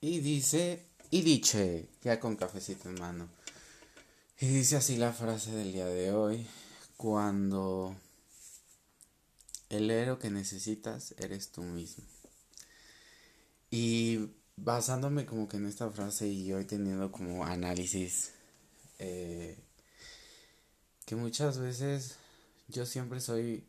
Y 0.00 0.20
dice, 0.20 0.86
y 1.10 1.22
diche, 1.22 1.90
ya 2.02 2.18
con 2.20 2.36
cafecito 2.36 2.88
en 2.88 2.94
mano. 2.98 3.28
Y 4.38 4.46
dice 4.46 4.76
así 4.76 4.96
la 4.96 5.12
frase 5.12 5.52
del 5.52 5.72
día 5.72 5.86
de 5.86 6.12
hoy, 6.12 6.46
cuando 6.96 7.94
el 9.68 9.90
héroe 9.90 10.18
que 10.18 10.30
necesitas 10.30 11.14
eres 11.18 11.52
tú 11.52 11.62
mismo. 11.62 12.04
Y 13.70 14.30
basándome 14.56 15.26
como 15.26 15.48
que 15.48 15.58
en 15.58 15.66
esta 15.66 15.90
frase 15.90 16.28
y 16.28 16.50
hoy 16.52 16.64
teniendo 16.64 17.12
como 17.12 17.44
análisis, 17.44 18.32
eh, 18.98 19.58
que 21.04 21.14
muchas 21.14 21.58
veces 21.58 22.16
yo 22.68 22.86
siempre 22.86 23.20
soy, 23.20 23.66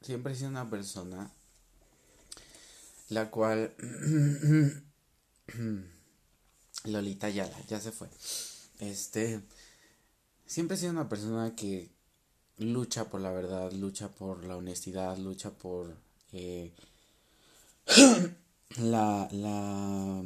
siempre 0.00 0.32
he 0.32 0.36
sido 0.36 0.48
una 0.48 0.70
persona 0.70 1.35
la 3.08 3.30
cual 3.30 3.74
Lolita 6.84 7.28
ya, 7.28 7.50
ya 7.68 7.80
se 7.80 7.92
fue. 7.92 8.08
Este, 8.80 9.40
siempre 10.46 10.76
he 10.76 10.80
sido 10.80 10.92
una 10.92 11.08
persona 11.08 11.54
que 11.54 11.90
lucha 12.58 13.08
por 13.10 13.20
la 13.20 13.30
verdad, 13.30 13.72
lucha 13.72 14.08
por 14.08 14.44
la 14.44 14.56
honestidad, 14.56 15.16
lucha 15.18 15.50
por 15.50 15.96
eh, 16.32 16.72
la, 18.78 19.28
la 19.32 20.22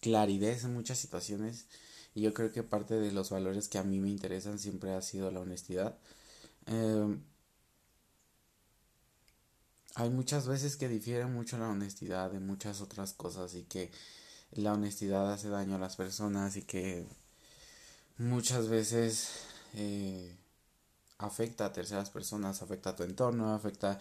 claridad 0.00 0.58
en 0.64 0.74
muchas 0.74 0.98
situaciones. 0.98 1.66
Y 2.14 2.22
yo 2.22 2.34
creo 2.34 2.52
que 2.52 2.62
parte 2.62 2.94
de 2.94 3.12
los 3.12 3.30
valores 3.30 3.68
que 3.68 3.78
a 3.78 3.84
mí 3.84 4.00
me 4.00 4.08
interesan 4.10 4.58
siempre 4.58 4.92
ha 4.92 5.02
sido 5.02 5.30
la 5.30 5.40
honestidad. 5.40 5.98
Em, 6.66 7.22
hay 9.94 10.10
muchas 10.10 10.46
veces 10.46 10.76
que 10.76 10.88
difiere 10.88 11.26
mucho 11.26 11.58
la 11.58 11.68
honestidad 11.68 12.30
de 12.30 12.40
muchas 12.40 12.80
otras 12.80 13.12
cosas 13.12 13.54
y 13.54 13.64
que 13.64 13.90
la 14.52 14.72
honestidad 14.74 15.32
hace 15.32 15.48
daño 15.48 15.76
a 15.76 15.78
las 15.78 15.96
personas 15.96 16.56
y 16.56 16.62
que 16.62 17.06
muchas 18.18 18.68
veces 18.68 19.30
eh, 19.74 20.36
afecta 21.18 21.66
a 21.66 21.72
terceras 21.72 22.10
personas, 22.10 22.62
afecta 22.62 22.90
a 22.90 22.96
tu 22.96 23.02
entorno, 23.02 23.54
afecta 23.54 24.00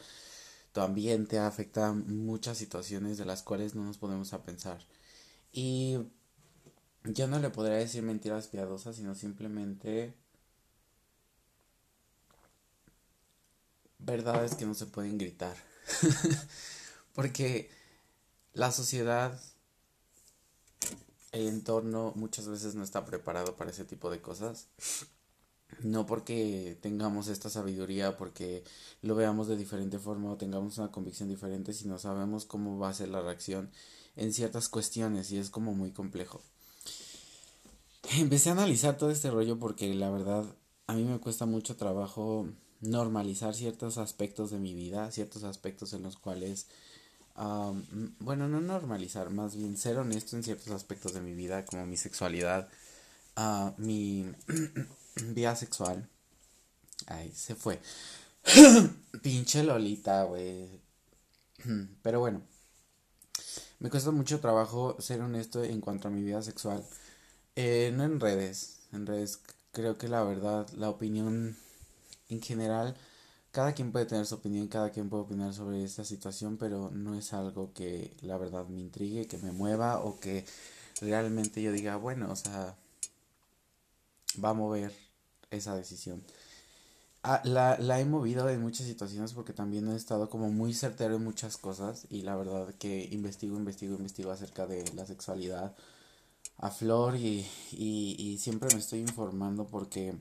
tu 0.73 0.81
ambiente, 0.81 1.39
afecta 1.39 1.91
muchas 1.93 2.57
situaciones 2.57 3.17
de 3.17 3.25
las 3.25 3.43
cuales 3.43 3.75
no 3.75 3.83
nos 3.83 3.97
podemos 3.97 4.33
a 4.33 4.43
pensar. 4.43 4.85
Y 5.51 5.97
yo 7.03 7.27
no 7.27 7.39
le 7.39 7.49
podría 7.49 7.77
decir 7.77 8.03
mentiras 8.03 8.47
piadosas, 8.47 8.95
sino 8.97 9.15
simplemente 9.15 10.13
verdades 13.99 14.55
que 14.55 14.65
no 14.65 14.73
se 14.73 14.85
pueden 14.85 15.17
gritar. 15.17 15.55
Porque 17.13 17.69
la 18.53 18.71
sociedad 18.71 19.39
el 21.31 21.47
entorno 21.47 22.13
muchas 22.15 22.47
veces 22.47 22.75
no 22.75 22.83
está 22.83 23.05
preparado 23.05 23.55
para 23.55 23.71
ese 23.71 23.85
tipo 23.85 24.09
de 24.09 24.21
cosas. 24.21 24.67
No 25.81 26.05
porque 26.05 26.77
tengamos 26.81 27.27
esta 27.27 27.49
sabiduría, 27.49 28.17
porque 28.17 28.63
lo 29.01 29.15
veamos 29.15 29.47
de 29.47 29.57
diferente 29.57 29.99
forma 29.99 30.31
o 30.31 30.37
tengamos 30.37 30.77
una 30.77 30.91
convicción 30.91 31.27
diferente, 31.27 31.73
sino 31.73 31.99
sabemos 31.99 32.45
cómo 32.45 32.79
va 32.79 32.89
a 32.89 32.93
ser 32.93 33.09
la 33.09 33.21
reacción 33.21 33.69
en 34.15 34.33
ciertas 34.33 34.69
cuestiones 34.69 35.31
y 35.31 35.37
es 35.37 35.49
como 35.49 35.73
muy 35.73 35.91
complejo. 35.91 36.41
Empecé 38.17 38.49
a 38.49 38.53
analizar 38.53 38.97
todo 38.97 39.11
este 39.11 39.29
rollo 39.29 39.59
porque 39.59 39.93
la 39.93 40.09
verdad 40.09 40.45
a 40.87 40.93
mí 40.93 41.03
me 41.03 41.19
cuesta 41.19 41.45
mucho 41.45 41.75
trabajo 41.75 42.47
normalizar 42.81 43.55
ciertos 43.55 43.97
aspectos 43.97 44.51
de 44.51 44.59
mi 44.59 44.73
vida, 44.73 45.11
ciertos 45.11 45.43
aspectos 45.43 45.93
en 45.93 46.03
los 46.03 46.17
cuales 46.17 46.67
bueno, 48.19 48.47
no 48.47 48.61
normalizar, 48.61 49.29
más 49.29 49.55
bien 49.55 49.77
ser 49.77 49.97
honesto 49.97 50.35
en 50.35 50.43
ciertos 50.43 50.71
aspectos 50.71 51.13
de 51.13 51.21
mi 51.21 51.33
vida, 51.33 51.65
como 51.65 51.85
mi 51.85 51.95
sexualidad, 51.95 52.67
uh, 53.37 53.71
mi 53.77 54.25
vida 55.15 55.55
sexual. 55.55 56.09
Ay, 57.05 57.31
se 57.35 57.55
fue. 57.55 57.79
Pinche 59.21 59.63
Lolita, 59.63 60.23
güey. 60.23 60.81
Pero 62.01 62.19
bueno, 62.19 62.41
me 63.79 63.91
cuesta 63.91 64.09
mucho 64.09 64.39
trabajo 64.39 64.95
ser 64.99 65.21
honesto 65.21 65.63
en 65.63 65.79
cuanto 65.79 66.07
a 66.07 66.11
mi 66.11 66.23
vida 66.23 66.41
sexual. 66.41 66.83
Eh, 67.55 67.91
no 67.93 68.03
en 68.03 68.19
redes. 68.19 68.79
En 68.91 69.05
redes 69.05 69.41
creo 69.71 69.97
que 69.99 70.07
la 70.07 70.23
verdad, 70.23 70.67
la 70.71 70.89
opinión 70.89 71.55
en 72.29 72.41
general 72.41 72.95
cada 73.51 73.73
quien 73.73 73.91
puede 73.91 74.05
tener 74.05 74.25
su 74.25 74.35
opinión, 74.35 74.67
cada 74.67 74.91
quien 74.91 75.09
puede 75.09 75.23
opinar 75.23 75.53
sobre 75.53 75.83
esta 75.83 76.03
situación, 76.03 76.57
pero 76.57 76.91
no 76.91 77.15
es 77.15 77.33
algo 77.33 77.73
que 77.73 78.15
la 78.21 78.37
verdad 78.37 78.67
me 78.67 78.79
intrigue, 78.79 79.27
que 79.27 79.37
me 79.39 79.51
mueva 79.51 79.99
o 80.01 80.19
que 80.19 80.45
realmente 81.01 81.61
yo 81.61 81.71
diga, 81.71 81.95
bueno, 81.97 82.31
o 82.31 82.35
sea, 82.35 82.75
va 84.43 84.49
a 84.49 84.53
mover 84.53 84.93
esa 85.51 85.75
decisión. 85.75 86.23
Ah, 87.23 87.41
la, 87.43 87.77
la 87.79 87.99
he 87.99 88.05
movido 88.05 88.49
en 88.49 88.61
muchas 88.61 88.87
situaciones 88.87 89.33
porque 89.33 89.53
también 89.53 89.87
he 89.89 89.95
estado 89.95 90.29
como 90.29 90.49
muy 90.51 90.73
certero 90.73 91.15
en 91.15 91.23
muchas 91.23 91.57
cosas 91.57 92.05
y 92.09 92.21
la 92.21 92.35
verdad 92.35 92.73
que 92.75 93.09
investigo, 93.11 93.57
investigo, 93.57 93.95
investigo 93.95 94.31
acerca 94.31 94.65
de 94.67 94.85
la 94.93 95.05
sexualidad 95.05 95.75
a 96.57 96.71
flor 96.71 97.15
y, 97.17 97.45
y, 97.71 98.15
y 98.19 98.37
siempre 98.39 98.69
me 98.73 98.79
estoy 98.79 98.99
informando 98.99 99.67
porque 99.67 100.15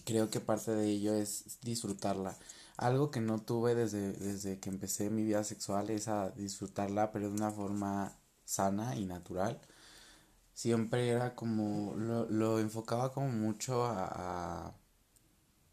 creo 0.00 0.30
que 0.30 0.40
parte 0.40 0.72
de 0.72 0.88
ello 0.90 1.14
es 1.14 1.58
disfrutarla. 1.62 2.36
Algo 2.76 3.10
que 3.10 3.20
no 3.20 3.40
tuve 3.40 3.74
desde, 3.74 4.12
desde 4.12 4.58
que 4.60 4.70
empecé 4.70 5.10
mi 5.10 5.24
vida 5.24 5.44
sexual 5.44 5.90
es 5.90 6.08
a 6.08 6.30
disfrutarla, 6.30 7.12
pero 7.12 7.28
de 7.28 7.34
una 7.34 7.50
forma 7.50 8.16
sana 8.44 8.96
y 8.96 9.04
natural. 9.04 9.60
Siempre 10.54 11.08
era 11.08 11.34
como, 11.34 11.94
lo, 11.96 12.28
lo 12.30 12.58
enfocaba 12.60 13.12
como 13.12 13.28
mucho 13.30 13.84
a, 13.84 14.04
a, 14.70 14.74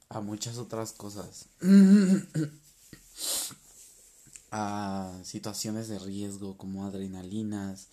a 0.10 0.22
muchas 0.22 0.58
otras 0.58 0.94
cosas. 0.94 1.48
a 4.52 5.20
situaciones 5.24 5.88
de 5.90 6.00
riesgo 6.00 6.58
como 6.58 6.86
adrenalinas, 6.86 7.90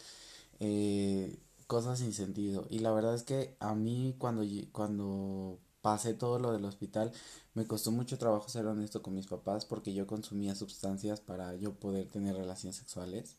eh, 0.61 1.39
cosas 1.67 1.99
sin 1.99 2.13
sentido. 2.13 2.67
Y 2.71 2.81
la 2.81 2.93
verdad 2.93 3.15
es 3.15 3.23
que 3.25 3.57
a 3.61 3.75
mí 3.75 4.15
cuando, 4.19 4.45
cuando 4.73 5.59
pasé 5.83 6.15
todo 6.15 6.39
lo 6.39 6.53
del 6.53 6.65
hospital, 6.65 7.13
me 7.55 7.67
costó 7.67 7.91
mucho 7.93 8.19
trabajo 8.19 8.49
ser 8.49 8.67
honesto 8.67 9.03
con 9.03 9.15
mis 9.15 9.27
papás 9.27 9.67
porque 9.67 9.93
yo 9.93 10.07
consumía 10.07 10.55
sustancias 10.55 11.21
para 11.21 11.55
yo 11.57 11.75
poder 11.75 12.09
tener 12.09 12.37
relaciones 12.37 12.77
sexuales. 12.77 13.37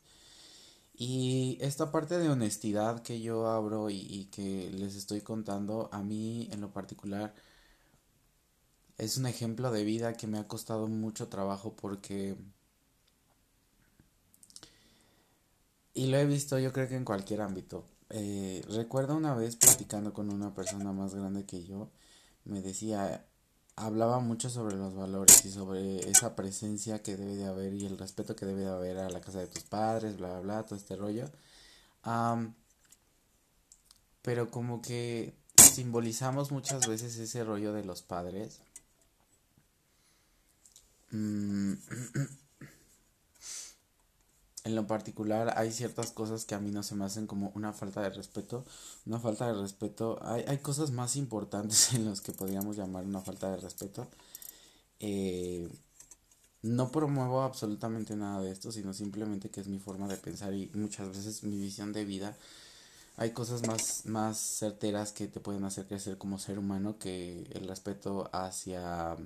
Y 0.96 1.58
esta 1.60 1.90
parte 1.90 2.18
de 2.18 2.28
honestidad 2.28 3.02
que 3.02 3.20
yo 3.20 3.48
abro 3.48 3.90
y, 3.90 4.26
que 4.32 4.70
les 4.70 4.94
estoy 4.96 5.22
contando, 5.22 5.88
a 5.92 6.02
mí 6.02 6.48
en 6.52 6.60
lo 6.60 6.72
particular 6.72 7.34
es 8.98 9.16
un 9.18 9.26
ejemplo 9.26 9.70
de 9.72 9.84
vida 9.84 10.14
que 10.14 10.26
me 10.26 10.38
ha 10.38 10.48
costado 10.48 10.86
mucho 10.88 11.28
trabajo 11.28 11.74
porque... 11.74 12.36
Y 15.94 16.06
lo 16.08 16.18
he 16.18 16.26
visto 16.26 16.58
yo 16.58 16.72
creo 16.72 16.88
que 16.88 16.96
en 16.96 17.04
cualquier 17.04 17.40
ámbito. 17.40 17.84
Eh, 18.10 18.62
recuerdo 18.68 19.16
una 19.16 19.34
vez 19.34 19.56
platicando 19.56 20.12
con 20.12 20.32
una 20.32 20.54
persona 20.54 20.92
más 20.92 21.14
grande 21.14 21.44
que 21.46 21.64
yo 21.64 21.88
me 22.44 22.60
decía, 22.62 23.26
hablaba 23.76 24.20
mucho 24.20 24.50
sobre 24.50 24.76
los 24.76 24.94
valores 24.94 25.44
y 25.44 25.50
sobre 25.50 26.08
esa 26.08 26.36
presencia 26.36 27.02
que 27.02 27.16
debe 27.16 27.36
de 27.36 27.46
haber 27.46 27.74
y 27.74 27.86
el 27.86 27.98
respeto 27.98 28.36
que 28.36 28.46
debe 28.46 28.62
de 28.62 28.70
haber 28.70 28.98
a 28.98 29.10
la 29.10 29.20
casa 29.20 29.40
de 29.40 29.46
tus 29.48 29.64
padres, 29.64 30.16
bla, 30.16 30.28
bla, 30.28 30.40
bla, 30.40 30.62
todo 30.64 30.76
este 30.76 30.96
rollo. 30.96 31.30
pero 34.22 34.50
como 34.50 34.80
que 34.82 35.34
simbolizamos 35.56 36.52
muchas 36.52 36.86
veces 36.86 37.16
ese 37.16 37.44
rollo 37.44 37.72
de 37.72 37.84
los 37.84 38.02
padres. 38.02 38.60
Mm, 41.10 41.74
en 44.64 44.74
lo 44.74 44.86
particular 44.86 45.54
hay 45.56 45.70
ciertas 45.72 46.10
cosas 46.10 46.46
que 46.46 46.54
a 46.54 46.60
mí 46.60 46.70
no 46.70 46.82
se 46.82 46.94
me 46.94 47.04
hacen 47.04 47.26
como 47.26 47.52
una 47.54 47.72
falta 47.72 48.02
de 48.02 48.10
respeto. 48.10 48.64
Una 49.06 49.20
falta 49.20 49.46
de 49.46 49.60
respeto. 49.60 50.18
Hay, 50.22 50.44
hay 50.48 50.58
cosas 50.58 50.90
más 50.90 51.16
importantes 51.16 51.92
en 51.94 52.06
las 52.06 52.20
que 52.22 52.32
podríamos 52.32 52.76
llamar 52.76 53.04
una 53.04 53.20
falta 53.20 53.50
de 53.50 53.58
respeto. 53.58 54.08
Eh, 55.00 55.68
no 56.62 56.90
promuevo 56.90 57.42
absolutamente 57.42 58.16
nada 58.16 58.40
de 58.42 58.50
esto, 58.52 58.72
sino 58.72 58.94
simplemente 58.94 59.50
que 59.50 59.60
es 59.60 59.68
mi 59.68 59.78
forma 59.78 60.08
de 60.08 60.16
pensar 60.16 60.54
y 60.54 60.70
muchas 60.74 61.08
veces 61.10 61.44
mi 61.44 61.58
visión 61.58 61.92
de 61.92 62.04
vida. 62.06 62.36
Hay 63.16 63.32
cosas 63.32 63.66
más, 63.66 64.06
más 64.06 64.38
certeras 64.38 65.12
que 65.12 65.28
te 65.28 65.40
pueden 65.40 65.64
hacer 65.64 65.86
crecer 65.86 66.18
como 66.18 66.38
ser 66.38 66.58
humano 66.58 66.98
que 66.98 67.42
el 67.52 67.68
respeto 67.68 68.30
hacia 68.32 69.16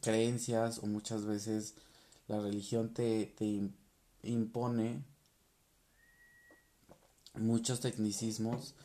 creencias 0.00 0.78
o 0.78 0.86
muchas 0.86 1.24
veces 1.24 1.74
la 2.30 2.38
religión 2.38 2.94
te, 2.94 3.34
impone 4.22 5.04
muchos 7.34 7.80
tecnicismos 7.80 8.76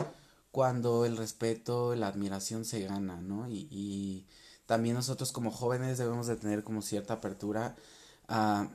cuando 0.51 1.05
el 1.05 1.15
respeto, 1.15 1.95
la 1.95 2.07
admiración 2.07 2.65
se 2.65 2.81
gana, 2.81 3.21
¿no? 3.21 3.47
Y, 3.47 3.67
y, 3.69 4.25
también 4.65 4.95
nosotros 4.95 5.31
como 5.31 5.51
jóvenes 5.51 5.99
debemos 5.99 6.25
de 6.25 6.37
tener 6.37 6.63
como 6.63 6.81
cierta 6.81 7.15
apertura 7.15 7.75
a 8.27 8.71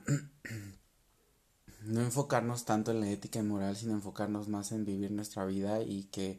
no 1.82 2.00
enfocarnos 2.00 2.64
tanto 2.64 2.92
en 2.92 3.00
la 3.00 3.10
ética 3.10 3.40
y 3.40 3.42
moral, 3.42 3.74
sino 3.74 3.94
enfocarnos 3.94 4.46
más 4.46 4.70
en 4.70 4.84
vivir 4.84 5.10
nuestra 5.10 5.44
vida 5.46 5.82
y 5.82 6.04
que, 6.04 6.38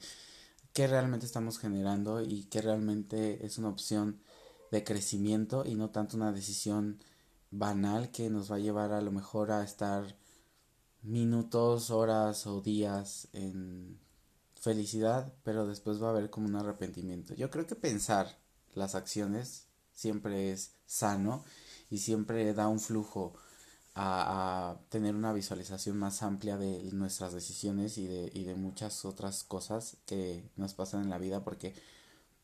que 0.72 0.88
realmente 0.88 1.26
estamos 1.26 1.60
generando 1.60 2.22
y 2.22 2.46
que 2.46 2.62
realmente 2.62 3.46
es 3.46 3.58
una 3.58 3.68
opción 3.68 4.22
de 4.72 4.86
crecimiento 4.86 5.66
y 5.66 5.76
no 5.76 5.90
tanto 5.90 6.16
una 6.16 6.32
decisión 6.32 7.04
banal 7.52 8.12
que 8.12 8.30
nos 8.30 8.52
va 8.52 8.56
a 8.56 8.60
llevar 8.60 8.94
a 8.94 9.02
lo 9.02 9.12
mejor 9.12 9.52
a 9.52 9.64
estar 9.64 10.16
minutos, 11.04 11.92
horas 11.92 12.48
o 12.48 12.62
días 12.62 13.28
en 13.34 14.00
felicidad, 14.60 15.34
pero 15.44 15.68
después 15.68 16.02
va 16.02 16.08
a 16.08 16.12
haber 16.12 16.30
como 16.30 16.48
un 16.48 16.56
arrepentimiento. 16.56 17.34
Yo 17.34 17.50
creo 17.50 17.68
que 17.68 17.76
pensar 17.76 18.40
las 18.74 18.96
acciones 18.96 19.68
siempre 19.94 20.52
es 20.52 20.74
sano 20.86 21.44
y 21.90 21.98
siempre 21.98 22.54
da 22.54 22.68
un 22.68 22.80
flujo 22.80 23.34
a, 23.96 24.78
tener 24.90 25.16
una 25.16 25.34
visualización 25.34 25.98
más 25.98 26.24
amplia 26.24 26.58
de 26.58 26.90
nuestras 26.94 27.34
decisiones 27.34 27.98
y 27.98 28.08
de, 28.08 28.32
y 28.34 28.46
de 28.46 28.56
muchas 28.56 29.04
otras 29.04 29.44
cosas 29.44 29.98
que 30.06 30.50
nos 30.56 30.74
pasan 30.74 31.02
en 31.02 31.10
la 31.10 31.18
vida 31.18 31.44
porque 31.44 31.74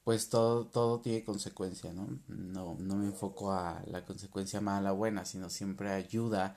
pues 0.08 0.30
todo, 0.30 0.66
todo 0.66 1.02
tiene 1.02 1.26
consecuencia, 1.26 1.92
¿no? 1.92 2.08
¿no? 2.30 2.78
No 2.80 2.96
me 2.96 3.08
enfoco 3.08 3.52
a 3.52 3.84
la 3.88 4.06
consecuencia 4.06 4.62
mala 4.62 4.94
o 4.94 4.96
buena, 4.96 5.26
sino 5.26 5.50
siempre 5.50 5.92
ayuda 5.92 6.56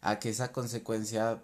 a 0.00 0.18
que 0.18 0.30
esa 0.30 0.50
consecuencia 0.50 1.42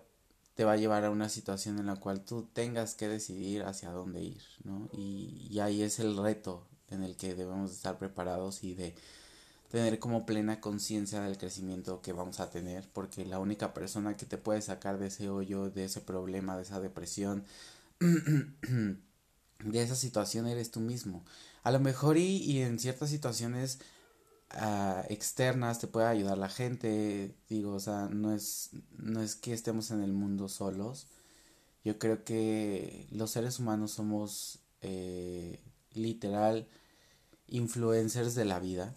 te 0.55 0.65
va 0.65 0.73
a 0.73 0.77
llevar 0.79 1.05
a 1.05 1.11
una 1.11 1.29
situación 1.29 1.79
en 1.79 1.89
la 1.89 1.97
cual 1.97 2.23
tú 2.23 2.49
tengas 2.55 2.95
que 2.95 3.09
decidir 3.09 3.65
hacia 3.65 3.91
dónde 3.91 4.23
ir, 4.23 4.43
¿no? 4.65 4.89
Y, 4.95 5.47
y 5.51 5.61
ahí 5.61 5.83
es 5.83 5.99
el 6.01 6.17
reto 6.17 6.67
en 6.89 7.03
el 7.03 7.17
que 7.17 7.35
debemos 7.35 7.71
estar 7.71 7.99
preparados 7.99 8.65
y 8.65 8.75
de 8.75 8.95
tener 9.71 9.99
como 9.99 10.25
plena 10.25 10.63
conciencia 10.63 11.21
del 11.21 11.37
crecimiento 11.37 12.01
que 12.01 12.15
vamos 12.15 12.41
a 12.41 12.49
tener, 12.51 12.89
porque 12.95 13.27
la 13.27 13.41
única 13.41 13.75
persona 13.75 14.17
que 14.17 14.25
te 14.25 14.39
puede 14.39 14.63
sacar 14.63 14.99
de 14.99 15.09
ese 15.09 15.29
hoyo, 15.29 15.69
de 15.69 15.85
ese 15.85 16.01
problema, 16.01 16.57
de 16.57 16.63
esa 16.63 16.81
depresión, 16.81 17.45
de 19.65 19.83
esa 19.83 19.97
situación 19.97 20.47
eres 20.47 20.71
tú 20.71 20.81
mismo. 20.81 21.25
A 21.63 21.71
lo 21.71 21.81
mejor 21.81 22.17
y, 22.17 22.37
y 22.39 22.63
en 22.63 22.79
ciertas 22.79 23.11
situaciones 23.11 23.79
uh, 24.55 25.01
externas 25.09 25.79
te 25.79 25.87
puede 25.87 26.07
ayudar 26.07 26.39
la 26.39 26.49
gente, 26.49 27.35
digo, 27.49 27.75
o 27.75 27.81
sea, 27.81 28.09
no 28.11 28.33
es, 28.33 28.71
no 28.99 29.23
es 29.23 29.37
que 29.37 29.53
estemos 29.53 29.91
en 29.91 30.03
el 30.03 30.13
mundo 30.13 30.49
solos. 30.49 31.07
Yo 31.85 31.99
creo 31.99 32.25
que 32.25 33.07
los 33.11 33.31
seres 33.31 33.59
humanos 33.59 33.93
somos 33.93 34.59
eh, 34.83 35.61
literal 35.93 36.69
influencers 37.49 38.35
de 38.35 38.45
la 38.45 38.59
vida. 38.61 38.95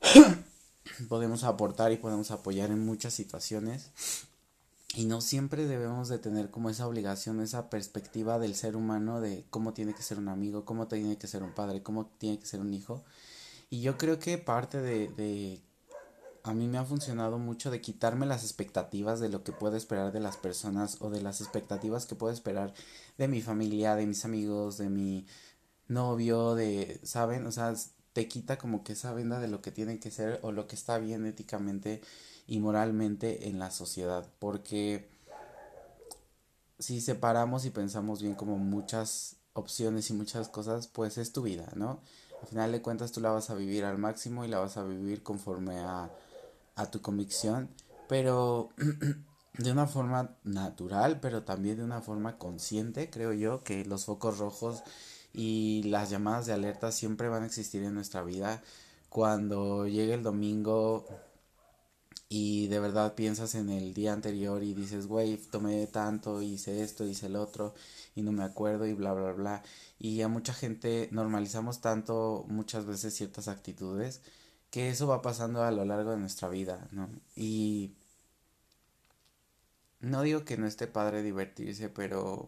podemos 1.08 1.44
aportar 1.44 1.92
y 1.92 1.96
podemos 1.96 2.30
apoyar 2.30 2.70
en 2.70 2.84
muchas 2.84 3.14
situaciones 3.14 3.90
y 4.94 5.04
no 5.04 5.20
siempre 5.20 5.66
debemos 5.66 6.08
de 6.08 6.18
tener 6.18 6.50
como 6.50 6.70
esa 6.70 6.86
obligación, 6.86 7.40
esa 7.40 7.68
perspectiva 7.70 8.38
del 8.38 8.54
ser 8.54 8.74
humano 8.74 9.20
de 9.20 9.44
cómo 9.50 9.74
tiene 9.74 9.94
que 9.94 10.02
ser 10.02 10.18
un 10.18 10.28
amigo, 10.28 10.64
cómo 10.64 10.88
tiene 10.88 11.18
que 11.18 11.26
ser 11.26 11.42
un 11.42 11.52
padre, 11.52 11.82
cómo 11.82 12.06
tiene 12.18 12.38
que 12.38 12.46
ser 12.46 12.60
un 12.60 12.72
hijo. 12.72 13.04
Y 13.70 13.82
yo 13.82 13.98
creo 13.98 14.18
que 14.18 14.38
parte 14.38 14.80
de, 14.80 15.08
de 15.08 15.60
a 16.42 16.54
mí 16.54 16.66
me 16.66 16.78
ha 16.78 16.84
funcionado 16.84 17.38
mucho 17.38 17.70
de 17.70 17.82
quitarme 17.82 18.24
las 18.24 18.42
expectativas 18.42 19.20
de 19.20 19.28
lo 19.28 19.44
que 19.44 19.52
puedo 19.52 19.76
esperar 19.76 20.12
de 20.12 20.20
las 20.20 20.38
personas 20.38 20.96
o 21.00 21.10
de 21.10 21.20
las 21.20 21.42
expectativas 21.42 22.06
que 22.06 22.14
puedo 22.14 22.32
esperar 22.32 22.72
de 23.18 23.28
mi 23.28 23.42
familia, 23.42 23.94
de 23.94 24.06
mis 24.06 24.24
amigos, 24.24 24.78
de 24.78 24.88
mi 24.88 25.26
novio, 25.88 26.54
de, 26.54 27.00
¿saben? 27.02 27.46
O 27.46 27.52
sea, 27.52 27.74
te 28.14 28.28
quita 28.28 28.56
como 28.56 28.82
que 28.82 28.94
esa 28.94 29.12
venda 29.12 29.40
de 29.40 29.48
lo 29.48 29.60
que 29.60 29.70
tiene 29.70 30.00
que 30.00 30.10
ser 30.10 30.40
o 30.42 30.52
lo 30.52 30.66
que 30.66 30.76
está 30.76 30.98
bien 30.98 31.26
éticamente 31.26 32.00
y 32.48 32.58
moralmente 32.58 33.48
en 33.48 33.60
la 33.60 33.70
sociedad. 33.70 34.26
Porque 34.40 35.08
si 36.80 37.00
separamos 37.00 37.64
y 37.64 37.70
pensamos 37.70 38.22
bien 38.22 38.34
como 38.34 38.56
muchas 38.56 39.36
opciones 39.52 40.10
y 40.10 40.14
muchas 40.14 40.48
cosas, 40.48 40.88
pues 40.88 41.18
es 41.18 41.32
tu 41.32 41.42
vida, 41.42 41.68
¿no? 41.76 42.00
Al 42.40 42.48
final 42.48 42.72
de 42.72 42.82
cuentas 42.82 43.12
tú 43.12 43.20
la 43.20 43.30
vas 43.30 43.50
a 43.50 43.54
vivir 43.54 43.84
al 43.84 43.98
máximo 43.98 44.44
y 44.44 44.48
la 44.48 44.58
vas 44.58 44.76
a 44.76 44.84
vivir 44.84 45.22
conforme 45.22 45.78
a, 45.80 46.10
a 46.76 46.90
tu 46.90 47.02
convicción, 47.02 47.68
pero 48.08 48.70
de 49.58 49.72
una 49.72 49.86
forma 49.86 50.36
natural, 50.44 51.20
pero 51.20 51.42
también 51.42 51.76
de 51.76 51.84
una 51.84 52.00
forma 52.00 52.38
consciente, 52.38 53.10
creo 53.10 53.32
yo, 53.32 53.62
que 53.62 53.84
los 53.84 54.04
focos 54.06 54.38
rojos 54.38 54.82
y 55.34 55.82
las 55.84 56.10
llamadas 56.10 56.46
de 56.46 56.52
alerta 56.52 56.92
siempre 56.92 57.28
van 57.28 57.42
a 57.42 57.46
existir 57.46 57.82
en 57.82 57.94
nuestra 57.94 58.22
vida. 58.22 58.62
Cuando 59.08 59.86
llegue 59.86 60.14
el 60.14 60.22
domingo 60.22 61.06
y 62.28 62.68
de 62.68 62.78
verdad 62.80 63.14
piensas 63.14 63.54
en 63.54 63.70
el 63.70 63.94
día 63.94 64.12
anterior 64.12 64.62
y 64.62 64.74
dices, 64.74 65.06
güey, 65.06 65.38
tomé 65.38 65.86
tanto, 65.86 66.42
hice 66.42 66.82
esto, 66.82 67.06
hice 67.06 67.26
el 67.26 67.36
otro 67.36 67.74
y 68.14 68.22
no 68.22 68.32
me 68.32 68.44
acuerdo 68.44 68.86
y 68.86 68.92
bla, 68.92 69.14
bla, 69.14 69.32
bla. 69.32 69.62
Y 69.98 70.20
a 70.22 70.28
mucha 70.28 70.52
gente 70.52 71.08
normalizamos 71.12 71.80
tanto 71.80 72.44
muchas 72.48 72.86
veces 72.86 73.14
ciertas 73.14 73.48
actitudes 73.48 74.20
que 74.70 74.90
eso 74.90 75.06
va 75.06 75.22
pasando 75.22 75.62
a 75.62 75.70
lo 75.70 75.84
largo 75.84 76.10
de 76.12 76.18
nuestra 76.18 76.48
vida, 76.48 76.88
¿no? 76.92 77.08
Y 77.36 77.94
no 80.00 80.22
digo 80.22 80.44
que 80.44 80.56
no 80.56 80.66
esté 80.66 80.86
padre 80.86 81.22
divertirse, 81.22 81.88
pero 81.88 82.46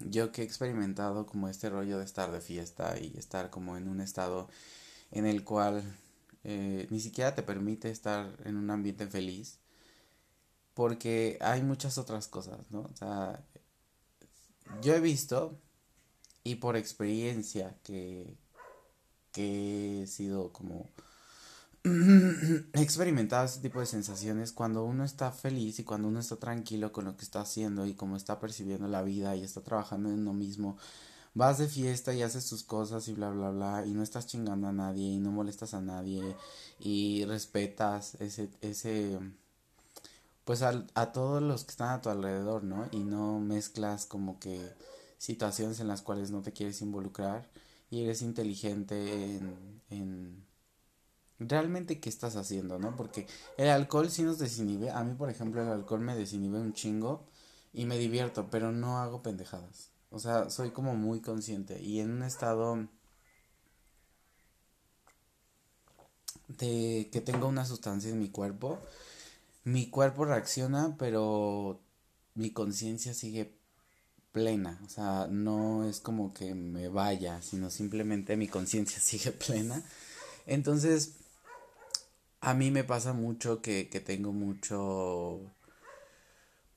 yo 0.00 0.32
que 0.32 0.42
he 0.42 0.44
experimentado 0.44 1.26
como 1.26 1.48
este 1.48 1.70
rollo 1.70 1.98
de 1.98 2.04
estar 2.04 2.30
de 2.30 2.40
fiesta 2.40 2.98
y 2.98 3.16
estar 3.18 3.50
como 3.50 3.76
en 3.76 3.88
un 3.88 4.00
estado 4.00 4.48
en 5.10 5.26
el 5.26 5.44
cual 5.44 5.82
eh, 6.44 6.86
ni 6.90 7.00
siquiera 7.00 7.34
te 7.34 7.42
permite 7.42 7.90
estar 7.90 8.36
en 8.44 8.56
un 8.56 8.70
ambiente 8.70 9.06
feliz 9.06 9.58
porque 10.74 11.38
hay 11.40 11.62
muchas 11.62 11.98
otras 11.98 12.28
cosas, 12.28 12.70
¿no? 12.70 12.82
O 12.82 12.96
sea, 12.96 13.44
yo 14.80 14.94
he 14.94 15.00
visto 15.00 15.58
y 16.44 16.56
por 16.56 16.76
experiencia 16.76 17.76
que, 17.82 18.36
que 19.32 20.02
he 20.02 20.06
sido 20.06 20.52
como 20.52 20.88
he 21.84 22.82
experimentado 22.82 23.44
ese 23.44 23.60
tipo 23.60 23.80
de 23.80 23.86
sensaciones 23.86 24.52
cuando 24.52 24.84
uno 24.84 25.04
está 25.04 25.32
feliz 25.32 25.78
y 25.78 25.84
cuando 25.84 26.08
uno 26.08 26.20
está 26.20 26.36
tranquilo 26.36 26.92
con 26.92 27.04
lo 27.06 27.16
que 27.16 27.24
está 27.24 27.40
haciendo 27.40 27.86
y 27.86 27.94
cómo 27.94 28.16
está 28.16 28.38
percibiendo 28.40 28.88
la 28.88 29.02
vida 29.02 29.36
y 29.36 29.42
está 29.42 29.62
trabajando 29.62 30.10
en 30.10 30.20
uno 30.20 30.32
mismo. 30.32 30.76
Vas 31.34 31.58
de 31.58 31.68
fiesta 31.68 32.12
y 32.14 32.22
haces 32.22 32.48
tus 32.48 32.62
cosas 32.64 33.08
y 33.08 33.12
bla 33.14 33.30
bla 33.30 33.50
bla 33.50 33.84
y 33.86 33.92
no 33.92 34.02
estás 34.02 34.26
chingando 34.26 34.68
a 34.68 34.72
nadie 34.72 35.08
y 35.08 35.18
no 35.20 35.30
molestas 35.30 35.74
a 35.74 35.80
nadie 35.80 36.36
y 36.80 37.24
respetas 37.26 38.16
ese 38.20 38.50
ese 38.60 39.18
pues 40.44 40.62
a, 40.62 40.84
a 40.94 41.12
todos 41.12 41.42
los 41.42 41.64
que 41.64 41.70
están 41.70 41.90
a 41.90 42.00
tu 42.00 42.08
alrededor, 42.08 42.64
¿no? 42.64 42.88
Y 42.90 43.00
no 43.00 43.38
mezclas 43.40 44.06
como 44.06 44.38
que 44.40 44.60
situaciones 45.18 45.80
en 45.80 45.88
las 45.88 46.02
cuales 46.02 46.30
no 46.30 46.42
te 46.42 46.52
quieres 46.52 46.80
involucrar 46.80 47.48
y 47.90 48.02
eres 48.04 48.22
inteligente 48.22 49.36
en, 49.36 49.82
en 49.90 50.46
realmente 51.38 52.00
qué 52.00 52.08
estás 52.08 52.36
haciendo, 52.36 52.78
¿no? 52.78 52.96
Porque 52.96 53.26
el 53.56 53.68
alcohol 53.68 54.10
sí 54.10 54.22
nos 54.22 54.38
desinhibe. 54.38 54.90
A 54.90 55.04
mí, 55.04 55.14
por 55.14 55.30
ejemplo, 55.30 55.62
el 55.62 55.68
alcohol 55.68 56.00
me 56.00 56.16
desinhibe 56.16 56.58
un 56.60 56.72
chingo 56.72 57.24
y 57.72 57.84
me 57.86 57.98
divierto, 57.98 58.48
pero 58.50 58.72
no 58.72 58.98
hago 58.98 59.22
pendejadas. 59.22 59.90
O 60.10 60.18
sea, 60.18 60.50
soy 60.50 60.70
como 60.70 60.94
muy 60.94 61.20
consciente 61.20 61.82
y 61.82 62.00
en 62.00 62.10
un 62.10 62.22
estado 62.22 62.88
de 66.48 67.08
que 67.12 67.20
tengo 67.20 67.46
una 67.46 67.64
sustancia 67.66 68.10
en 68.10 68.18
mi 68.18 68.30
cuerpo, 68.30 68.78
mi 69.64 69.90
cuerpo 69.90 70.24
reacciona, 70.24 70.96
pero 70.98 71.80
mi 72.34 72.50
conciencia 72.52 73.12
sigue 73.14 73.54
plena, 74.32 74.80
o 74.86 74.88
sea, 74.88 75.26
no 75.30 75.84
es 75.84 76.00
como 76.00 76.32
que 76.32 76.54
me 76.54 76.88
vaya, 76.88 77.42
sino 77.42 77.70
simplemente 77.70 78.36
mi 78.36 78.48
conciencia 78.48 79.00
sigue 79.00 79.32
plena. 79.32 79.82
Entonces, 80.46 81.12
a 82.40 82.54
mí 82.54 82.70
me 82.70 82.84
pasa 82.84 83.12
mucho 83.12 83.60
que, 83.62 83.88
que 83.88 84.00
tengo 84.00 84.32
mucho 84.32 85.40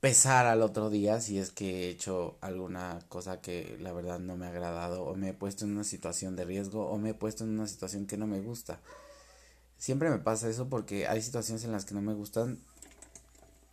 pesar 0.02 0.48
al 0.48 0.64
otro 0.64 0.90
día 0.90 1.22
si 1.22 1.38
es 1.38 1.52
que 1.52 1.86
he 1.86 1.90
hecho 1.90 2.36
alguna 2.42 3.00
cosa 3.08 3.40
que 3.40 3.78
la 3.80 3.94
verdad 3.94 4.20
no 4.20 4.36
me 4.36 4.48
ha 4.48 4.50
agradado 4.50 5.04
o 5.04 5.16
me 5.16 5.30
he 5.30 5.34
puesto 5.34 5.64
en 5.64 5.74
una 5.74 5.84
situación 5.84 6.36
de 6.36 6.44
riesgo 6.44 6.90
o 6.90 6.98
me 6.98 7.12
he 7.12 7.14
puesto 7.14 7.44
en 7.44 7.52
una 7.52 7.68
situación 7.68 8.08
que 8.08 8.18
no 8.18 8.26
me 8.26 8.42
gusta. 8.42 8.80
Siempre 9.78 10.10
me 10.10 10.18
pasa 10.18 10.50
eso 10.50 10.70
porque 10.70 11.08
hay 11.08 11.22
situaciones 11.22 11.64
en 11.66 11.72
las 11.72 11.86
que 11.86 11.94
no 11.94 12.02
me 12.02 12.16
gustan 12.16 12.60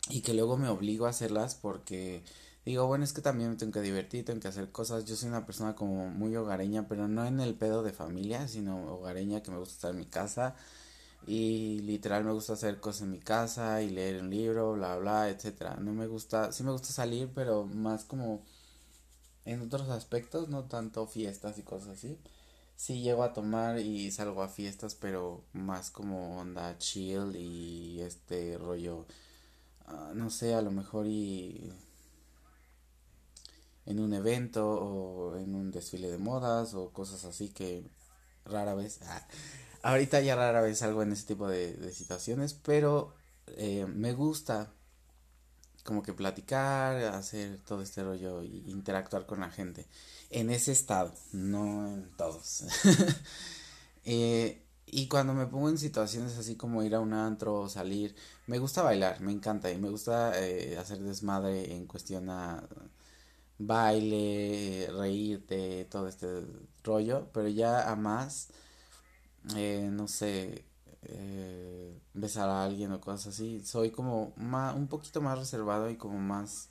y 0.09 0.21
que 0.21 0.35
luego 0.35 0.55
me 0.55 0.69
obligo 0.69 1.07
a 1.07 1.09
hacerlas 1.09 1.55
porque 1.55 2.23
digo, 2.63 2.85
bueno, 2.85 3.03
es 3.03 3.13
que 3.13 3.21
también 3.21 3.49
me 3.49 3.55
tengo 3.55 3.71
que 3.71 3.81
divertir, 3.81 4.23
tengo 4.23 4.39
que 4.39 4.49
hacer 4.49 4.71
cosas. 4.71 5.05
Yo 5.05 5.15
soy 5.15 5.29
una 5.29 5.47
persona 5.47 5.75
como 5.75 6.09
muy 6.09 6.35
hogareña, 6.35 6.87
pero 6.87 7.07
no 7.07 7.25
en 7.25 7.39
el 7.39 7.55
pedo 7.55 7.81
de 7.81 7.91
familia, 7.91 8.47
sino 8.47 8.93
hogareña 8.93 9.41
que 9.41 9.49
me 9.49 9.57
gusta 9.57 9.73
estar 9.73 9.91
en 9.91 9.97
mi 9.97 10.05
casa 10.05 10.55
y 11.27 11.79
literal 11.81 12.23
me 12.25 12.33
gusta 12.33 12.53
hacer 12.53 12.79
cosas 12.79 13.03
en 13.03 13.11
mi 13.11 13.19
casa 13.19 13.81
y 13.81 13.89
leer 13.89 14.21
un 14.21 14.29
libro, 14.29 14.73
bla, 14.73 14.97
bla, 14.97 15.29
etcétera. 15.29 15.75
No 15.77 15.93
me 15.93 16.07
gusta, 16.07 16.51
sí 16.51 16.63
me 16.63 16.71
gusta 16.71 16.89
salir, 16.89 17.29
pero 17.33 17.65
más 17.65 18.05
como 18.05 18.43
en 19.45 19.61
otros 19.61 19.89
aspectos, 19.89 20.49
no 20.49 20.65
tanto 20.65 21.07
fiestas 21.07 21.57
y 21.57 21.63
cosas 21.63 21.89
así, 21.97 22.17
sí 22.75 23.01
llego 23.01 23.23
a 23.23 23.33
tomar 23.33 23.79
y 23.79 24.11
salgo 24.11 24.43
a 24.43 24.49
fiestas, 24.49 24.95
pero 24.95 25.43
más 25.53 25.91
como 25.91 26.39
onda 26.39 26.77
chill 26.77 27.35
y 27.35 28.01
este 28.01 28.57
rollo, 28.57 29.05
ah, 29.87 30.11
no 30.15 30.29
sé, 30.29 30.53
a 30.55 30.61
lo 30.61 30.71
mejor 30.71 31.07
y 31.07 31.73
en 33.85 33.99
un 33.99 34.13
evento 34.13 34.69
o 34.69 35.35
en 35.37 35.55
un 35.55 35.71
desfile 35.71 36.09
de 36.09 36.17
modas 36.17 36.73
o 36.75 36.91
cosas 36.93 37.25
así 37.25 37.49
que 37.49 37.83
rara 38.45 38.75
vez, 38.75 38.99
ah, 39.05 39.27
ahorita 39.83 40.21
ya 40.21 40.35
rara 40.35 40.61
vez 40.61 40.79
salgo 40.79 41.03
en 41.03 41.11
ese 41.13 41.27
tipo 41.27 41.47
de, 41.47 41.91
situaciones, 41.93 42.53
pero 42.53 43.13
eh, 43.47 43.85
me 43.87 44.13
gusta 44.13 44.71
como 45.83 46.03
que 46.03 46.13
platicar, 46.13 46.97
hacer 47.15 47.59
todo 47.65 47.81
este 47.81 48.03
rollo 48.03 48.43
interactuar 48.43 49.25
con 49.25 49.39
la 49.39 49.49
gente 49.49 49.87
en 50.29 50.49
ese 50.49 50.71
estado, 50.71 51.13
no 51.31 51.93
en 51.93 52.09
todos. 52.17 52.63
Eh, 54.05 54.63
y 54.87 55.07
cuando 55.07 55.33
me 55.35 55.45
pongo 55.45 55.69
en 55.69 55.77
situaciones 55.77 56.37
así 56.37 56.55
como 56.55 56.81
ir 56.83 56.95
a 56.95 56.99
un 56.99 57.13
antro 57.13 57.55
o 57.55 57.69
salir, 57.69 58.15
me 58.47 58.57
gusta 58.57 58.81
bailar, 58.81 59.21
me 59.21 59.31
encanta 59.31 59.69
y 59.71 59.77
me 59.77 59.89
gusta 59.89 60.31
eh, 60.41 60.77
hacer 60.79 60.99
desmadre 60.99 61.75
en 61.75 61.85
cuestión 61.85 62.29
a 62.29 62.63
baile, 63.59 64.89
reírte, 64.91 65.85
todo 65.85 66.07
este 66.07 66.43
rollo, 66.83 67.29
pero 67.33 67.49
ya 67.49 67.91
a 67.91 67.95
más, 67.95 68.47
eh, 69.55 69.89
no 69.91 70.07
sé, 70.07 70.65
besar 72.13 72.49
a 72.49 72.63
alguien 72.63 72.91
o 72.91 73.01
cosas 73.01 73.33
así, 73.33 73.63
soy 73.65 73.91
como 73.91 74.33
más, 74.35 74.75
un 74.75 74.87
poquito 74.87 75.21
más 75.21 75.39
reservado 75.39 75.89
y 75.89 75.97
como 75.97 76.19
más 76.19 76.69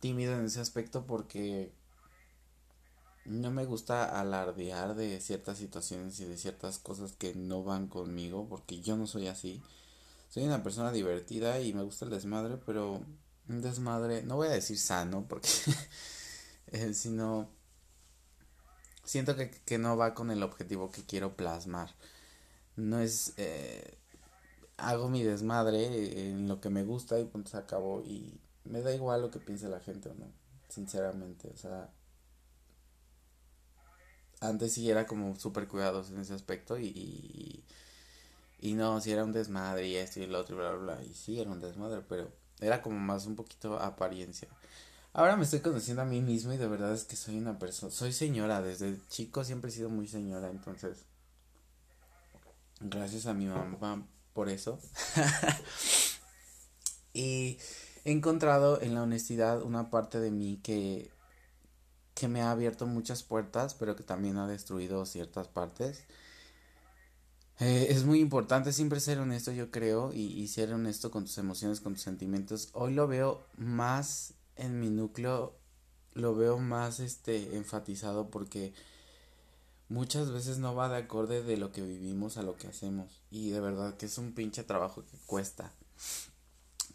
tímido 0.00 0.34
en 0.38 0.44
ese 0.46 0.60
aspecto 0.60 1.06
porque 1.06 1.72
no 3.24 3.50
me 3.50 3.64
gusta 3.64 4.18
alardear 4.18 4.94
de 4.94 5.20
ciertas 5.20 5.58
situaciones 5.58 6.18
y 6.20 6.24
de 6.24 6.36
ciertas 6.36 6.78
cosas 6.78 7.12
que 7.12 7.34
no 7.34 7.62
van 7.62 7.86
conmigo, 7.86 8.48
porque 8.48 8.80
yo 8.80 8.96
no 8.96 9.06
soy 9.06 9.28
así. 9.28 9.62
Soy 10.28 10.44
una 10.44 10.62
persona 10.62 10.92
divertida 10.92 11.60
y 11.60 11.72
me 11.72 11.82
gusta 11.82 12.04
el 12.04 12.10
desmadre, 12.10 12.56
pero 12.64 13.00
un 13.48 13.62
desmadre, 13.62 14.22
no 14.22 14.36
voy 14.36 14.48
a 14.48 14.52
decir 14.52 14.78
sano, 14.78 15.26
porque 15.28 15.48
eh, 16.68 16.94
sino 16.94 17.48
siento 19.04 19.36
que, 19.36 19.50
que, 19.50 19.78
no 19.78 19.96
va 19.96 20.14
con 20.14 20.30
el 20.30 20.42
objetivo 20.42 20.90
que 20.90 21.04
quiero 21.04 21.36
plasmar. 21.36 21.90
No 22.76 23.00
es, 23.00 23.34
eh, 23.36 23.98
hago 24.76 25.08
mi 25.08 25.22
desmadre 25.22 26.28
en 26.30 26.48
lo 26.48 26.60
que 26.60 26.70
me 26.70 26.84
gusta 26.84 27.18
y 27.18 27.24
punto 27.24 27.50
se 27.50 27.56
acabó 27.56 28.02
y 28.02 28.40
me 28.64 28.82
da 28.82 28.94
igual 28.94 29.22
lo 29.22 29.30
que 29.30 29.38
piense 29.38 29.68
la 29.68 29.80
gente 29.80 30.08
o 30.08 30.14
no, 30.14 30.26
sinceramente, 30.68 31.48
o 31.48 31.56
sea, 31.56 31.90
antes 34.40 34.72
sí 34.74 34.90
era 34.90 35.06
como 35.06 35.36
súper 35.36 35.68
cuidados 35.68 36.10
en 36.10 36.18
ese 36.18 36.34
aspecto 36.34 36.78
y, 36.78 37.64
y, 38.60 38.74
no, 38.74 39.00
si 39.00 39.12
era 39.12 39.24
un 39.24 39.32
desmadre 39.32 39.86
y 39.88 39.96
esto 39.96 40.20
y 40.20 40.26
lo 40.26 40.40
otro 40.40 40.56
y 40.56 40.58
bla, 40.58 40.72
bla, 40.72 40.94
bla, 40.96 41.04
y 41.04 41.14
sí 41.14 41.40
era 41.40 41.50
un 41.50 41.60
desmadre, 41.60 42.02
pero 42.08 42.32
era 42.60 42.82
como 42.82 42.98
más 42.98 43.26
un 43.26 43.36
poquito 43.36 43.78
apariencia. 43.78 44.48
Ahora 45.12 45.36
me 45.36 45.44
estoy 45.44 45.60
conociendo 45.60 46.02
a 46.02 46.06
mí 46.06 46.22
mismo 46.22 46.52
y 46.52 46.56
de 46.56 46.68
verdad 46.68 46.92
es 46.94 47.04
que 47.04 47.16
soy 47.16 47.36
una 47.36 47.58
persona, 47.58 47.92
soy 47.92 48.12
señora, 48.12 48.62
desde 48.62 48.96
chico 49.08 49.44
siempre 49.44 49.70
he 49.70 49.72
sido 49.72 49.90
muy 49.90 50.08
señora, 50.08 50.48
entonces, 50.48 51.04
gracias 52.80 53.26
a 53.26 53.34
mi 53.34 53.46
mamá 53.46 54.06
por 54.32 54.48
eso. 54.48 54.78
y 57.12 57.58
he 58.04 58.12
encontrado 58.12 58.80
en 58.80 58.94
la 58.94 59.02
honestidad 59.02 59.62
una 59.62 59.90
parte 59.90 60.18
de 60.18 60.30
mí 60.30 60.60
que 60.62 61.10
que 62.14 62.28
me 62.28 62.42
ha 62.42 62.50
abierto 62.50 62.86
muchas 62.86 63.22
puertas, 63.22 63.74
pero 63.74 63.96
que 63.96 64.02
también 64.02 64.36
ha 64.36 64.46
destruido 64.46 65.04
ciertas 65.06 65.48
partes. 65.48 66.04
Eh, 67.58 67.88
es 67.90 68.04
muy 68.04 68.20
importante 68.20 68.72
siempre 68.72 69.00
ser 69.00 69.18
honesto, 69.18 69.52
yo 69.52 69.70
creo, 69.70 70.12
y, 70.12 70.46
ser 70.48 70.72
honesto 70.72 71.10
con 71.10 71.24
tus 71.24 71.38
emociones, 71.38 71.80
con 71.80 71.94
tus 71.94 72.02
sentimientos. 72.02 72.70
Hoy 72.72 72.94
lo 72.94 73.06
veo 73.08 73.46
más 73.56 74.34
en 74.62 74.80
mi 74.80 74.90
núcleo, 74.90 75.54
lo 76.14 76.34
veo 76.34 76.58
más 76.58 77.00
este 77.00 77.56
enfatizado 77.56 78.30
porque 78.30 78.72
muchas 79.88 80.30
veces 80.30 80.58
no 80.58 80.74
va 80.74 80.88
de 80.88 80.96
acorde 80.96 81.42
de 81.42 81.56
lo 81.56 81.72
que 81.72 81.82
vivimos 81.82 82.36
a 82.36 82.42
lo 82.42 82.56
que 82.56 82.68
hacemos. 82.68 83.20
Y 83.30 83.50
de 83.50 83.60
verdad 83.60 83.96
que 83.96 84.06
es 84.06 84.18
un 84.18 84.32
pinche 84.32 84.64
trabajo 84.64 85.04
que 85.04 85.16
cuesta. 85.26 85.72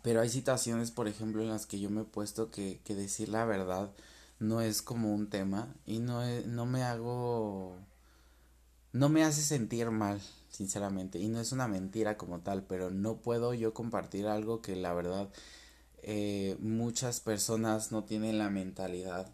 Pero 0.02 0.22
hay 0.22 0.30
situaciones, 0.30 0.92
por 0.92 1.08
ejemplo, 1.08 1.42
en 1.42 1.50
las 1.50 1.66
que 1.66 1.80
yo 1.80 1.90
me 1.90 2.02
he 2.02 2.06
puesto 2.06 2.50
que, 2.50 2.80
que 2.84 2.96
decir 2.96 3.30
la 3.30 3.46
verdad 3.46 3.92
no 4.40 4.62
es 4.62 4.82
como 4.82 5.14
un 5.14 5.30
tema 5.30 5.68
y 5.86 6.00
no, 6.00 6.22
no 6.46 6.66
me 6.66 6.84
hago, 6.84 7.76
no 8.94 9.10
me 9.10 9.24
hace 9.24 9.42
sentir 9.42 9.90
mal, 9.92 10.22
sinceramente, 10.50 11.20
y 11.20 11.28
no 11.28 11.40
es 11.40 11.52
una 11.52 11.68
mentira 11.68 12.18
como 12.18 12.40
tal, 12.40 12.64
pero 12.64 12.92
no 12.92 13.18
puedo 13.18 13.54
yo 13.54 13.74
compartir 13.74 14.28
algo 14.28 14.62
que 14.62 14.76
la 14.76 14.94
verdad 14.94 15.30
eh, 16.04 16.56
muchas 16.60 17.20
personas 17.20 17.92
no 17.92 18.04
tienen 18.04 18.38
la 18.38 18.50
mentalidad 18.50 19.34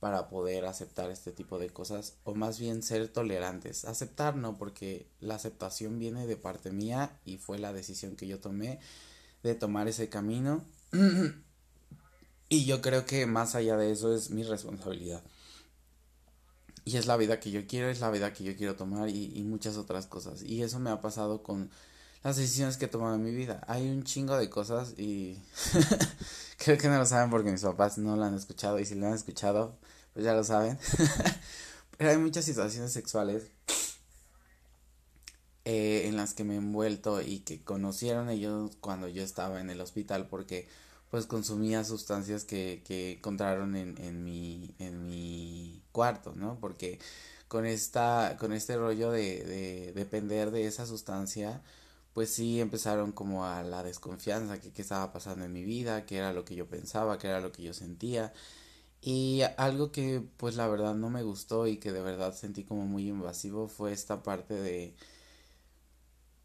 para 0.00 0.28
poder 0.28 0.64
aceptar 0.64 1.10
este 1.10 1.32
tipo 1.32 1.58
de 1.58 1.70
cosas 1.70 2.18
o 2.24 2.34
más 2.34 2.58
bien 2.58 2.82
ser 2.82 3.08
tolerantes. 3.08 3.84
Aceptar 3.84 4.36
no, 4.36 4.56
porque 4.56 5.08
la 5.20 5.34
aceptación 5.34 5.98
viene 5.98 6.26
de 6.26 6.36
parte 6.36 6.70
mía 6.70 7.18
y 7.24 7.38
fue 7.38 7.58
la 7.58 7.72
decisión 7.72 8.16
que 8.16 8.28
yo 8.28 8.38
tomé 8.40 8.78
de 9.42 9.54
tomar 9.54 9.88
ese 9.88 10.08
camino 10.08 10.64
Y 12.48 12.64
yo 12.64 12.80
creo 12.80 13.04
que 13.04 13.26
más 13.26 13.54
allá 13.54 13.76
de 13.76 13.90
eso 13.90 14.14
es 14.14 14.30
mi 14.30 14.42
responsabilidad. 14.42 15.22
Y 16.84 16.96
es 16.96 17.06
la 17.06 17.18
vida 17.18 17.40
que 17.40 17.50
yo 17.50 17.66
quiero, 17.66 17.90
es 17.90 18.00
la 18.00 18.10
vida 18.10 18.32
que 18.32 18.44
yo 18.44 18.56
quiero 18.56 18.74
tomar 18.74 19.10
y, 19.10 19.42
muchas 19.42 19.76
otras 19.76 20.06
cosas. 20.06 20.42
Y 20.42 20.62
eso 20.62 20.78
me 20.78 20.88
ha 20.90 21.02
pasado 21.02 21.42
con 21.42 21.70
las 22.22 22.36
decisiones 22.36 22.76
que 22.76 22.86
he 22.86 22.88
tomado 22.88 23.14
en 23.14 23.24
mi 23.24 23.34
vida. 23.34 23.64
Hay 23.66 23.88
un 23.88 24.04
chingo 24.04 24.36
de 24.36 24.50
cosas 24.50 24.94
y 24.98 25.38
creo 26.58 26.78
que 26.78 26.88
no 26.88 26.98
lo 26.98 27.06
saben 27.06 27.30
porque 27.30 27.50
mis 27.50 27.62
papás 27.62 27.98
no 27.98 28.16
lo 28.16 28.24
han 28.24 28.34
escuchado 28.34 28.78
y 28.78 28.84
si 28.84 28.94
lo 28.94 29.06
han 29.06 29.14
escuchado, 29.14 29.76
pues 30.12 30.24
ya 30.24 30.34
lo 30.34 30.44
saben. 30.44 30.78
Pero 31.96 32.10
hay 32.10 32.18
muchas 32.18 32.44
situaciones 32.44 32.92
sexuales 32.92 33.50
eh, 35.64 36.06
en 36.06 36.16
las 36.16 36.34
que 36.34 36.44
me 36.44 36.54
he 36.54 36.56
envuelto 36.58 37.20
y 37.20 37.40
que 37.40 37.62
conocieron 37.62 38.30
ellos 38.30 38.76
cuando 38.80 39.08
yo 39.08 39.22
estaba 39.22 39.60
en 39.60 39.70
el 39.70 39.80
hospital 39.80 40.26
porque 40.28 40.68
pues 41.10 41.26
consumía 41.26 41.84
sustancias 41.84 42.44
que, 42.44 42.82
que 42.86 43.12
encontraron 43.12 43.76
en, 43.76 43.96
en, 43.98 44.24
mi, 44.24 44.74
en 44.78 45.06
mi 45.06 45.82
cuarto, 45.92 46.34
¿no? 46.36 46.58
Porque 46.60 46.98
con 47.48 47.66
esta, 47.66 48.36
con 48.38 48.52
este 48.52 48.76
rollo 48.76 49.10
de, 49.10 49.44
de 49.44 49.92
depender 49.94 50.50
de 50.50 50.66
esa 50.66 50.86
sustancia, 50.86 51.62
pues 52.18 52.34
sí 52.34 52.60
empezaron 52.60 53.12
como 53.12 53.46
a 53.46 53.62
la 53.62 53.84
desconfianza 53.84 54.60
que 54.60 54.72
qué 54.72 54.82
estaba 54.82 55.12
pasando 55.12 55.44
en 55.44 55.52
mi 55.52 55.62
vida, 55.62 56.04
qué 56.04 56.16
era 56.16 56.32
lo 56.32 56.44
que 56.44 56.56
yo 56.56 56.66
pensaba, 56.66 57.16
qué 57.16 57.28
era 57.28 57.40
lo 57.40 57.52
que 57.52 57.62
yo 57.62 57.72
sentía. 57.72 58.32
Y 59.00 59.42
algo 59.56 59.92
que 59.92 60.20
pues 60.36 60.56
la 60.56 60.66
verdad 60.66 60.96
no 60.96 61.10
me 61.10 61.22
gustó 61.22 61.68
y 61.68 61.76
que 61.76 61.92
de 61.92 62.02
verdad 62.02 62.34
sentí 62.34 62.64
como 62.64 62.86
muy 62.86 63.08
invasivo 63.08 63.68
fue 63.68 63.92
esta 63.92 64.24
parte 64.24 64.54
de 64.54 64.96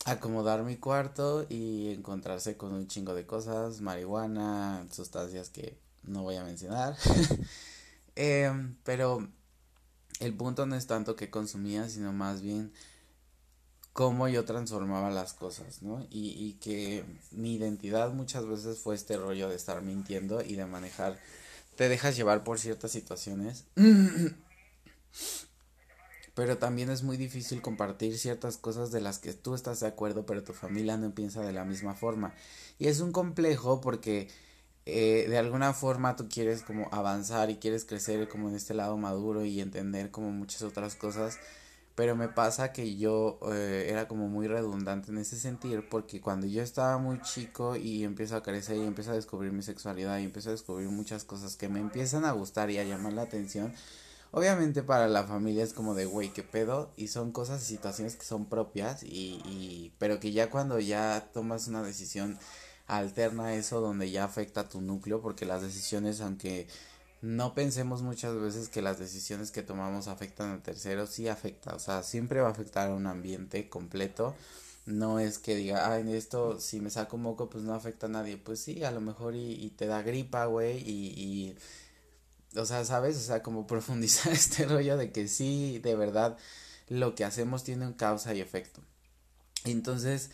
acomodar 0.06 0.62
mi 0.62 0.78
cuarto 0.78 1.48
y 1.50 1.90
encontrarse 1.92 2.56
con 2.56 2.72
un 2.72 2.88
chingo 2.88 3.16
de 3.16 3.26
cosas, 3.26 3.82
marihuana, 3.82 4.86
sustancias 4.92 5.50
que 5.50 5.80
no 6.04 6.22
voy 6.22 6.36
a 6.36 6.44
mencionar. 6.44 6.96
Em, 8.16 8.76
pero 8.84 9.28
el 10.20 10.36
punto 10.36 10.68
no 10.68 10.76
es 10.76 10.86
tanto 10.86 11.16
que 11.16 11.32
consumía, 11.32 11.90
sino 11.90 12.14
más 12.14 12.44
bien 12.44 12.72
cómo 13.94 14.28
yo 14.28 14.44
transformaba 14.44 15.10
las 15.12 15.34
cosas, 15.34 15.82
¿no? 15.82 16.06
Y, 16.10 16.32
y 16.32 16.54
que 16.60 17.06
mi 17.32 17.56
identidad 17.56 18.12
muchas 18.12 18.46
veces 18.46 18.80
fue 18.80 18.96
este 18.96 19.18
rollo 19.18 19.50
de 19.50 19.56
estar 19.56 19.82
mintiendo 19.82 20.42
y 20.42 20.56
de 20.56 20.66
manejar, 20.66 21.20
te 21.76 21.88
dejas 21.90 22.18
llevar 22.18 22.44
por 22.44 22.60
ciertas 22.60 22.92
situaciones. 22.92 23.66
pero 26.34 26.58
también 26.58 26.90
es 26.90 27.04
muy 27.04 27.18
difícil 27.18 27.62
compartir 27.62 28.18
ciertas 28.18 28.58
cosas 28.58 28.92
de 28.92 29.02
las 29.02 29.20
que 29.20 29.34
tú 29.34 29.54
estás 29.54 29.80
de 29.82 29.88
acuerdo, 29.88 30.26
pero 30.26 30.44
tu 30.44 30.54
familia 30.54 30.98
no 30.98 31.14
piensa 31.14 31.42
de 31.42 31.54
la 31.54 31.64
misma 31.64 31.94
forma. 31.94 32.34
Y 32.80 32.88
es 32.88 33.02
un 33.02 33.12
complejo 33.12 33.82
porque 33.82 34.30
eh, 34.86 35.28
de 35.30 35.38
alguna 35.38 35.74
forma 35.74 36.16
tú 36.16 36.28
quieres 36.30 36.64
como 36.64 36.90
avanzar 36.92 37.52
y 37.52 37.58
quieres 37.58 37.86
crecer 37.86 38.28
como 38.28 38.50
en 38.50 38.56
este 38.56 38.74
lado 38.74 38.98
maduro 38.98 39.46
y 39.46 39.62
entender 39.62 40.10
como 40.10 40.32
muchas 40.32 40.64
otras 40.64 40.96
cosas, 40.96 41.38
pero 41.96 42.16
me 42.16 42.28
pasa 42.30 42.74
que 42.74 42.96
yo 42.98 43.40
eh, 43.52 43.88
era 43.90 44.08
como 44.08 44.28
muy 44.28 44.48
redundante 44.48 45.12
en 45.12 45.18
ese 45.20 45.38
sentido 45.38 45.84
porque 45.90 46.22
cuando 46.22 46.48
yo 46.48 46.62
estaba 46.64 46.98
muy 46.98 47.22
chico 47.22 47.76
y 47.76 48.04
empiezo 48.04 48.36
a 48.36 48.44
crecer 48.44 48.78
y 48.78 48.86
empiezo 48.86 49.12
a 49.12 49.16
descubrir 49.16 49.52
mi 49.52 49.62
sexualidad 49.62 50.20
y 50.20 50.24
empiezo 50.24 50.50
a 50.50 50.54
descubrir 50.54 50.90
muchas 50.90 51.24
cosas 51.24 51.56
que 51.56 51.70
me 51.70 51.80
empiezan 51.80 52.26
a 52.26 52.32
gustar 52.32 52.72
y 52.72 52.80
a 52.80 52.84
llamar 52.84 53.14
la 53.14 53.24
atención, 53.24 53.74
Obviamente 54.36 54.82
para 54.82 55.08
la 55.08 55.26
familia 55.26 55.64
es 55.64 55.74
como 55.74 55.94
de, 55.94 56.06
güey, 56.06 56.30
qué 56.34 56.42
pedo, 56.42 56.92
y 56.98 57.10
son 57.10 57.32
cosas 57.32 57.62
y 57.62 57.66
situaciones 57.66 58.16
que 58.16 58.26
son 58.26 58.48
propias, 58.48 59.04
y, 59.04 59.40
y, 59.46 59.94
pero 60.00 60.20
que 60.20 60.32
ya 60.32 60.50
cuando 60.50 60.80
ya 60.80 61.30
tomas 61.32 61.68
una 61.68 61.84
decisión 61.84 62.40
alterna 62.88 63.54
eso, 63.54 63.80
donde 63.80 64.10
ya 64.10 64.24
afecta 64.24 64.62
a 64.62 64.70
tu 64.70 64.82
núcleo, 64.82 65.22
porque 65.22 65.46
las 65.46 65.62
decisiones, 65.62 66.20
aunque 66.20 66.68
no 67.24 67.54
pensemos 67.54 68.02
muchas 68.02 68.36
veces 68.36 68.68
que 68.68 68.82
las 68.82 69.00
decisiones 69.00 69.50
que 69.52 69.64
tomamos 69.64 70.10
afectan 70.10 70.52
a 70.52 70.62
terceros, 70.62 71.10
sí 71.10 71.30
afecta, 71.30 71.74
o 71.74 71.80
sea, 71.80 72.04
siempre 72.04 72.42
va 72.42 72.50
a 72.50 72.52
afectar 72.52 72.90
a 72.90 72.94
un 72.94 73.08
ambiente 73.08 73.70
completo. 73.70 74.36
No 74.86 75.20
es 75.20 75.40
que 75.40 75.56
diga, 75.56 75.94
ay, 75.94 76.14
esto 76.14 76.60
si 76.60 76.82
me 76.82 76.90
saco 76.90 77.16
un 77.16 77.24
moco, 77.24 77.50
pues 77.50 77.64
no 77.64 77.74
afecta 77.74 78.08
a 78.08 78.10
nadie. 78.10 78.36
Pues 78.38 78.60
sí, 78.60 78.84
a 78.84 78.92
lo 78.92 79.00
mejor 79.00 79.36
y, 79.36 79.54
y 79.54 79.70
te 79.70 79.88
da 79.88 80.02
gripa, 80.02 80.46
güey, 80.48 80.80
y, 80.80 81.56
y, 82.54 82.60
o 82.60 82.66
sea, 82.66 82.84
¿sabes? 82.84 83.16
O 83.16 83.22
sea, 83.22 83.42
como 83.42 83.68
profundizar 83.68 84.34
este 84.34 84.66
rollo 84.66 84.98
de 84.98 85.14
que 85.14 85.30
sí, 85.30 85.80
de 85.80 85.96
verdad, 85.96 86.38
lo 86.90 87.16
que 87.16 87.24
hacemos 87.24 87.64
tiene 87.64 87.88
un 87.88 87.94
causa 87.94 88.34
y 88.36 88.42
efecto. 88.42 88.82
Entonces, 89.64 90.32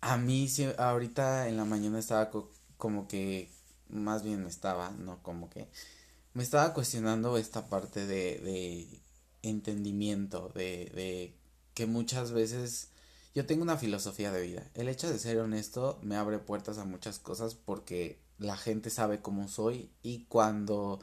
a 0.00 0.16
mí, 0.16 0.48
ahorita 0.78 1.48
en 1.48 1.56
la 1.56 1.64
mañana 1.64 1.98
estaba 1.98 2.30
como 2.76 3.08
que, 3.08 3.50
más 3.88 4.22
bien 4.22 4.46
estaba, 4.46 4.90
no 4.92 5.20
como 5.24 5.50
que, 5.50 5.68
me 6.34 6.42
estaba 6.42 6.74
cuestionando 6.74 7.36
esta 7.38 7.68
parte 7.68 8.06
de, 8.06 8.38
de 8.38 9.00
entendimiento, 9.42 10.50
de, 10.54 10.90
de 10.94 11.34
que 11.74 11.86
muchas 11.86 12.32
veces 12.32 12.88
yo 13.34 13.46
tengo 13.46 13.62
una 13.62 13.76
filosofía 13.76 14.32
de 14.32 14.42
vida. 14.42 14.70
El 14.74 14.88
hecho 14.88 15.10
de 15.10 15.18
ser 15.18 15.38
honesto 15.38 15.98
me 16.02 16.16
abre 16.16 16.38
puertas 16.38 16.78
a 16.78 16.84
muchas 16.84 17.18
cosas 17.18 17.54
porque 17.54 18.18
la 18.38 18.56
gente 18.56 18.90
sabe 18.90 19.20
cómo 19.20 19.48
soy 19.48 19.90
y 20.02 20.24
cuando 20.24 21.00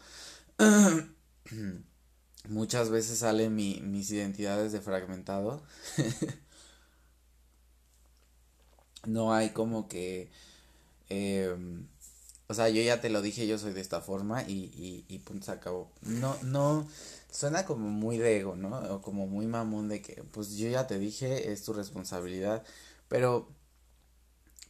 muchas 2.49 2.89
veces 2.89 3.19
salen 3.19 3.55
mi, 3.55 3.81
mis 3.81 4.11
identidades 4.11 4.71
de 4.71 4.81
fragmentado, 4.81 5.63
no 9.05 9.33
hay 9.33 9.51
como 9.51 9.87
que... 9.87 10.29
Eh, 11.09 11.55
o 12.51 12.53
sea, 12.53 12.69
yo 12.69 12.81
ya 12.81 13.01
te 13.01 13.09
lo 13.09 13.21
dije, 13.21 13.47
yo 13.47 13.57
soy 13.57 13.73
de 13.73 13.81
esta 13.81 14.01
forma 14.01 14.43
y, 14.43 14.51
y, 14.75 15.05
y 15.07 15.19
punto 15.19 15.45
se 15.45 15.51
acabó. 15.53 15.89
No, 16.01 16.35
no, 16.43 16.87
suena 17.31 17.65
como 17.65 17.89
muy 17.89 18.17
de 18.17 18.39
ego, 18.39 18.55
¿no? 18.55 18.77
O 18.93 19.01
como 19.01 19.25
muy 19.25 19.47
mamón 19.47 19.87
de 19.87 20.01
que, 20.01 20.23
pues 20.31 20.57
yo 20.57 20.69
ya 20.69 20.85
te 20.85 20.99
dije, 20.99 21.51
es 21.51 21.63
tu 21.63 21.73
responsabilidad. 21.73 22.63
Pero 23.07 23.47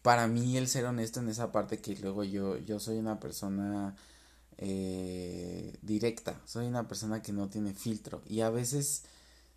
para 0.04 0.28
mí 0.28 0.58
el 0.58 0.68
ser 0.68 0.86
honesto 0.86 1.20
en 1.20 1.30
esa 1.30 1.52
parte 1.52 1.80
que 1.82 1.96
luego 1.96 2.24
yo, 2.24 2.58
yo 2.58 2.80
soy 2.80 2.98
una 2.98 3.20
persona 3.20 3.96
eh, 4.58 5.76
directa, 5.82 6.40
soy 6.46 6.68
una 6.68 6.88
persona 6.88 7.22
que 7.22 7.34
no 7.34 7.50
tiene 7.50 7.74
filtro 7.74 8.22
y 8.28 8.42
a 8.42 8.52
veces 8.52 9.04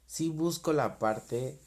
sí 0.07 0.31
busco 0.31 0.73
la 0.73 0.99
parte 0.99 1.59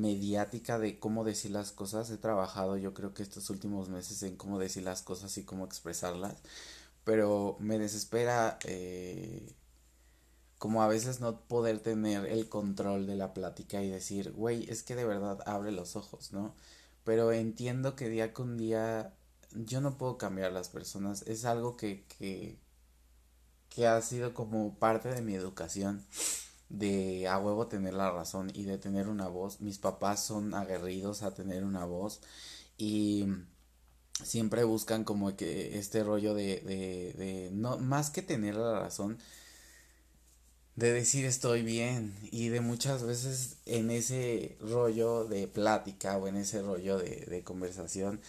mediática 0.00 0.78
de 0.78 0.98
cómo 0.98 1.24
decir 1.24 1.50
las 1.50 1.72
cosas. 1.72 2.10
He 2.10 2.18
trabajado 2.18 2.76
yo 2.76 2.94
creo 2.94 3.14
que 3.14 3.22
estos 3.22 3.50
últimos 3.50 3.88
meses 3.88 4.22
en 4.22 4.36
cómo 4.36 4.58
decir 4.58 4.82
las 4.84 5.02
cosas 5.02 5.36
y 5.38 5.44
cómo 5.44 5.64
expresarlas. 5.64 6.36
Pero 7.04 7.56
me 7.60 7.78
desespera 7.78 8.58
eh, 8.64 9.54
como 10.58 10.82
a 10.82 10.88
veces 10.88 11.20
no 11.20 11.40
poder 11.42 11.80
tener 11.80 12.26
el 12.26 12.48
control 12.48 13.06
de 13.06 13.16
la 13.16 13.34
plática 13.34 13.82
y 13.82 13.88
decir, 13.88 14.32
güey, 14.32 14.68
es 14.70 14.82
que 14.82 14.96
de 14.96 15.04
verdad 15.04 15.40
abre 15.46 15.72
los 15.72 15.96
ojos, 15.96 16.32
¿no? 16.32 16.54
Pero 17.04 17.32
entiendo 17.32 17.96
que 17.96 18.08
día 18.08 18.32
con 18.32 18.56
día 18.58 19.14
yo 19.54 19.80
no 19.80 19.98
puedo 19.98 20.18
cambiar 20.18 20.52
las 20.52 20.68
personas. 20.68 21.22
Es 21.22 21.44
algo 21.44 21.76
que, 21.76 22.04
que 23.68 23.86
ha 23.86 24.00
sido 24.02 24.34
como 24.34 24.74
parte 24.78 25.08
de 25.10 25.22
mi 25.22 25.34
educación 25.34 26.04
de 26.68 27.28
a 27.28 27.38
huevo 27.38 27.68
tener 27.68 27.94
la 27.94 28.10
razón 28.10 28.50
y 28.54 28.64
de 28.64 28.78
tener 28.78 29.08
una 29.08 29.28
voz. 29.28 29.60
Mis 29.60 29.78
papás 29.78 30.24
son 30.24 30.54
aguerridos 30.54 31.22
a 31.22 31.34
tener 31.34 31.64
una 31.64 31.84
voz 31.84 32.20
y 32.78 33.26
siempre 34.24 34.64
buscan 34.64 35.04
como 35.04 35.36
que 35.36 35.78
este 35.78 36.04
rollo 36.04 36.34
de, 36.34 36.60
de, 36.60 37.14
de 37.18 37.50
no, 37.52 37.78
más 37.78 38.10
que 38.10 38.22
tener 38.22 38.56
la 38.56 38.80
razón, 38.80 39.18
de 40.76 40.92
decir 40.92 41.24
estoy 41.24 41.62
bien 41.62 42.14
y 42.30 42.48
de 42.48 42.60
muchas 42.60 43.02
veces 43.02 43.56
en 43.66 43.90
ese 43.90 44.56
rollo 44.60 45.24
de 45.24 45.48
plática 45.48 46.16
o 46.18 46.28
en 46.28 46.36
ese 46.36 46.60
rollo 46.62 46.98
de, 46.98 47.24
de 47.26 47.42
conversación 47.44 48.20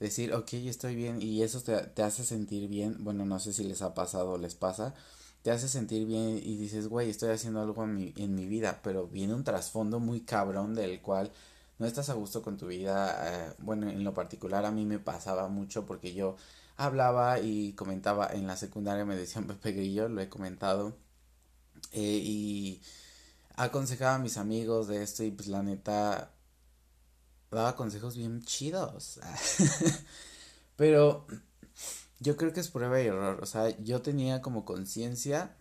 decir 0.00 0.34
ok 0.34 0.52
estoy 0.54 0.94
bien 0.96 1.22
y 1.22 1.42
eso 1.42 1.62
te, 1.62 1.76
te 1.78 2.02
hace 2.02 2.24
sentir 2.24 2.68
bien 2.68 2.96
bueno 3.02 3.24
no 3.24 3.40
sé 3.40 3.52
si 3.54 3.64
les 3.64 3.80
ha 3.82 3.94
pasado 3.94 4.32
o 4.32 4.38
les 4.38 4.54
pasa 4.54 4.94
te 5.44 5.50
hace 5.50 5.68
sentir 5.68 6.06
bien 6.06 6.40
y 6.42 6.56
dices, 6.56 6.88
güey, 6.88 7.10
estoy 7.10 7.28
haciendo 7.28 7.60
algo 7.60 7.84
en 7.84 7.94
mi, 7.94 8.14
en 8.16 8.34
mi 8.34 8.46
vida, 8.46 8.80
pero 8.82 9.08
viene 9.08 9.34
un 9.34 9.44
trasfondo 9.44 10.00
muy 10.00 10.22
cabrón 10.22 10.74
del 10.74 11.02
cual 11.02 11.30
no 11.78 11.86
estás 11.86 12.08
a 12.08 12.14
gusto 12.14 12.40
con 12.42 12.56
tu 12.56 12.68
vida. 12.68 13.50
Eh, 13.50 13.54
bueno, 13.58 13.90
en 13.90 14.04
lo 14.04 14.14
particular 14.14 14.64
a 14.64 14.70
mí 14.70 14.86
me 14.86 14.98
pasaba 14.98 15.48
mucho 15.48 15.84
porque 15.84 16.14
yo 16.14 16.36
hablaba 16.78 17.40
y 17.40 17.74
comentaba 17.74 18.28
en 18.32 18.46
la 18.46 18.56
secundaria, 18.56 19.04
me 19.04 19.16
decían 19.16 19.46
Pepe 19.48 19.72
Grillo, 19.72 20.08
lo 20.08 20.22
he 20.22 20.30
comentado, 20.30 20.96
eh, 21.92 22.00
y 22.24 22.80
aconsejaba 23.56 24.14
a 24.14 24.18
mis 24.18 24.38
amigos 24.38 24.88
de 24.88 25.02
esto 25.02 25.24
y 25.24 25.30
pues 25.30 25.48
la 25.48 25.62
neta 25.62 26.32
daba 27.50 27.76
consejos 27.76 28.16
bien 28.16 28.42
chidos. 28.44 29.20
pero 30.76 31.26
yo 32.20 32.36
creo 32.36 32.52
que 32.52 32.60
es 32.60 32.68
prueba 32.70 33.00
y 33.00 33.06
error. 33.06 33.40
O 33.42 33.46
sea, 33.46 33.76
yo 33.78 34.02
tenía 34.02 34.42
como 34.42 34.64
conciencia 34.64 35.56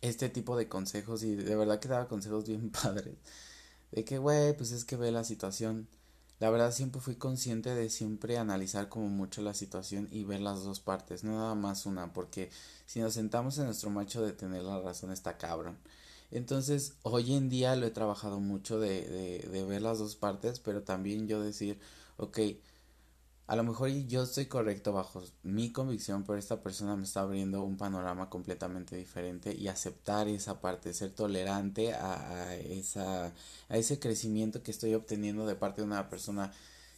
este 0.00 0.28
tipo 0.28 0.56
de 0.56 0.68
consejos 0.68 1.22
y 1.22 1.34
de 1.36 1.56
verdad 1.56 1.80
que 1.80 1.88
daba 1.88 2.08
consejos 2.08 2.46
bien 2.46 2.70
padres. 2.82 3.16
De 3.92 4.04
que, 4.04 4.18
güey, 4.18 4.56
pues 4.56 4.72
es 4.72 4.84
que 4.84 4.96
ve 4.96 5.12
la 5.12 5.24
situación. 5.24 5.88
La 6.40 6.50
verdad 6.50 6.72
siempre 6.72 7.00
fui 7.00 7.14
consciente 7.16 7.74
de 7.74 7.88
siempre 7.88 8.36
analizar 8.36 8.88
como 8.88 9.08
mucho 9.08 9.42
la 9.42 9.54
situación 9.54 10.08
y 10.10 10.24
ver 10.24 10.40
las 10.40 10.64
dos 10.64 10.80
partes, 10.80 11.22
no 11.22 11.32
nada 11.32 11.54
más 11.54 11.86
una, 11.86 12.12
porque 12.12 12.50
si 12.84 13.00
nos 13.00 13.14
sentamos 13.14 13.58
en 13.58 13.66
nuestro 13.66 13.90
macho 13.90 14.22
de 14.22 14.32
tener 14.32 14.64
la 14.64 14.80
razón 14.80 15.12
está 15.12 15.38
cabrón. 15.38 15.78
Entonces, 16.32 16.94
hoy 17.02 17.34
en 17.34 17.48
día 17.48 17.76
lo 17.76 17.86
he 17.86 17.90
trabajado 17.90 18.40
mucho 18.40 18.80
de, 18.80 19.02
de, 19.06 19.48
de 19.50 19.64
ver 19.64 19.82
las 19.82 19.98
dos 19.98 20.16
partes, 20.16 20.58
pero 20.58 20.82
también 20.82 21.28
yo 21.28 21.40
decir, 21.40 21.78
ok, 22.16 22.38
a 23.52 23.56
lo 23.56 23.64
mejor 23.64 23.90
yo 23.90 24.22
estoy 24.22 24.46
correcto 24.46 24.94
bajo 24.94 25.22
mi 25.42 25.72
convicción, 25.72 26.24
pero 26.24 26.38
esta 26.38 26.62
persona 26.62 26.96
me 26.96 27.04
está 27.04 27.20
abriendo 27.20 27.62
un 27.62 27.76
panorama 27.76 28.30
completamente 28.30 28.96
diferente 28.96 29.54
y 29.54 29.68
aceptar 29.68 30.26
esa 30.26 30.62
parte, 30.62 30.94
ser 30.94 31.10
tolerante 31.14 31.92
a, 31.92 32.56
esa, 32.56 33.26
a 33.68 33.76
ese 33.76 33.98
crecimiento 33.98 34.62
que 34.62 34.70
estoy 34.70 34.94
obteniendo 34.94 35.44
de 35.44 35.54
parte 35.54 35.82
de 35.82 35.86
una 35.86 36.08
persona, 36.08 36.50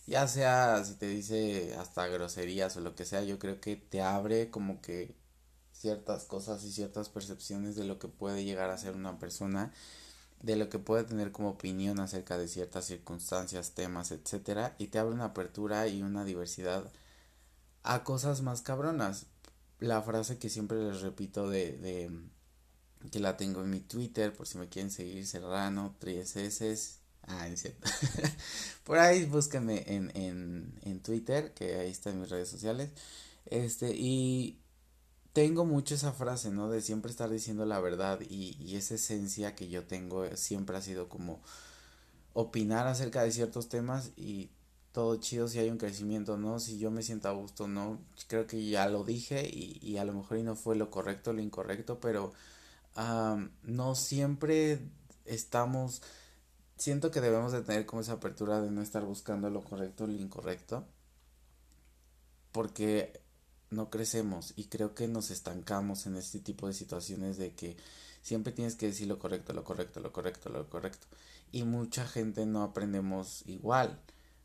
ya 0.07 0.29
sea 0.29 0.85
si 0.85 0.95
te 0.95 1.09
dice 1.09 1.75
hasta 1.77 2.07
groserías 2.07 2.77
o 2.77 2.81
lo 2.83 2.95
que 2.95 3.05
sea, 3.05 3.25
yo 3.25 3.41
creo 3.41 3.61
que 3.61 3.75
te 3.75 4.01
abre 4.01 4.49
como 4.51 4.81
que 4.81 5.17
ciertas 5.73 6.25
cosas 6.25 6.63
y 6.63 6.71
ciertas 6.71 7.09
percepciones 7.09 7.75
de 7.75 7.83
lo 7.83 7.99
que 7.99 8.07
puede 8.07 8.45
llegar 8.45 8.71
a 8.71 8.79
ser 8.79 8.95
una 8.95 9.19
persona 9.19 9.73
de 10.45 10.57
lo 10.57 10.69
que 10.69 10.79
puede 10.79 11.05
tener 11.05 11.33
como 11.33 11.51
opinión 11.51 12.01
acerca 12.01 12.37
de 12.37 12.49
ciertas 12.49 12.85
circunstancias, 12.87 13.73
temas, 13.73 14.11
etcétera, 14.13 14.75
y 14.79 14.89
te 14.89 14.99
abre 14.99 15.15
una 15.15 15.27
apertura 15.27 15.89
y 15.89 16.03
una 16.03 16.25
diversidad 16.25 16.93
a 17.83 18.05
cosas 18.05 18.43
más 18.43 18.61
cabronas. 18.63 19.27
La 19.81 20.03
frase 20.03 20.39
que 20.39 20.51
siempre 20.51 20.79
les 20.79 21.01
repito 21.01 21.49
de, 21.49 21.73
de 21.79 22.11
que 23.11 23.21
la 23.21 23.37
tengo 23.37 23.63
en 23.63 23.71
mi 23.71 23.81
Twitter, 23.81 24.33
por 24.35 24.47
si 24.47 24.59
me 24.59 24.69
quieren 24.69 24.91
seguir, 24.91 25.27
Serrano, 25.27 25.97
3S. 26.01 26.99
Ah, 27.27 27.49
es 27.49 27.63
cierto. 27.63 27.89
por 28.85 28.99
ahí 28.99 29.25
búsquenme 29.25 29.85
en, 29.87 30.11
en, 30.15 30.79
en 30.83 31.01
Twitter, 31.01 31.55
que 31.55 31.77
ahí 31.77 31.91
está 31.91 32.11
en 32.11 32.21
mis 32.21 32.31
redes 32.31 32.49
sociales. 32.49 32.91
Este, 33.47 33.95
y 33.95 34.59
tengo 35.35 35.67
mucho 35.67 35.95
esa 35.97 36.13
frase, 36.13 36.51
¿no? 36.51 36.71
De 36.71 36.81
siempre 36.83 37.11
estar 37.11 37.31
diciendo 37.31 37.67
la 37.67 37.81
verdad 37.81 38.21
y, 38.23 38.57
y 38.61 38.77
esa 38.77 38.95
esencia 38.97 39.55
que 39.57 39.69
yo 39.69 39.85
tengo 39.87 40.25
siempre 40.37 40.77
ha 40.79 40.83
sido 40.83 41.09
como 41.11 41.43
opinar 42.35 42.87
acerca 42.89 43.23
de 43.23 43.33
ciertos 43.33 43.69
temas 43.69 44.13
y 44.17 44.51
todo 44.93 45.17
chido 45.17 45.49
si 45.49 45.59
hay 45.59 45.71
un 45.71 45.79
crecimiento, 45.79 46.37
¿no? 46.39 46.61
Si 46.61 46.79
yo 46.79 46.91
me 46.91 47.03
siento 47.03 47.29
a 47.29 47.33
gusto, 47.33 47.69
¿no? 47.69 48.01
Creo 48.29 48.47
que 48.47 48.65
ya 48.67 48.89
lo 48.89 49.05
dije 49.05 49.49
y, 49.53 49.79
y 49.83 49.99
a 49.99 50.05
lo 50.05 50.15
mejor 50.15 50.39
no 50.39 50.57
fue 50.57 50.77
lo 50.77 50.91
correcto, 50.91 51.33
lo 51.33 51.43
incorrecto, 51.43 52.01
pero 52.01 52.33
no 53.63 53.95
siempre 53.95 54.81
estamos, 55.25 56.03
siento 56.77 57.11
que 57.11 57.21
debemos 57.21 57.53
de 57.53 57.63
tener 57.63 57.87
como 57.87 58.03
esa 58.03 58.15
apertura 58.15 58.61
de 58.61 58.71
no 58.71 58.83
estar 58.83 59.05
buscando 59.05 59.51
lo 59.51 59.63
correcto, 59.65 60.07
lo 60.07 60.15
incorrecto, 60.15 60.87
porque 62.53 63.24
no 63.75 63.91
crecemos 63.91 64.55
y 64.57 64.65
creo 64.65 64.95
que 64.95 65.09
nos 65.09 65.31
estancamos 65.31 66.07
en 66.07 66.17
este 66.17 66.41
tipo 66.41 66.67
de 66.67 66.75
situaciones 66.75 67.39
de 67.39 67.55
que 67.55 67.77
siempre 68.23 68.53
tienes 68.53 68.77
que 68.77 68.87
decir 68.87 69.09
lo 69.09 69.19
correcto, 69.19 69.53
lo 69.53 69.65
correcto, 69.65 70.01
lo 70.01 70.13
correcto, 70.13 70.49
lo 70.51 70.69
correcto. 70.71 71.07
Y 71.53 71.65
mucha 71.65 72.07
gente 72.07 72.47
no 72.47 72.63
aprendemos 72.63 73.43
igual, 73.47 74.01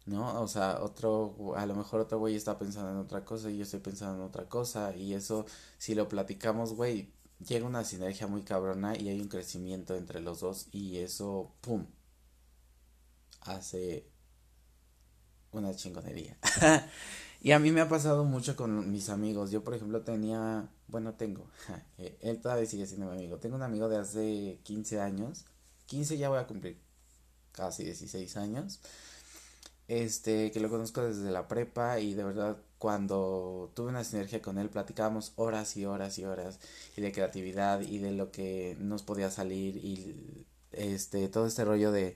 ¿no? 0.05 0.41
O 0.41 0.47
sea, 0.47 0.79
otro, 0.81 1.53
a 1.55 1.65
lo 1.65 1.75
mejor 1.75 2.01
otro 2.01 2.19
güey 2.19 2.35
está 2.35 2.57
pensando 2.59 2.91
en 2.91 2.97
otra 2.97 3.25
cosa 3.25 3.49
y 3.49 3.57
yo 3.57 3.63
estoy 3.63 3.79
pensando 3.79 4.15
en 4.17 4.27
otra 4.27 4.47
cosa 4.49 4.95
y 4.95 5.13
eso, 5.13 5.45
si 5.77 5.95
lo 5.95 6.09
platicamos, 6.09 6.73
güey, 6.73 7.13
llega 7.47 7.65
una 7.65 7.83
sinergia 7.85 8.27
muy 8.27 8.43
cabrona 8.43 8.97
y 8.97 9.09
hay 9.09 9.21
un 9.21 9.29
crecimiento 9.29 9.95
entre 9.95 10.21
los 10.21 10.41
dos 10.41 10.67
y 10.71 10.97
eso, 10.97 11.53
¡pum! 11.61 11.85
hace 13.41 14.05
una 15.51 15.75
chingonería. 15.75 16.37
Y 17.41 17.51
a 17.51 17.59
mí 17.59 17.71
me 17.71 17.81
ha 17.81 17.87
pasado 17.87 18.25
mucho 18.25 18.55
con 18.55 18.91
mis 18.91 19.09
amigos. 19.09 19.51
Yo, 19.51 19.63
por 19.63 19.73
ejemplo, 19.73 20.01
tenía, 20.01 20.69
bueno, 20.87 21.13
tengo, 21.13 21.47
él 21.97 22.41
todavía 22.41 22.65
sigue 22.65 22.85
siendo 22.85 23.07
mi 23.07 23.13
amigo. 23.17 23.37
Tengo 23.37 23.55
un 23.55 23.63
amigo 23.63 23.87
de 23.87 23.97
hace 23.97 24.59
15 24.63 24.99
años. 24.99 25.45
15 25.85 26.17
ya 26.17 26.29
voy 26.29 26.39
a 26.39 26.47
cumplir 26.47 26.77
casi 27.51 27.83
16 27.83 28.37
años. 28.37 28.79
Este, 29.89 30.51
que 30.51 30.59
lo 30.59 30.69
conozco 30.69 31.01
desde 31.01 31.31
la 31.31 31.47
prepa 31.47 31.99
y 31.99 32.13
de 32.13 32.23
verdad 32.23 32.57
cuando 32.77 33.71
tuve 33.73 33.89
una 33.89 34.03
sinergia 34.03 34.39
con 34.39 34.59
él 34.59 34.69
platicábamos 34.69 35.33
horas 35.35 35.75
y 35.77 35.85
horas 35.85 36.19
y 36.19 36.25
horas 36.25 36.59
y 36.95 37.01
de 37.01 37.11
creatividad 37.11 37.81
y 37.81 37.97
de 37.97 38.11
lo 38.11 38.31
que 38.31 38.77
nos 38.79 39.01
podía 39.01 39.31
salir 39.31 39.77
y 39.77 40.45
este 40.71 41.27
todo 41.27 41.47
este 41.47 41.65
rollo 41.65 41.91
de, 41.91 42.15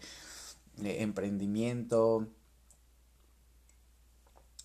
emprendimiento 0.84 2.28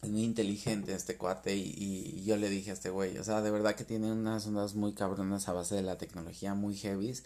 es 0.03 0.11
muy 0.11 0.25
inteligente 0.25 0.95
este 0.95 1.17
cuate 1.17 1.57
y, 1.57 1.73
y, 1.77 2.25
yo 2.25 2.37
le 2.37 2.49
dije 2.49 2.71
a 2.71 2.75
este 2.75 2.91
güey, 2.91 3.19
o 3.19 3.25
sea, 3.25 3.43
de 3.43 3.51
verdad 3.51 3.75
que 3.75 3.85
tiene 3.85 4.13
unas 4.13 4.47
ondas 4.47 4.75
muy 4.75 4.93
cabronas 4.95 5.49
a 5.49 5.53
base 5.53 5.75
de 5.75 5.83
la 5.83 5.99
tecnología, 5.99 6.55
muy 6.55 6.77
heavies, 6.77 7.25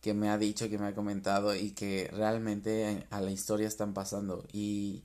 que 0.00 0.14
me 0.14 0.28
ha 0.30 0.38
dicho, 0.38 0.68
que 0.68 0.78
me 0.78 0.86
ha 0.86 0.94
comentado 0.94 1.54
y 1.56 1.72
que 1.72 2.08
realmente 2.12 3.06
a 3.10 3.20
la 3.20 3.30
historia 3.32 3.66
están 3.66 3.92
pasando. 3.94 4.44
Y 4.52 5.02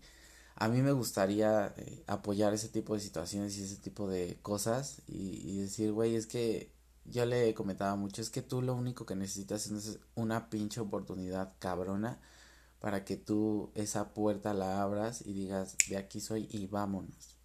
a 0.56 0.68
mí 0.70 0.82
me 0.84 0.92
gustaría 0.92 1.74
eh, 1.78 2.04
apoyar 2.06 2.54
ese 2.54 2.70
tipo 2.70 2.94
de 2.94 3.00
situaciones 3.00 3.58
y 3.58 3.64
ese 3.64 3.78
tipo 3.78 4.08
de 4.08 4.38
cosas 4.44 5.02
y, 5.08 5.58
decir, 5.58 5.92
güey, 5.92 6.16
es 6.16 6.28
que 6.28 6.72
yo 7.06 7.26
le 7.26 7.54
comentaba 7.56 7.96
mucho, 7.96 8.22
es 8.22 8.30
que 8.30 8.44
tú 8.44 8.62
lo 8.62 8.76
único 8.76 9.08
que 9.08 9.16
necesitas 9.16 9.68
es 9.72 10.00
una 10.14 10.52
pinche 10.52 10.80
oportunidad 10.80 11.54
cabrona 11.58 12.20
para 12.82 13.06
que 13.06 13.15
tú 13.15 13.72
esa 13.76 14.10
puerta 14.13 14.54
la 14.54 14.82
abras 14.82 15.22
y 15.26 15.34
digas, 15.34 15.78
de 15.88 15.98
aquí 15.98 16.20
soy 16.20 16.48
y 16.52 16.65
vámonos. 16.65 17.38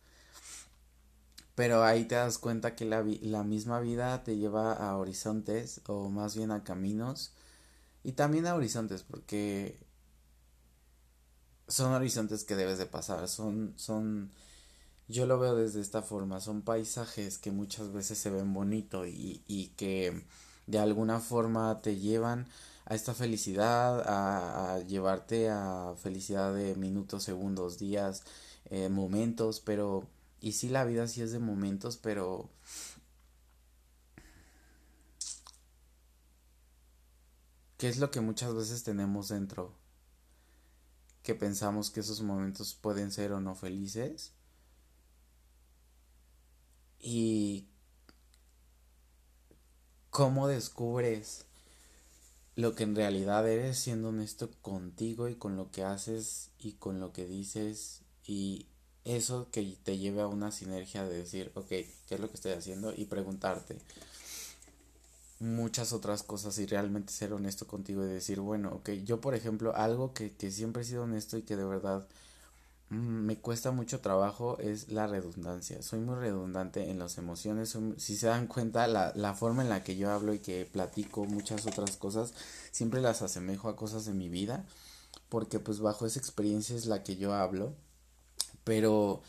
Pero 1.54 1.84
ahí 1.84 2.06
te 2.06 2.16
das 2.16 2.38
cuenta 2.38 2.74
que 2.74 2.86
la, 2.86 3.04
la 3.20 3.44
misma 3.44 3.80
vida 3.80 4.24
te 4.24 4.36
lleva 4.36 4.72
a 4.72 4.96
horizontes 4.96 5.82
o 5.86 6.08
más 6.08 6.36
bien 6.36 6.50
a 6.50 6.64
caminos 6.64 7.32
y 8.02 8.12
también 8.12 8.46
a 8.46 8.54
horizontes, 8.54 9.02
porque 9.02 9.78
son 11.68 11.92
horizontes 11.92 12.44
que 12.44 12.56
debes 12.56 12.78
de 12.78 12.86
pasar, 12.86 13.28
son, 13.28 13.74
son, 13.76 14.30
yo 15.08 15.26
lo 15.26 15.38
veo 15.38 15.54
desde 15.56 15.80
esta 15.80 16.02
forma, 16.02 16.40
son 16.40 16.62
paisajes 16.62 17.38
que 17.38 17.50
muchas 17.50 17.92
veces 17.92 18.18
se 18.18 18.30
ven 18.30 18.54
bonito 18.54 19.06
y, 19.06 19.42
y 19.46 19.68
que 19.76 20.24
de 20.66 20.78
alguna 20.78 21.20
forma 21.20 21.80
te 21.82 21.96
llevan 21.96 22.46
a 22.86 22.94
esta 22.94 23.14
felicidad, 23.14 24.02
a, 24.06 24.80
llevarte 24.80 25.50
a 25.50 25.94
felicidad 26.00 26.54
de 26.54 26.74
minutos, 26.76 27.24
segundos, 27.24 27.78
días, 27.78 28.22
eh, 28.70 28.88
momentos, 28.88 29.60
pero, 29.60 30.08
y 30.40 30.52
sí 30.52 30.68
la 30.68 30.84
vida 30.84 31.08
sí 31.08 31.22
es 31.22 31.32
de 31.32 31.38
momentos, 31.40 31.96
pero 31.96 32.48
¿Qué 37.78 37.88
es 37.88 37.98
lo 37.98 38.10
que 38.10 38.20
muchas 38.20 38.54
veces 38.54 38.84
tenemos 38.84 39.28
dentro? 39.28 39.74
Que 41.22 41.34
pensamos 41.34 41.90
que 41.90 42.00
esos 42.00 42.22
momentos 42.22 42.74
pueden 42.74 43.12
ser 43.12 43.32
o 43.32 43.40
no 43.40 43.54
felices. 43.54 44.32
Y 46.98 47.68
cómo 50.10 50.48
descubres 50.48 51.44
lo 52.56 52.74
que 52.74 52.84
en 52.84 52.96
realidad 52.96 53.48
eres 53.48 53.78
siendo 53.78 54.08
honesto 54.08 54.50
contigo 54.62 55.28
y 55.28 55.34
con 55.34 55.56
lo 55.56 55.70
que 55.70 55.84
haces 55.84 56.50
y 56.58 56.72
con 56.72 57.00
lo 57.00 57.12
que 57.12 57.26
dices 57.26 58.00
y 58.26 58.66
eso 59.04 59.48
que 59.52 59.76
te 59.84 59.98
lleve 59.98 60.22
a 60.22 60.26
una 60.26 60.50
sinergia 60.50 61.04
de 61.04 61.18
decir, 61.18 61.52
ok, 61.54 61.68
¿qué 61.68 61.94
es 62.08 62.18
lo 62.18 62.28
que 62.28 62.34
estoy 62.34 62.52
haciendo? 62.52 62.92
Y 62.96 63.04
preguntarte, 63.04 63.76
muchas 65.38 65.92
otras 65.92 66.22
cosas 66.22 66.58
y 66.58 66.66
realmente 66.66 67.12
ser 67.12 67.34
honesto 67.34 67.66
contigo 67.66 68.02
y 68.04 68.08
decir, 68.08 68.40
bueno, 68.40 68.70
ok, 68.72 68.90
yo 69.04 69.20
por 69.20 69.34
ejemplo, 69.34 69.76
algo 69.76 70.14
que, 70.14 70.32
que 70.32 70.50
siempre 70.50 70.82
he 70.82 70.86
sido 70.86 71.04
honesto 71.04 71.36
y 71.36 71.42
que 71.42 71.56
de 71.56 71.64
verdad 71.64 72.08
me 72.90 73.36
cuesta 73.38 73.72
mucho 73.72 74.00
trabajo 74.00 74.58
es 74.58 74.90
la 74.90 75.06
redundancia. 75.06 75.82
Soy 75.82 76.00
muy 76.00 76.16
redundante 76.16 76.90
en 76.90 76.98
las 76.98 77.18
emociones. 77.18 77.76
si 77.98 78.16
se 78.16 78.26
dan 78.28 78.46
cuenta, 78.46 78.86
la, 78.86 79.12
la 79.16 79.34
forma 79.34 79.62
en 79.62 79.68
la 79.68 79.82
que 79.84 79.96
yo 79.96 80.10
hablo 80.12 80.34
y 80.34 80.38
que 80.40 80.66
platico 80.66 81.24
muchas 81.24 81.66
otras 81.66 81.96
cosas, 81.96 82.34
siempre 82.70 83.00
las 83.00 83.22
asemejo 83.22 83.68
a 83.68 83.76
cosas 83.76 84.04
de 84.06 84.14
mi 84.14 84.28
vida, 84.28 84.64
porque 85.28 85.58
pues 85.60 85.80
bajo 85.80 86.06
esa 86.06 86.18
experiencia 86.20 86.76
es 86.76 86.86
la 86.86 87.02
que 87.02 87.16
yo 87.16 87.34
hablo, 87.34 87.74
pero 88.64 89.22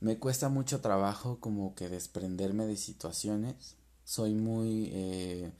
me 0.00 0.18
cuesta 0.18 0.48
mucho 0.48 0.80
trabajo 0.80 1.38
como 1.40 1.74
que 1.74 1.88
desprenderme 1.88 2.66
de 2.66 2.76
situaciones 2.76 3.76
soy 4.04 4.34
muy 4.34 4.90
eh, 4.92 5.52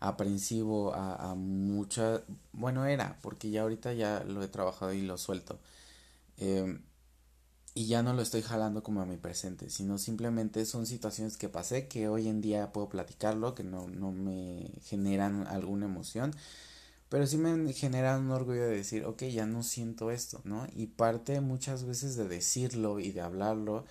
aprensivo 0.00 0.94
a, 0.94 1.32
a 1.32 1.34
mucha, 1.34 2.22
bueno 2.52 2.86
era, 2.86 3.18
porque 3.22 3.50
ya 3.50 3.62
ahorita 3.62 3.94
ya 3.94 4.22
lo 4.24 4.42
he 4.42 4.48
trabajado 4.48 4.92
y 4.92 5.02
lo 5.02 5.18
suelto. 5.18 5.58
Em, 6.38 6.82
y 7.74 7.86
ya 7.86 8.02
no 8.02 8.14
lo 8.14 8.22
estoy 8.22 8.42
jalando 8.42 8.82
como 8.82 9.02
a 9.02 9.06
mi 9.06 9.18
presente, 9.18 9.68
sino 9.70 9.98
simplemente 9.98 10.64
son 10.64 10.86
situaciones 10.86 11.36
que 11.36 11.48
pasé 11.50 11.88
que 11.88 12.08
hoy 12.08 12.28
en 12.28 12.40
día 12.40 12.72
puedo 12.72 12.88
platicarlo, 12.88 13.54
que 13.54 13.64
no, 13.64 13.86
no 13.88 14.12
me 14.12 14.70
generan 14.82 15.46
alguna 15.46 15.86
emoción, 15.86 16.34
pero 17.08 17.26
sí 17.26 17.36
me 17.38 17.72
generan 17.72 18.24
un 18.24 18.30
orgullo 18.32 18.62
de 18.62 18.76
decir, 18.76 19.04
ok, 19.04 19.24
ya 19.24 19.46
no 19.46 19.62
siento 19.62 20.10
esto, 20.10 20.40
¿no? 20.44 20.66
Y 20.74 20.86
parte 20.86 21.40
muchas 21.40 21.84
veces 21.84 22.16
de 22.16 22.26
decirlo 22.28 22.98
y 22.98 23.12
de 23.12 23.20
hablarlo 23.20 23.84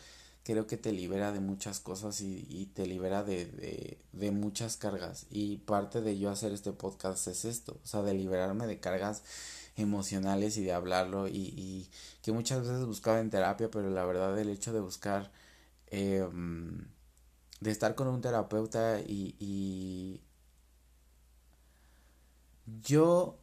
creo 0.46 0.68
que 0.68 0.78
te 0.78 0.92
libera 0.92 1.32
de 1.32 1.40
muchas 1.40 1.80
cosas 1.80 2.22
y, 2.22 2.46
y 2.50 2.68
te 2.68 2.86
libera 2.86 3.24
de, 3.24 3.46
de, 3.46 3.98
de, 4.14 4.32
muchas 4.32 4.78
cargas. 4.78 5.26
Y 5.32 5.58
parte 5.58 6.02
de 6.02 6.20
yo 6.20 6.30
hacer 6.30 6.54
este 6.54 6.72
podcast 6.72 7.28
es 7.28 7.46
esto, 7.46 7.80
o 7.84 7.88
sea, 7.88 8.04
de 8.04 8.14
liberarme 8.14 8.68
de 8.68 8.80
cargas 8.80 9.24
emocionales 9.76 10.58
y 10.58 10.64
de 10.64 10.74
hablarlo 10.74 11.28
y, 11.28 11.54
y 11.58 11.90
que 12.22 12.32
muchas 12.32 12.62
veces 12.62 12.86
buscaba 12.86 13.20
en 13.20 13.30
terapia, 13.30 13.70
pero 13.72 13.90
la 13.90 14.06
verdad 14.06 14.38
el 14.40 14.50
hecho 14.50 14.74
de 14.74 14.80
buscar, 14.82 15.32
eh, 15.88 16.28
de 17.60 17.72
estar 17.72 17.96
con 17.96 18.08
un 18.08 18.22
terapeuta 18.22 19.00
y, 19.02 19.36
y 19.40 20.22
yo 22.84 23.38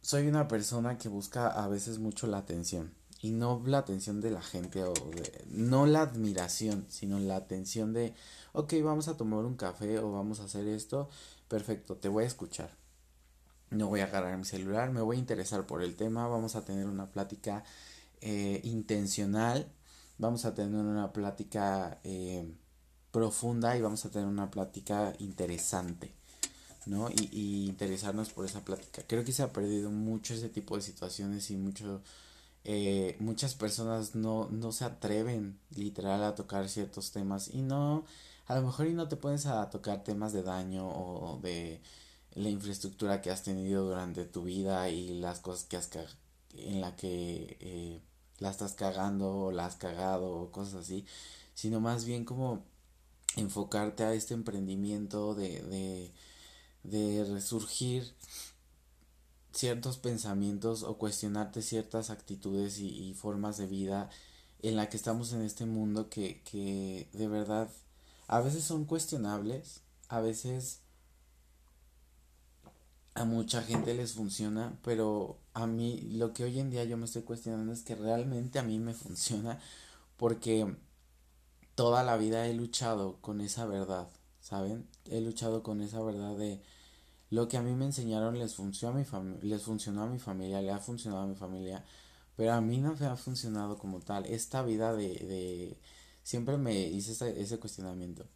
soy 0.00 0.26
una 0.28 0.48
persona 0.48 0.98
que 0.98 1.08
busca 1.08 1.48
a 1.48 1.68
veces 1.68 1.98
mucho 1.98 2.26
la 2.26 2.38
atención 2.38 2.94
y 3.20 3.30
no 3.30 3.62
la 3.66 3.78
atención 3.78 4.20
de 4.20 4.30
la 4.30 4.42
gente 4.42 4.84
o 4.84 4.94
no 5.48 5.86
la 5.86 6.02
admiración, 6.02 6.86
sino 6.88 7.18
la 7.18 7.36
atención 7.36 7.92
de, 7.92 8.14
ok, 8.52 8.74
vamos 8.84 9.08
a 9.08 9.16
tomar 9.16 9.44
un 9.44 9.56
café 9.56 9.98
o 9.98 10.12
vamos 10.12 10.40
a 10.40 10.44
hacer 10.44 10.66
esto, 10.68 11.08
perfecto, 11.48 11.96
te 11.96 12.08
voy 12.08 12.24
a 12.24 12.28
escuchar. 12.28 12.85
No 13.70 13.88
voy 13.88 14.00
a 14.00 14.04
agarrar 14.04 14.36
mi 14.38 14.44
celular, 14.44 14.90
me 14.90 15.00
voy 15.00 15.16
a 15.16 15.18
interesar 15.18 15.66
por 15.66 15.82
el 15.82 15.96
tema, 15.96 16.28
vamos 16.28 16.56
a 16.56 16.64
tener 16.64 16.86
una 16.86 17.10
plática 17.10 17.64
eh, 18.20 18.60
intencional, 18.64 19.66
vamos 20.18 20.44
a 20.44 20.54
tener 20.54 20.80
una 20.80 21.12
plática 21.12 21.98
eh, 22.04 22.48
profunda 23.10 23.76
y 23.76 23.80
vamos 23.82 24.04
a 24.04 24.10
tener 24.10 24.28
una 24.28 24.50
plática 24.50 25.12
interesante. 25.18 26.14
¿no? 26.86 27.10
Y, 27.10 27.28
y 27.32 27.66
interesarnos 27.66 28.30
por 28.30 28.44
esa 28.44 28.64
plática. 28.64 29.02
Creo 29.08 29.24
que 29.24 29.32
se 29.32 29.42
ha 29.42 29.52
perdido 29.52 29.90
mucho 29.90 30.34
ese 30.34 30.48
tipo 30.48 30.76
de 30.76 30.82
situaciones 30.82 31.50
y 31.50 31.56
mucho 31.56 32.00
eh, 32.68 33.16
muchas 33.20 33.54
personas 33.54 34.16
no, 34.16 34.48
no 34.50 34.72
se 34.72 34.84
atreven 34.84 35.56
literal 35.76 36.24
a 36.24 36.34
tocar 36.34 36.68
ciertos 36.68 37.12
temas 37.12 37.48
y 37.54 37.62
no, 37.62 38.04
a 38.46 38.56
lo 38.56 38.62
mejor 38.62 38.88
y 38.88 38.92
no 38.92 39.06
te 39.06 39.14
pones 39.14 39.46
a 39.46 39.70
tocar 39.70 40.02
temas 40.02 40.32
de 40.32 40.42
daño 40.42 40.84
o 40.88 41.38
de 41.40 41.80
la 42.36 42.50
infraestructura 42.50 43.22
que 43.22 43.30
has 43.30 43.42
tenido 43.42 43.86
durante 43.88 44.26
tu 44.26 44.42
vida 44.42 44.90
y 44.90 45.18
las 45.18 45.40
cosas 45.40 45.64
que 45.64 45.78
has 45.78 45.88
en 46.54 46.80
la 46.80 46.94
que 46.94 47.56
eh, 47.60 48.02
la 48.38 48.50
estás 48.50 48.74
cagando 48.74 49.34
o 49.34 49.52
la 49.52 49.66
has 49.66 49.76
cagado 49.76 50.30
o 50.30 50.52
cosas 50.52 50.82
así, 50.82 51.06
sino 51.54 51.80
más 51.80 52.04
bien 52.04 52.24
como 52.24 52.62
enfocarte 53.36 54.04
a 54.04 54.12
este 54.14 54.34
emprendimiento 54.34 55.34
de, 55.34 56.12
de, 56.82 57.24
resurgir 57.24 58.14
ciertos 59.52 59.96
pensamientos 59.96 60.82
o 60.82 60.98
cuestionarte 60.98 61.62
ciertas 61.62 62.10
actitudes 62.10 62.78
y, 62.78 63.14
formas 63.14 63.56
de 63.56 63.66
vida 63.66 64.10
en 64.60 64.76
la 64.76 64.88
que 64.90 64.98
estamos 64.98 65.32
en 65.32 65.42
este 65.42 65.64
mundo 65.64 66.10
que, 66.10 66.42
que 66.42 67.08
de 67.12 67.28
verdad 67.28 67.70
a 68.28 68.40
veces 68.40 68.64
son 68.64 68.84
cuestionables, 68.84 69.80
a 70.08 70.20
veces 70.20 70.80
a 73.16 73.24
mucha 73.24 73.62
gente 73.62 73.94
les 73.94 74.12
funciona, 74.12 74.78
pero 74.84 75.38
a 75.54 75.66
mí 75.66 76.00
lo 76.12 76.34
que 76.34 76.44
hoy 76.44 76.60
en 76.60 76.70
día 76.70 76.84
yo 76.84 76.98
me 76.98 77.06
estoy 77.06 77.22
cuestionando 77.22 77.72
es 77.72 77.82
que 77.82 77.94
realmente 77.94 78.58
a 78.58 78.62
mí 78.62 78.78
me 78.78 78.92
funciona 78.92 79.58
porque 80.18 80.76
toda 81.74 82.04
la 82.04 82.18
vida 82.18 82.46
he 82.46 82.52
luchado 82.52 83.16
con 83.22 83.40
esa 83.40 83.64
verdad, 83.64 84.08
¿saben? 84.40 84.86
He 85.06 85.22
luchado 85.22 85.62
con 85.62 85.80
esa 85.80 86.02
verdad 86.02 86.36
de 86.36 86.60
lo 87.30 87.48
que 87.48 87.56
a 87.56 87.62
mí 87.62 87.72
me 87.74 87.86
enseñaron 87.86 88.38
les 88.38 88.54
funcionó 88.54 88.98
a 88.98 89.20
mi, 89.20 89.40
les 89.40 89.62
funcionó 89.62 90.02
a 90.02 90.06
mi 90.06 90.18
familia, 90.18 90.60
le 90.60 90.70
ha 90.70 90.78
funcionado 90.78 91.22
a 91.22 91.26
mi 91.26 91.36
familia, 91.36 91.84
pero 92.36 92.52
a 92.52 92.60
mí 92.60 92.78
no 92.78 92.94
me 93.00 93.06
ha 93.06 93.16
funcionado 93.16 93.78
como 93.78 94.00
tal. 94.00 94.26
Esta 94.26 94.62
vida 94.62 94.94
de, 94.94 95.08
de... 95.08 95.78
siempre 96.22 96.58
me 96.58 96.86
hice 96.86 97.12
ese, 97.12 97.40
ese 97.40 97.58
cuestionamiento, 97.58 98.26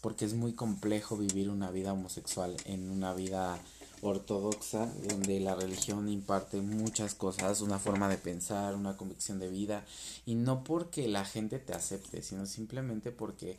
porque 0.00 0.24
es 0.24 0.34
muy 0.34 0.54
complejo 0.54 1.16
vivir 1.16 1.48
una 1.48 1.70
vida 1.70 1.92
homosexual 1.92 2.56
en 2.64 2.90
una 2.90 3.14
vida 3.14 3.60
ortodoxa, 4.02 4.86
donde 5.08 5.40
la 5.40 5.54
religión 5.54 6.08
imparte 6.08 6.60
muchas 6.60 7.14
cosas, 7.14 7.60
una 7.60 7.78
forma 7.78 8.08
de 8.08 8.18
pensar, 8.18 8.74
una 8.74 8.96
convicción 8.96 9.38
de 9.38 9.48
vida, 9.48 9.84
y 10.26 10.34
no 10.34 10.64
porque 10.64 11.08
la 11.08 11.24
gente 11.24 11.58
te 11.58 11.74
acepte, 11.74 12.22
sino 12.22 12.46
simplemente 12.46 13.12
porque 13.12 13.56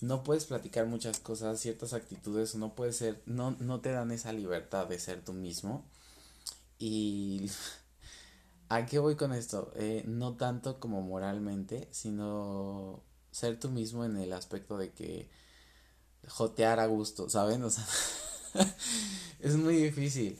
no 0.00 0.22
puedes 0.22 0.44
platicar 0.44 0.86
muchas 0.86 1.20
cosas, 1.20 1.60
ciertas 1.60 1.92
actitudes, 1.92 2.54
no 2.54 2.74
puedes 2.74 2.96
ser, 2.96 3.22
no, 3.26 3.52
no 3.60 3.80
te 3.80 3.90
dan 3.90 4.10
esa 4.12 4.32
libertad 4.32 4.86
de 4.86 4.98
ser 4.98 5.24
tú 5.24 5.32
mismo. 5.32 5.84
Y 6.78 7.50
¿a 8.68 8.86
qué 8.86 8.98
voy 8.98 9.16
con 9.16 9.32
esto? 9.32 9.72
Eh, 9.76 10.04
no 10.06 10.36
tanto 10.36 10.80
como 10.80 11.02
moralmente, 11.02 11.88
sino 11.90 13.02
ser 13.30 13.58
tú 13.58 13.70
mismo 13.70 14.04
en 14.04 14.16
el 14.16 14.32
aspecto 14.32 14.78
de 14.78 14.92
que 14.92 15.30
jotear 16.28 16.80
a 16.80 16.86
gusto, 16.86 17.28
¿saben? 17.28 17.62
O 17.62 17.70
sea, 17.70 17.86
es 19.40 19.56
muy 19.56 19.76
difícil. 19.76 20.38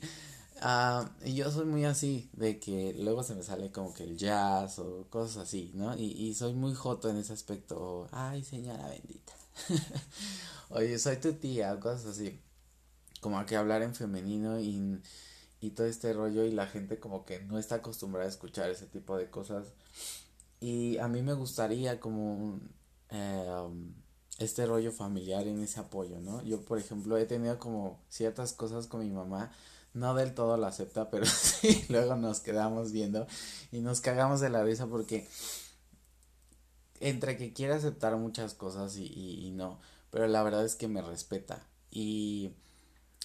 Uh, 0.63 1.05
yo 1.29 1.51
soy 1.51 1.65
muy 1.65 1.85
así, 1.85 2.29
de 2.33 2.59
que 2.59 2.95
luego 2.99 3.23
se 3.23 3.35
me 3.35 3.43
sale 3.43 3.71
como 3.71 3.93
que 3.93 4.03
el 4.03 4.17
jazz 4.17 4.79
o 4.79 5.07
cosas 5.09 5.37
así, 5.43 5.71
¿no? 5.75 5.95
Y, 5.97 6.05
y 6.11 6.33
soy 6.33 6.53
muy 6.53 6.73
joto 6.73 7.09
en 7.09 7.17
ese 7.17 7.33
aspecto. 7.33 8.07
Ay, 8.11 8.43
señora 8.43 8.87
bendita. 8.89 9.33
Oye, 10.69 10.97
soy 10.99 11.17
tu 11.17 11.33
tía, 11.33 11.79
cosas 11.79 12.05
así. 12.07 12.39
Como 13.21 13.45
que 13.45 13.55
hablar 13.57 13.81
en 13.83 13.95
femenino 13.95 14.59
y, 14.59 15.01
y 15.61 15.71
todo 15.71 15.87
este 15.87 16.13
rollo 16.13 16.45
y 16.45 16.51
la 16.51 16.67
gente 16.67 16.99
como 16.99 17.25
que 17.25 17.41
no 17.41 17.59
está 17.59 17.75
acostumbrada 17.75 18.27
a 18.27 18.29
escuchar 18.31 18.69
ese 18.69 18.87
tipo 18.87 19.17
de 19.17 19.29
cosas. 19.29 19.67
Y 20.59 20.97
a 20.97 21.07
mí 21.07 21.21
me 21.21 21.33
gustaría 21.33 21.99
como 21.99 22.59
eh, 23.09 23.47
este 24.37 24.65
rollo 24.65 24.91
familiar 24.91 25.47
en 25.47 25.61
ese 25.61 25.79
apoyo, 25.79 26.19
¿no? 26.19 26.41
Yo, 26.43 26.61
por 26.61 26.77
ejemplo, 26.77 27.17
he 27.17 27.25
tenido 27.25 27.57
como 27.57 27.99
ciertas 28.09 28.53
cosas 28.53 28.87
con 28.87 29.01
mi 29.01 29.09
mamá, 29.09 29.51
no 29.93 30.13
del 30.13 30.33
todo 30.33 30.57
lo 30.57 30.65
acepta, 30.65 31.09
pero 31.11 31.25
sí, 31.25 31.85
luego 31.89 32.15
nos 32.15 32.39
quedamos 32.41 32.91
viendo 32.91 33.27
y 33.71 33.79
nos 33.79 34.01
cagamos 34.01 34.41
de 34.41 34.49
la 34.49 34.63
risa 34.63 34.87
porque 34.87 35.27
entre 36.99 37.37
que 37.37 37.53
quiere 37.53 37.73
aceptar 37.73 38.15
muchas 38.17 38.53
cosas 38.53 38.97
y, 38.97 39.05
y, 39.05 39.51
no, 39.51 39.79
pero 40.11 40.27
la 40.27 40.43
verdad 40.43 40.65
es 40.65 40.75
que 40.75 40.87
me 40.87 41.01
respeta 41.01 41.65
y 41.91 42.51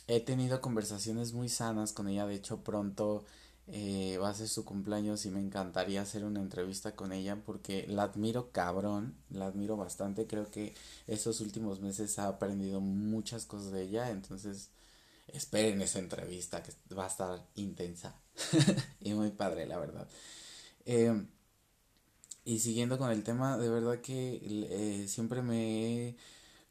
he 0.06 0.20
tenido 0.20 0.60
conversaciones 0.60 1.32
muy 1.32 1.48
sanas 1.48 1.92
con 1.92 2.08
ella, 2.08 2.26
de 2.26 2.34
hecho 2.34 2.62
pronto 2.62 3.24
eh, 3.72 4.18
va 4.18 4.30
a 4.30 4.35
ser 4.35 4.48
su 4.48 4.64
cumpleaños 4.64 5.24
y 5.26 5.30
me 5.30 5.40
encantaría 5.40 6.02
hacer 6.02 6.24
una 6.24 6.40
entrevista 6.40 6.96
con 6.96 7.12
ella 7.12 7.37
porque 7.44 7.87
la 7.88 8.04
admiro 8.04 8.50
cabrón, 8.50 9.16
la 9.30 9.46
admiro 9.46 9.76
bastante, 9.76 10.26
creo 10.26 10.50
que 10.50 10.74
estos 11.06 11.40
últimos 11.40 11.80
meses 11.80 12.18
ha 12.18 12.26
aprendido 12.26 12.80
muchas 12.80 13.46
cosas 13.46 13.70
de 13.72 13.83
ella, 13.83 14.11
entonces 14.11 14.70
esperen 15.28 15.80
esa 15.83 16.00
entrevista 16.00 16.62
que 16.62 16.72
va 16.94 17.04
a 17.04 17.09
estar 17.09 17.46
intensa 17.54 18.16
y 19.00 19.14
muy 19.14 19.30
padre, 19.30 19.66
la 19.66 19.78
verdad. 19.78 20.09
Eh, 20.85 21.24
y 22.44 22.59
siguiendo 22.59 22.98
con 22.98 23.11
el 23.12 23.22
tema, 23.22 23.56
de 23.59 23.68
verdad 23.68 24.00
que 24.00 24.40
eh, 24.42 25.06
siempre 25.09 25.42
me 25.42 26.09
he 26.09 26.16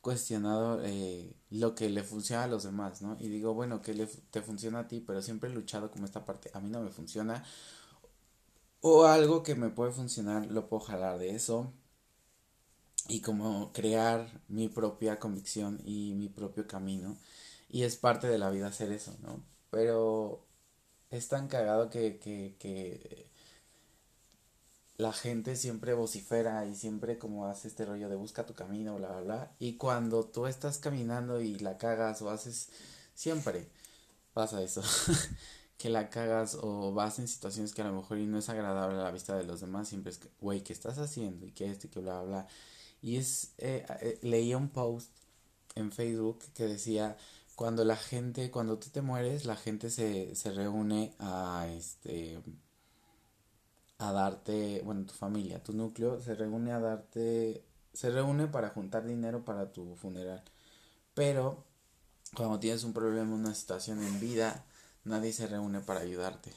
cuestionado 0.01 0.81
eh, 0.83 1.35
lo 1.49 1.75
que 1.75 1.89
le 1.89 2.03
funciona 2.03 2.43
a 2.43 2.47
los 2.47 2.63
demás, 2.63 3.01
¿no? 3.01 3.17
Y 3.19 3.27
digo, 3.29 3.53
bueno, 3.53 3.81
que 3.81 3.93
le, 3.93 4.07
te 4.07 4.41
funciona 4.41 4.79
a 4.79 4.87
ti, 4.87 5.01
pero 5.01 5.21
siempre 5.21 5.49
he 5.49 5.53
luchado 5.53 5.91
como 5.91 6.05
esta 6.05 6.25
parte, 6.25 6.51
a 6.53 6.59
mí 6.59 6.69
no 6.69 6.81
me 6.81 6.91
funciona. 6.91 7.43
O 8.81 9.05
algo 9.05 9.41
que 9.43 9.55
me 9.55 9.69
puede 9.69 9.91
funcionar, 9.93 10.45
lo 10.47 10.67
puedo 10.67 10.81
jalar 10.81 11.17
de 11.17 11.29
eso. 11.35 11.73
Y 13.07 13.21
como 13.21 13.71
crear 13.73 14.41
mi 14.47 14.67
propia 14.69 15.19
convicción 15.19 15.81
y 15.83 16.13
mi 16.15 16.29
propio 16.29 16.67
camino. 16.67 17.17
Y 17.69 17.83
es 17.83 17.97
parte 17.97 18.27
de 18.27 18.37
la 18.37 18.51
vida 18.51 18.67
hacer 18.67 18.91
eso, 18.91 19.15
¿no? 19.21 19.43
Pero 19.71 20.45
es 21.11 21.27
tan 21.29 21.47
cagado 21.49 21.89
que, 21.89 22.19
que, 22.19 22.57
que 22.59 23.28
la 24.99 25.13
gente 25.13 25.55
siempre 25.55 25.93
vocifera 25.93 26.65
y 26.65 26.75
siempre 26.75 27.17
como 27.17 27.45
hace 27.45 27.69
este 27.69 27.85
rollo 27.85 28.09
de 28.09 28.17
busca 28.17 28.45
tu 28.45 28.53
camino, 28.53 28.97
bla, 28.97 29.07
bla, 29.07 29.21
bla. 29.21 29.51
Y 29.57 29.77
cuando 29.77 30.25
tú 30.25 30.45
estás 30.45 30.77
caminando 30.77 31.39
y 31.39 31.57
la 31.59 31.77
cagas 31.77 32.21
o 32.21 32.29
haces, 32.29 32.67
siempre 33.15 33.69
pasa 34.33 34.61
eso, 34.61 34.83
que 35.77 35.89
la 35.89 36.09
cagas 36.09 36.57
o 36.61 36.91
vas 36.93 37.17
en 37.19 37.29
situaciones 37.29 37.73
que 37.73 37.81
a 37.81 37.85
lo 37.85 37.93
mejor 37.93 38.17
y 38.17 38.27
no 38.27 38.37
es 38.39 38.49
agradable 38.49 38.99
a 38.99 39.03
la 39.03 39.11
vista 39.11 39.37
de 39.37 39.45
los 39.45 39.61
demás, 39.61 39.87
siempre 39.87 40.11
es, 40.11 40.19
güey, 40.41 40.63
¿qué 40.65 40.73
estás 40.73 40.97
haciendo? 40.97 41.45
Y 41.45 41.51
que 41.53 41.71
este, 41.71 41.89
que 41.89 42.01
bla, 42.01 42.21
bla, 42.21 42.29
bla. 42.29 42.47
Y 43.01 43.15
es, 43.15 43.53
eh, 43.57 43.85
eh, 44.01 44.19
leía 44.21 44.57
un 44.57 44.67
post 44.67 45.11
en 45.75 45.93
Facebook 45.93 46.39
que 46.53 46.67
decía, 46.67 47.15
cuando 47.55 47.85
la 47.85 47.95
gente, 47.95 48.51
cuando 48.51 48.77
tú 48.77 48.89
te 48.89 49.01
mueres, 49.01 49.45
la 49.45 49.55
gente 49.55 49.89
se, 49.91 50.35
se 50.35 50.51
reúne 50.51 51.15
a, 51.19 51.67
este, 51.71 52.41
a 53.99 54.11
darte, 54.13 54.81
bueno, 54.85 55.05
tu 55.05 55.13
familia, 55.13 55.61
tu 55.63 55.73
núcleo 55.73 56.19
se 56.21 56.35
reúne 56.35 56.71
a 56.71 56.79
darte, 56.79 57.63
se 57.93 58.09
reúne 58.09 58.47
para 58.47 58.69
juntar 58.69 59.05
dinero 59.05 59.45
para 59.45 59.71
tu 59.73 59.95
funeral. 59.97 60.43
Pero 61.13 61.65
cuando 62.35 62.59
tienes 62.59 62.83
un 62.83 62.93
problema, 62.93 63.35
una 63.35 63.53
situación 63.55 64.03
en 64.03 64.19
vida, 64.19 64.65
nadie 65.03 65.33
se 65.33 65.47
reúne 65.47 65.81
para 65.81 66.01
ayudarte. 66.01 66.51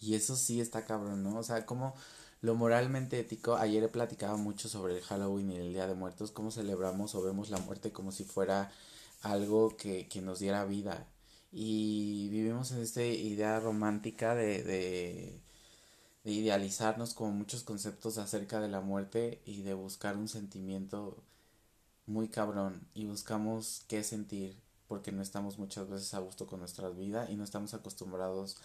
Y 0.00 0.14
eso 0.14 0.36
sí 0.36 0.60
está 0.60 0.84
cabrón, 0.86 1.22
¿no? 1.24 1.38
O 1.38 1.42
sea, 1.42 1.66
como 1.66 1.94
lo 2.40 2.54
moralmente 2.54 3.20
ético, 3.20 3.56
ayer 3.56 3.82
he 3.84 3.88
platicado 3.88 4.38
mucho 4.38 4.68
sobre 4.68 4.96
el 4.96 5.02
Halloween 5.02 5.52
y 5.52 5.56
el 5.56 5.72
Día 5.72 5.86
de 5.86 5.94
Muertos, 5.94 6.30
cómo 6.30 6.50
celebramos 6.50 7.14
o 7.14 7.22
vemos 7.22 7.50
la 7.50 7.58
muerte 7.58 7.92
como 7.92 8.12
si 8.12 8.24
fuera 8.24 8.72
algo 9.22 9.76
que, 9.76 10.08
que 10.08 10.22
nos 10.22 10.38
diera 10.38 10.64
vida. 10.64 11.06
Y 11.52 12.28
vivimos 12.30 12.70
en 12.72 12.80
esta 12.80 13.02
idea 13.04 13.60
romántica 13.60 14.34
de, 14.34 14.62
de 14.62 15.40
de 16.24 16.32
idealizarnos 16.32 17.14
como 17.14 17.32
muchos 17.32 17.62
conceptos 17.62 18.18
acerca 18.18 18.60
de 18.60 18.68
la 18.68 18.80
muerte 18.80 19.40
y 19.44 19.62
de 19.62 19.74
buscar 19.74 20.16
un 20.16 20.28
sentimiento 20.28 21.22
muy 22.06 22.28
cabrón 22.28 22.86
y 22.94 23.06
buscamos 23.06 23.82
qué 23.88 24.02
sentir 24.02 24.56
porque 24.88 25.12
no 25.12 25.22
estamos 25.22 25.58
muchas 25.58 25.88
veces 25.88 26.12
a 26.14 26.18
gusto 26.18 26.46
con 26.46 26.60
nuestra 26.60 26.88
vida 26.90 27.30
y 27.30 27.36
no 27.36 27.44
estamos 27.44 27.74
acostumbrados 27.74 28.56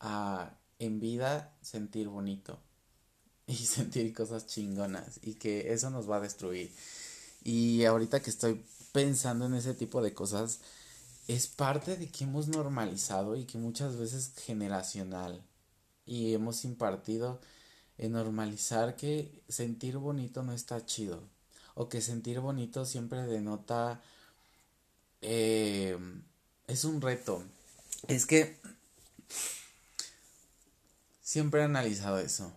a 0.00 0.52
en 0.78 0.98
vida 0.98 1.54
sentir 1.62 2.08
bonito 2.08 2.58
y 3.46 3.54
sentir 3.54 4.12
cosas 4.12 4.46
chingonas 4.46 5.20
y 5.22 5.34
que 5.34 5.72
eso 5.72 5.90
nos 5.90 6.10
va 6.10 6.16
a 6.16 6.20
destruir. 6.20 6.72
Y 7.44 7.84
ahorita 7.84 8.20
que 8.20 8.30
estoy 8.30 8.64
pensando 8.92 9.46
en 9.46 9.54
ese 9.54 9.74
tipo 9.74 10.02
de 10.02 10.12
cosas, 10.12 10.58
es 11.28 11.46
parte 11.46 11.96
de 11.96 12.08
que 12.08 12.24
hemos 12.24 12.48
normalizado 12.48 13.36
y 13.36 13.44
que 13.44 13.56
muchas 13.56 13.96
veces 13.96 14.32
generacional 14.36 15.42
y 16.10 16.34
hemos 16.34 16.64
impartido 16.64 17.40
en 17.96 18.12
normalizar 18.12 18.96
que 18.96 19.44
sentir 19.48 19.96
bonito 19.96 20.42
no 20.42 20.52
está 20.52 20.84
chido 20.84 21.22
o 21.74 21.88
que 21.88 22.00
sentir 22.00 22.40
bonito 22.40 22.84
siempre 22.84 23.22
denota 23.22 24.02
eh, 25.20 25.96
es 26.66 26.84
un 26.84 27.00
reto. 27.00 27.44
Es 28.08 28.26
que 28.26 28.58
siempre 31.22 31.60
he 31.60 31.64
analizado 31.64 32.18
eso. 32.18 32.52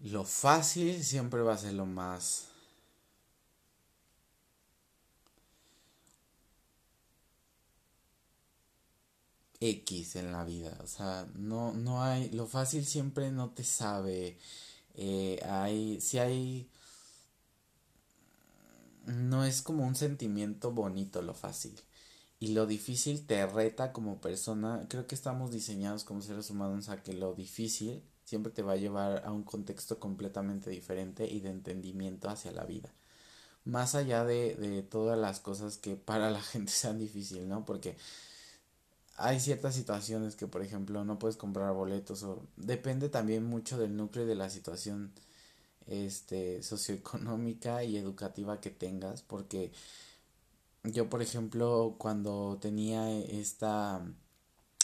Lo 0.00 0.24
fácil 0.24 1.04
siempre 1.04 1.42
va 1.42 1.54
a 1.54 1.58
ser 1.58 1.74
lo 1.74 1.86
más 1.86 2.48
X 9.60 10.16
en 10.16 10.32
la 10.32 10.44
vida. 10.44 10.78
O 10.82 10.86
sea, 10.86 11.28
no, 11.34 11.72
no 11.72 12.02
hay, 12.02 12.30
lo 12.30 12.46
fácil 12.46 12.84
siempre 12.86 13.30
no 13.30 13.50
te 13.50 13.64
sabe. 13.64 14.38
Eh, 14.94 15.40
hay, 15.48 16.00
si 16.00 16.18
hay, 16.18 16.70
no 19.06 19.44
es 19.44 19.62
como 19.62 19.86
un 19.86 19.94
sentimiento 19.94 20.72
bonito 20.72 21.22
lo 21.22 21.34
fácil. 21.34 21.74
Y 22.38 22.48
lo 22.48 22.66
difícil 22.66 23.26
te 23.26 23.46
reta 23.46 23.92
como 23.92 24.20
persona. 24.20 24.86
Creo 24.88 25.06
que 25.06 25.14
estamos 25.14 25.50
diseñados 25.52 26.04
como 26.04 26.22
seres 26.22 26.50
humanos 26.50 26.88
a 26.88 27.02
que 27.02 27.12
lo 27.14 27.34
difícil 27.34 28.02
siempre 28.24 28.52
te 28.52 28.62
va 28.62 28.72
a 28.72 28.76
llevar 28.76 29.22
a 29.24 29.32
un 29.32 29.44
contexto 29.44 29.98
completamente 30.00 30.70
diferente 30.70 31.26
y 31.26 31.40
de 31.40 31.50
entendimiento 31.50 32.28
hacia 32.28 32.52
la 32.52 32.64
vida. 32.64 32.92
Más 33.64 33.94
allá 33.94 34.24
de, 34.24 34.54
de 34.56 34.82
todas 34.82 35.18
las 35.18 35.40
cosas 35.40 35.78
que 35.78 35.96
para 35.96 36.30
la 36.30 36.42
gente 36.42 36.72
sean 36.72 36.98
difíciles, 36.98 37.46
¿no? 37.46 37.64
Porque 37.64 37.96
hay 39.16 39.40
ciertas 39.40 39.74
situaciones 39.74 40.36
que, 40.36 40.46
por 40.46 40.62
ejemplo, 40.62 41.04
no 41.04 41.18
puedes 41.18 41.36
comprar 41.36 41.72
boletos 41.72 42.22
o 42.22 42.46
depende 42.56 43.08
también 43.08 43.44
mucho 43.44 43.78
del 43.78 43.96
núcleo 43.96 44.26
de 44.26 44.34
la 44.34 44.50
situación 44.50 45.12
este 45.86 46.62
socioeconómica 46.62 47.84
y 47.84 47.96
educativa 47.96 48.60
que 48.60 48.70
tengas, 48.70 49.22
porque 49.22 49.72
yo, 50.84 51.08
por 51.10 51.22
ejemplo, 51.22 51.96
cuando 51.98 52.58
tenía 52.60 53.10
esta 53.20 54.06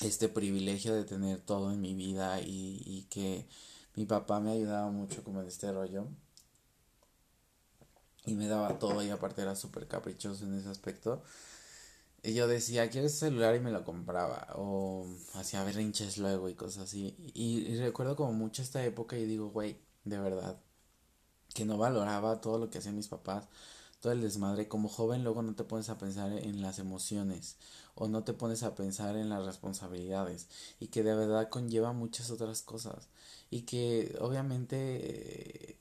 este 0.03 0.29
privilegio 0.29 0.95
de 0.95 1.05
tener 1.05 1.41
todo 1.41 1.73
en 1.73 1.81
mi 1.81 1.95
vida 1.95 2.41
y, 2.41 2.83
y 2.85 3.07
que 3.11 3.47
mi 3.95 4.07
papá 4.07 4.41
me 4.41 4.53
ayudaba 4.53 4.91
mucho 4.91 5.23
como 5.25 5.41
en 5.43 5.49
este 5.49 5.71
rollo. 5.73 6.07
Y 8.25 8.35
me 8.35 8.47
daba 8.47 8.79
todo 8.79 9.03
y 9.03 9.11
aparte 9.11 9.43
era 9.43 9.57
súper 9.57 9.89
caprichoso 9.89 10.45
en 10.45 10.55
ese 10.55 10.69
aspecto. 10.69 11.23
Y 12.25 12.35
yo 12.35 12.47
decía, 12.47 12.89
quiero 12.89 13.09
ese 13.09 13.19
celular 13.19 13.57
y 13.57 13.61
me 13.61 13.73
lo 13.73 13.85
compraba. 13.85 14.49
O 14.55 15.07
hacía 15.35 15.65
berrinches 15.65 16.19
luego 16.19 16.49
y 16.49 16.55
cosas 16.55 16.85
así. 16.85 17.17
Y, 17.35 17.77
recuerdo 17.79 18.15
como 18.17 18.33
mucho 18.33 18.63
esta 18.63 18.85
época 18.85 19.17
y 19.19 19.27
digo, 19.27 19.51
güey, 19.51 19.79
de 20.05 20.19
verdad, 20.19 20.61
que 21.55 21.65
no 21.65 21.79
valoraba 21.79 22.41
todo 22.41 22.59
lo 22.59 22.71
que 22.71 22.79
hacían 22.79 22.97
mis 22.97 23.09
papás, 23.09 23.49
todo 24.01 24.13
el 24.13 24.21
desmadre. 24.23 24.69
Como 24.69 24.89
joven 24.89 25.25
luego 25.25 25.43
no 25.43 25.55
te 25.55 25.65
pones 25.65 25.89
a 25.89 25.99
pensar 25.99 26.33
en 26.33 26.63
las 26.63 26.79
emociones 26.79 27.57
o 27.95 28.09
no 28.09 28.25
te 28.25 28.35
pones 28.35 28.63
a 28.63 28.75
pensar 28.75 29.17
en 29.17 29.29
las 29.29 29.45
responsabilidades 29.45 30.49
y 30.81 30.89
que 30.89 31.03
de 31.03 31.15
verdad 31.15 31.49
conlleva 31.51 31.93
muchas 31.93 32.31
otras 32.31 32.63
cosas 32.63 33.09
y 33.51 33.63
que 33.63 34.17
obviamente 34.21 35.79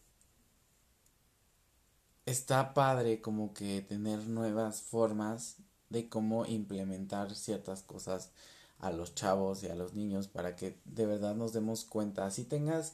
está 2.25 2.73
padre 2.73 3.21
como 3.21 3.53
que 3.53 3.81
tener 3.81 4.27
nuevas 4.27 4.81
formas 4.81 5.57
de 5.91 6.09
cómo 6.09 6.45
implementar 6.45 7.35
ciertas 7.35 7.83
cosas 7.83 8.31
a 8.79 8.91
los 8.91 9.13
chavos 9.13 9.61
y 9.63 9.67
a 9.67 9.75
los 9.75 9.93
niños 9.93 10.27
para 10.27 10.55
que 10.55 10.79
de 10.85 11.05
verdad 11.05 11.35
nos 11.35 11.53
demos 11.53 11.85
cuenta. 11.85 12.31
Si 12.31 12.45
tengas, 12.45 12.93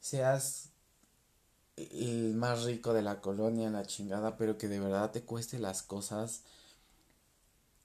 seas 0.00 0.70
el 1.76 2.34
más 2.34 2.64
rico 2.64 2.92
de 2.92 3.02
la 3.02 3.20
colonia, 3.20 3.70
la 3.70 3.86
chingada, 3.86 4.36
pero 4.36 4.58
que 4.58 4.68
de 4.68 4.80
verdad 4.80 5.10
te 5.10 5.22
cueste 5.22 5.58
las 5.58 5.82
cosas, 5.82 6.42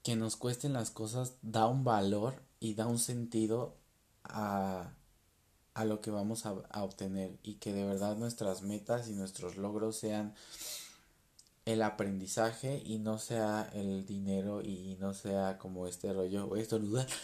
que 0.04 0.16
nos 0.16 0.36
cuesten 0.36 0.74
las 0.74 0.92
cosas, 0.92 1.34
da 1.42 1.68
un 1.68 1.84
valor 1.84 2.36
y 2.60 2.76
da 2.76 2.88
un 2.88 3.00
sentido 3.00 3.78
a, 4.24 4.94
a 5.74 5.86
lo 5.86 6.02
que 6.02 6.12
vamos 6.12 6.46
a, 6.46 6.56
a 6.70 6.84
obtener 6.84 7.38
y 7.44 7.56
que 7.56 7.74
de 7.74 7.86
verdad 7.86 8.18
nuestras 8.18 8.62
metas 8.62 9.08
y 9.08 9.14
nuestros 9.14 9.58
logros 9.58 9.98
sean 9.98 10.36
el 11.66 11.82
aprendizaje 11.82 12.82
y 12.86 13.00
no 13.00 13.18
sea 13.20 13.70
el 13.74 14.06
dinero 14.06 14.62
y 14.62 14.98
no 15.00 15.14
sea 15.14 15.58
como 15.58 15.88
este 15.88 16.12
rollo, 16.14 16.48
voy 16.48 16.60
a 16.60 16.64
estornudar. 16.64 17.08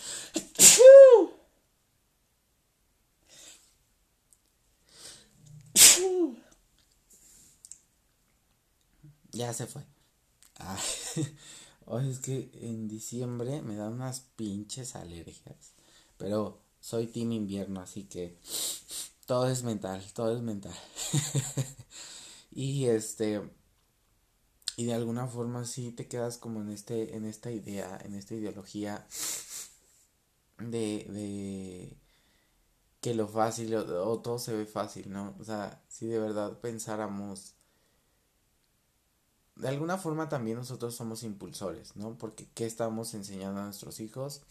Ya 9.32 9.54
se 9.54 9.67
fue. 9.67 9.84
Hoy 11.86 12.10
es 12.12 12.19
que 12.19 12.52
en 12.62 12.89
diciembre 12.89 13.62
me 13.62 13.75
dan 13.75 13.93
unas 13.93 14.21
pinches 14.36 14.95
alergias. 14.95 15.73
Pero 16.17 16.62
soy 16.82 17.08
team 17.08 17.32
invierno, 17.32 17.80
así 17.80 18.04
que 18.04 18.38
todo 19.25 19.49
es 19.49 19.63
mental, 19.63 20.04
todo 20.13 20.36
es 20.36 20.41
mental. 20.41 20.75
y 22.52 22.88
este 22.88 23.41
y 24.79 24.85
de 24.85 24.93
alguna 24.93 25.27
forma 25.27 25.65
sí 25.65 25.91
te 25.91 26.07
quedas 26.07 26.37
como 26.37 26.61
en 26.61 26.69
este 26.69 27.17
en 27.17 27.25
esta 27.25 27.51
idea, 27.51 27.99
en 28.05 28.15
esta 28.15 28.33
ideología 28.35 29.05
de 30.57 31.05
de 31.09 31.97
que 33.01 33.13
lo 33.13 33.27
fácil 33.27 33.75
o, 33.75 34.19
todo 34.21 34.39
se 34.39 34.55
ve 34.55 34.65
fácil, 34.65 35.11
¿no? 35.11 35.35
O 35.37 35.43
sea, 35.43 35.83
si 35.89 36.07
de 36.07 36.17
verdad 36.17 36.59
pensáramos 36.59 37.55
de 39.57 39.67
alguna 39.67 39.97
forma 39.97 40.29
también 40.29 40.57
nosotros 40.57 40.95
somos 40.95 41.23
impulsores, 41.23 41.97
¿no? 41.97 42.17
Porque 42.17 42.47
¿qué 42.53 42.65
estamos 42.65 43.13
enseñando 43.13 43.59
a 43.59 43.65
nuestros 43.65 43.99
hijos? 43.99 44.43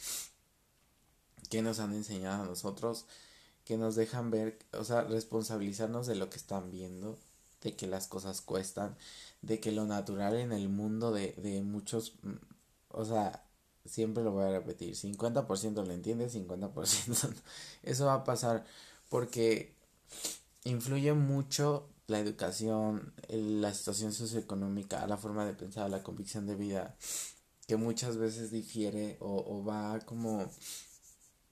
¿Qué 1.48 1.62
nos 1.62 1.80
han 1.80 1.94
enseñado 1.94 2.42
a 2.42 2.46
nosotros? 2.46 3.06
Que 3.64 3.78
nos 3.78 3.96
dejan 3.96 4.30
ver, 4.30 4.58
o 4.72 4.84
sea, 4.84 5.02
responsabilizarnos 5.04 6.06
de 6.06 6.16
lo 6.16 6.28
que 6.28 6.36
están 6.36 6.70
viendo, 6.70 7.18
de 7.62 7.76
que 7.76 7.86
las 7.86 8.06
cosas 8.08 8.40
cuestan, 8.42 8.96
de 9.42 9.60
que 9.60 9.72
lo 9.72 9.86
natural 9.86 10.36
en 10.36 10.52
el 10.52 10.68
mundo 10.68 11.12
de, 11.12 11.32
de 11.34 11.62
muchos, 11.62 12.14
mm, 12.22 12.34
o 12.88 13.04
sea, 13.04 13.44
siempre 13.84 14.22
lo 14.24 14.32
voy 14.32 14.44
a 14.44 14.50
repetir, 14.50 14.96
50% 14.96 15.84
lo 15.84 15.92
entiende, 15.92 16.28
50% 16.28 17.34
Eso 17.82 18.06
va 18.06 18.14
a 18.14 18.24
pasar 18.24 18.64
porque 19.08 19.74
influye 20.64 21.12
mucho 21.14 21.88
la 22.06 22.18
educación, 22.20 23.14
la 23.28 23.74
situación 23.74 24.12
socioeconómica, 24.12 25.06
la 25.06 25.16
forma 25.18 25.44
de 25.44 25.54
pensar, 25.54 25.90
la 25.90 26.02
convicción 26.02 26.46
de 26.46 26.56
vida, 26.56 26.96
que 27.66 27.76
muchas 27.76 28.16
veces 28.16 28.50
difiere 28.50 29.18
o, 29.20 29.44
o 29.46 29.64
va 29.64 30.00
como 30.00 30.50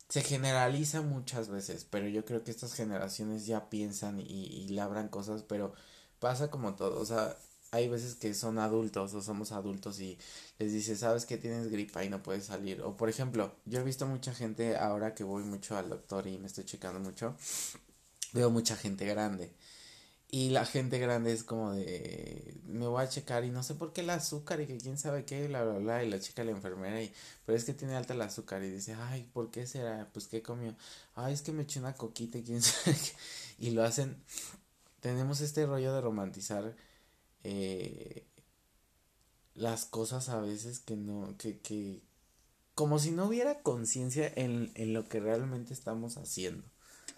se 0.08 0.22
generaliza 0.22 1.02
muchas 1.02 1.48
veces, 1.48 1.84
pero 1.84 2.08
yo 2.08 2.24
creo 2.24 2.44
que 2.44 2.50
estas 2.50 2.74
generaciones 2.74 3.46
ya 3.46 3.68
piensan 3.68 4.20
y, 4.20 4.24
y 4.24 4.68
labran 4.68 5.08
cosas, 5.08 5.42
pero 5.42 5.74
pasa 6.20 6.50
como 6.50 6.74
todo, 6.76 7.00
o 7.00 7.04
sea, 7.04 7.36
hay 7.70 7.88
veces 7.88 8.14
que 8.14 8.34
son 8.34 8.58
adultos 8.58 9.14
o 9.14 9.22
somos 9.22 9.52
adultos 9.52 10.00
y 10.00 10.18
les 10.58 10.72
dices, 10.72 11.00
sabes 11.00 11.26
que 11.26 11.38
tienes 11.38 11.68
gripa 11.68 12.04
y 12.04 12.08
no 12.08 12.22
puedes 12.22 12.46
salir. 12.46 12.82
O 12.82 12.96
por 12.96 13.08
ejemplo, 13.08 13.54
yo 13.64 13.80
he 13.80 13.84
visto 13.84 14.06
mucha 14.06 14.34
gente 14.34 14.76
ahora 14.76 15.14
que 15.14 15.24
voy 15.24 15.42
mucho 15.44 15.76
al 15.76 15.88
doctor 15.88 16.26
y 16.26 16.38
me 16.38 16.46
estoy 16.46 16.64
checando 16.64 17.00
mucho, 17.00 17.36
veo 18.32 18.50
mucha 18.50 18.76
gente 18.76 19.06
grande. 19.06 19.52
Y 20.28 20.50
la 20.50 20.64
gente 20.66 20.98
grande 20.98 21.32
es 21.32 21.44
como 21.44 21.72
de, 21.72 22.60
me 22.64 22.86
voy 22.88 23.02
a 23.02 23.08
checar 23.08 23.44
y 23.44 23.50
no 23.50 23.62
sé 23.62 23.74
por 23.76 23.92
qué 23.92 24.00
el 24.00 24.10
azúcar 24.10 24.60
y 24.60 24.66
que 24.66 24.76
quién 24.76 24.98
sabe 24.98 25.24
qué, 25.24 25.46
bla, 25.46 25.62
bla, 25.64 25.78
bla, 25.78 26.04
y 26.04 26.10
la 26.10 26.18
chica 26.18 26.42
la 26.42 26.50
enfermera 26.50 27.00
y, 27.00 27.12
pero 27.44 27.56
es 27.56 27.64
que 27.64 27.74
tiene 27.74 27.94
alta 27.94 28.12
el 28.14 28.20
azúcar 28.22 28.62
y 28.64 28.70
dice, 28.70 28.94
ay, 28.94 29.30
¿por 29.32 29.52
qué 29.52 29.68
será? 29.68 30.10
Pues 30.12 30.26
qué 30.26 30.42
comió, 30.42 30.74
ay, 31.14 31.32
es 31.32 31.42
que 31.42 31.52
me 31.52 31.62
eché 31.62 31.78
una 31.78 31.94
coquita 31.94 32.38
y 32.38 32.42
quién 32.42 32.60
sabe 32.62 32.96
qué, 32.96 33.66
y 33.66 33.70
lo 33.70 33.84
hacen, 33.84 34.16
tenemos 35.00 35.40
este 35.40 35.64
rollo 35.64 35.94
de 35.94 36.00
romantizar 36.00 36.74
eh, 37.48 38.26
las 39.54 39.84
cosas 39.86 40.28
a 40.28 40.40
veces 40.40 40.80
que 40.80 40.96
no, 40.96 41.36
que, 41.38 41.58
que, 41.60 42.02
como 42.74 42.98
si 42.98 43.10
no 43.12 43.26
hubiera 43.26 43.62
conciencia 43.62 44.32
en, 44.36 44.72
en 44.74 44.92
lo 44.92 45.08
que 45.08 45.20
realmente 45.20 45.72
estamos 45.74 46.16
haciendo. 46.18 46.64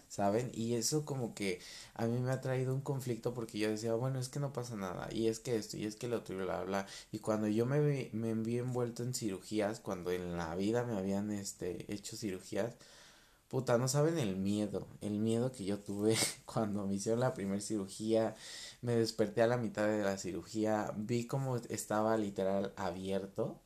¿saben? 0.09 0.51
Y 0.55 0.75
eso 0.75 1.05
como 1.05 1.35
que 1.35 1.61
a 1.95 2.07
mí 2.07 2.19
me 2.19 2.31
ha 2.33 2.41
traído 2.41 2.75
un 2.75 2.81
conflicto 2.81 3.35
porque 3.35 3.59
yo 3.59 3.71
decía, 3.71 3.95
bueno, 3.95 4.19
es 4.19 4.29
que 4.29 4.41
no 4.41 4.53
pasa 4.53 4.77
nada, 4.77 5.09
y 5.13 5.29
es 5.29 5.39
que 5.41 5.57
esto, 5.57 5.77
y 5.77 5.85
es 5.87 5.97
que 5.97 6.09
lo 6.09 6.19
otro, 6.19 6.35
y 6.35 6.45
bla, 6.45 6.65
bla, 6.65 6.87
y 7.13 7.19
cuando 7.21 7.47
yo 7.49 7.67
me, 7.67 7.81
vi, 7.81 8.11
me 8.13 8.31
envuelto 8.31 9.03
en 9.03 9.15
cirugías, 9.15 9.81
cuando 9.81 10.11
en 10.11 10.37
la 10.37 10.55
vida 10.57 10.85
me 10.85 10.97
habían, 10.97 11.31
este, 11.31 11.93
hecho 11.93 12.17
cirugías, 12.17 12.75
puta, 13.49 13.79
no 13.79 13.89
saben 13.89 14.19
el 14.19 14.37
miedo, 14.37 14.87
el 15.01 15.19
miedo 15.19 15.53
que 15.53 15.65
yo 15.65 15.79
tuve 15.79 16.17
cuando 16.47 16.87
me 16.87 16.95
hicieron 16.95 17.21
la 17.21 17.35
primera 17.35 17.61
cirugía, 17.61 18.35
me 18.83 18.95
desperté 18.97 19.43
a 19.43 19.47
la 19.47 19.57
mitad 19.57 19.87
de 19.87 20.03
la 20.03 20.19
cirugía, 20.19 20.93
vi 20.97 21.27
cómo 21.27 21.57
estaba 21.57 22.17
literal 22.17 22.73
abierto, 22.77 23.61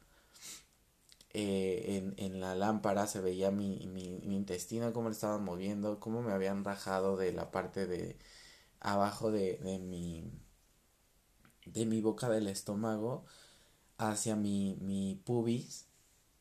eh, 1.34 1.96
en, 1.98 2.14
en, 2.18 2.40
la 2.40 2.54
lámpara 2.54 3.06
se 3.06 3.20
veía 3.20 3.50
mi, 3.50 3.86
mi, 3.86 4.34
intestino, 4.34 4.92
cómo 4.92 5.08
lo 5.08 5.14
estaban 5.14 5.42
moviendo, 5.44 5.98
cómo 5.98 6.22
me 6.22 6.32
habían 6.32 6.62
rajado 6.64 7.16
de 7.16 7.32
la 7.32 7.50
parte 7.50 7.86
de 7.86 8.18
abajo 8.80 9.30
de, 9.30 9.56
de 9.58 9.78
mi 9.78 10.30
de 11.66 11.86
mi 11.86 12.00
boca 12.02 12.28
del 12.28 12.48
estómago 12.48 13.24
hacia 13.98 14.36
mi, 14.36 14.76
mi 14.80 15.20
pubis 15.24 15.86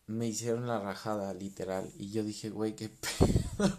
me 0.07 0.27
hicieron 0.27 0.67
la 0.67 0.79
rajada 0.79 1.34
literal 1.34 1.91
y 1.97 2.12
yo 2.12 2.23
dije 2.23 2.49
güey 2.49 2.75
qué 2.75 2.89
pedo 3.57 3.71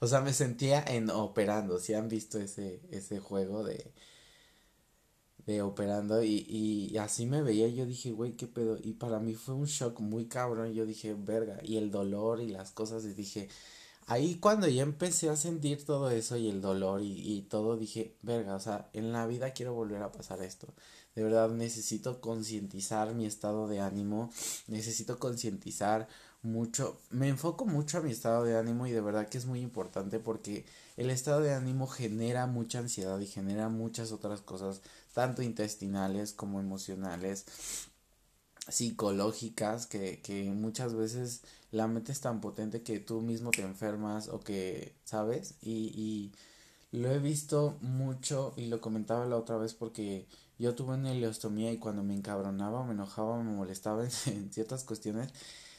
o 0.00 0.06
sea 0.06 0.20
me 0.20 0.32
sentía 0.32 0.82
en 0.82 1.10
operando 1.10 1.78
si 1.78 1.94
han 1.94 2.08
visto 2.08 2.38
ese 2.38 2.80
ese 2.90 3.20
juego 3.20 3.64
de 3.64 3.92
de 5.46 5.62
operando 5.62 6.22
y, 6.24 6.44
y 6.48 6.96
así 6.98 7.24
me 7.26 7.40
veía 7.40 7.68
yo 7.68 7.86
dije, 7.86 8.10
güey, 8.12 8.32
qué 8.32 8.46
pedo. 8.46 8.78
Y 8.82 8.94
para 8.94 9.20
mí 9.20 9.34
fue 9.34 9.54
un 9.54 9.66
shock 9.66 10.00
muy 10.00 10.26
cabrón. 10.26 10.72
Yo 10.74 10.84
dije, 10.86 11.14
verga. 11.14 11.58
Y 11.62 11.76
el 11.76 11.90
dolor 11.90 12.40
y 12.40 12.48
las 12.48 12.72
cosas. 12.72 13.04
Y 13.04 13.14
dije, 13.14 13.48
ahí 14.06 14.36
cuando 14.36 14.68
ya 14.68 14.82
empecé 14.82 15.30
a 15.30 15.36
sentir 15.36 15.84
todo 15.84 16.10
eso 16.10 16.36
y 16.36 16.48
el 16.48 16.60
dolor 16.60 17.02
y, 17.02 17.36
y 17.38 17.42
todo, 17.42 17.76
dije, 17.76 18.16
verga, 18.22 18.56
o 18.56 18.60
sea, 18.60 18.90
en 18.92 19.12
la 19.12 19.26
vida 19.26 19.52
quiero 19.52 19.72
volver 19.74 20.02
a 20.02 20.12
pasar 20.12 20.42
esto. 20.42 20.68
De 21.14 21.22
verdad 21.22 21.48
necesito 21.48 22.20
concientizar 22.20 23.14
mi 23.14 23.24
estado 23.24 23.68
de 23.68 23.80
ánimo. 23.80 24.30
Necesito 24.66 25.18
concientizar 25.18 26.08
mucho. 26.46 26.98
Me 27.10 27.28
enfoco 27.28 27.66
mucho 27.66 27.98
a 27.98 28.00
mi 28.00 28.10
estado 28.12 28.44
de 28.44 28.56
ánimo 28.56 28.86
y 28.86 28.92
de 28.92 29.00
verdad 29.00 29.28
que 29.28 29.38
es 29.38 29.46
muy 29.46 29.60
importante 29.60 30.18
porque 30.20 30.64
el 30.96 31.10
estado 31.10 31.40
de 31.40 31.54
ánimo 31.54 31.86
genera 31.86 32.46
mucha 32.46 32.78
ansiedad 32.78 33.18
y 33.20 33.26
genera 33.26 33.68
muchas 33.68 34.12
otras 34.12 34.40
cosas 34.40 34.80
tanto 35.12 35.42
intestinales 35.42 36.32
como 36.32 36.60
emocionales, 36.60 37.46
psicológicas, 38.68 39.86
que, 39.86 40.20
que 40.22 40.50
muchas 40.50 40.94
veces 40.94 41.42
la 41.70 41.86
mente 41.88 42.12
es 42.12 42.20
tan 42.20 42.40
potente 42.40 42.82
que 42.82 43.00
tú 43.00 43.20
mismo 43.22 43.50
te 43.50 43.62
enfermas 43.62 44.28
o 44.28 44.40
que, 44.40 44.94
¿sabes? 45.04 45.54
Y, 45.62 46.32
y 46.92 46.98
lo 46.98 47.10
he 47.10 47.18
visto 47.18 47.76
mucho 47.80 48.54
y 48.56 48.66
lo 48.66 48.80
comentaba 48.80 49.26
la 49.26 49.36
otra 49.36 49.56
vez 49.56 49.74
porque 49.74 50.26
yo 50.58 50.74
tuve 50.74 50.94
una 50.94 51.14
ileostomía 51.14 51.72
y 51.72 51.78
cuando 51.78 52.02
me 52.02 52.14
encabronaba, 52.14 52.84
me 52.84 52.92
enojaba, 52.92 53.42
me 53.42 53.52
molestaba 53.52 54.04
en, 54.04 54.10
en, 54.26 54.52
ciertas 54.52 54.84
cuestiones, 54.84 55.32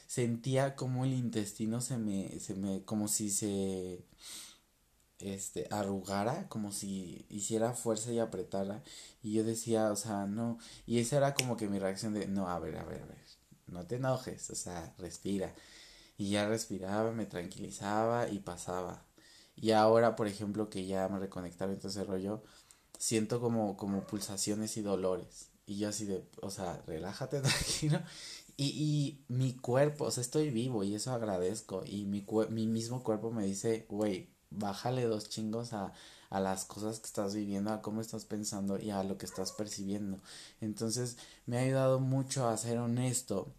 sentía 0.08 0.74
como 0.76 1.04
el 1.04 1.12
intestino 1.14 1.80
se 1.80 1.98
me, 1.98 2.40
se 2.40 2.54
me, 2.56 2.84
como 2.84 3.08
si 3.08 3.30
se 3.30 4.04
este, 5.18 5.66
arrugara, 5.70 6.48
como 6.48 6.72
si 6.72 7.26
hiciera 7.28 7.74
fuerza 7.74 8.12
y 8.12 8.18
apretara. 8.18 8.82
Y 9.22 9.32
yo 9.34 9.44
decía, 9.44 9.92
o 9.92 9.96
sea, 9.96 10.26
no. 10.26 10.58
Y 10.86 10.98
esa 11.00 11.18
era 11.18 11.34
como 11.34 11.56
que 11.56 11.68
mi 11.68 11.78
reacción 11.78 12.14
de, 12.14 12.26
no, 12.28 12.48
a 12.48 12.58
ver, 12.58 12.76
a 12.78 12.84
ver, 12.84 13.02
a 13.02 13.06
ver, 13.06 13.18
no 13.66 13.86
te 13.86 13.96
enojes, 13.96 14.50
o 14.50 14.54
sea, 14.54 14.94
respira. 14.98 15.54
Y 16.18 16.30
ya 16.30 16.48
respiraba, 16.48 17.12
me 17.12 17.26
tranquilizaba 17.26 18.28
y 18.28 18.40
pasaba. 18.40 19.04
Y 19.56 19.72
ahora, 19.72 20.16
por 20.16 20.28
ejemplo, 20.28 20.70
que 20.70 20.86
ya 20.86 21.08
me 21.08 21.18
reconectaron 21.18 21.78
todo 21.78 21.88
ese 21.88 22.04
rollo, 22.04 22.42
siento 22.98 23.40
como, 23.40 23.76
como 23.76 24.06
pulsaciones 24.06 24.76
y 24.76 24.82
dolores. 24.82 25.50
Y 25.66 25.78
yo 25.78 25.90
así 25.90 26.06
de, 26.06 26.24
o 26.42 26.50
sea, 26.50 26.82
relájate, 26.86 27.40
tranquilo. 27.42 28.00
Y, 28.58 28.66
y 29.28 29.34
mi 29.34 29.54
cuerpo, 29.56 30.06
o 30.06 30.10
sea, 30.10 30.20
estoy 30.22 30.50
vivo 30.50 30.84
y 30.84 30.94
eso 30.94 31.12
agradezco. 31.12 31.84
Y 31.86 32.04
mi, 32.06 32.26
mi 32.50 32.66
mismo 32.66 33.02
cuerpo 33.04 33.30
me 33.32 33.46
dice, 33.46 33.86
güey, 33.88 34.30
bájale 34.50 35.04
dos 35.06 35.30
chingos 35.30 35.72
a, 35.72 35.92
a 36.30 36.40
las 36.40 36.66
cosas 36.66 37.00
que 37.00 37.06
estás 37.06 37.34
viviendo, 37.34 37.72
a 37.72 37.82
cómo 37.82 38.00
estás 38.02 38.26
pensando 38.26 38.78
y 38.80 38.90
a 38.90 39.04
lo 39.04 39.16
que 39.18 39.26
estás 39.26 39.52
percibiendo. 39.52 40.18
Entonces 40.60 41.18
me 41.46 41.58
ha 41.58 41.62
ayudado 41.62 42.00
mucho 42.00 42.48
a 42.48 42.56
ser 42.58 42.78
honesto. 42.78 43.54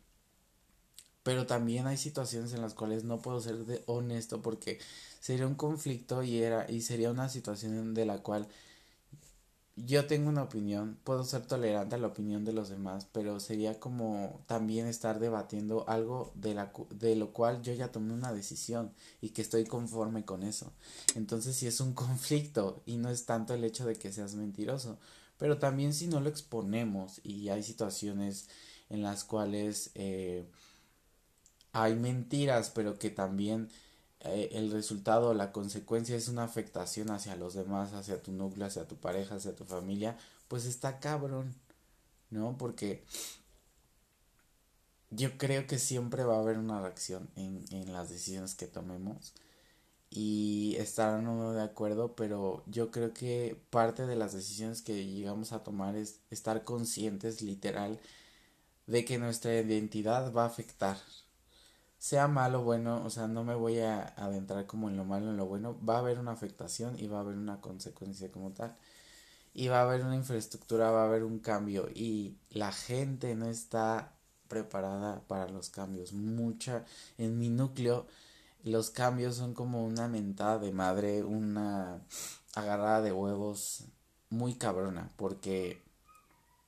Pero 1.23 1.45
también 1.45 1.87
hay 1.87 1.97
situaciones 1.97 2.53
en 2.53 2.61
las 2.61 2.73
cuales 2.73 3.03
no 3.03 3.21
puedo 3.21 3.39
ser 3.41 3.65
de 3.65 3.83
honesto 3.87 4.41
porque 4.41 4.79
sería 5.19 5.47
un 5.47 5.55
conflicto 5.55 6.23
y 6.23 6.41
era 6.41 6.69
y 6.69 6.81
sería 6.81 7.11
una 7.11 7.29
situación 7.29 7.93
de 7.93 8.05
la 8.05 8.19
cual 8.23 8.47
yo 9.85 10.05
tengo 10.07 10.29
una 10.29 10.43
opinión, 10.43 10.97
puedo 11.03 11.23
ser 11.23 11.45
tolerante 11.45 11.95
a 11.95 11.97
la 11.99 12.07
opinión 12.07 12.45
de 12.45 12.53
los 12.53 12.69
demás, 12.69 13.07
pero 13.11 13.39
sería 13.39 13.79
como 13.79 14.43
también 14.47 14.87
estar 14.87 15.19
debatiendo 15.19 15.87
algo 15.87 16.31
de, 16.35 16.53
la, 16.53 16.71
de 16.91 17.15
lo 17.15 17.31
cual 17.31 17.61
yo 17.61 17.73
ya 17.73 17.91
tomé 17.91 18.13
una 18.13 18.33
decisión 18.33 18.93
y 19.21 19.29
que 19.29 19.41
estoy 19.41 19.65
conforme 19.65 20.25
con 20.25 20.43
eso. 20.43 20.71
Entonces 21.15 21.55
si 21.55 21.67
es 21.67 21.79
un 21.81 21.93
conflicto 21.95 22.81
y 22.85 22.97
no 22.97 23.09
es 23.09 23.25
tanto 23.25 23.53
el 23.53 23.63
hecho 23.63 23.85
de 23.85 23.95
que 23.95 24.11
seas 24.11 24.35
mentiroso, 24.35 24.97
pero 25.37 25.57
también 25.57 25.93
si 25.93 26.07
no 26.07 26.19
lo 26.19 26.29
exponemos 26.29 27.21
y 27.23 27.49
hay 27.49 27.63
situaciones 27.63 28.49
en 28.89 29.03
las 29.03 29.23
cuales 29.23 29.91
eh, 29.95 30.45
hay 31.71 31.95
mentiras, 31.95 32.71
pero 32.73 32.97
que 32.97 33.09
también 33.09 33.69
eh, 34.21 34.49
el 34.53 34.71
resultado, 34.71 35.33
la 35.33 35.51
consecuencia 35.51 36.15
es 36.15 36.27
una 36.27 36.43
afectación 36.43 37.09
hacia 37.11 37.35
los 37.35 37.53
demás, 37.53 37.93
hacia 37.93 38.21
tu 38.21 38.31
núcleo, 38.31 38.67
hacia 38.67 38.87
tu 38.87 38.95
pareja, 38.97 39.35
hacia 39.35 39.55
tu 39.55 39.65
familia, 39.65 40.17
pues 40.47 40.65
está 40.65 40.99
cabrón, 40.99 41.55
¿no? 42.29 42.57
Porque 42.57 43.03
yo 45.11 45.37
creo 45.37 45.67
que 45.67 45.79
siempre 45.79 46.23
va 46.23 46.35
a 46.37 46.39
haber 46.39 46.57
una 46.57 46.81
reacción 46.81 47.29
en, 47.35 47.65
en 47.71 47.93
las 47.93 48.09
decisiones 48.09 48.55
que 48.55 48.67
tomemos 48.67 49.33
y 50.09 50.75
estarán 50.79 51.25
no 51.25 51.53
de 51.53 51.61
acuerdo, 51.61 52.15
pero 52.15 52.63
yo 52.67 52.91
creo 52.91 53.13
que 53.13 53.59
parte 53.69 54.07
de 54.07 54.15
las 54.15 54.33
decisiones 54.33 54.81
que 54.81 55.05
llegamos 55.05 55.51
a 55.51 55.63
tomar 55.63 55.95
es 55.95 56.19
estar 56.31 56.63
conscientes 56.63 57.41
literal 57.41 57.99
de 58.87 59.05
que 59.05 59.19
nuestra 59.19 59.53
identidad 59.59 60.33
va 60.33 60.43
a 60.43 60.47
afectar, 60.47 60.97
sea 61.99 62.29
malo 62.29 62.61
o 62.61 62.63
bueno, 62.63 63.03
o 63.05 63.09
sea, 63.09 63.27
no 63.27 63.43
me 63.43 63.55
voy 63.55 63.79
a 63.79 64.01
adentrar 64.17 64.65
como 64.65 64.89
en 64.89 64.97
lo 64.97 65.03
malo, 65.03 65.29
en 65.29 65.37
lo 65.37 65.45
bueno, 65.45 65.77
va 65.87 65.97
a 65.97 65.99
haber 65.99 66.17
una 66.17 66.31
afectación 66.31 66.97
y 66.97 67.07
va 67.07 67.17
a 67.17 67.21
haber 67.21 67.35
una 67.35 67.61
consecuencia 67.61 68.31
como 68.31 68.51
tal. 68.51 68.75
Y 69.53 69.67
va 69.67 69.79
a 69.79 69.83
haber 69.83 70.05
una 70.05 70.15
infraestructura, 70.15 70.91
va 70.91 71.03
a 71.03 71.07
haber 71.07 71.23
un 71.23 71.39
cambio 71.39 71.89
y 71.93 72.37
la 72.49 72.71
gente 72.71 73.35
no 73.35 73.47
está 73.47 74.13
preparada 74.47 75.21
para 75.27 75.49
los 75.49 75.69
cambios. 75.69 76.13
Mucha, 76.13 76.85
en 77.17 77.37
mi 77.37 77.49
núcleo, 77.49 78.07
los 78.63 78.91
cambios 78.91 79.35
son 79.35 79.53
como 79.53 79.85
una 79.85 80.07
mentada 80.07 80.59
de 80.59 80.71
madre, 80.71 81.23
una 81.23 82.01
agarrada 82.55 83.01
de 83.01 83.11
huevos 83.11 83.85
muy 84.29 84.55
cabrona, 84.55 85.11
porque 85.17 85.81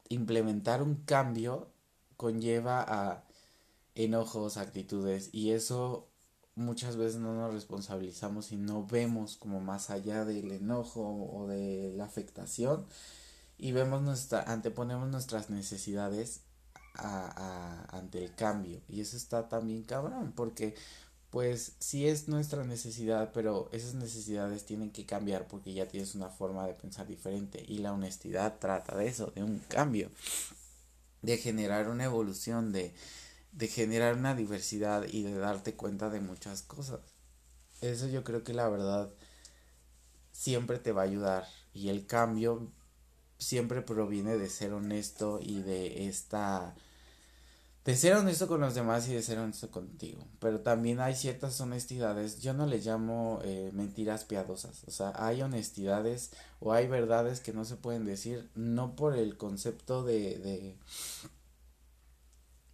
implementar 0.09 0.81
un 0.81 0.95
cambio 0.95 1.69
conlleva 2.17 2.81
a 2.81 3.23
enojos, 4.03 4.57
actitudes 4.57 5.29
y 5.31 5.51
eso 5.51 6.07
muchas 6.55 6.97
veces 6.97 7.19
no 7.19 7.33
nos 7.33 7.53
responsabilizamos 7.53 8.51
y 8.51 8.57
no 8.57 8.85
vemos 8.85 9.37
como 9.37 9.59
más 9.61 9.89
allá 9.89 10.25
del 10.25 10.51
enojo 10.51 11.29
o 11.31 11.47
de 11.47 11.93
la 11.95 12.05
afectación 12.05 12.85
y 13.57 13.71
vemos 13.71 14.01
nuestra 14.01 14.41
anteponemos 14.43 15.09
nuestras 15.09 15.49
necesidades 15.49 16.41
a, 16.95 17.85
ante 17.91 18.23
el 18.23 18.35
cambio. 18.35 18.81
Y 18.89 19.01
eso 19.01 19.15
está 19.15 19.47
también 19.47 19.83
cabrón 19.83 20.33
porque 20.35 20.75
pues 21.29 21.75
sí 21.79 22.07
es 22.07 22.27
nuestra 22.27 22.65
necesidad 22.65 23.31
pero 23.33 23.69
esas 23.71 23.93
necesidades 23.93 24.65
tienen 24.65 24.91
que 24.91 25.05
cambiar 25.05 25.47
porque 25.47 25.73
ya 25.73 25.87
tienes 25.87 26.13
una 26.13 26.27
forma 26.27 26.67
de 26.67 26.73
pensar 26.73 27.07
diferente 27.07 27.63
y 27.65 27.77
la 27.77 27.93
honestidad 27.93 28.59
trata 28.59 28.97
de 28.97 29.07
eso 29.07 29.27
de 29.27 29.41
un 29.41 29.59
cambio 29.59 30.11
de 31.21 31.37
generar 31.37 31.87
una 31.87 32.03
evolución 32.03 32.73
de 32.73 32.93
de 33.51 33.67
generar 33.67 34.15
una 34.15 34.35
diversidad 34.35 35.05
y 35.09 35.23
de 35.23 35.37
darte 35.37 35.75
cuenta 35.75 36.09
de 36.09 36.21
muchas 36.21 36.61
cosas. 36.61 36.99
Eso 37.81 38.07
yo 38.07 38.23
creo 38.23 38.43
que 38.43 38.53
la 38.53 38.69
verdad 38.69 39.11
siempre 40.31 40.79
te 40.79 40.91
va 40.91 41.01
a 41.01 41.05
ayudar 41.05 41.47
y 41.73 41.89
el 41.89 42.05
cambio 42.05 42.71
siempre 43.37 43.81
proviene 43.81 44.37
de 44.37 44.49
ser 44.49 44.73
honesto 44.73 45.39
y 45.41 45.61
de 45.61 46.07
esta 46.07 46.75
de 47.85 47.95
ser 47.95 48.13
honesto 48.13 48.47
con 48.47 48.61
los 48.61 48.75
demás 48.75 49.07
y 49.07 49.13
de 49.13 49.23
ser 49.23 49.39
honesto 49.39 49.71
contigo. 49.71 50.23
Pero 50.39 50.59
también 50.59 50.99
hay 50.99 51.15
ciertas 51.15 51.59
honestidades, 51.61 52.39
yo 52.39 52.53
no 52.53 52.67
les 52.67 52.85
llamo 52.85 53.39
eh, 53.43 53.71
mentiras 53.73 54.23
piadosas, 54.23 54.83
o 54.85 54.91
sea, 54.91 55.13
hay 55.15 55.41
honestidades 55.41 56.31
o 56.59 56.73
hay 56.73 56.87
verdades 56.87 57.39
que 57.39 57.53
no 57.53 57.65
se 57.65 57.77
pueden 57.77 58.05
decir, 58.05 58.49
no 58.53 58.95
por 58.95 59.15
el 59.17 59.35
concepto 59.35 60.03
de, 60.03 60.37
de 60.37 60.75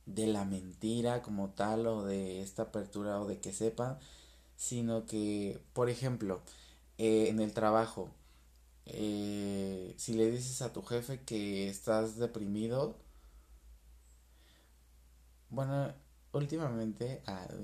de 0.08 0.28
la 0.28 0.46
mentira 0.46 1.22
como 1.22 1.52
tal 1.52 1.88
o 1.88 2.04
de 2.06 2.42
esta 2.42 2.64
apertura 2.64 3.22
o 3.22 3.28
de 3.28 3.40
que 3.40 3.54
sepan, 3.54 4.00
sino 4.58 5.06
que, 5.06 5.62
por 5.74 5.90
ejemplo, 5.90 6.42
eh, 6.98 7.30
en 7.30 7.40
el 7.42 7.54
trabajo, 7.54 8.10
eh, 8.86 9.94
si 9.98 10.14
le 10.14 10.32
dices 10.32 10.62
a 10.62 10.74
tu 10.74 10.84
jefe 10.84 11.22
que 11.24 11.70
estás 11.70 12.18
deprimido, 12.18 12.98
bueno, 15.50 15.94
últimamente, 16.38 17.22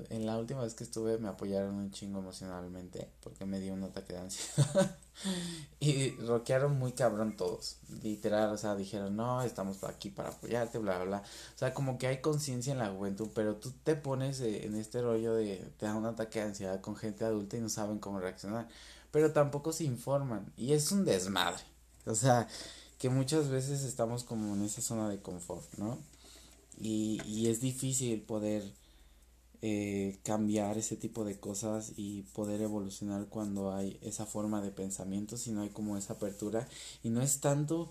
en 0.10 0.26
la 0.26 0.38
última 0.38 0.64
vez 0.64 0.74
que 0.74 0.84
estuve 0.84 1.18
me 1.18 1.30
apoyaron 1.30 1.76
un 1.76 1.92
chingo 1.92 2.20
emocionalmente 2.20 3.10
porque 3.22 3.46
me 3.46 3.60
dio 3.60 3.74
un 3.74 3.84
ataque 3.84 4.14
de 4.14 4.20
ansiedad. 4.20 4.98
y 5.80 6.12
roquearon 6.18 6.78
muy 6.78 6.92
cabrón 6.92 7.38
todos. 7.38 7.78
Literal, 8.02 8.52
o 8.52 8.58
sea, 8.58 8.76
dijeron, 8.76 9.16
no, 9.16 9.42
estamos 9.42 9.84
aquí 9.84 10.10
para 10.10 10.30
apoyarte, 10.30 10.78
bla, 10.80 10.98
bla, 10.98 11.06
bla. 11.06 11.18
O 11.56 11.58
sea, 11.58 11.74
como 11.74 11.98
que 11.98 12.08
hay 12.08 12.22
conciencia 12.22 12.74
en 12.74 12.80
la 12.80 12.90
juventud, 12.90 13.30
pero 13.34 13.56
tú 13.56 13.72
te 13.84 13.96
pones 13.96 14.42
eh, 14.42 14.66
en 14.66 14.76
este 14.76 15.02
rollo 15.02 15.34
de 15.34 15.72
te 15.78 15.86
da 15.86 15.96
un 15.96 16.06
ataque 16.06 16.40
de 16.40 16.46
ansiedad 16.46 16.82
con 16.82 16.96
gente 16.96 17.26
adulta 17.26 17.58
y 17.58 17.62
no 17.62 17.70
saben 17.70 18.00
cómo 18.00 18.20
reaccionar. 18.20 18.68
Pero 19.12 19.32
tampoco 19.32 19.72
se 19.72 19.84
informan. 19.84 20.52
Y 20.58 20.74
es 20.74 20.92
un 20.92 21.06
desmadre. 21.06 21.64
O 22.06 22.16
sea, 22.16 22.48
que 22.98 23.10
muchas 23.10 23.50
veces 23.50 23.84
estamos 23.84 24.24
como 24.24 24.56
en 24.56 24.64
esa 24.64 24.82
zona 24.82 25.10
de 25.10 25.22
confort, 25.22 25.66
¿no? 25.78 26.00
Y, 26.84 27.22
y 27.28 27.48
es 27.50 27.62
difícil 27.62 28.22
poder 28.22 28.64
eh, 29.62 30.20
cambiar 30.24 30.78
ese 30.78 30.98
tipo 30.98 31.24
de 31.24 31.40
cosas 31.40 31.94
y 31.96 32.24
poder 32.34 32.62
evolucionar 32.62 33.28
cuando 33.30 33.74
hay 33.74 33.98
esa 34.02 34.26
forma 34.26 34.62
de 34.62 34.72
pensamiento, 34.72 35.38
si 35.38 35.52
no 35.52 35.62
hay 35.62 35.70
como 35.70 35.98
esa 35.98 36.14
apertura 36.14 36.68
y 37.02 37.10
no 37.10 37.22
es 37.22 37.40
tanto 37.40 37.90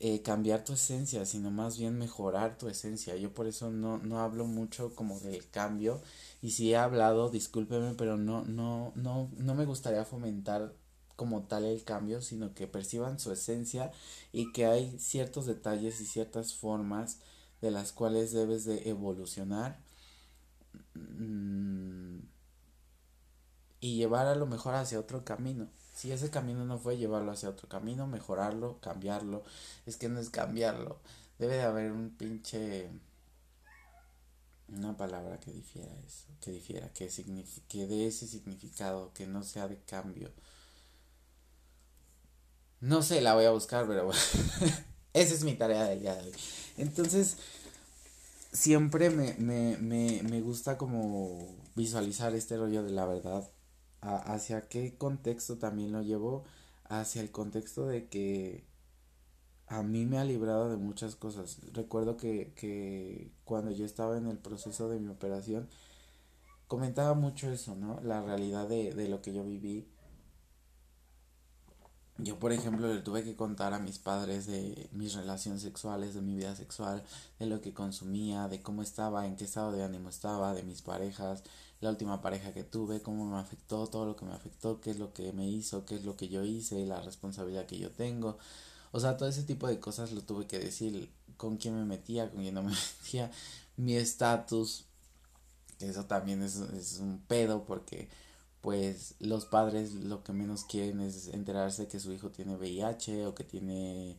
eh, 0.00 0.22
cambiar 0.22 0.64
tu 0.64 0.72
esencia, 0.72 1.26
sino 1.26 1.50
más 1.50 1.78
bien 1.78 1.98
mejorar 1.98 2.56
tu 2.56 2.68
esencia. 2.68 3.16
Yo 3.16 3.34
por 3.34 3.46
eso 3.46 3.70
no, 3.70 3.98
no 3.98 4.20
hablo 4.20 4.46
mucho 4.46 4.94
como 4.94 5.20
del 5.20 5.48
cambio 5.50 6.00
y 6.40 6.52
si 6.52 6.72
he 6.72 6.76
hablado, 6.76 7.28
discúlpeme, 7.30 7.94
pero 7.94 8.16
no, 8.16 8.44
no, 8.46 8.92
no, 8.96 9.30
no 9.36 9.54
me 9.54 9.66
gustaría 9.66 10.04
fomentar 10.06 10.72
como 11.16 11.42
tal 11.42 11.64
el 11.66 11.84
cambio, 11.84 12.22
sino 12.22 12.54
que 12.54 12.66
perciban 12.66 13.18
su 13.18 13.30
esencia 13.32 13.92
y 14.32 14.52
que 14.52 14.64
hay 14.64 14.98
ciertos 14.98 15.44
detalles 15.46 16.00
y 16.00 16.06
ciertas 16.06 16.54
formas 16.54 17.18
de 17.60 17.70
las 17.70 17.92
cuales 17.92 18.32
debes 18.32 18.64
de 18.64 18.88
evolucionar 18.88 19.78
Mm, 20.94 22.20
y 23.80 23.96
llevar 23.96 24.26
a 24.26 24.34
lo 24.34 24.46
mejor 24.46 24.74
hacia 24.74 25.00
otro 25.00 25.24
camino. 25.24 25.68
Si 25.94 26.12
ese 26.12 26.30
camino 26.30 26.64
no 26.64 26.78
fue 26.78 26.96
llevarlo 26.96 27.32
hacia 27.32 27.48
otro 27.50 27.68
camino, 27.68 28.06
mejorarlo, 28.06 28.80
cambiarlo. 28.80 29.42
Es 29.86 29.96
que 29.96 30.08
no 30.08 30.20
es 30.20 30.30
cambiarlo. 30.30 30.98
Debe 31.38 31.56
de 31.56 31.62
haber 31.62 31.92
un 31.92 32.10
pinche 32.10 32.90
una 34.68 34.96
palabra 34.96 35.38
que 35.40 35.52
difiera 35.52 35.92
eso, 36.06 36.26
que 36.40 36.52
difiera, 36.52 36.92
que, 36.92 37.08
que 37.68 37.86
dé 37.86 38.06
ese 38.06 38.26
significado, 38.26 39.12
que 39.12 39.26
no 39.26 39.42
sea 39.42 39.66
de 39.68 39.78
cambio. 39.82 40.30
No 42.80 43.02
sé, 43.02 43.20
la 43.20 43.34
voy 43.34 43.44
a 43.44 43.50
buscar, 43.50 43.86
pero 43.86 44.06
bueno. 44.06 44.20
Esa 45.12 45.34
es 45.34 45.44
mi 45.44 45.54
tarea 45.54 45.84
del 45.84 46.00
día 46.00 46.14
de 46.14 46.22
hoy. 46.22 46.32
Entonces, 46.78 47.36
siempre 48.52 49.10
me, 49.10 49.34
me, 49.38 49.76
me, 49.78 50.22
me 50.22 50.40
gusta 50.40 50.78
como 50.78 51.46
visualizar 51.74 52.34
este 52.34 52.56
rollo 52.56 52.82
de 52.82 52.92
la 52.92 53.06
verdad 53.06 53.48
hacia 54.02 54.68
qué 54.68 54.96
contexto 54.96 55.58
también 55.58 55.92
lo 55.92 56.02
llevo, 56.02 56.44
hacia 56.84 57.20
el 57.22 57.30
contexto 57.30 57.86
de 57.86 58.08
que 58.08 58.64
a 59.66 59.82
mí 59.82 60.06
me 60.06 60.18
ha 60.18 60.24
librado 60.24 60.70
de 60.70 60.76
muchas 60.76 61.16
cosas. 61.16 61.58
Recuerdo 61.72 62.16
que, 62.16 62.52
que 62.56 63.32
cuando 63.44 63.70
yo 63.72 63.84
estaba 63.84 64.18
en 64.18 64.26
el 64.26 64.38
proceso 64.38 64.88
de 64.88 64.98
mi 65.00 65.08
operación, 65.08 65.68
comentaba 66.66 67.14
mucho 67.14 67.50
eso, 67.50 67.74
¿no? 67.76 68.00
La 68.02 68.22
realidad 68.22 68.68
de, 68.68 68.94
de 68.94 69.08
lo 69.08 69.22
que 69.22 69.32
yo 69.32 69.44
viví 69.44 69.86
yo, 72.22 72.38
por 72.38 72.52
ejemplo, 72.52 72.92
le 72.92 73.00
tuve 73.00 73.22
que 73.24 73.36
contar 73.36 73.74
a 73.74 73.78
mis 73.78 73.98
padres 73.98 74.46
de 74.46 74.88
mis 74.92 75.14
relaciones 75.14 75.62
sexuales, 75.62 76.14
de 76.14 76.20
mi 76.20 76.34
vida 76.34 76.54
sexual, 76.56 77.02
de 77.38 77.46
lo 77.46 77.60
que 77.60 77.72
consumía, 77.72 78.48
de 78.48 78.62
cómo 78.62 78.82
estaba, 78.82 79.26
en 79.26 79.36
qué 79.36 79.44
estado 79.44 79.72
de 79.72 79.82
ánimo 79.82 80.08
estaba, 80.08 80.54
de 80.54 80.62
mis 80.62 80.82
parejas, 80.82 81.42
la 81.80 81.90
última 81.90 82.20
pareja 82.20 82.52
que 82.52 82.64
tuve, 82.64 83.00
cómo 83.00 83.24
me 83.24 83.38
afectó, 83.38 83.86
todo 83.86 84.06
lo 84.06 84.16
que 84.16 84.24
me 84.24 84.32
afectó, 84.32 84.80
qué 84.80 84.90
es 84.90 84.98
lo 84.98 85.12
que 85.12 85.32
me 85.32 85.48
hizo, 85.48 85.84
qué 85.86 85.96
es 85.96 86.04
lo 86.04 86.16
que 86.16 86.28
yo 86.28 86.44
hice, 86.44 86.84
la 86.86 87.00
responsabilidad 87.00 87.66
que 87.66 87.78
yo 87.78 87.90
tengo. 87.90 88.38
O 88.92 89.00
sea, 89.00 89.16
todo 89.16 89.28
ese 89.28 89.44
tipo 89.44 89.66
de 89.66 89.80
cosas 89.80 90.12
lo 90.12 90.22
tuve 90.22 90.46
que 90.46 90.58
decir, 90.58 91.10
con 91.36 91.56
quién 91.56 91.74
me 91.76 91.84
metía, 91.84 92.30
con 92.30 92.42
quién 92.42 92.54
no 92.54 92.62
me 92.62 92.72
metía, 93.02 93.30
mi 93.76 93.96
estatus. 93.96 94.84
Eso 95.78 96.04
también 96.04 96.42
es, 96.42 96.56
es 96.56 96.98
un 96.98 97.20
pedo 97.26 97.64
porque 97.64 98.08
pues 98.60 99.14
los 99.20 99.46
padres 99.46 99.94
lo 99.94 100.22
que 100.22 100.32
menos 100.32 100.64
quieren 100.64 101.00
es 101.00 101.28
enterarse 101.28 101.88
que 101.88 102.00
su 102.00 102.12
hijo 102.12 102.30
tiene 102.30 102.56
VIH 102.56 103.26
o 103.26 103.34
que 103.34 103.44
tiene 103.44 104.18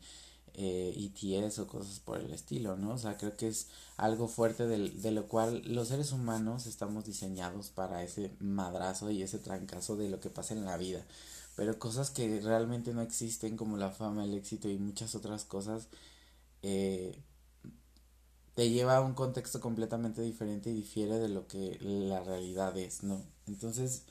eh, 0.54 1.12
ETS 1.16 1.60
o 1.60 1.68
cosas 1.68 2.00
por 2.00 2.20
el 2.20 2.32
estilo, 2.32 2.76
¿no? 2.76 2.94
O 2.94 2.98
sea, 2.98 3.18
creo 3.18 3.38
que 3.38 3.48
es 3.48 3.68
algo 3.98 4.28
fuerte 4.28 4.68
de 4.68 5.12
lo 5.12 5.28
cual 5.28 5.62
los 5.66 5.90
seres 5.90 6.12
humanos 6.12 6.66
estamos 6.68 7.06
diseñados 7.06 7.70
para 7.70 8.04
ese 8.04 8.36
madrazo 8.40 9.12
y 9.12 9.22
ese 9.24 9.40
trancazo 9.40 9.96
de 9.96 10.10
lo 10.10 10.20
que 10.20 10.30
pasa 10.30 10.54
en 10.54 10.66
la 10.66 10.78
vida. 10.78 11.06
Pero 11.56 11.80
cosas 11.80 12.10
que 12.12 12.40
realmente 12.42 12.94
no 12.94 13.02
existen 13.02 13.58
como 13.58 13.78
la 13.78 13.92
fama, 13.92 14.24
el 14.26 14.34
éxito 14.34 14.70
y 14.70 14.78
muchas 14.78 15.16
otras 15.16 15.46
cosas, 15.46 15.88
eh, 16.64 17.18
te 18.56 18.70
lleva 18.70 18.98
a 18.98 19.02
un 19.02 19.14
contexto 19.14 19.62
completamente 19.62 20.22
diferente 20.22 20.70
y 20.70 20.74
difiere 20.74 21.20
de 21.20 21.30
lo 21.30 21.48
que 21.48 21.78
la 21.82 22.22
realidad 22.24 22.78
es, 22.78 23.04
¿no? 23.04 23.24
Entonces, 23.52 24.04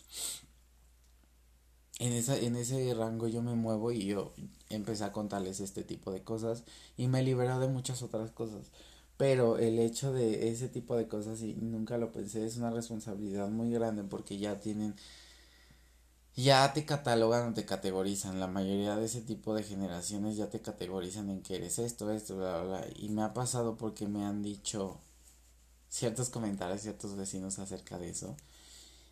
en, 1.98 2.12
esa, 2.12 2.36
en 2.36 2.56
ese 2.56 2.92
rango 2.94 3.28
yo 3.28 3.42
me 3.42 3.54
muevo 3.54 3.92
y 3.92 4.06
yo 4.06 4.32
empecé 4.68 5.04
a 5.04 5.12
contarles 5.12 5.60
este 5.60 5.82
tipo 5.84 6.12
de 6.12 6.22
cosas 6.22 6.64
y 6.96 7.08
me 7.08 7.22
liberó 7.22 7.58
de 7.58 7.68
muchas 7.68 8.02
otras 8.02 8.30
cosas. 8.30 8.70
Pero 9.16 9.58
el 9.58 9.78
hecho 9.78 10.12
de 10.12 10.48
ese 10.50 10.68
tipo 10.68 10.96
de 10.96 11.06
cosas, 11.08 11.42
y 11.42 11.54
nunca 11.54 11.98
lo 11.98 12.10
pensé, 12.12 12.46
es 12.46 12.56
una 12.56 12.70
responsabilidad 12.70 13.48
muy 13.50 13.70
grande 13.70 14.02
porque 14.02 14.38
ya 14.38 14.60
tienen, 14.60 14.94
ya 16.34 16.72
te 16.72 16.84
catalogan 16.84 17.50
o 17.50 17.54
te 17.54 17.64
categorizan. 17.66 18.40
La 18.40 18.46
mayoría 18.46 18.96
de 18.96 19.04
ese 19.06 19.20
tipo 19.20 19.54
de 19.54 19.62
generaciones 19.62 20.36
ya 20.36 20.48
te 20.50 20.60
categorizan 20.60 21.30
en 21.30 21.42
que 21.42 21.56
eres 21.56 21.78
esto, 21.78 22.10
esto, 22.10 22.36
bla, 22.36 22.62
bla, 22.62 22.80
bla. 22.80 22.86
Y 22.96 23.10
me 23.10 23.22
ha 23.22 23.34
pasado 23.34 23.76
porque 23.76 24.06
me 24.08 24.24
han 24.24 24.42
dicho 24.42 24.98
ciertos 25.88 26.30
comentarios, 26.30 26.82
ciertos 26.82 27.16
vecinos 27.16 27.58
acerca 27.58 27.98
de 27.98 28.10
eso 28.10 28.36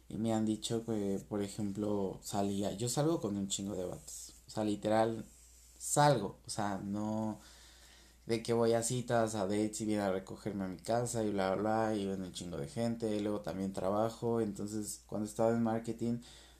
y 0.09 0.17
me 0.19 0.33
han 0.33 0.47
dicho 0.47 0.85
que, 0.85 1.21
por 1.29 1.43
ejemplo, 1.43 2.19
salía, 2.23 2.73
yo 2.73 2.89
salgo 2.89 3.21
con 3.21 3.37
un 3.37 3.49
chingo 3.49 3.75
de 3.75 3.85
vatos, 3.85 4.35
o 4.47 4.51
sea, 4.51 4.65
literal, 4.65 5.25
salgo, 5.79 6.39
o 6.47 6.51
sea, 6.51 6.79
no 6.79 7.41
de 8.27 8.43
que 8.43 8.53
voy 8.53 8.75
a 8.75 8.83
citas, 8.83 9.35
a 9.35 9.47
dates 9.47 9.81
y 9.81 9.87
viene 9.87 10.03
a 10.03 10.13
recogerme 10.13 10.65
a 10.65 10.69
mi 10.69 10.77
casa 10.79 11.25
y 11.25 11.31
bla, 11.31 11.55
bla, 11.55 11.95
y 11.95 12.07
ven 12.07 12.23
un 12.23 12.33
chingo 12.33 12.59
de 12.59 12.69
gente, 12.69 13.17
y 13.17 13.21
luego 13.21 13.41
también 13.41 13.73
trabajo, 13.73 14.41
entonces 14.41 15.03
cuando 15.07 15.27
estaba 15.27 15.51
en 15.51 15.63
marketing 15.63 16.19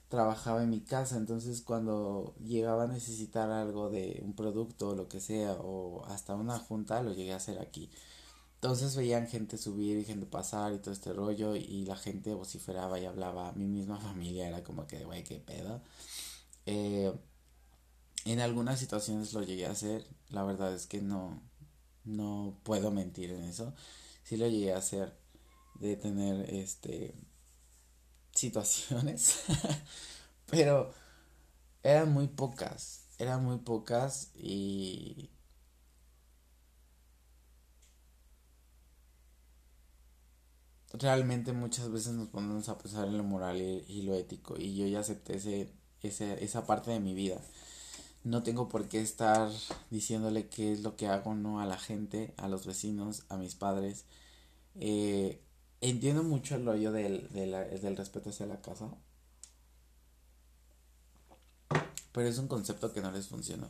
trabajaba 0.09 0.63
en 0.63 0.71
mi 0.71 0.81
casa, 0.81 1.17
entonces 1.17 1.61
cuando 1.61 2.33
llegaba 2.43 2.85
a 2.85 2.87
necesitar 2.87 3.51
algo 3.51 3.89
de 3.89 4.21
un 4.25 4.33
producto 4.33 4.89
o 4.89 4.95
lo 4.95 5.07
que 5.07 5.19
sea, 5.19 5.53
o 5.53 6.03
hasta 6.05 6.35
una 6.35 6.57
junta, 6.59 7.03
lo 7.03 7.13
llegué 7.13 7.33
a 7.33 7.37
hacer 7.37 7.59
aquí. 7.59 7.89
Entonces 8.61 8.93
veían 8.97 9.25
gente 9.25 9.57
subir 9.57 9.97
y 9.97 10.03
gente 10.03 10.25
pasar 10.25 10.73
y 10.73 10.79
todo 10.79 10.93
este 10.93 11.13
rollo 11.13 11.55
y 11.55 11.85
la 11.85 11.95
gente 11.95 12.33
vociferaba 12.33 12.99
y 12.99 13.05
hablaba. 13.05 13.53
Mi 13.53 13.67
misma 13.67 13.97
familia 14.01 14.49
era 14.49 14.63
como 14.65 14.85
que, 14.85 15.05
güey, 15.05 15.23
qué 15.23 15.39
pedo. 15.39 15.81
Eh, 16.65 17.13
en 18.25 18.41
algunas 18.41 18.77
situaciones 18.77 19.33
lo 19.33 19.43
llegué 19.43 19.65
a 19.65 19.71
hacer. 19.71 20.05
La 20.29 20.43
verdad 20.43 20.73
es 20.73 20.87
que 20.87 21.01
no, 21.01 21.41
no 22.03 22.59
puedo 22.63 22.91
mentir 22.91 23.31
en 23.31 23.43
eso. 23.43 23.73
Sí 24.23 24.35
lo 24.35 24.47
llegué 24.47 24.73
a 24.73 24.79
hacer 24.79 25.17
de 25.75 25.95
tener 25.95 26.53
este 26.53 27.15
situaciones. 28.35 29.43
Pero 30.47 30.93
eran 31.81 32.11
muy 32.11 32.27
pocas. 32.27 33.05
Eran 33.19 33.45
muy 33.45 33.59
pocas 33.59 34.31
y 34.35 35.29
realmente 40.93 41.53
muchas 41.53 41.91
veces 41.91 42.13
nos 42.13 42.29
ponemos 42.29 42.69
a 42.69 42.77
pensar 42.77 43.07
en 43.07 43.17
lo 43.17 43.23
moral 43.23 43.61
y, 43.61 44.01
lo 44.01 44.15
ético 44.15 44.55
y 44.57 44.75
yo 44.75 44.87
ya 44.87 45.01
acepté 45.01 45.37
ese, 45.37 45.71
ese, 46.01 46.43
esa 46.43 46.65
parte 46.65 46.91
de 46.91 46.99
mi 46.99 47.13
vida. 47.13 47.39
No 48.23 48.43
tengo 48.43 48.67
por 48.67 48.87
qué 48.89 49.01
estar 49.01 49.49
diciéndole 49.91 50.47
qué 50.49 50.73
es 50.73 50.81
lo 50.81 50.95
que 50.95 51.07
hago 51.07 51.35
no 51.35 51.61
a 51.61 51.65
la 51.65 51.77
gente, 51.77 52.33
a 52.37 52.47
los 52.47 52.65
vecinos, 52.65 53.23
a 53.29 53.37
mis 53.37 53.55
padres. 53.55 54.05
Eh, 54.75 55.41
entiendo 55.81 56.23
mucho 56.23 56.55
el 56.55 56.65
rollo 56.65 56.91
del, 56.91 57.29
del 57.31 57.95
respeto 57.95 58.29
hacia 58.29 58.45
la 58.45 58.61
casa. 58.61 58.89
Pero 62.11 62.27
es 62.27 62.37
un 62.39 62.47
concepto 62.47 62.91
que 62.91 63.01
no 63.01 63.11
les 63.11 63.27
funcionó. 63.27 63.67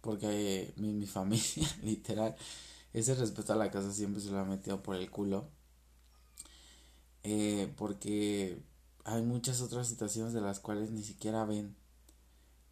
Porque 0.00 0.72
mi, 0.76 0.92
mi 0.92 1.06
familia, 1.06 1.68
literal, 1.82 2.34
ese 2.92 3.14
respeto 3.14 3.52
a 3.52 3.56
la 3.56 3.70
casa 3.70 3.92
siempre 3.92 4.20
se 4.20 4.30
lo 4.30 4.38
ha 4.38 4.44
metido 4.44 4.82
por 4.82 4.96
el 4.96 5.10
culo 5.10 5.48
eh, 7.28 7.74
porque 7.76 8.62
hay 9.02 9.22
muchas 9.22 9.60
otras 9.60 9.88
situaciones 9.88 10.32
de 10.32 10.40
las 10.40 10.60
cuales 10.60 10.92
ni 10.92 11.02
siquiera 11.02 11.44
ven, 11.44 11.74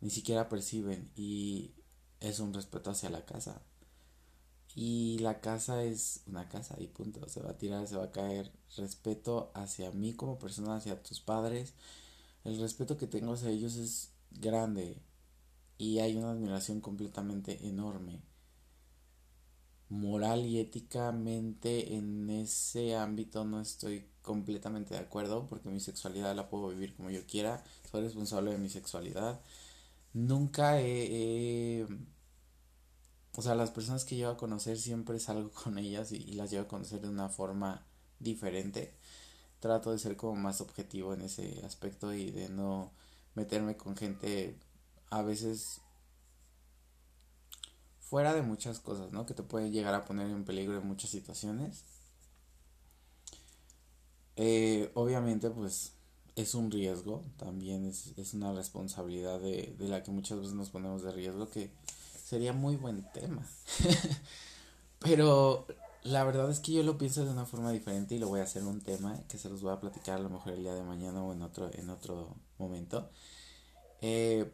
ni 0.01 0.11
siquiera 0.11 0.49
perciben 0.49 1.11
y 1.17 1.73
es 2.21 2.39
un 2.39 2.55
respeto 2.55 2.91
hacia 2.91 3.11
la 3.11 3.27
casa. 3.27 3.63
Y 4.77 5.19
la 5.19 5.41
casa 5.41 5.83
es 5.83 6.23
una 6.29 6.49
casa 6.49 6.77
y 6.79 6.87
punto, 6.87 7.29
se 7.29 7.43
va 7.43 7.51
a 7.51 7.59
tirar, 7.59 7.89
se 7.89 7.97
va 7.97 8.05
a 8.05 8.13
caer. 8.13 8.53
Respeto 8.77 9.51
hacia 9.55 9.91
mí 9.91 10.15
como 10.15 10.39
persona, 10.39 10.77
hacia 10.77 11.03
tus 11.03 11.19
padres. 11.19 11.75
El 12.45 12.61
respeto 12.61 12.97
que 12.97 13.09
tengo 13.09 13.33
hacia 13.33 13.51
ellos 13.51 13.75
es 13.75 14.13
grande 14.31 15.03
y 15.79 15.99
hay 15.99 16.15
una 16.17 16.31
admiración 16.31 16.81
completamente 16.81 17.67
enorme. 17.67 18.23
Moral 19.89 20.47
y 20.47 20.59
éticamente 20.59 21.95
en 21.95 22.31
ese 22.31 22.97
ámbito 22.97 23.45
no 23.45 23.61
estoy 23.61 24.07
completamente 24.23 24.95
de 24.95 25.01
acuerdo 25.01 25.47
porque 25.49 25.69
mi 25.69 25.81
sexualidad 25.81 26.35
la 26.35 26.49
puedo 26.49 26.69
vivir 26.69 26.97
como 26.97 27.11
yo 27.11 27.27
quiera, 27.27 27.63
soy 27.91 28.03
responsable 28.03 28.53
de 28.53 28.59
mi 28.59 28.69
sexualidad. 28.71 29.41
Nunca 30.15 30.81
he, 30.81 31.87
o 33.37 33.43
sea, 33.43 33.55
las 33.55 33.71
personas 33.71 34.05
que 34.05 34.17
llevo 34.17 34.33
a 34.33 34.37
conocer 34.37 34.79
siempre 34.79 35.19
salgo 35.19 35.51
con 35.65 35.79
ellas 35.79 36.13
y, 36.13 36.33
las 36.33 36.51
llevo 36.51 36.65
a 36.65 36.69
conocer 36.69 37.01
de 37.01 37.09
una 37.09 37.29
forma 37.29 37.85
diferente. 38.21 38.95
Trato 39.61 39.93
de 39.93 39.99
ser 39.99 40.17
como 40.17 40.37
más 40.37 40.61
objetivo 40.61 41.15
en 41.15 41.23
ese 41.23 41.63
aspecto 41.65 42.13
y 42.15 42.31
de 42.31 42.49
no 42.49 42.93
meterme 43.35 43.77
con 43.77 43.97
gente 43.97 44.57
a 45.11 45.23
veces 45.23 45.81
fuera 48.09 48.35
de 48.35 48.43
muchas 48.43 48.81
cosas, 48.81 49.13
¿no? 49.13 49.27
Que 49.27 49.35
te 49.35 49.43
pueden 49.43 49.73
llegar 49.73 49.95
a 49.95 50.05
poner 50.05 50.31
en 50.31 50.45
peligro 50.45 50.79
en 50.79 50.87
muchas 50.87 51.11
situaciones. 51.11 51.85
Eh, 54.37 54.91
obviamente, 54.95 55.51
pues 55.51 55.93
es 56.37 56.55
un 56.55 56.71
riesgo, 56.71 57.23
también 57.37 57.87
es, 57.87 58.13
es 58.17 58.35
una 58.35 58.53
responsabilidad 58.53 59.41
de, 59.41 59.75
de, 59.79 59.89
la 59.89 60.03
que 60.03 60.11
muchas 60.11 60.39
veces 60.41 60.55
nos 60.55 60.71
ponemos 60.71 61.03
de 61.03 61.13
riesgo, 61.13 61.49
que 61.49 61.71
sería 62.25 62.53
muy 62.53 62.77
buen 62.77 63.05
tema. 63.13 63.47
Pero 64.99 65.67
la 66.03 66.25
verdad 66.25 66.51
es 66.51 66.61
que 66.61 66.73
yo 66.73 66.83
lo 66.83 66.99
pienso 66.99 67.25
de 67.25 67.31
una 67.31 67.47
forma 67.47 67.71
diferente 67.73 68.15
y 68.15 68.19
lo 68.19 68.29
voy 68.29 68.41
a 68.41 68.45
hacer 68.45 68.65
un 68.65 68.81
tema 68.81 69.19
que 69.29 69.39
se 69.39 69.49
los 69.49 69.63
voy 69.63 69.73
a 69.73 69.81
platicar 69.81 70.19
a 70.19 70.23
lo 70.23 70.31
mejor 70.31 70.53
el 70.53 70.61
día 70.63 70.75
de 70.75 70.83
mañana 70.83 71.23
o 71.23 71.33
en 71.33 71.43
otro, 71.43 71.71
en 71.73 71.89
otro 71.91 72.37
momento. 72.59 73.09
Eh, 74.01 74.53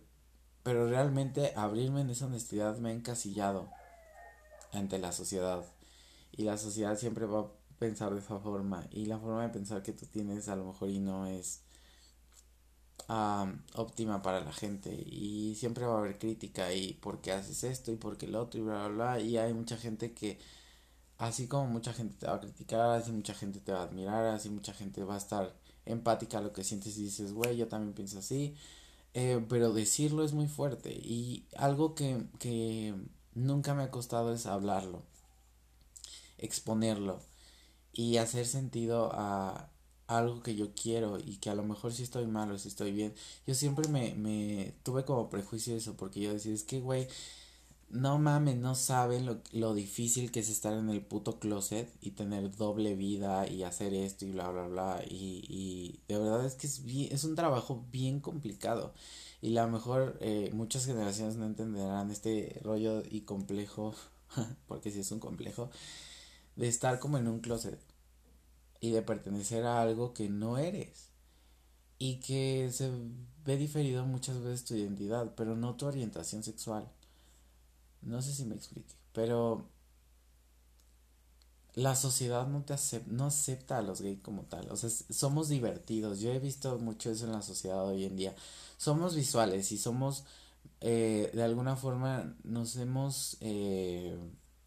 pero 0.63 0.89
realmente 0.89 1.53
abrirme 1.57 2.03
en 2.03 2.11
esa 2.11 2.27
honestidad 2.27 2.79
me 2.79 2.91
ha 2.91 2.93
encasillado 2.93 3.69
ante 4.73 4.99
la 4.99 5.13
sociedad. 5.13 5.65
Y 6.33 6.45
la 6.45 6.59
sociedad 6.59 6.97
siempre 6.97 7.27
va 7.27 7.51
pensar 7.79 8.13
de 8.13 8.21
esa 8.21 8.39
forma 8.39 8.87
y 8.91 9.07
la 9.07 9.19
forma 9.19 9.43
de 9.43 9.49
pensar 9.49 9.83
que 9.83 9.95
tú 9.95 10.07
tienes 10.07 10.49
a 10.49 10.57
lo 10.57 10.67
mejor 10.67 10.91
y 10.91 11.01
no 11.01 11.27
es 11.27 11.63
óptima 13.75 14.23
para 14.23 14.41
la 14.41 14.53
gente 14.53 14.93
y 14.93 15.55
siempre 15.57 15.87
va 15.87 15.97
a 15.97 15.99
haber 15.99 16.19
crítica 16.19 16.73
y 16.73 16.93
por 16.95 17.21
qué 17.21 17.33
haces 17.33 17.65
esto 17.65 17.91
y 17.91 17.97
por 17.97 18.19
qué 18.19 18.29
lo 18.29 18.43
otro 18.43 18.61
y 18.61 18.63
bla 18.65 18.87
bla 18.89 19.17
bla 19.17 19.21
y 19.21 19.37
hay 19.39 19.53
mucha 19.55 19.77
gente 19.79 20.13
que 20.13 20.39
así 21.19 21.49
como 21.49 21.67
mucha 21.67 21.93
gente 21.93 22.15
te 22.17 22.27
va 22.27 22.35
a 22.35 22.41
criticar 22.41 22.91
así 22.91 23.11
mucha 23.13 23.35
gente 23.35 23.61
te 23.61 23.73
va 23.73 23.81
a 23.81 23.85
admirar 23.85 24.27
así 24.27 24.51
mucha 24.51 24.75
gente 24.75 25.03
va 25.03 25.15
a 25.15 25.19
estar 25.19 25.55
empática 25.87 26.39
a 26.39 26.41
lo 26.43 26.53
que 26.53 26.65
sientes 26.65 26.97
y 26.99 27.05
dices, 27.05 27.33
güey, 27.33 27.57
yo 27.57 27.69
también 27.69 27.95
pienso 27.95 28.19
así. 28.19 28.55
Eh, 29.15 29.45
pero 29.49 29.73
decirlo 29.73 30.25
es 30.25 30.33
muy 30.33 30.47
fuerte 30.47 30.93
y 30.93 31.47
algo 31.57 31.95
que, 31.97 32.25
que 32.39 32.95
nunca 33.35 33.75
me 33.75 33.83
ha 33.83 33.91
costado 33.91 34.33
es 34.33 34.47
hablarlo, 34.47 35.03
exponerlo 36.39 37.21
y 37.93 38.19
hacer 38.19 38.47
sentido 38.47 39.11
a 39.15 39.71
algo 40.09 40.43
que 40.43 40.57
yo 40.57 40.75
quiero 40.75 41.19
y 41.19 41.39
que 41.39 41.51
a 41.51 41.55
lo 41.55 41.65
mejor 41.65 41.93
si 41.93 42.03
estoy 42.05 42.27
mal 42.27 42.51
o 42.53 42.59
si 42.59 42.69
estoy 42.69 42.93
bien. 42.93 43.15
Yo 43.47 43.55
siempre 43.55 43.89
me, 43.89 44.15
me 44.15 44.75
tuve 44.85 45.05
como 45.05 45.31
prejuicio 45.31 45.77
eso 45.77 45.97
porque 45.97 46.21
yo 46.21 46.33
decía, 46.33 46.55
es 46.55 46.65
que, 46.65 46.81
güey, 46.81 47.09
no 47.91 48.19
mames, 48.19 48.57
no 48.57 48.75
saben 48.75 49.27
lo, 49.27 49.41
lo 49.53 49.75
difícil 49.75 50.31
que 50.31 50.41
es 50.41 50.49
estar 50.49 50.73
en 50.75 50.91
el 50.91 51.03
puto 51.03 51.39
closet 51.41 51.93
y 52.01 52.13
tener 52.13 52.55
doble 52.57 52.95
vida 52.95 53.49
y 53.49 53.65
hacer 53.65 53.95
esto 53.95 54.25
y 54.25 54.33
bla, 54.33 54.49
bla, 54.51 54.69
bla. 54.69 55.03
Y, 55.09 55.45
y 55.49 56.01
de 56.09 56.19
verdad 56.19 56.45
es 56.47 56.55
que 56.55 56.67
es, 56.67 56.83
es 57.13 57.25
un 57.25 57.35
trabajo 57.35 57.85
bien 57.91 58.21
complicado. 58.21 58.95
Y 59.43 59.57
a 59.57 59.65
lo 59.65 59.73
mejor 59.73 60.19
eh, 60.21 60.51
muchas 60.53 60.87
generaciones 60.87 61.37
no 61.37 61.47
entenderán 61.47 62.11
este 62.11 62.61
rollo 62.63 63.03
y 63.11 63.23
complejo, 63.23 63.95
porque 64.69 64.91
sí 64.91 65.01
es 65.01 65.11
un 65.13 65.21
complejo, 65.21 65.71
de 66.57 66.69
estar 66.69 66.99
como 66.99 67.19
en 67.19 67.29
un 67.29 67.41
closet 67.41 67.81
y 68.81 68.91
de 68.91 69.03
pertenecer 69.03 69.65
a 69.65 69.83
algo 69.83 70.15
que 70.15 70.29
no 70.29 70.59
eres. 70.59 71.09
Y 71.99 72.21
que 72.21 72.71
se 72.73 72.91
ve 73.45 73.57
diferido 73.57 74.07
muchas 74.07 74.41
veces 74.41 74.65
tu 74.65 74.75
identidad, 74.75 75.35
pero 75.37 75.57
no 75.57 75.77
tu 75.77 75.87
orientación 75.87 76.43
sexual. 76.43 76.91
No 78.03 78.23
sé 78.23 78.33
si 78.33 78.45
me 78.45 78.55
explique, 78.55 78.95
pero 79.13 79.67
la 81.75 81.95
sociedad 81.95 82.47
no 82.47 82.63
te 82.63 82.73
acepta, 82.73 83.11
no 83.13 83.27
acepta 83.27 83.79
a 83.79 83.83
los 83.83 84.01
gays 84.01 84.21
como 84.21 84.43
tal. 84.43 84.71
O 84.71 84.77
sea, 84.77 84.91
somos 84.91 85.49
divertidos. 85.49 86.21
Yo 86.21 86.33
he 86.33 86.39
visto 86.39 86.79
mucho 86.79 87.11
eso 87.11 87.27
en 87.27 87.33
la 87.33 87.43
sociedad 87.43 87.87
hoy 87.87 88.05
en 88.05 88.17
día. 88.17 88.35
Somos 88.77 89.15
visuales 89.15 89.71
y 89.73 89.79
somos, 89.79 90.25
eh, 90.81 91.31
de 91.33 91.43
alguna 91.43 91.77
forma, 91.77 92.35
nos 92.45 92.77
hemos, 92.77 93.37
eh, 93.41 94.17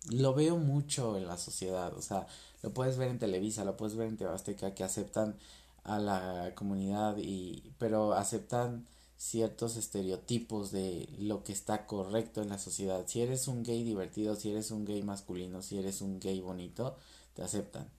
lo 0.10 0.34
veo 0.34 0.58
mucho 0.58 1.18
en 1.18 1.28
la 1.28 1.38
sociedad. 1.38 1.94
O 1.98 2.02
sea, 2.02 2.28
lo 2.62 2.74
puedes 2.74 2.98
ver 2.98 3.10
en 3.10 3.20
Televisa, 3.20 3.66
lo 3.66 3.76
puedes 3.78 3.96
ver 3.96 4.08
en 4.08 4.18
Tebasteca, 4.18 4.74
que 4.74 4.84
aceptan 4.84 5.36
a 5.84 6.00
la 6.00 6.54
comunidad 6.56 7.18
y, 7.18 7.74
pero 7.78 8.14
aceptan 8.14 8.88
ciertos 9.24 9.78
estereotipos 9.78 10.72
de 10.72 11.08
lo 11.18 11.44
que 11.44 11.54
está 11.54 11.88
correcto 11.88 12.42
en 12.42 12.50
la 12.50 12.60
sociedad. 12.60 13.06
Si 13.08 13.22
eres 13.22 13.48
un 13.48 13.64
gay 13.64 13.84
divertido, 13.84 14.36
si 14.36 14.52
eres 14.52 14.70
un 14.70 14.84
gay 14.84 15.02
masculino, 15.02 15.62
si 15.62 15.78
eres 15.80 16.02
un 16.02 16.20
gay 16.20 16.42
bonito, 16.42 16.98
te 17.34 17.42
aceptan. 17.42 17.90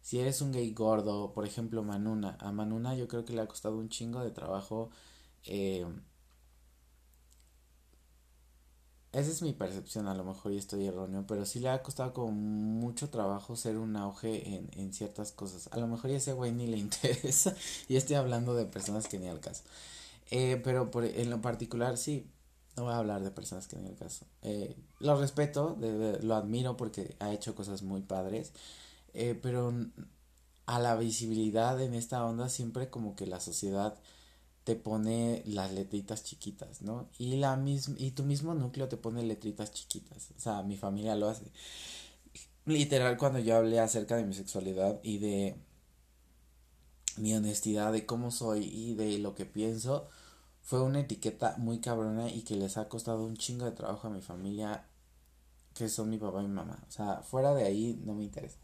Si 0.00 0.18
eres 0.18 0.40
un 0.42 0.50
gay 0.50 0.72
gordo, 0.72 1.32
por 1.32 1.46
ejemplo 1.46 1.84
Manuna, 1.84 2.36
a 2.40 2.50
Manuna 2.50 2.96
yo 2.96 3.06
creo 3.06 3.24
que 3.24 3.34
le 3.34 3.40
ha 3.42 3.46
costado 3.46 3.78
un 3.78 3.88
chingo 3.88 4.20
de 4.24 4.32
trabajo. 4.32 4.90
Eh, 5.44 5.86
esa 9.12 9.30
es 9.30 9.42
mi 9.42 9.52
percepción, 9.52 10.08
a 10.08 10.14
lo 10.14 10.24
mejor 10.24 10.52
y 10.52 10.58
estoy 10.58 10.86
erróneo, 10.86 11.24
pero 11.28 11.46
sí 11.46 11.60
le 11.60 11.68
ha 11.68 11.82
costado 11.84 12.12
como 12.12 12.32
mucho 12.32 13.10
trabajo 13.10 13.54
ser 13.54 13.78
un 13.78 13.94
auge 13.96 14.56
en, 14.56 14.70
en 14.72 14.92
ciertas 14.92 15.30
cosas. 15.30 15.68
A 15.70 15.78
lo 15.78 15.86
mejor 15.86 16.10
ese 16.10 16.32
güey 16.32 16.50
ni 16.50 16.66
le 16.66 16.78
interesa 16.78 17.54
y 17.88 17.94
estoy 17.94 18.16
hablando 18.16 18.54
de 18.54 18.64
personas 18.66 19.06
que 19.06 19.20
ni 19.20 19.28
al 19.28 19.38
caso. 19.38 19.62
Eh, 20.34 20.58
pero 20.64 20.90
por, 20.90 21.04
en 21.04 21.28
lo 21.28 21.42
particular, 21.42 21.98
sí, 21.98 22.26
no 22.74 22.84
voy 22.84 22.94
a 22.94 22.96
hablar 22.96 23.22
de 23.22 23.30
personas 23.30 23.68
que 23.68 23.76
en 23.76 23.86
el 23.86 23.96
caso. 23.96 24.24
Eh, 24.40 24.74
lo 24.98 25.20
respeto, 25.20 25.76
lo 26.22 26.34
admiro 26.34 26.74
porque 26.78 27.16
ha 27.20 27.34
hecho 27.34 27.54
cosas 27.54 27.82
muy 27.82 28.00
padres, 28.00 28.52
eh, 29.12 29.38
pero 29.40 29.74
a 30.64 30.78
la 30.80 30.96
visibilidad 30.96 31.78
en 31.82 31.92
esta 31.92 32.24
onda 32.24 32.48
siempre 32.48 32.88
como 32.88 33.14
que 33.14 33.26
la 33.26 33.40
sociedad 33.40 33.98
te 34.64 34.74
pone 34.74 35.42
las 35.44 35.72
letritas 35.72 36.24
chiquitas, 36.24 36.80
¿no? 36.80 37.10
Y 37.18 37.36
la 37.36 37.56
misma 37.56 37.96
y 37.98 38.12
tu 38.12 38.22
mismo 38.24 38.54
núcleo 38.54 38.88
te 38.88 38.96
pone 38.96 39.22
letritas 39.22 39.72
chiquitas. 39.72 40.30
O 40.38 40.40
sea, 40.40 40.62
mi 40.62 40.78
familia 40.78 41.14
lo 41.14 41.28
hace. 41.28 41.44
Literal 42.64 43.18
cuando 43.18 43.38
yo 43.38 43.56
hablé 43.56 43.80
acerca 43.80 44.16
de 44.16 44.24
mi 44.24 44.32
sexualidad 44.34 44.98
y 45.02 45.18
de 45.18 45.56
mi 47.16 47.34
honestidad 47.34 47.92
de 47.92 48.06
cómo 48.06 48.30
soy 48.30 48.64
y 48.64 48.94
de 48.94 49.18
lo 49.18 49.34
que 49.34 49.44
pienso, 49.46 50.08
fue 50.62 50.80
una 50.80 51.00
etiqueta 51.00 51.56
muy 51.58 51.80
cabrona 51.80 52.30
y 52.30 52.42
que 52.42 52.56
les 52.56 52.76
ha 52.76 52.88
costado 52.88 53.24
un 53.24 53.36
chingo 53.36 53.64
de 53.64 53.72
trabajo 53.72 54.06
a 54.06 54.10
mi 54.10 54.22
familia, 54.22 54.84
que 55.74 55.88
son 55.88 56.08
mi 56.10 56.18
papá 56.18 56.40
y 56.42 56.46
mi 56.46 56.54
mamá. 56.54 56.78
O 56.88 56.90
sea, 56.90 57.22
fuera 57.22 57.52
de 57.54 57.64
ahí 57.64 58.00
no 58.04 58.14
me 58.14 58.24
interesa. 58.24 58.58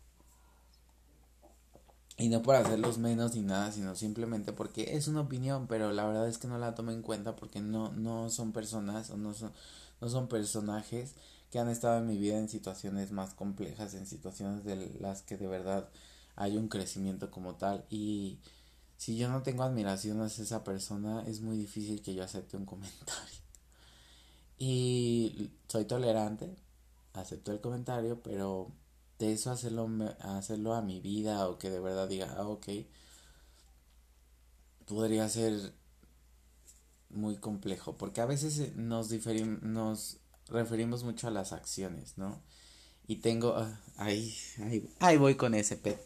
Y 2.17 2.29
no 2.29 2.43
por 2.43 2.57
hacerlos 2.57 2.99
menos 2.99 3.35
ni 3.35 3.43
nada, 3.43 3.71
sino 3.71 3.95
simplemente 3.95 4.53
porque 4.53 4.97
es 4.97 5.07
una 5.07 5.21
opinión, 5.21 5.69
pero 5.69 5.93
la 5.93 6.05
verdad 6.05 6.29
es 6.29 6.39
que 6.39 6.49
no 6.49 6.59
la 6.59 6.75
tomo 6.75 6.91
en 6.91 7.03
cuenta 7.03 7.37
porque 7.37 7.61
no, 7.61 7.93
no 7.93 8.29
son 8.31 8.53
personas 8.53 9.11
o 9.11 9.17
no 9.17 9.35
son, 9.35 9.53
no 10.01 10.09
son 10.09 10.27
personajes 10.27 11.15
que 11.51 11.61
han 11.61 11.69
estado 11.69 11.99
en 11.99 12.09
mi 12.09 12.19
vida 12.19 12.37
en 12.37 12.49
situaciones 12.49 13.13
más 13.13 13.35
complejas, 13.35 13.95
en 13.95 14.07
situaciones 14.07 14.65
de 14.65 14.99
las 15.01 15.23
que 15.23 15.37
de 15.37 15.47
verdad 15.47 15.89
hay 16.35 16.57
un 16.57 16.69
crecimiento 16.69 17.31
como 17.31 17.55
tal 17.55 17.85
y 17.89 18.39
si 18.99 19.17
yo 19.17 19.31
no 19.31 19.43
tengo 19.43 19.63
admiración 19.63 20.21
hacia 20.21 20.45
esa 20.45 20.65
persona, 20.65 21.23
es 21.27 21.41
muy 21.41 21.57
difícil 21.57 22.03
que 22.03 22.15
yo 22.15 22.25
acepte 22.25 22.57
un 22.59 22.67
comentario. 22.67 23.39
Y 24.61 25.53
soy 25.69 25.85
tolerante, 25.85 26.57
acepto 27.13 27.53
el 27.53 27.61
comentario, 27.61 28.21
pero 28.25 28.73
de 29.21 29.33
eso 29.33 29.53
hacerlo, 29.53 29.89
hacerlo 30.19 30.75
a 30.75 30.83
mi 30.83 31.01
vida 31.01 31.49
o 31.49 31.59
que 31.59 31.71
de 31.71 31.79
verdad 31.79 32.09
diga, 32.09 32.35
ah, 32.37 32.49
ok, 32.49 32.67
podría 34.85 35.29
ser 35.29 35.73
muy 37.11 37.37
complejo, 37.37 37.97
porque 37.97 38.21
a 38.21 38.27
veces 38.27 38.75
nos, 38.75 39.11
nos 39.63 40.19
referimos 40.49 41.05
mucho 41.05 41.29
a 41.29 41.31
las 41.31 41.53
acciones, 41.53 42.19
¿no? 42.19 42.43
Y 43.07 43.17
tengo, 43.17 43.55
ahí, 43.97 44.35
ahí, 44.59 44.93
ahí 44.99 45.17
voy 45.19 45.37
con 45.37 45.55
ese 45.55 45.77
pedo. 45.77 46.01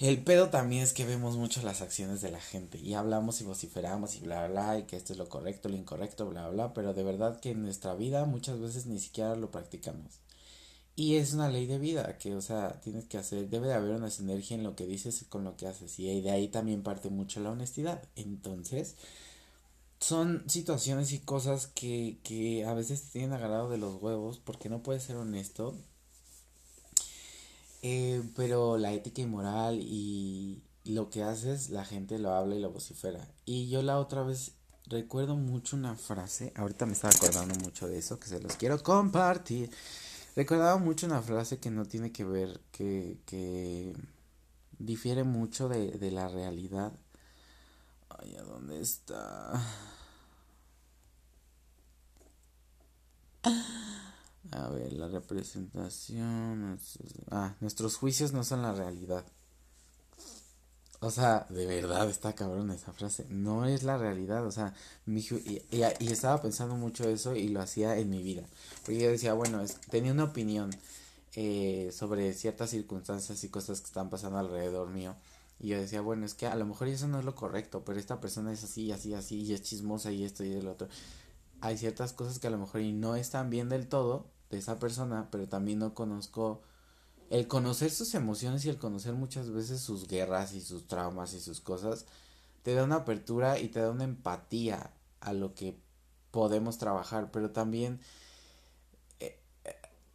El 0.00 0.24
pedo 0.24 0.48
también 0.48 0.82
es 0.82 0.94
que 0.94 1.04
vemos 1.04 1.36
mucho 1.36 1.60
las 1.62 1.82
acciones 1.82 2.22
de 2.22 2.30
la 2.30 2.40
gente 2.40 2.78
y 2.78 2.94
hablamos 2.94 3.42
y 3.42 3.44
vociferamos 3.44 4.16
y 4.16 4.20
bla, 4.20 4.48
bla, 4.48 4.78
y 4.78 4.84
que 4.84 4.96
esto 4.96 5.12
es 5.12 5.18
lo 5.18 5.28
correcto, 5.28 5.68
lo 5.68 5.76
incorrecto, 5.76 6.26
bla, 6.26 6.48
bla, 6.48 6.72
pero 6.72 6.94
de 6.94 7.02
verdad 7.02 7.38
que 7.38 7.50
en 7.50 7.60
nuestra 7.62 7.94
vida 7.94 8.24
muchas 8.24 8.58
veces 8.58 8.86
ni 8.86 8.98
siquiera 8.98 9.36
lo 9.36 9.50
practicamos. 9.50 10.20
Y 10.96 11.16
es 11.16 11.34
una 11.34 11.50
ley 11.50 11.66
de 11.66 11.78
vida 11.78 12.16
que, 12.18 12.34
o 12.34 12.40
sea, 12.40 12.80
tienes 12.80 13.06
que 13.06 13.18
hacer, 13.18 13.50
debe 13.50 13.68
de 13.68 13.74
haber 13.74 13.94
una 13.94 14.10
sinergia 14.10 14.56
en 14.56 14.62
lo 14.64 14.74
que 14.74 14.86
dices 14.86 15.20
y 15.22 15.26
con 15.26 15.44
lo 15.44 15.56
que 15.56 15.66
haces 15.66 15.98
y 15.98 16.20
de 16.22 16.30
ahí 16.30 16.48
también 16.48 16.82
parte 16.82 17.10
mucho 17.10 17.40
la 17.40 17.50
honestidad. 17.50 18.02
Entonces, 18.16 18.96
son 20.00 20.44
situaciones 20.48 21.12
y 21.12 21.20
cosas 21.20 21.66
que, 21.66 22.18
que 22.24 22.64
a 22.64 22.74
veces 22.74 23.02
te 23.02 23.10
tienen 23.12 23.34
agarrado 23.34 23.68
de 23.70 23.78
los 23.78 24.00
huevos 24.02 24.38
porque 24.38 24.70
no 24.70 24.82
puedes 24.82 25.02
ser 25.02 25.16
honesto 25.16 25.76
eh, 27.82 28.22
pero 28.36 28.78
la 28.78 28.92
ética 28.92 29.22
y 29.22 29.26
moral 29.26 29.80
y 29.80 30.62
lo 30.84 31.10
que 31.10 31.22
haces, 31.22 31.70
la 31.70 31.84
gente 31.84 32.18
lo 32.18 32.32
habla 32.32 32.56
y 32.56 32.60
lo 32.60 32.70
vocifera. 32.70 33.26
Y 33.44 33.68
yo 33.68 33.82
la 33.82 33.98
otra 33.98 34.22
vez 34.22 34.52
recuerdo 34.86 35.36
mucho 35.36 35.76
una 35.76 35.94
frase, 35.94 36.52
ahorita 36.56 36.86
me 36.86 36.92
estaba 36.92 37.14
acordando 37.14 37.54
mucho 37.56 37.86
de 37.86 37.98
eso, 37.98 38.18
que 38.18 38.28
se 38.28 38.40
los 38.40 38.56
quiero 38.56 38.82
compartir. 38.82 39.70
Recordaba 40.36 40.78
mucho 40.78 41.06
una 41.06 41.22
frase 41.22 41.58
que 41.58 41.70
no 41.70 41.86
tiene 41.86 42.12
que 42.12 42.24
ver, 42.24 42.60
que, 42.72 43.18
que 43.26 43.94
difiere 44.78 45.24
mucho 45.24 45.68
de, 45.68 45.92
de 45.92 46.10
la 46.10 46.28
realidad. 46.28 46.92
Ay, 48.08 48.36
¿a 48.36 48.42
dónde 48.42 48.80
está? 48.80 49.60
A 54.52 54.68
ver, 54.68 54.92
la 54.92 55.08
representación. 55.08 56.78
Ah, 57.30 57.54
nuestros 57.60 57.96
juicios 57.96 58.32
no 58.32 58.42
son 58.44 58.62
la 58.62 58.72
realidad. 58.72 59.24
O 61.02 61.10
sea, 61.10 61.46
de 61.48 61.64
verdad 61.66 62.10
está 62.10 62.34
cabrón 62.34 62.70
esa 62.70 62.92
frase. 62.92 63.26
No 63.30 63.64
es 63.64 63.82
la 63.82 63.96
realidad. 63.96 64.46
O 64.46 64.50
sea, 64.50 64.74
mi 65.06 65.20
y, 65.20 65.62
y, 65.70 65.82
estaba 66.12 66.42
pensando 66.42 66.76
mucho 66.76 67.08
eso 67.08 67.34
y 67.34 67.48
lo 67.48 67.60
hacía 67.60 67.96
en 67.96 68.10
mi 68.10 68.22
vida. 68.22 68.44
Porque 68.82 69.00
yo 69.00 69.10
decía, 69.10 69.32
bueno, 69.34 69.62
es, 69.62 69.80
tenía 69.90 70.12
una 70.12 70.24
opinión 70.24 70.70
eh, 71.36 71.90
sobre 71.92 72.34
ciertas 72.34 72.70
circunstancias 72.70 73.44
y 73.44 73.48
cosas 73.48 73.80
que 73.80 73.86
están 73.86 74.10
pasando 74.10 74.38
alrededor 74.38 74.88
mío. 74.90 75.14
Y 75.60 75.68
yo 75.68 75.80
decía, 75.80 76.00
bueno, 76.00 76.26
es 76.26 76.34
que 76.34 76.46
a 76.46 76.54
lo 76.56 76.66
mejor 76.66 76.88
eso 76.88 77.06
no 77.06 77.18
es 77.18 77.24
lo 77.24 77.34
correcto, 77.34 77.82
pero 77.84 77.98
esta 77.98 78.20
persona 78.20 78.52
es 78.52 78.64
así, 78.64 78.90
así, 78.92 79.14
así, 79.14 79.42
y 79.42 79.52
es 79.52 79.62
chismosa 79.62 80.10
y 80.10 80.24
esto 80.24 80.42
y 80.42 80.52
el 80.52 80.66
otro. 80.66 80.88
Hay 81.60 81.76
ciertas 81.78 82.12
cosas 82.12 82.38
que 82.38 82.46
a 82.46 82.50
lo 82.50 82.58
mejor 82.58 82.80
y 82.80 82.92
no 82.92 83.16
están 83.16 83.50
bien 83.50 83.68
del 83.68 83.88
todo, 83.88 84.26
de 84.50 84.58
esa 84.58 84.78
persona, 84.78 85.28
pero 85.30 85.48
también 85.48 85.78
no 85.78 85.94
conozco 85.94 86.62
el 87.30 87.46
conocer 87.46 87.90
sus 87.90 88.14
emociones 88.14 88.64
y 88.64 88.70
el 88.70 88.78
conocer 88.78 89.14
muchas 89.14 89.50
veces 89.50 89.80
sus 89.80 90.08
guerras 90.08 90.52
y 90.52 90.60
sus 90.60 90.88
traumas 90.88 91.32
y 91.32 91.40
sus 91.40 91.60
cosas, 91.60 92.06
te 92.64 92.74
da 92.74 92.84
una 92.84 92.96
apertura 92.96 93.58
y 93.58 93.68
te 93.68 93.80
da 93.80 93.90
una 93.90 94.04
empatía 94.04 94.90
a 95.20 95.32
lo 95.32 95.54
que 95.54 95.78
podemos 96.32 96.78
trabajar, 96.78 97.30
pero 97.30 97.50
también 97.50 98.00
eh, 99.20 99.38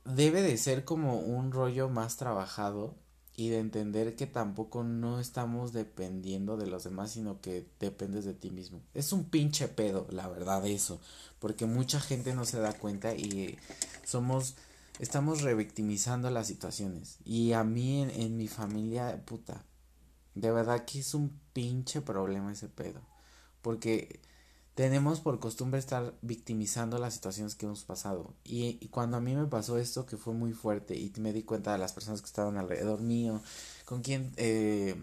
debe 0.04 0.41
de 0.41 0.58
ser 0.58 0.84
como 0.84 1.20
un 1.20 1.52
rollo 1.52 1.89
más 1.89 2.18
trabajado 2.18 2.96
y 3.38 3.50
de 3.50 3.60
entender 3.60 4.16
que 4.16 4.28
tampoco 4.28 4.84
no 4.84 5.20
estamos 5.20 5.74
dependiendo 5.74 6.56
de 6.58 6.68
los 6.68 6.84
demás, 6.84 7.12
sino 7.12 7.42
que 7.42 7.68
dependes 7.80 8.24
de 8.26 8.34
ti 8.34 8.50
mismo. 8.50 8.82
Es 8.94 9.12
un 9.12 9.26
pinche 9.26 9.68
pedo, 9.68 10.08
la 10.10 10.28
verdad, 10.28 10.66
eso, 10.66 11.02
porque 11.40 11.66
mucha 11.66 12.00
gente 12.00 12.34
no 12.34 12.46
se 12.46 12.60
da 12.60 12.74
cuenta 12.74 13.14
y 13.14 13.58
somos, 14.06 14.56
estamos 15.00 15.42
revictimizando 15.42 16.30
las 16.30 16.48
situaciones. 16.48 17.18
Y 17.26 17.52
a 17.54 17.64
mí 17.64 18.02
en, 18.02 18.10
en 18.12 18.38
mi 18.38 18.48
familia, 18.48 19.22
puta, 19.26 19.66
de 20.34 20.52
verdad 20.52 20.86
que 20.86 21.00
es 21.00 21.14
un 21.14 21.38
pinche 21.52 22.02
problema 22.02 22.54
ese 22.54 22.70
pedo, 22.70 23.02
porque 23.62 24.22
tenemos 24.76 25.21
por 25.21 25.39
costumbre 25.39 25.80
estar 25.80 26.13
victimizando 26.21 26.99
las 26.99 27.13
situaciones 27.13 27.55
que 27.55 27.65
hemos 27.65 27.86
pasado. 27.86 28.36
Y, 28.43 28.88
cuando 28.89 29.17
a 29.17 29.21
mí 29.21 29.34
me 29.34 29.47
pasó 29.47 29.78
esto, 29.78 30.05
que 30.05 30.17
fue 30.17 30.34
muy 30.34 30.51
fuerte, 30.51 30.95
y 30.95 31.13
me 31.17 31.32
di 31.34 31.43
cuenta 31.43 31.71
de 31.71 31.78
las 31.80 31.93
personas 31.93 32.21
que 32.21 32.28
estaban 32.28 32.57
alrededor 32.57 32.99
mío, 33.01 33.41
con 33.86 34.01
quien 34.01 34.34
eh, 34.36 34.95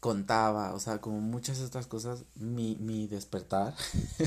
contaba, 0.00 0.74
o 0.74 0.80
sea, 0.80 1.00
como 1.00 1.20
muchas 1.20 1.60
otras 1.60 1.86
cosas, 1.86 2.24
mi, 2.34 2.76
mi 2.76 3.06
despertar, 3.06 3.74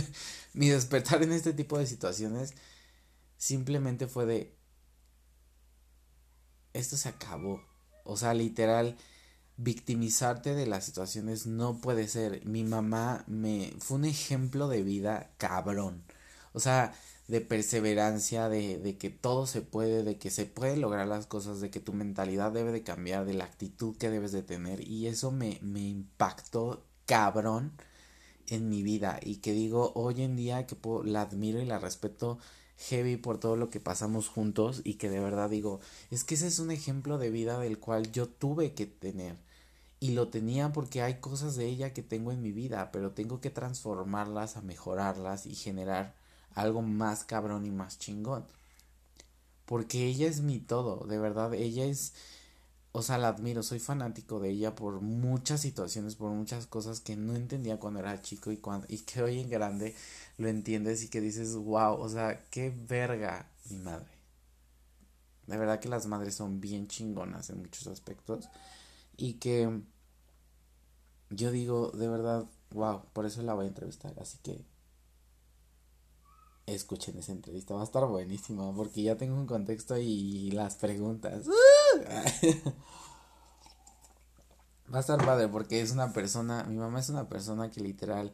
mi 0.54 0.70
despertar 0.70 1.24
en 1.24 1.32
este 1.32 1.54
tipo 1.54 1.80
de 1.80 1.88
situaciones, 1.88 2.54
simplemente 3.38 4.08
fue 4.08 4.28
de, 4.28 4.56
esto 6.74 6.96
se 6.96 7.10
acabó. 7.10 7.62
O 8.04 8.18
sea, 8.18 8.36
literal, 8.36 8.98
victimizarte 9.64 10.56
de 10.56 10.66
las 10.68 10.86
situaciones 10.86 11.46
no 11.48 11.78
puede 11.80 12.08
ser. 12.08 12.46
Mi 12.46 12.64
mamá 12.64 13.24
me 13.28 13.74
fue 13.80 13.98
un 13.98 14.06
ejemplo 14.06 14.68
de 14.68 14.84
vida 14.84 15.32
cabrón. 15.38 16.04
O 16.54 16.60
sea, 16.60 16.94
de 17.28 17.42
perseverancia, 17.42 18.50
de, 18.50 18.78
de 18.80 18.98
que 18.98 19.10
todo 19.10 19.48
se 19.48 19.62
puede, 19.62 20.04
de 20.04 20.18
que 20.18 20.30
se 20.32 20.46
puede 20.46 20.78
lograr 20.78 21.08
las 21.08 21.28
cosas, 21.28 21.62
de 21.62 21.70
que 21.70 21.80
tu 21.80 21.94
mentalidad 21.94 22.52
debe 22.52 22.72
de 22.72 22.84
cambiar, 22.84 23.26
de 23.26 23.34
la 23.36 23.46
actitud 23.46 23.96
que 23.98 24.10
debes 24.10 24.32
de 24.32 24.44
tener. 24.44 24.88
Y 24.88 25.08
eso 25.08 25.32
me, 25.32 25.60
me 25.62 25.82
impactó 25.82 26.84
cabrón 27.06 27.72
en 28.48 28.70
mi 28.70 28.84
vida. 28.84 29.20
Y 29.22 29.38
que 29.38 29.54
digo, 29.54 29.92
hoy 29.96 30.24
en 30.24 30.36
día 30.36 30.68
que 30.68 30.78
la 31.06 31.22
admiro 31.22 31.62
y 31.62 31.66
la 31.66 31.80
respeto 31.80 32.40
heavy 32.90 33.18
por 33.18 33.40
todo 33.40 33.56
lo 33.56 33.70
que 33.70 33.80
pasamos 33.80 34.28
juntos 34.28 34.82
y 34.84 34.96
que 34.96 35.10
de 35.10 35.20
verdad 35.20 35.50
digo, 35.50 35.80
es 36.10 36.24
que 36.24 36.36
ese 36.36 36.48
es 36.48 36.60
un 36.60 36.72
ejemplo 36.72 37.18
de 37.18 37.30
vida 37.30 37.60
del 37.60 37.80
cual 37.80 38.12
yo 38.12 38.28
tuve 38.28 38.74
que 38.74 38.88
tener 38.88 39.38
y 40.02 40.14
lo 40.14 40.30
tenía 40.30 40.74
porque 40.74 41.04
hay 41.04 41.20
cosas 41.20 41.56
de 41.56 41.68
ella 41.68 41.94
que 41.94 42.02
tengo 42.02 42.32
en 42.32 42.42
mi 42.42 42.52
vida, 42.52 42.92
pero 42.92 43.12
tengo 43.12 43.40
que 43.40 43.52
transformarlas, 43.52 44.58
a 44.58 44.62
mejorarlas 44.62 45.46
y 45.46 45.54
generar 45.54 46.16
algo 46.56 46.82
más 46.82 47.24
cabrón 47.24 47.66
y 47.68 47.72
más 47.72 48.00
chingón. 48.00 48.46
Porque 49.66 50.08
ella 50.08 50.28
es 50.28 50.42
mi 50.42 50.60
todo, 50.60 51.06
de 51.06 51.20
verdad, 51.20 51.54
ella 51.54 51.86
es, 51.86 52.14
o 52.94 53.04
sea, 53.04 53.20
la 53.20 53.28
admiro, 53.30 53.62
soy 53.62 53.80
fanático 53.80 54.40
de 54.40 54.50
ella 54.50 54.74
por 54.76 55.02
muchas 55.02 55.62
situaciones, 55.62 56.16
por 56.16 56.32
muchas 56.32 56.66
cosas 56.66 57.00
que 57.00 57.16
no 57.16 57.36
entendía 57.36 57.80
cuando 57.80 58.00
era 58.00 58.24
chico 58.24 58.52
y, 58.52 58.58
cuando, 58.58 58.88
y 58.90 59.00
que 59.00 59.22
hoy 59.22 59.40
en 59.40 59.52
grande 59.52 59.96
lo 60.38 60.48
entiendes 60.48 61.04
y 61.04 61.10
que 61.10 61.22
dices, 61.22 61.56
wow, 61.56 61.94
o 61.94 62.10
sea, 62.10 62.44
qué 62.50 62.72
verga 62.72 63.52
mi 63.70 63.78
madre. 63.78 64.10
De 65.46 65.58
verdad 65.58 65.80
que 65.80 65.90
las 65.90 66.08
madres 66.08 66.36
son 66.36 66.60
bien 66.60 66.88
chingonas 66.88 67.52
en 67.52 67.60
muchos 67.60 67.86
aspectos 67.86 68.50
y 69.16 69.34
que 69.34 69.82
yo 71.32 71.52
digo, 71.52 71.92
de 71.92 72.08
verdad, 72.08 72.46
wow, 72.72 73.04
por 73.14 73.26
eso 73.26 73.42
la 73.42 73.54
voy 73.54 73.66
a 73.66 73.70
entrevistar, 73.70 74.14
así 74.20 74.38
que 74.44 74.64
escuchen 76.66 77.18
esa 77.18 77.32
entrevista, 77.32 77.74
va 77.74 77.82
a 77.82 77.86
estar 77.86 78.06
buenísima 78.06 78.74
porque 78.74 79.02
ya 79.04 79.18
tengo 79.18 79.36
un 79.36 79.48
contexto 79.48 79.98
y 79.98 80.52
las 80.52 80.76
preguntas. 80.76 81.48
va 84.94 84.98
a 84.98 85.00
estar 85.00 85.26
padre 85.26 85.48
porque 85.48 85.82
es 85.82 85.92
una 85.92 86.14
persona, 86.14 86.64
mi 86.66 86.78
mamá 86.78 87.00
es 87.00 87.10
una 87.10 87.28
persona 87.30 87.72
que 87.72 87.82
literal, 87.82 88.34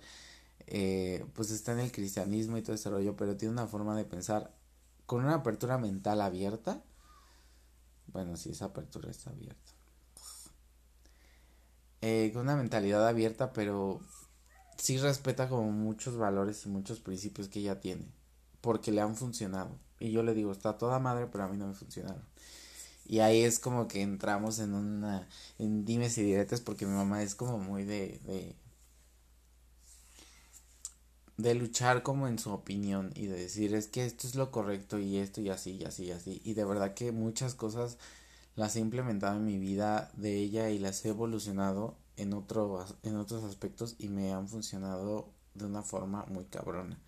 eh, 0.68 1.26
pues 1.34 1.52
está 1.52 1.74
en 1.74 1.80
el 1.80 1.92
cristianismo 1.92 2.58
y 2.58 2.64
todo 2.64 2.76
ese 2.76 2.90
rollo, 2.90 3.16
pero 3.16 3.38
tiene 3.38 3.54
una 3.54 3.68
forma 3.68 3.96
de 3.96 4.06
pensar 4.06 4.54
con 5.06 5.24
una 5.24 5.36
apertura 5.36 5.78
mental 5.78 6.22
abierta. 6.22 6.84
Bueno, 8.08 8.38
sí, 8.38 8.50
esa 8.52 8.66
apertura 8.66 9.12
está 9.12 9.30
abierta 9.30 9.77
eh, 12.02 12.32
con 12.34 12.44
una 12.44 12.56
mentalidad 12.56 13.08
abierta, 13.08 13.54
pero 13.54 14.02
sí 14.78 14.98
respeta 14.98 15.50
como 15.50 15.72
muchos 15.72 16.18
valores 16.18 16.66
y 16.66 16.70
muchos 16.70 17.00
principios 17.00 17.48
que 17.50 17.60
ella 17.60 17.80
tiene, 17.82 18.06
porque 18.62 18.92
le 18.92 19.02
han 19.02 19.16
funcionado. 19.16 19.72
Y 20.00 20.12
yo 20.12 20.24
le 20.24 20.34
digo, 20.34 20.52
está 20.52 20.78
toda 20.78 21.00
madre, 21.00 21.28
pero 21.32 21.46
a 21.46 21.48
mí 21.48 21.58
no 21.58 21.68
me 21.68 21.74
funcionaron. 21.76 22.24
Y 23.06 23.20
ahí 23.20 23.44
es 23.44 23.60
como 23.60 23.88
que 23.88 24.02
entramos 24.02 24.60
en 24.60 24.74
una, 24.74 25.28
en 25.60 25.86
dimes 25.86 26.18
y 26.18 26.24
diretes, 26.24 26.62
porque 26.62 26.86
mi 26.86 26.94
mamá 26.94 27.24
es 27.24 27.36
como 27.36 27.58
muy 27.60 27.84
de, 27.86 28.20
de, 28.26 28.56
de 31.38 31.54
luchar 31.56 32.04
como 32.04 32.28
en 32.28 32.40
su 32.40 32.52
opinión 32.52 33.12
y 33.16 33.28
de 33.28 33.38
decir, 33.40 33.74
es 33.76 33.88
que 33.88 34.06
esto 34.06 34.28
es 34.28 34.36
lo 34.36 34.52
correcto 34.52 35.00
y 35.00 35.18
esto 35.18 35.42
y 35.42 35.50
así 35.50 35.72
y 35.80 35.86
así 35.86 36.06
y 36.06 36.12
así. 36.12 36.42
Y 36.44 36.54
de 36.54 36.66
verdad 36.66 36.94
que 36.96 37.12
muchas 37.12 37.54
cosas 37.56 37.98
las 38.58 38.76
he 38.76 38.80
implementado 38.80 39.38
en 39.38 39.46
mi 39.46 39.58
vida 39.60 40.12
de 40.18 40.36
ella 40.36 40.70
y 40.72 40.80
las 40.80 41.06
he 41.06 41.10
evolucionado 41.10 41.96
en, 42.18 42.34
en 42.34 43.16
otros 43.16 43.44
aspectos 43.46 43.96
y 44.00 44.10
me 44.10 44.34
han 44.34 44.50
funcionado 44.50 45.30
de 45.54 45.66
una 45.66 45.84
forma 45.84 46.26
muy 46.26 46.46
cabrona. 46.46 47.00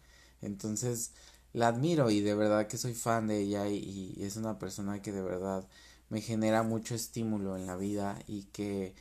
Entonces 0.41 1.11
la 1.53 1.69
admiro 1.69 2.11
y 2.11 2.21
de 2.21 2.35
verdad 2.35 2.67
que 2.67 2.77
soy 2.77 2.93
fan 2.93 3.27
de 3.27 3.39
ella 3.39 3.67
y, 3.67 4.15
es 4.19 4.37
una 4.37 4.59
persona 4.59 5.01
que 5.01 5.11
de 5.11 5.23
verdad 5.23 5.67
me 6.09 6.21
genera 6.21 6.61
mucho 6.63 6.93
estímulo 6.95 7.57
en 7.57 7.65
la 7.65 7.75
vida 7.75 8.19
y 8.27 8.43
que 8.45 8.95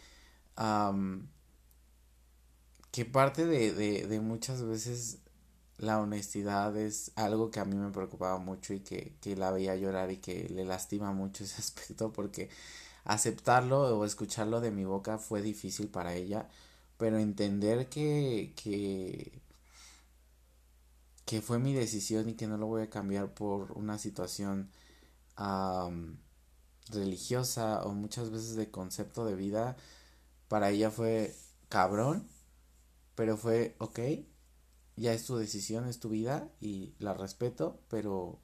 que 2.90 3.05
parte 3.05 3.46
de, 3.46 3.72
de 4.07 4.20
muchas 4.20 4.62
veces 4.64 5.18
la 5.78 6.00
honestidad 6.00 6.76
es 6.76 7.12
algo 7.16 7.50
que 7.50 7.60
a 7.60 7.64
mí 7.64 7.76
me 7.76 7.90
preocupaba 7.92 8.38
mucho 8.38 8.74
y 8.74 8.80
que, 8.80 9.16
que 9.20 9.36
la 9.36 9.50
veía 9.52 9.76
llorar 9.76 10.10
y 10.10 10.18
que 10.18 10.48
le 10.48 10.64
lastima 10.64 11.12
mucho 11.12 11.44
ese 11.44 11.60
aspecto 11.60 12.12
porque 12.12 12.50
aceptarlo 13.04 13.98
o 13.98 14.04
escucharlo 14.04 14.60
de 14.60 14.70
mi 14.72 14.84
boca 14.84 15.18
fue 15.18 15.42
difícil 15.42 15.88
para 15.88 16.14
ella, 16.14 16.48
pero 16.98 17.18
entender 17.18 17.88
que, 17.88 18.52
que, 18.56 19.40
que 21.24 21.42
fue 21.42 21.58
mi 21.58 21.74
decisión 21.74 22.28
y 22.28 22.34
que 22.34 22.46
no 22.46 22.56
lo 22.56 22.66
voy 22.66 22.82
a 22.82 22.90
cambiar 22.90 23.34
por 23.34 23.72
una 23.72 23.98
situación 23.98 24.70
religiosa 26.90 27.82
o 27.84 27.92
muchas 27.92 28.30
veces 28.30 28.56
de 28.56 28.70
concepto 28.70 29.24
de 29.24 29.34
vida, 29.36 29.76
para 30.48 30.70
ella 30.70 30.90
fue 30.90 31.34
cabrón, 31.68 32.28
pero 33.14 33.36
fue 33.36 33.76
ok, 33.78 34.00
ya 34.99 35.12
es 35.12 35.24
tu 35.24 35.36
decisión, 35.36 35.88
es 35.88 36.01
tu 36.01 36.09
vida 36.09 36.51
y 36.61 36.94
la 36.99 37.14
respeto, 37.14 37.80
pero 37.88 38.40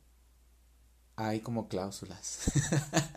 hay 1.16 1.40
como 1.40 1.68
cláusulas. 1.68 2.50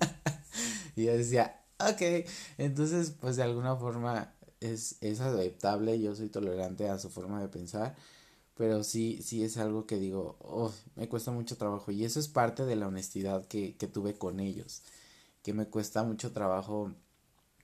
y 0.96 1.06
yo 1.06 1.14
decía, 1.14 1.64
ok, 1.80 2.28
entonces 2.58 3.12
pues 3.12 3.36
de 3.36 3.44
alguna 3.44 3.76
forma 3.76 4.34
es, 4.60 4.98
es 5.02 5.20
aceptable, 5.20 6.00
yo 6.00 6.16
soy 6.16 6.30
tolerante 6.30 6.90
a 6.90 7.00
su 7.00 7.10
forma 7.10 7.42
de 7.42 7.48
pensar, 7.48 7.96
pero 8.56 8.84
sí, 8.84 9.22
sí 9.24 9.44
es 9.44 9.58
algo 9.58 9.86
que 9.86 9.98
digo, 10.00 10.38
oh, 10.42 10.74
me 10.96 11.08
cuesta 11.08 11.32
mucho 11.32 11.58
trabajo 11.58 11.92
y 11.92 12.06
eso 12.06 12.20
es 12.20 12.28
parte 12.28 12.66
de 12.66 12.76
la 12.76 12.88
honestidad 12.88 13.46
que, 13.46 13.78
que 13.78 13.88
tuve 13.88 14.18
con 14.18 14.40
ellos, 14.40 14.82
que 15.44 15.54
me 15.54 15.68
cuesta 15.68 16.04
mucho 16.04 16.32
trabajo 16.32 16.94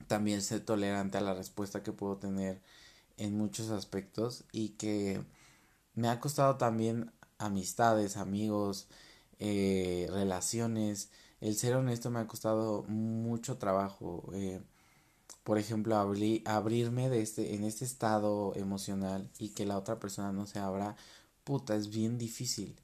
también 0.06 0.42
ser 0.42 0.60
tolerante 0.64 1.18
a 1.18 1.22
la 1.22 1.34
respuesta 1.34 1.82
que 1.82 1.92
puedo 1.92 2.16
tener 2.16 2.60
en 3.16 3.36
muchos 3.36 3.70
aspectos 3.70 4.44
y 4.52 4.70
que 4.70 5.20
me 5.94 6.08
ha 6.08 6.20
costado 6.20 6.56
también 6.56 7.12
amistades, 7.38 8.16
amigos, 8.16 8.88
eh, 9.38 10.08
relaciones. 10.10 11.10
El 11.40 11.56
ser 11.56 11.76
honesto 11.76 12.10
me 12.10 12.20
ha 12.20 12.26
costado 12.26 12.84
mucho 12.84 13.58
trabajo. 13.58 14.30
Eh, 14.34 14.60
por 15.44 15.58
ejemplo, 15.58 15.96
abrirme 15.96 17.10
de 17.10 17.20
este, 17.22 17.54
en 17.54 17.64
este 17.64 17.84
estado 17.84 18.54
emocional 18.56 19.30
y 19.38 19.50
que 19.50 19.66
la 19.66 19.78
otra 19.78 20.00
persona 20.00 20.32
no 20.32 20.46
se 20.46 20.58
abra, 20.58 20.96
puta, 21.44 21.76
es 21.76 21.90
bien 21.90 22.18
difícil. 22.18 22.76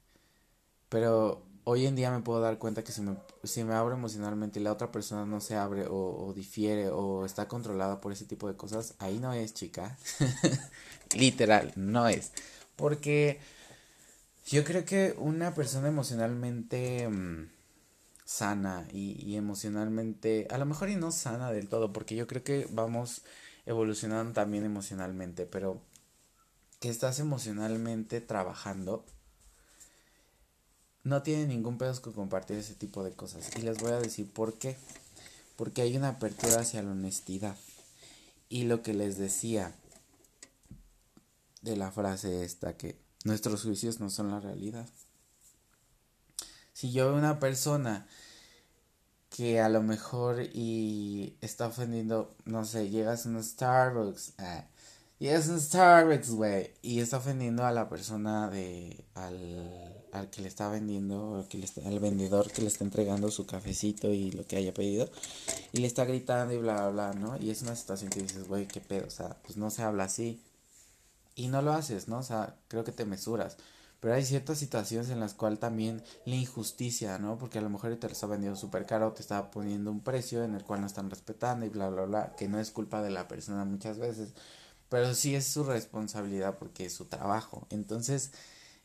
Pero 0.89 1.43
hoy 1.63 1.85
en 1.87 1.95
día 1.95 2.11
me 2.11 2.21
puedo 2.21 2.39
dar 2.41 2.59
cuenta 2.59 2.83
que 2.83 2.91
si 2.91 3.01
me, 3.01 3.17
si 3.43 3.63
me 3.63 3.73
abro 3.73 3.95
emocionalmente 3.95 4.59
y 4.59 4.63
la 4.63 4.73
otra 4.73 4.91
persona 4.91 5.25
no 5.25 5.41
se 5.41 5.55
abre 5.55 5.87
o, 5.87 6.27
o 6.27 6.33
difiere 6.33 6.89
o 6.89 7.25
está 7.25 7.47
controlada 7.47 8.01
por 8.01 8.11
ese 8.11 8.25
tipo 8.25 8.47
de 8.47 8.55
cosas, 8.55 8.95
ahí 8.99 9.19
no 9.19 9.33
es, 9.33 9.53
chica. 9.53 9.97
Literal, 11.15 11.73
no 11.75 12.07
es. 12.07 12.31
Porque 12.75 13.39
yo 14.47 14.63
creo 14.63 14.85
que 14.85 15.15
una 15.17 15.53
persona 15.53 15.87
emocionalmente 15.87 17.07
mm, 17.07 17.49
sana 18.25 18.87
y, 18.91 19.35
emocionalmente, 19.35 20.47
a 20.49 20.57
lo 20.57 20.65
mejor 20.65 20.89
y 20.89 20.95
no 20.95 21.11
sana 21.11 21.51
del 21.51 21.69
todo, 21.69 21.93
porque 21.93 22.15
yo 22.15 22.27
creo 22.27 22.43
que 22.43 22.67
vamos 22.71 23.23
evolucionando 23.65 24.33
también 24.33 24.65
emocionalmente, 24.65 25.45
pero 25.45 25.81
que 26.79 26.89
estás 26.89 27.19
emocionalmente 27.19 28.21
trabajando, 28.21 29.05
no 31.03 31.23
tiene 31.23 31.45
ningún 31.45 31.77
pedo 31.77 32.01
con 32.01 32.13
compartir 32.13 32.57
ese 32.57 32.75
tipo 32.75 33.03
de 33.03 33.11
cosas. 33.11 33.49
Y 33.57 33.61
les 33.61 33.77
voy 33.79 33.91
a 33.91 33.99
decir 33.99 34.31
por 34.31 34.57
qué. 34.57 34.77
porque 35.55 35.83
hay 35.83 35.95
una 35.95 36.09
apertura 36.09 36.61
hacia 36.61 36.81
la 36.81 36.91
honestidad. 36.91 37.55
Y 38.49 38.63
lo 38.63 38.81
que 38.81 38.93
les 38.93 39.17
decía 39.17 39.75
de 41.61 41.77
la 41.77 41.91
frase 41.91 42.43
esta, 42.43 42.77
que 42.77 42.99
nuestros 43.23 43.63
juicios 43.63 43.99
no 43.99 44.09
son 44.09 44.31
la 44.31 44.39
realidad. 44.39 44.87
Si 46.73 46.91
yo 46.91 47.07
veo 47.07 47.17
una 47.17 47.39
persona 47.39 48.07
que 49.29 49.61
a 49.61 49.69
lo 49.69 49.81
mejor 49.81 50.41
y 50.53 51.37
está 51.41 51.67
ofendiendo, 51.67 52.35
no 52.45 52.65
sé, 52.65 52.89
llegas 52.89 53.25
a 53.25 53.29
un 53.29 53.43
Starbucks, 53.43 54.33
ah, 54.39 54.65
llegas 55.19 55.47
a 55.47 55.53
un 55.53 55.61
Starbucks, 55.61 56.31
güey, 56.31 56.71
y 56.81 56.99
está 56.99 57.17
ofendiendo 57.17 57.65
a 57.65 57.71
la 57.71 57.87
persona 57.87 58.49
de, 58.49 59.05
al, 59.13 60.05
al 60.11 60.29
que 60.29 60.41
le 60.41 60.47
está 60.47 60.69
vendiendo, 60.69 61.45
que 61.49 61.59
le 61.59 61.67
al 61.85 61.99
vendedor 61.99 62.51
que 62.51 62.61
le 62.61 62.67
está 62.67 62.83
entregando 62.83 63.31
su 63.31 63.45
cafecito 63.45 64.11
y 64.11 64.31
lo 64.31 64.45
que 64.45 64.57
haya 64.57 64.73
pedido, 64.73 65.09
y 65.71 65.79
le 65.79 65.87
está 65.87 66.03
gritando 66.05 66.53
y 66.53 66.57
bla, 66.57 66.89
bla, 66.89 67.11
bla, 67.11 67.13
¿no? 67.13 67.37
Y 67.37 67.51
es 67.51 67.61
una 67.61 67.75
situación 67.75 68.09
que 68.09 68.21
dices, 68.23 68.47
güey, 68.47 68.67
qué 68.67 68.81
pedo, 68.81 69.07
o 69.07 69.11
sea, 69.11 69.37
pues 69.43 69.55
no 69.55 69.69
se 69.69 69.83
habla 69.83 70.05
así, 70.05 70.41
y 71.35 71.47
no 71.47 71.61
lo 71.61 71.73
haces, 71.73 72.07
¿no? 72.07 72.19
O 72.19 72.23
sea, 72.23 72.57
creo 72.67 72.83
que 72.83 72.91
te 72.91 73.05
mesuras. 73.05 73.57
Pero 73.99 74.15
hay 74.15 74.25
ciertas 74.25 74.57
situaciones 74.57 75.09
en 75.11 75.19
las 75.19 75.35
cuales 75.35 75.59
también 75.59 76.03
la 76.25 76.35
injusticia, 76.35 77.19
¿no? 77.19 77.37
Porque 77.37 77.59
a 77.59 77.61
lo 77.61 77.69
mejor 77.69 77.95
te 77.97 78.07
lo 78.07 78.13
está 78.13 78.25
vendiendo 78.27 78.57
súper 78.59 78.85
caro, 78.87 79.13
te 79.13 79.21
está 79.21 79.51
poniendo 79.51 79.91
un 79.91 80.01
precio 80.01 80.43
en 80.43 80.55
el 80.55 80.63
cual 80.63 80.81
no 80.81 80.87
están 80.87 81.09
respetando 81.09 81.65
y 81.65 81.69
bla, 81.69 81.89
bla, 81.89 82.05
bla, 82.05 82.35
que 82.35 82.47
no 82.47 82.59
es 82.59 82.71
culpa 82.71 83.03
de 83.03 83.11
la 83.11 83.27
persona 83.27 83.63
muchas 83.63 83.99
veces, 83.99 84.33
pero 84.89 85.13
sí 85.13 85.35
es 85.35 85.45
su 85.47 85.63
responsabilidad 85.63 86.57
porque 86.57 86.85
es 86.85 86.93
su 86.93 87.05
trabajo. 87.05 87.67
Entonces, 87.69 88.31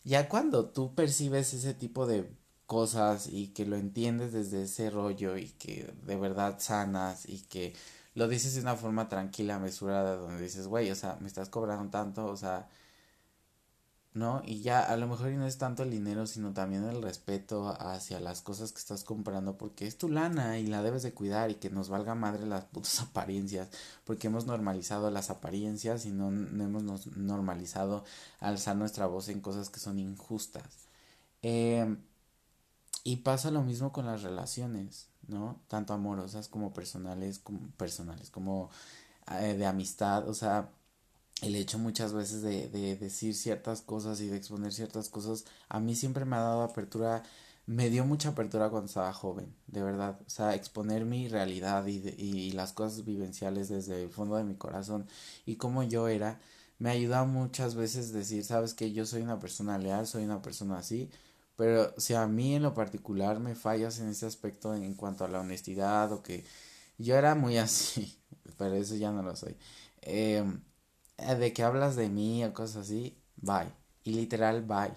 ya 0.05 0.29
cuando 0.29 0.67
tú 0.71 0.95
percibes 0.95 1.55
ese 1.55 1.75
tipo 1.75 2.07
de 2.07 2.31
cosas 2.67 3.29
y 3.29 3.49
que 3.49 3.65
lo 3.65 3.77
entiendes 3.77 4.33
desde 4.33 4.65
ese 4.65 4.91
rollo 4.91 5.37
y 5.37 5.51
que 5.51 5.93
de 6.05 6.17
verdad 6.17 6.57
sanas 6.59 7.29
y 7.29 7.41
que 7.43 7.75
lo 8.17 8.29
dices 8.29 8.55
de 8.55 8.63
una 8.63 8.77
forma 8.77 9.09
tranquila, 9.09 9.59
mesurada, 9.61 10.17
donde 10.17 10.43
dices, 10.43 10.67
güey, 10.67 10.91
o 10.91 10.97
sea, 10.97 11.19
me 11.21 11.29
estás 11.29 11.51
cobrando 11.51 11.91
tanto, 11.91 12.27
o 12.27 12.37
sea, 12.37 12.69
¿no? 14.15 14.43
Y 14.47 14.63
ya 14.63 14.83
a 14.83 14.97
lo 14.97 15.07
mejor 15.07 15.29
no 15.33 15.47
es 15.47 15.59
tanto 15.59 15.83
el 15.83 15.91
dinero, 15.91 16.27
sino 16.27 16.55
también 16.55 16.85
el 16.85 17.03
respeto 17.03 17.69
hacia 17.79 18.19
las 18.19 18.41
cosas 18.41 18.73
que 18.73 18.79
estás 18.79 19.05
comprando, 19.05 19.59
porque 19.59 19.87
es 19.87 19.99
tu 19.99 20.09
lana 20.09 20.59
y 20.59 20.67
la 20.67 20.83
debes 20.83 21.03
de 21.03 21.13
cuidar 21.13 21.51
y 21.51 21.57
que 21.57 21.69
nos 21.71 21.91
valga 21.91 22.15
madre 22.15 22.47
las 22.47 22.65
putas 22.65 23.01
apariencias, 23.03 23.69
porque 24.05 24.29
hemos 24.29 24.47
normalizado 24.47 25.11
las 25.11 25.29
apariencias 25.31 26.07
y 26.07 26.13
no, 26.13 26.29
hemos 26.29 27.07
normalizado 27.17 28.05
alzar 28.41 28.77
nuestra 28.77 29.07
voz 29.07 29.29
en 29.29 29.41
cosas 29.41 29.69
que 29.71 29.81
son 29.81 29.99
injustas. 29.99 30.89
Em, 31.43 31.99
y 33.07 33.19
pasa 33.19 33.53
lo 33.53 33.63
mismo 33.63 33.93
con 33.93 34.07
las 34.07 34.23
relaciones, 34.25 35.07
¿no? 35.29 35.61
Tanto 35.69 35.93
amorosas 35.95 36.49
como 36.49 36.73
personales, 36.75 37.39
como 37.39 37.61
personales, 37.77 38.31
como 38.31 38.69
eh, 39.41 39.55
de 39.55 39.65
amistad, 39.65 40.29
o 40.29 40.35
sea, 40.35 40.71
el 41.43 41.57
hecho 41.57 41.79
muchas 41.79 42.13
veces 42.15 42.43
de, 42.43 42.69
de 42.69 42.97
decir 42.97 43.35
ciertas 43.37 43.83
cosas 43.83 44.21
y 44.21 44.29
de 44.29 44.37
exponer 44.37 44.73
ciertas 44.73 45.09
cosas, 45.09 45.45
a 45.69 45.81
mí 45.81 45.95
siempre 45.95 46.25
me 46.25 46.37
ha 46.37 46.41
dado 46.41 46.63
apertura, 46.63 47.23
me 47.67 47.91
dio 47.91 48.05
mucha 48.05 48.31
apertura 48.31 48.71
cuando 48.71 48.87
estaba 48.89 49.13
joven, 49.13 49.55
de 49.69 49.83
verdad. 49.83 50.19
O 50.27 50.31
sea, 50.31 50.57
exponer 50.57 51.05
mi 51.05 51.29
realidad 51.29 51.87
y, 51.87 51.99
y 52.19 52.53
las 52.53 52.73
cosas 52.73 53.05
vivenciales 53.05 53.69
desde 53.69 54.03
el 54.05 54.11
fondo 54.11 54.37
de 54.37 54.45
mi 54.45 54.57
corazón 54.57 55.07
y 55.47 55.57
cómo 55.57 55.85
yo 55.85 56.09
era, 56.09 56.41
me 56.81 56.91
ayuda 56.91 57.25
muchas 57.25 57.77
veces 57.77 58.13
decir, 58.13 58.45
sabes 58.45 58.75
que 58.75 58.93
yo 58.93 59.07
soy 59.07 59.23
una 59.23 59.39
persona 59.41 59.79
leal, 59.79 60.07
soy 60.09 60.25
una 60.25 60.43
persona 60.43 60.79
así, 60.79 61.11
pero 61.57 61.95
si 61.99 62.15
a 62.15 62.27
mí 62.27 62.55
en 62.55 62.63
lo 62.63 62.75
particular 62.75 63.41
me 63.41 63.55
fallas 63.55 63.99
en 64.01 64.09
ese 64.09 64.27
aspecto 64.27 64.75
en 64.75 64.95
cuanto 64.95 65.25
a 65.25 65.29
la 65.29 65.41
honestidad 65.41 66.13
o 66.13 66.23
que 66.23 66.45
yo 66.99 67.17
era 67.17 67.35
muy 67.35 67.59
así, 67.59 68.19
pero 68.59 68.75
eso 68.75 68.97
ya 68.97 69.13
no 69.13 69.23
lo 69.23 69.37
soy. 69.37 69.57
Eh, 70.03 70.45
eh, 71.19 71.35
de 71.35 71.53
que 71.53 71.63
hablas 71.63 71.97
de 71.97 72.09
mí 72.09 72.45
o 72.45 72.53
cosas 72.55 72.77
así, 72.87 73.19
bye. 73.37 73.73
Y 74.05 74.13
literal, 74.15 74.63
bye. 74.63 74.95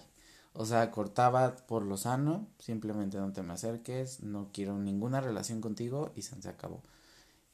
O 0.52 0.66
sea, 0.66 0.90
cortaba 0.90 1.56
por 1.66 1.82
lo 1.84 1.96
sano, 1.96 2.48
simplemente 2.58 3.18
no 3.18 3.32
te 3.32 3.42
me 3.42 3.52
acerques, 3.54 4.22
no 4.22 4.50
quiero 4.52 4.78
ninguna 4.78 5.20
relación 5.20 5.60
contigo 5.60 6.12
y 6.16 6.22
se, 6.22 6.36
acabó. 6.48 6.82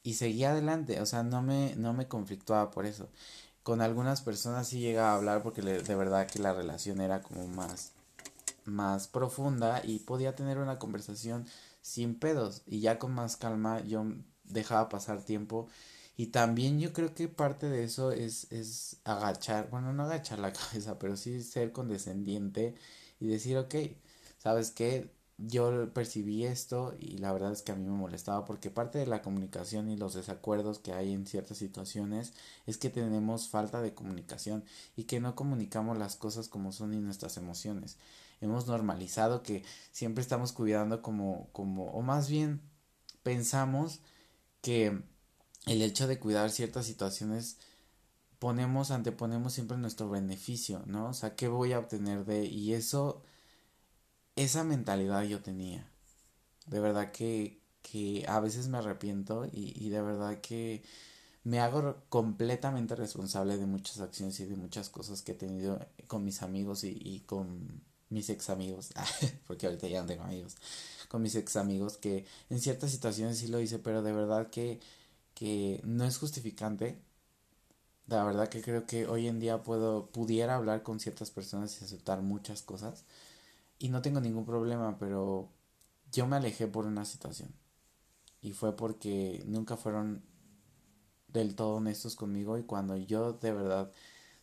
Y 0.03 0.15
seguía 0.15 0.51
adelante, 0.51 1.01
o 1.01 1.05
sea, 1.05 1.23
no 1.23 1.41
me, 1.41 1.75
no 1.77 1.93
me 1.93 2.07
conflictuaba 2.07 2.71
por 2.71 2.85
eso. 2.85 3.09
Con 3.63 3.81
algunas 3.81 4.21
personas 4.21 4.67
sí 4.67 4.79
llegaba 4.79 5.11
a 5.11 5.15
hablar 5.17 5.43
porque 5.43 5.61
de 5.61 5.95
verdad 5.95 6.27
que 6.27 6.39
la 6.39 6.53
relación 6.53 7.01
era 7.01 7.21
como 7.21 7.47
más, 7.47 7.93
más 8.67 9.07
profunda 9.07 9.81
y 9.83 9.99
podía 9.99 10.35
tener 10.35 10.57
una 10.59 10.79
conversación 10.79 11.45
sin 11.81 12.15
pedos. 12.19 12.63
Y 12.65 12.81
ya 12.81 12.99
con 12.99 13.13
más 13.13 13.37
calma 13.37 13.81
yo 13.81 14.05
dejaba 14.43 14.89
pasar 14.89 15.23
tiempo 15.23 15.67
y 16.15 16.27
también 16.27 16.79
yo 16.79 16.93
creo 16.93 17.13
que 17.13 17.27
parte 17.27 17.69
de 17.69 17.83
eso 17.83 18.11
es, 18.11 18.51
es 18.51 18.97
agachar, 19.03 19.69
bueno, 19.69 19.93
no 19.93 20.03
agachar 20.03 20.39
la 20.39 20.53
cabeza, 20.53 20.97
pero 20.99 21.15
sí 21.17 21.43
ser 21.43 21.71
condescendiente 21.71 22.75
y 23.19 23.27
decir, 23.27 23.57
ok, 23.57 23.75
¿sabes 24.37 24.71
qué? 24.71 25.11
Yo 25.39 25.93
percibí 25.93 26.45
esto 26.45 26.95
y 26.99 27.19
la 27.19 27.31
verdad 27.31 27.51
es 27.51 27.61
que 27.61 27.71
a 27.71 27.75
mí 27.75 27.83
me 27.83 27.91
molestaba 27.95 28.43
porque 28.45 28.71
parte 28.71 28.97
de 28.97 29.05
la 29.05 29.21
comunicación 29.21 29.87
y 29.89 29.95
los 29.95 30.15
desacuerdos 30.15 30.79
que 30.79 30.93
hay 30.93 31.13
en 31.13 31.27
ciertas 31.27 31.59
situaciones 31.59 32.33
es 32.65 32.77
que 32.79 32.89
tenemos 32.89 33.47
falta 33.49 33.81
de 33.83 33.93
comunicación 33.93 34.63
y 34.95 35.03
que 35.03 35.19
no 35.19 35.35
comunicamos 35.35 35.97
las 35.99 36.15
cosas 36.15 36.47
como 36.47 36.71
son 36.71 36.93
y 36.95 36.97
nuestras 36.99 37.37
emociones. 37.37 37.97
Hemos 38.41 38.67
normalizado 38.67 39.43
que 39.43 39.63
siempre 39.91 40.21
estamos 40.21 40.51
cuidando 40.53 41.01
como, 41.01 41.49
como, 41.53 41.91
o 41.91 42.01
más 42.01 42.29
bien 42.29 42.61
pensamos 43.23 44.01
que 44.61 45.01
el 45.67 45.81
hecho 45.81 46.07
de 46.07 46.19
cuidar 46.19 46.51
ciertas 46.51 46.85
situaciones 46.85 47.57
ponemos, 48.39 48.91
anteponemos 48.91 49.53
siempre 49.53 49.77
nuestro 49.77 50.09
beneficio, 50.09 50.83
¿no? 50.87 51.09
O 51.09 51.13
sea, 51.13 51.35
¿qué 51.35 51.47
voy 51.47 51.73
a 51.73 51.79
obtener 51.79 52.25
de? 52.25 52.45
Y 52.45 52.73
eso, 52.73 53.23
esa 54.35 54.63
mentalidad 54.63 55.23
yo 55.23 55.41
tenía. 55.41 55.89
De 56.67 56.79
verdad 56.79 57.11
que, 57.11 57.61
que 57.81 58.25
a 58.27 58.39
veces 58.39 58.67
me 58.69 58.77
arrepiento 58.79 59.45
y, 59.45 59.73
y 59.75 59.89
de 59.89 60.01
verdad 60.01 60.41
que 60.41 60.83
me 61.43 61.59
hago 61.59 61.97
completamente 62.09 62.95
responsable 62.95 63.57
de 63.57 63.67
muchas 63.67 64.01
acciones 64.01 64.39
y 64.41 64.45
de 64.45 64.55
muchas 64.57 64.89
cosas 64.89 65.21
que 65.21 65.33
he 65.33 65.35
tenido 65.35 65.79
con 66.07 66.23
mis 66.25 66.41
amigos 66.43 66.83
y, 66.83 66.97
y 67.01 67.21
con 67.21 67.81
mis 68.09 68.29
ex 68.29 68.49
amigos, 68.49 68.89
porque 69.47 69.67
ahorita 69.67 69.87
ya 69.87 70.01
no 70.01 70.07
tengo 70.07 70.23
amigos, 70.23 70.55
con 71.09 71.21
mis 71.21 71.35
ex 71.35 71.55
amigos 71.55 71.97
que 71.97 72.25
en 72.49 72.59
ciertas 72.61 72.91
situaciones 72.91 73.37
sí 73.39 73.47
lo 73.47 73.59
hice, 73.61 73.79
pero 73.79 74.01
de 74.03 74.13
verdad 74.13 74.49
que 74.49 74.79
que 75.37 75.81
no 75.85 76.03
es 76.03 76.17
justificante. 76.17 76.99
La 78.07 78.23
verdad 78.23 78.49
que 78.49 78.61
creo 78.63 78.87
que 78.87 79.05
hoy 79.07 79.27
en 79.27 79.39
día 79.39 79.61
puedo, 79.61 80.07
pudiera 80.07 80.55
hablar 80.55 80.81
con 80.81 80.99
ciertas 80.99 81.29
personas 81.29 81.79
y 81.79 81.85
aceptar 81.85 82.21
muchas 82.23 82.63
cosas. 82.63 83.05
Y 83.79 83.89
no 83.89 84.01
tengo 84.01 84.21
ningún 84.21 84.45
problema, 84.45 84.97
pero 84.99 85.49
yo 86.11 86.27
me 86.27 86.37
alejé 86.37 86.67
por 86.67 86.87
una 86.87 87.05
situación. 87.05 87.53
Y 88.41 88.53
fue 88.53 88.75
porque 88.75 89.43
nunca 89.45 89.77
fueron 89.77 90.23
del 91.27 91.55
todo 91.55 91.75
honestos 91.75 92.15
conmigo. 92.15 92.57
Y 92.57 92.63
cuando 92.63 92.97
yo 92.97 93.33
de 93.33 93.53
verdad 93.53 93.91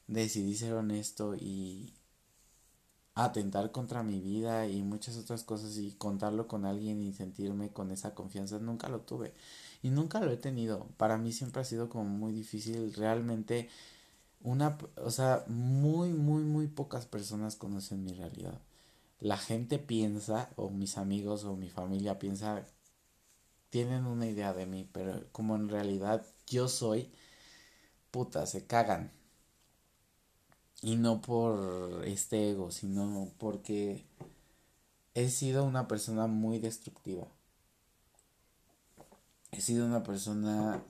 decidí 0.06 0.54
ser 0.56 0.74
honesto 0.74 1.34
y 1.36 1.94
atentar 3.14 3.70
contra 3.70 4.02
mi 4.02 4.20
vida 4.20 4.66
y 4.66 4.82
muchas 4.82 5.16
otras 5.16 5.44
cosas 5.44 5.76
y 5.78 5.92
contarlo 5.92 6.48
con 6.48 6.64
alguien 6.64 7.00
y 7.00 7.12
sentirme 7.12 7.70
con 7.70 7.90
esa 7.90 8.14
confianza, 8.14 8.58
nunca 8.58 8.88
lo 8.88 9.00
tuve 9.00 9.32
y 9.82 9.90
nunca 9.90 10.20
lo 10.20 10.32
he 10.32 10.36
tenido. 10.36 10.88
Para 10.96 11.18
mí 11.18 11.32
siempre 11.32 11.62
ha 11.62 11.64
sido 11.64 11.88
como 11.88 12.04
muy 12.06 12.32
difícil. 12.32 12.92
Realmente, 12.94 13.68
una, 14.42 14.78
o 14.96 15.10
sea, 15.10 15.44
muy, 15.48 16.10
muy, 16.12 16.42
muy 16.42 16.66
pocas 16.68 17.06
personas 17.06 17.56
conocen 17.56 18.04
mi 18.04 18.12
realidad. 18.14 18.60
La 19.20 19.36
gente 19.38 19.78
piensa, 19.78 20.50
o 20.56 20.70
mis 20.70 20.98
amigos 20.98 21.44
o 21.44 21.56
mi 21.56 21.68
familia 21.70 22.18
piensa, 22.18 22.64
tienen 23.70 24.06
una 24.06 24.26
idea 24.26 24.52
de 24.52 24.66
mí, 24.66 24.88
pero 24.92 25.24
como 25.32 25.56
en 25.56 25.68
realidad 25.68 26.26
yo 26.46 26.68
soy, 26.68 27.12
puta, 28.10 28.46
se 28.46 28.66
cagan. 28.66 29.12
Y 30.84 30.96
no 30.96 31.20
por 31.20 32.04
este 32.04 32.50
ego, 32.50 32.70
sino 32.70 33.30
porque 33.38 34.04
he 35.14 35.30
sido 35.30 35.64
una 35.64 35.88
persona 35.88 36.26
muy 36.26 36.58
destructiva 36.58 37.26
he 39.56 39.60
sido 39.60 39.86
una 39.86 40.02
persona 40.02 40.82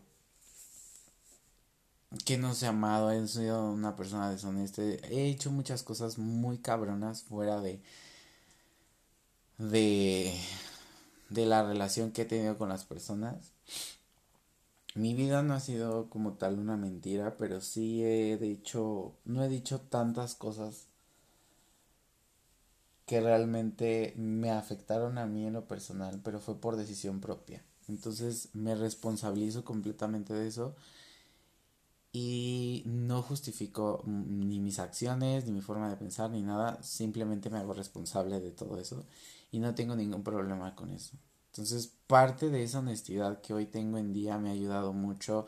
que 2.24 2.38
no 2.38 2.54
se 2.54 2.66
ha 2.66 2.70
amado, 2.70 3.10
he 3.10 3.26
sido 3.28 3.70
una 3.70 3.94
persona 3.94 4.30
deshonesta, 4.30 4.82
he 4.82 5.28
hecho 5.28 5.50
muchas 5.50 5.82
cosas 5.82 6.18
muy 6.18 6.58
cabronas 6.58 7.22
fuera 7.24 7.60
de 7.60 7.80
de 9.58 10.34
de 11.28 11.46
la 11.46 11.62
relación 11.62 12.12
que 12.12 12.22
he 12.22 12.24
tenido 12.24 12.56
con 12.56 12.68
las 12.68 12.84
personas. 12.84 13.52
Mi 14.94 15.14
vida 15.14 15.42
no 15.42 15.54
ha 15.54 15.60
sido 15.60 16.08
como 16.10 16.34
tal 16.34 16.58
una 16.58 16.76
mentira, 16.76 17.36
pero 17.36 17.60
sí 17.60 18.02
he 18.02 18.38
dicho, 18.38 19.14
no 19.24 19.44
he 19.44 19.48
dicho 19.48 19.80
tantas 19.82 20.34
cosas 20.34 20.88
que 23.06 23.20
realmente 23.20 24.14
me 24.16 24.50
afectaron 24.50 25.18
a 25.18 25.26
mí 25.26 25.46
en 25.46 25.52
lo 25.54 25.66
personal, 25.68 26.20
pero 26.24 26.40
fue 26.40 26.60
por 26.60 26.76
decisión 26.76 27.20
propia 27.20 27.62
Entonces 27.88 28.48
me 28.54 28.74
responsabilizo 28.74 29.64
completamente 29.64 30.32
de 30.32 30.48
eso 30.48 30.74
y 32.12 32.82
no 32.86 33.20
justifico 33.22 34.02
ni 34.06 34.60
mis 34.60 34.78
acciones, 34.78 35.44
ni 35.46 35.52
mi 35.52 35.60
forma 35.60 35.90
de 35.90 35.96
pensar, 35.96 36.30
ni 36.30 36.42
nada, 36.42 36.82
simplemente 36.82 37.50
me 37.50 37.58
hago 37.58 37.74
responsable 37.74 38.40
de 38.40 38.52
todo 38.52 38.78
eso 38.78 39.04
y 39.50 39.58
no 39.58 39.74
tengo 39.74 39.96
ningún 39.96 40.22
problema 40.22 40.74
con 40.76 40.90
eso. 40.90 41.16
Entonces, 41.54 41.92
parte 42.08 42.50
de 42.50 42.64
esa 42.64 42.80
honestidad 42.80 43.40
que 43.40 43.54
hoy 43.54 43.66
tengo 43.66 43.96
en 43.96 44.12
día 44.12 44.38
me 44.38 44.48
ha 44.48 44.52
ayudado 44.52 44.92
mucho 44.92 45.46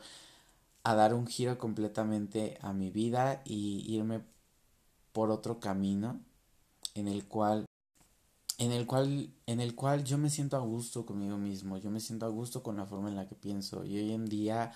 a 0.83 0.95
dar 0.95 1.13
un 1.13 1.27
giro 1.27 1.57
completamente 1.57 2.57
a 2.61 2.71
mi 2.71 2.89
vida 2.91 3.41
y 3.43 3.83
irme 3.93 4.21
por 5.11 5.31
otro 5.31 5.59
camino 5.59 6.21
en 6.95 7.09
el 7.09 7.25
cual 7.25 7.65
en 8.57 8.71
el 8.71 8.87
cual 8.87 9.29
en 9.47 9.59
el 9.59 9.75
cual 9.75 10.05
yo 10.05 10.17
me 10.17 10.29
siento 10.29 10.55
a 10.55 10.61
gusto 10.61 11.05
conmigo 11.05 11.37
mismo, 11.37 11.77
yo 11.77 11.91
me 11.91 11.99
siento 11.99 12.25
a 12.25 12.29
gusto 12.29 12.63
con 12.63 12.77
la 12.77 12.85
forma 12.85 13.09
en 13.09 13.17
la 13.17 13.27
que 13.27 13.35
pienso 13.35 13.83
y 13.83 13.97
hoy 13.97 14.13
en 14.13 14.27
día 14.27 14.71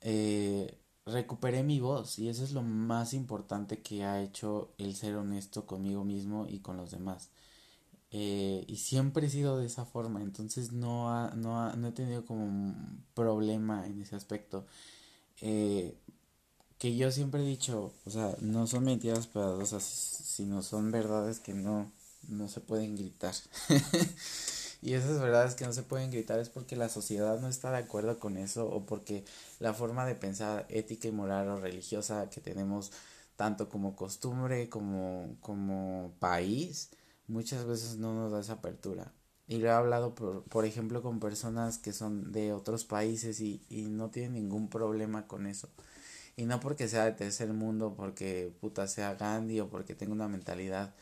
eh, 0.00 0.76
recuperé 1.06 1.62
mi 1.62 1.78
voz 1.78 2.18
y 2.18 2.28
eso 2.28 2.42
es 2.42 2.50
lo 2.52 2.62
más 2.62 3.14
importante 3.14 3.80
que 3.80 4.04
ha 4.04 4.20
hecho 4.22 4.72
el 4.78 4.96
ser 4.96 5.14
honesto 5.14 5.66
conmigo 5.66 6.02
mismo 6.02 6.46
y 6.48 6.58
con 6.58 6.76
los 6.76 6.90
demás. 6.90 7.30
Eh, 8.16 8.64
y 8.68 8.76
siempre 8.76 9.26
he 9.26 9.30
sido 9.30 9.58
de 9.58 9.66
esa 9.66 9.84
forma, 9.84 10.22
entonces 10.22 10.70
no, 10.70 11.10
ha, 11.10 11.32
no, 11.34 11.60
ha, 11.60 11.74
no 11.74 11.88
he 11.88 11.92
tenido 11.92 12.24
como 12.24 12.72
problema 13.12 13.86
en 13.86 14.00
ese 14.00 14.14
aspecto. 14.14 14.66
Eh, 15.40 15.96
que 16.78 16.96
yo 16.96 17.10
siempre 17.10 17.42
he 17.42 17.46
dicho, 17.46 17.92
o 18.06 18.10
sea, 18.10 18.36
no 18.40 18.68
son 18.68 18.84
mentiras 18.84 19.26
piadosas, 19.26 19.82
sino 19.82 20.62
son 20.62 20.92
verdades 20.92 21.40
que 21.40 21.54
no, 21.54 21.90
no 22.28 22.48
se 22.48 22.60
pueden 22.60 22.96
gritar. 22.96 23.34
Y 24.82 24.92
esas 24.92 25.18
verdades 25.18 25.54
que 25.54 25.64
no 25.64 25.72
se 25.72 25.82
pueden 25.82 26.10
gritar 26.10 26.38
es 26.38 26.50
porque 26.50 26.76
la 26.76 26.90
sociedad 26.90 27.40
no 27.40 27.48
está 27.48 27.70
de 27.70 27.78
acuerdo 27.78 28.18
con 28.18 28.36
eso 28.36 28.66
o 28.68 28.84
porque 28.84 29.24
la 29.58 29.72
forma 29.72 30.04
de 30.04 30.14
pensar 30.14 30.66
ética 30.68 31.08
y 31.08 31.12
moral 31.12 31.48
o 31.48 31.58
religiosa 31.58 32.28
que 32.28 32.42
tenemos 32.42 32.92
tanto 33.36 33.70
como 33.70 33.96
costumbre 33.96 34.68
como, 34.68 35.36
como 35.40 36.12
país 36.18 36.90
muchas 37.28 37.66
veces 37.66 37.96
no 37.98 38.14
nos 38.14 38.32
da 38.32 38.40
esa 38.40 38.54
apertura. 38.54 39.12
Y 39.46 39.58
lo 39.58 39.68
he 39.68 39.70
hablado, 39.70 40.14
por, 40.14 40.44
por 40.44 40.64
ejemplo, 40.64 41.02
con 41.02 41.20
personas 41.20 41.78
que 41.78 41.92
son 41.92 42.32
de 42.32 42.52
otros 42.52 42.84
países 42.84 43.40
y, 43.40 43.62
y 43.68 43.82
no 43.88 44.10
tienen 44.10 44.34
ningún 44.34 44.68
problema 44.70 45.26
con 45.26 45.46
eso. 45.46 45.68
Y 46.36 46.46
no 46.46 46.60
porque 46.60 46.88
sea 46.88 47.04
de 47.06 47.12
tercer 47.12 47.52
mundo, 47.52 47.94
porque 47.96 48.54
puta 48.60 48.86
sea 48.88 49.14
Gandhi 49.14 49.60
o 49.60 49.70
porque 49.70 49.94
tenga 49.94 50.12
una 50.14 50.28
mentalidad 50.28 50.94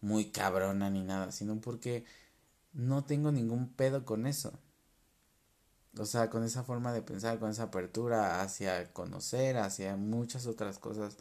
muy 0.00 0.30
cabrona 0.30 0.90
ni 0.90 1.02
nada, 1.04 1.32
sino 1.32 1.60
porque 1.60 2.04
no 2.74 3.04
tengo 3.04 3.32
ningún 3.32 3.70
pedo 3.74 4.04
con 4.06 4.26
eso. 4.26 4.52
O 5.98 6.06
sea, 6.06 6.30
con 6.30 6.44
esa 6.44 6.62
forma 6.64 6.92
de 6.92 7.02
pensar, 7.02 7.38
con 7.38 7.50
esa 7.50 7.64
apertura 7.64 8.40
hacia 8.42 8.92
conocer, 8.92 9.56
hacia 9.58 9.96
muchas 9.96 10.46
otras 10.46 10.78
cosas. 10.78 11.16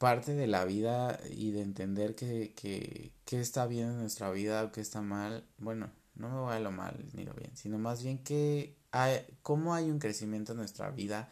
Parte 0.00 0.34
de 0.34 0.46
la 0.46 0.64
vida 0.64 1.20
y 1.30 1.50
de 1.52 1.60
entender 1.60 2.14
que, 2.14 2.54
que, 2.56 3.12
está 3.40 3.66
bien 3.66 3.90
en 3.90 3.98
nuestra 3.98 4.30
vida 4.30 4.64
o 4.64 4.72
que 4.72 4.80
está 4.80 5.02
mal. 5.02 5.46
Bueno, 5.58 5.92
no 6.14 6.30
me 6.30 6.40
voy 6.40 6.54
a 6.54 6.60
lo 6.60 6.72
mal 6.72 7.06
ni 7.12 7.24
lo 7.24 7.34
bien, 7.34 7.54
sino 7.54 7.78
más 7.78 8.02
bien 8.02 8.18
que 8.24 8.78
hay, 8.92 9.26
cómo 9.42 9.74
hay 9.74 9.90
un 9.90 9.98
crecimiento 9.98 10.52
en 10.52 10.58
nuestra 10.58 10.90
vida 10.90 11.28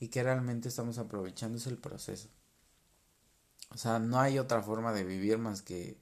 y 0.00 0.08
que 0.08 0.24
realmente 0.24 0.68
estamos 0.68 0.98
aprovechando 0.98 1.58
el 1.70 1.78
proceso. 1.78 2.28
O 3.70 3.78
sea, 3.78 4.00
no 4.00 4.18
hay 4.18 4.40
otra 4.40 4.62
forma 4.62 4.92
de 4.92 5.04
vivir 5.04 5.38
más 5.38 5.62
que 5.62 5.96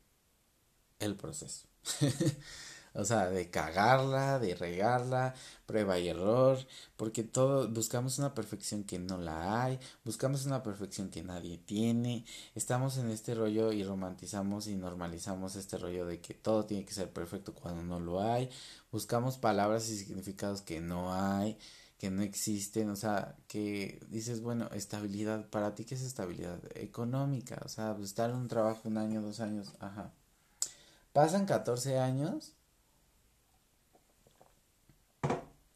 el 0.98 1.16
proceso. 1.16 1.66
O 2.98 3.04
sea, 3.04 3.28
de 3.28 3.50
cagarla, 3.50 4.38
de 4.38 4.54
regarla, 4.54 5.34
prueba 5.66 5.98
y 5.98 6.08
error, 6.08 6.58
porque 6.96 7.24
todo 7.24 7.68
buscamos 7.68 8.18
una 8.18 8.34
perfección 8.34 8.84
que 8.84 8.98
no 8.98 9.18
la 9.18 9.64
hay, 9.64 9.78
buscamos 10.04 10.46
una 10.46 10.62
perfección 10.62 11.10
que 11.10 11.22
nadie 11.22 11.58
tiene, 11.58 12.24
estamos 12.54 12.96
en 12.96 13.10
este 13.10 13.34
rollo 13.34 13.72
y 13.72 13.84
romantizamos 13.84 14.66
y 14.66 14.76
normalizamos 14.76 15.56
este 15.56 15.76
rollo 15.76 16.06
de 16.06 16.20
que 16.20 16.32
todo 16.34 16.64
tiene 16.64 16.86
que 16.86 16.94
ser 16.94 17.12
perfecto 17.12 17.54
cuando 17.54 17.82
no 17.82 18.00
lo 18.00 18.22
hay, 18.22 18.48
buscamos 18.90 19.36
palabras 19.36 19.90
y 19.90 19.98
significados 19.98 20.62
que 20.62 20.80
no 20.80 21.12
hay, 21.12 21.58
que 21.98 22.10
no 22.10 22.22
existen, 22.22 22.90
o 22.90 22.96
sea, 22.96 23.36
que 23.48 24.00
dices, 24.08 24.40
bueno, 24.40 24.68
estabilidad, 24.72 25.48
para 25.50 25.74
ti 25.74 25.84
qué 25.84 25.94
es 25.96 26.02
estabilidad 26.02 26.60
económica, 26.74 27.60
o 27.64 27.68
sea, 27.68 27.94
pues, 27.94 28.08
estar 28.08 28.30
en 28.30 28.36
un 28.36 28.48
trabajo 28.48 28.88
un 28.88 28.98
año, 28.98 29.20
dos 29.22 29.40
años, 29.40 29.74
ajá. 29.80 30.12
Pasan 31.12 31.46
14 31.46 31.98
años 31.98 32.55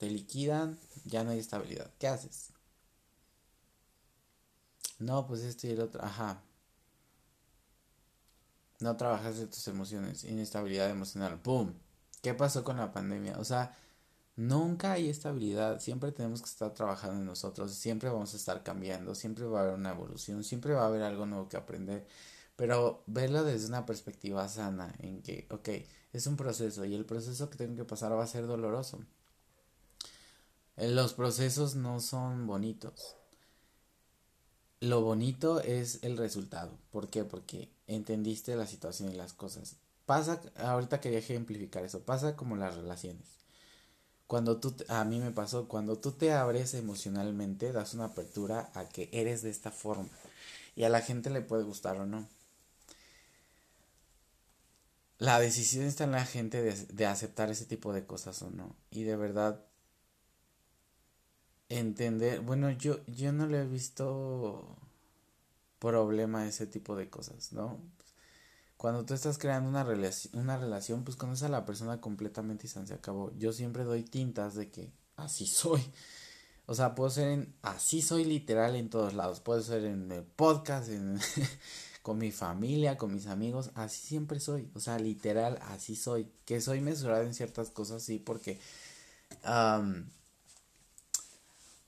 te 0.00 0.08
liquidan, 0.08 0.78
ya 1.04 1.24
no 1.24 1.30
hay 1.30 1.38
estabilidad. 1.38 1.90
¿Qué 1.98 2.08
haces? 2.08 2.54
No, 4.98 5.26
pues 5.26 5.42
esto 5.42 5.66
y 5.66 5.70
el 5.72 5.80
otro, 5.80 6.02
ajá. 6.02 6.42
No 8.80 8.96
trabajas 8.96 9.36
de 9.36 9.46
tus 9.46 9.68
emociones, 9.68 10.24
inestabilidad 10.24 10.88
emocional, 10.88 11.38
¡pum! 11.42 11.74
¿Qué 12.22 12.32
pasó 12.32 12.64
con 12.64 12.78
la 12.78 12.92
pandemia? 12.92 13.38
O 13.38 13.44
sea, 13.44 13.76
nunca 14.36 14.92
hay 14.92 15.10
estabilidad, 15.10 15.80
siempre 15.80 16.12
tenemos 16.12 16.40
que 16.40 16.48
estar 16.48 16.72
trabajando 16.72 17.20
en 17.20 17.26
nosotros, 17.26 17.74
siempre 17.74 18.08
vamos 18.08 18.32
a 18.32 18.38
estar 18.38 18.62
cambiando, 18.62 19.14
siempre 19.14 19.44
va 19.44 19.60
a 19.60 19.62
haber 19.64 19.74
una 19.74 19.90
evolución, 19.90 20.44
siempre 20.44 20.72
va 20.72 20.84
a 20.84 20.86
haber 20.86 21.02
algo 21.02 21.26
nuevo 21.26 21.48
que 21.50 21.58
aprender, 21.58 22.06
pero 22.56 23.04
verlo 23.06 23.44
desde 23.44 23.68
una 23.68 23.84
perspectiva 23.84 24.48
sana, 24.48 24.94
en 25.00 25.20
que, 25.22 25.46
ok, 25.50 25.68
es 26.14 26.26
un 26.26 26.36
proceso 26.36 26.86
y 26.86 26.94
el 26.94 27.04
proceso 27.04 27.50
que 27.50 27.58
tengo 27.58 27.76
que 27.76 27.84
pasar 27.84 28.12
va 28.12 28.24
a 28.24 28.26
ser 28.26 28.46
doloroso. 28.46 29.00
Los 30.80 31.12
procesos 31.12 31.74
no 31.74 32.00
son 32.00 32.46
bonitos. 32.46 33.14
Lo 34.80 35.02
bonito 35.02 35.60
es 35.60 35.98
el 36.02 36.16
resultado. 36.16 36.78
¿Por 36.90 37.10
qué? 37.10 37.22
Porque 37.22 37.68
entendiste 37.86 38.56
la 38.56 38.66
situación 38.66 39.12
y 39.12 39.14
las 39.14 39.34
cosas. 39.34 39.76
Pasa, 40.06 40.40
ahorita 40.56 41.02
quería 41.02 41.18
ejemplificar 41.18 41.84
eso, 41.84 42.00
pasa 42.00 42.34
como 42.34 42.56
las 42.56 42.76
relaciones. 42.76 43.26
Cuando 44.26 44.56
tú, 44.56 44.74
a 44.88 45.04
mí 45.04 45.18
me 45.20 45.32
pasó, 45.32 45.68
cuando 45.68 45.98
tú 45.98 46.12
te 46.12 46.32
abres 46.32 46.72
emocionalmente, 46.72 47.72
das 47.72 47.92
una 47.92 48.06
apertura 48.06 48.70
a 48.74 48.88
que 48.88 49.10
eres 49.12 49.42
de 49.42 49.50
esta 49.50 49.70
forma. 49.70 50.08
Y 50.76 50.84
a 50.84 50.88
la 50.88 51.02
gente 51.02 51.28
le 51.28 51.42
puede 51.42 51.62
gustar 51.62 51.98
o 51.98 52.06
no. 52.06 52.26
La 55.18 55.38
decisión 55.40 55.84
está 55.84 56.04
en 56.04 56.12
la 56.12 56.24
gente 56.24 56.62
de, 56.62 56.72
de 56.72 57.04
aceptar 57.04 57.50
ese 57.50 57.66
tipo 57.66 57.92
de 57.92 58.06
cosas 58.06 58.40
o 58.40 58.50
no. 58.50 58.74
Y 58.90 59.02
de 59.02 59.16
verdad, 59.16 59.62
entender, 61.70 62.40
bueno, 62.40 62.70
yo, 62.70 63.00
yo 63.06 63.32
no 63.32 63.46
le 63.46 63.62
he 63.62 63.66
visto 63.66 64.76
problema 65.78 66.40
a 66.40 66.48
ese 66.48 66.66
tipo 66.66 66.94
de 66.94 67.08
cosas, 67.08 67.52
¿no? 67.52 67.78
Cuando 68.76 69.04
tú 69.04 69.14
estás 69.14 69.38
creando 69.38 69.68
una, 69.68 69.84
relación, 69.84 70.38
una 70.38 70.56
relación, 70.56 71.04
pues 71.04 71.16
conoces 71.16 71.44
a 71.44 71.48
la 71.48 71.64
persona 71.64 72.00
completamente 72.00 72.66
y 72.66 72.70
se 72.70 72.94
acabó. 72.94 73.30
Yo 73.36 73.52
siempre 73.52 73.84
doy 73.84 74.02
tintas 74.02 74.54
de 74.54 74.70
que 74.70 74.90
así 75.16 75.46
soy. 75.46 75.82
O 76.66 76.74
sea, 76.74 76.94
puedo 76.94 77.10
ser 77.10 77.28
en, 77.28 77.54
así 77.62 78.00
soy 78.00 78.24
literal 78.24 78.76
en 78.76 78.88
todos 78.88 79.12
lados. 79.12 79.40
Puedo 79.40 79.60
ser 79.60 79.84
en 79.84 80.10
el 80.10 80.22
podcast, 80.24 80.88
en, 80.88 81.18
con 82.02 82.16
mi 82.16 82.32
familia, 82.32 82.96
con 82.96 83.12
mis 83.12 83.26
amigos. 83.26 83.70
Así 83.74 84.06
siempre 84.06 84.40
soy. 84.40 84.70
O 84.74 84.80
sea, 84.80 84.98
literal, 84.98 85.58
así 85.62 85.94
soy. 85.94 86.32
Que 86.46 86.62
soy 86.62 86.80
mesurada 86.80 87.22
en 87.22 87.34
ciertas 87.34 87.68
cosas, 87.70 88.02
sí, 88.02 88.18
porque 88.18 88.58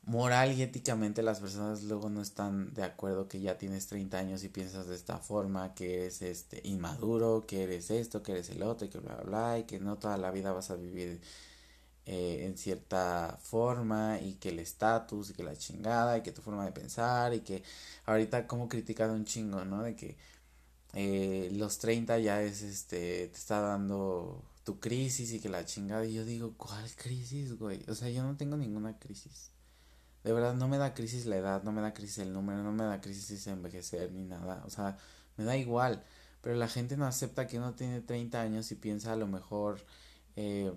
moral 0.05 0.53
y 0.53 0.62
éticamente 0.62 1.22
las 1.22 1.40
personas 1.40 1.84
luego 1.84 2.11
no 2.11 2.22
están 2.22 2.74
de 2.74 2.82
acuerdo 2.82 3.28
que 3.28 3.40
ya 3.40 3.59
tienes 3.59 3.86
30 3.86 4.18
años 4.18 4.44
y 4.44 4.48
piensas 4.48 4.88
de 4.88 4.96
esta 4.96 5.18
forma, 5.18 5.74
que 5.74 5.94
eres 5.94 6.22
este 6.22 6.61
inmaduro, 6.64 7.44
que 7.46 7.62
eres 7.64 7.90
esto, 7.90 8.22
que 8.22 8.32
eres 8.32 8.50
el 8.50 8.62
otro, 8.62 8.86
y 8.86 8.90
que 8.90 8.98
bla 8.98 9.16
bla 9.16 9.24
bla, 9.24 9.59
y 9.61 9.64
que 9.64 9.78
no 9.78 9.98
toda 9.98 10.16
la 10.18 10.30
vida 10.30 10.53
vas 10.53 10.70
a 10.70 10.76
vivir 10.76 11.20
eh, 12.07 12.46
en 12.46 12.59
cierta 12.59 13.38
forma 13.42 14.18
y 14.20 14.34
que 14.34 14.48
el 14.50 14.59
estatus 14.59 15.30
y 15.30 15.34
que 15.34 15.44
la 15.44 15.57
chingada 15.57 16.18
y 16.18 16.22
que 16.22 16.32
tu 16.32 16.42
forma 16.42 16.64
de 16.64 16.72
pensar 16.72 17.32
y 17.32 17.40
que 17.42 17.62
ahorita 18.07 18.48
como 18.48 18.68
criticado 18.68 19.14
un 19.14 19.24
chingo, 19.24 19.64
¿no? 19.64 19.82
De 19.84 19.94
que 19.94 20.16
eh, 20.94 21.50
los 21.53 21.78
30 21.78 22.18
ya 22.18 22.42
es 22.42 22.62
este, 22.62 23.28
te 23.28 23.36
está 23.36 23.61
dando 23.61 24.42
tu 24.64 24.80
crisis 24.80 25.32
y 25.32 25.40
que 25.40 25.48
la 25.48 25.64
chingada 25.64 26.05
y 26.07 26.14
yo 26.14 26.24
digo, 26.24 26.55
¿cuál 26.57 26.90
crisis, 26.96 27.59
güey? 27.59 27.84
O 27.88 27.94
sea, 27.94 28.11
yo 28.11 28.24
no 28.24 28.36
tengo 28.36 28.57
ninguna 28.57 28.98
crisis. 28.98 29.51
De 30.24 30.32
verdad, 30.32 30.54
no 30.54 30.68
me 30.68 30.78
da 30.78 30.94
crisis 30.94 31.26
la 31.26 31.36
edad, 31.36 31.62
no 31.64 31.72
me 31.72 31.82
da 31.82 31.92
crisis 31.92 32.18
el 32.18 32.32
número, 32.32 32.62
no 32.62 32.72
me 32.72 32.84
da 32.84 33.00
crisis 33.00 33.46
envejecer 33.46 34.12
ni 34.12 34.24
nada. 34.24 34.62
O 34.66 34.70
sea, 34.70 34.96
me 35.36 35.44
da 35.44 35.56
igual. 35.56 36.04
Pero 36.42 36.56
la 36.56 36.68
gente 36.68 36.96
no 36.96 37.06
acepta 37.06 37.46
que 37.46 37.58
uno 37.58 37.74
tiene 37.74 38.00
30 38.00 38.40
años 38.40 38.70
y 38.72 38.76
piensa 38.76 39.12
a 39.12 39.16
lo 39.16 39.26
mejor... 39.26 39.84
Eh, 40.36 40.72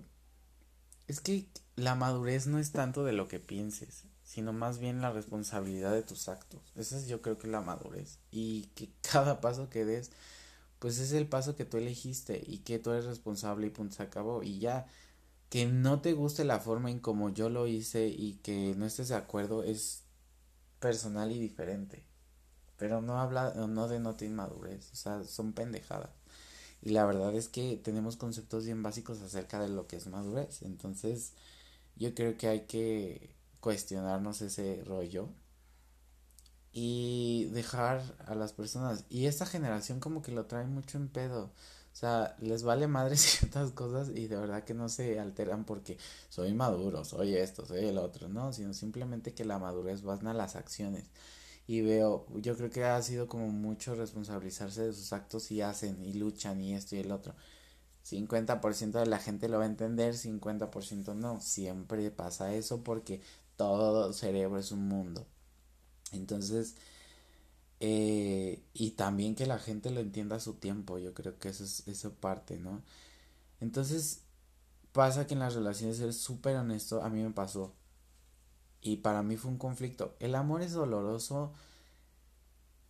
es 1.08 1.20
que 1.22 1.48
la 1.76 1.96
madurez 1.96 2.48
no 2.48 2.58
es 2.58 2.72
tanto 2.72 3.04
de 3.04 3.14
lo 3.14 3.28
que 3.28 3.40
pienses, 3.40 4.06
sino 4.24 4.54
más 4.54 4.80
bien 4.80 5.02
la 5.02 5.12
responsabilidad 5.12 5.94
de 5.94 6.02
tus 6.02 6.30
actos. 6.30 6.62
Esa 6.76 6.98
es 6.98 7.08
yo 7.08 7.22
creo 7.22 7.38
que 7.38 7.48
la 7.48 7.62
madurez. 7.62 8.20
Y 8.32 8.68
que 8.76 8.90
cada 9.12 9.42
paso 9.42 9.70
que 9.70 9.86
des, 9.86 10.12
pues 10.80 11.00
es 11.00 11.12
el 11.12 11.28
paso 11.28 11.56
que 11.56 11.66
tú 11.66 11.78
elegiste 11.78 12.42
y 12.46 12.60
que 12.60 12.80
tú 12.80 12.92
eres 12.92 13.06
responsable 13.06 13.68
y 13.68 13.72
punto 13.72 13.96
se 13.96 14.04
acabó. 14.04 14.44
Y 14.44 14.60
ya 14.60 14.88
que 15.50 15.66
no 15.66 16.02
te 16.02 16.14
guste 16.14 16.44
la 16.46 16.60
forma 16.60 16.92
en 16.92 17.00
como 17.00 17.30
yo 17.30 17.50
lo 17.50 17.68
hice 17.68 18.08
y 18.08 18.36
que 18.44 18.76
no 18.76 18.86
estés 18.86 19.10
de 19.10 19.16
acuerdo 19.16 19.64
es 19.64 20.04
personal 20.80 21.32
y 21.32 21.40
diferente. 21.40 22.06
Pero 22.78 23.02
no 23.02 23.20
habla, 23.20 23.54
no 23.68 23.88
denota 23.88 24.26
inmadurez, 24.26 24.92
o 24.92 24.96
sea, 24.96 25.24
son 25.24 25.54
pendejadas. 25.54 26.10
Y 26.82 26.90
la 26.92 27.06
verdad 27.06 27.34
es 27.36 27.50
que 27.50 27.78
tenemos 27.78 28.18
conceptos 28.18 28.66
bien 28.66 28.84
básicos 28.84 29.22
acerca 29.22 29.60
de 29.60 29.70
lo 29.70 29.88
que 29.88 29.96
es 29.96 30.08
madurez. 30.08 30.62
Entonces, 30.62 31.34
yo 31.96 32.14
creo 32.14 32.38
que 32.38 32.48
hay 32.48 32.62
que 32.68 33.36
cuestionarnos 33.60 34.42
ese 34.42 34.84
rollo 34.86 35.30
y 36.72 37.46
dejar 37.54 38.04
a 38.28 38.36
las 38.36 38.54
personas. 38.54 39.06
Y 39.10 39.26
esta 39.26 39.46
generación 39.46 40.00
como 40.00 40.22
que 40.22 40.32
lo 40.32 40.46
trae 40.46 40.68
mucho 40.68 40.98
en 40.98 41.08
pedo. 41.08 41.52
O 41.96 41.98
sea, 41.98 42.36
les 42.42 42.64
vale 42.64 42.88
madre 42.88 43.16
ciertas 43.18 43.72
cosas 43.72 44.10
y 44.14 44.28
de 44.28 44.36
verdad 44.36 44.66
que 44.66 44.74
no 44.74 44.90
se 44.90 45.18
alteran 45.18 45.64
porque 45.64 45.98
soy 46.28 46.54
maduro, 46.54 47.06
soy 47.06 47.36
esto, 47.36 47.66
soy 47.66 47.86
el 47.86 47.98
otro, 47.98 48.28
no, 48.28 48.52
sino 48.52 48.74
simplemente 48.74 49.34
que 49.34 49.46
la 49.46 49.60
madurez 49.60 50.06
va 50.06 50.16
a 50.16 50.34
las 50.34 50.58
acciones. 50.58 51.06
Y 51.68 51.82
veo, 51.82 52.28
yo 52.42 52.58
creo 52.58 52.70
que 52.70 52.84
ha 52.84 53.02
sido 53.02 53.30
como 53.30 53.48
mucho 53.48 53.96
responsabilizarse 53.96 54.84
de 54.84 54.94
sus 54.94 55.14
actos 55.14 55.50
y 55.52 55.62
hacen 55.62 56.04
y 56.04 56.14
luchan 56.14 56.60
y 56.60 56.74
esto 56.76 56.98
y 56.98 57.00
el 57.00 57.14
otro. 57.14 57.34
50% 58.04 59.00
de 59.00 59.06
la 59.06 59.20
gente 59.20 59.48
lo 59.48 59.60
va 59.60 59.64
a 59.64 59.68
entender, 59.68 60.16
50% 60.16 61.16
no. 61.16 61.40
Siempre 61.40 62.12
pasa 62.12 62.54
eso 62.56 62.84
porque 62.84 63.22
todo 63.56 64.12
cerebro 64.12 64.60
es 64.60 64.72
un 64.74 64.88
mundo. 64.90 65.26
Entonces, 66.12 66.76
eh, 67.80 68.64
y 68.74 68.92
también 68.92 69.36
que 69.36 69.46
la 69.46 69.60
gente 69.60 69.92
lo 69.92 70.00
entienda 70.00 70.38
a 70.38 70.40
su 70.40 70.56
tiempo, 70.56 70.98
yo 71.00 71.14
creo 71.14 71.38
que 71.40 71.50
eso 71.50 71.64
es 71.64 71.88
esa 71.88 72.10
parte, 72.12 72.58
¿no? 72.58 72.82
Entonces, 73.62 74.22
pasa 74.94 75.28
que 75.28 75.34
en 75.34 75.42
las 75.42 75.56
relaciones 75.56 75.98
ser 75.98 76.14
súper 76.14 76.56
honesto, 76.58 77.04
a 77.04 77.10
mí 77.10 77.22
me 77.24 77.32
pasó. 77.32 77.74
Y 78.82 78.98
para 78.98 79.24
mí 79.24 79.38
fue 79.38 79.52
un 79.52 79.58
conflicto. 79.58 80.16
El 80.20 80.36
amor 80.36 80.62
es 80.62 80.74
doloroso, 80.74 81.54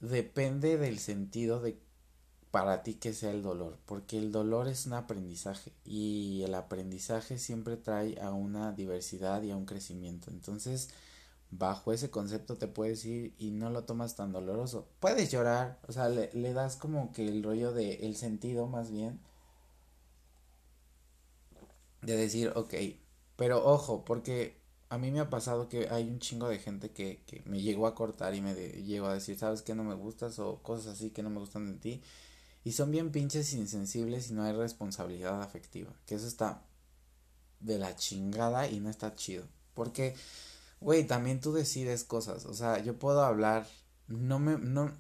depende 0.01 0.77
del 0.77 0.99
sentido 0.99 1.61
de 1.61 1.79
para 2.51 2.83
ti 2.83 2.93
que 2.95 3.13
sea 3.13 3.31
el 3.31 3.43
dolor, 3.43 3.77
porque 3.85 4.17
el 4.17 4.31
dolor 4.31 4.69
es 4.69 4.85
un 4.85 4.93
aprendizaje 4.93 5.73
y 5.83 6.41
el 6.43 6.55
aprendizaje 6.55 7.37
siempre 7.37 7.75
trae 7.75 8.17
a 8.21 8.31
una 8.31 8.71
diversidad 8.71 9.41
y 9.43 9.51
a 9.51 9.57
un 9.57 9.65
crecimiento. 9.65 10.31
Entonces, 10.31 10.89
bajo 11.57 11.93
ese 11.93 12.09
concepto 12.09 12.57
te 12.57 12.67
puedes 12.67 13.05
ir 13.05 13.35
y 13.37 13.51
no 13.51 13.69
lo 13.69 13.83
tomas 13.85 14.15
tan 14.15 14.31
doloroso. 14.31 14.87
Puedes 14.99 15.31
llorar, 15.31 15.79
o 15.87 15.91
sea, 15.91 16.09
le, 16.09 16.29
le 16.33 16.53
das 16.53 16.75
como 16.77 17.11
que 17.11 17.27
el 17.27 17.43
rollo 17.43 17.71
de 17.73 18.05
el 18.07 18.15
sentido 18.15 18.67
más 18.67 18.91
bien 18.91 19.19
de 22.01 22.15
decir, 22.15 22.51
ok, 22.55 22.73
pero 23.35 23.65
ojo, 23.65 24.05
porque 24.05 24.61
a 24.89 24.97
mí 24.97 25.11
me 25.11 25.19
ha 25.19 25.29
pasado 25.29 25.67
que 25.69 25.89
hay 25.89 26.07
un 26.07 26.19
chingo 26.19 26.47
de 26.47 26.59
gente 26.59 26.91
que, 26.91 27.23
que 27.25 27.41
me 27.45 27.61
llegó 27.61 27.87
a 27.87 27.95
cortar 27.95 28.35
y 28.35 28.41
me 28.41 28.53
llegó 28.55 29.07
a 29.07 29.13
decir, 29.13 29.37
¿sabes 29.37 29.61
qué 29.61 29.75
no 29.75 29.83
me 29.83 29.95
gustas? 29.95 30.39
o 30.39 30.61
cosas 30.61 30.93
así 30.93 31.09
que 31.11 31.23
no 31.23 31.29
me 31.29 31.39
gustan 31.39 31.67
de 31.67 31.79
ti 31.79 32.01
y 32.65 32.73
son 32.73 32.91
bien 32.91 33.11
pinches 33.11 33.53
insensibles 33.53 34.29
y 34.29 34.33
no 34.33 34.43
hay 34.43 34.53
responsabilidad 34.53 35.41
afectiva. 35.41 35.93
Que 36.05 36.15
eso 36.15 36.27
está 36.27 36.63
de 37.59 37.77
la 37.79 37.95
chingada 37.95 38.67
y 38.67 38.79
no 38.79 38.89
está 38.89 39.15
chido. 39.15 39.47
Porque, 39.73 40.15
güey, 40.79 41.05
también 41.05 41.41
tú 41.41 41.53
decides 41.53 42.03
cosas. 42.03 42.45
O 42.45 42.53
sea, 42.53 42.79
yo 42.79 42.97
puedo 42.99 43.23
hablar, 43.23 43.67
no 44.07 44.39
me, 44.39 44.57
no, 44.57 44.91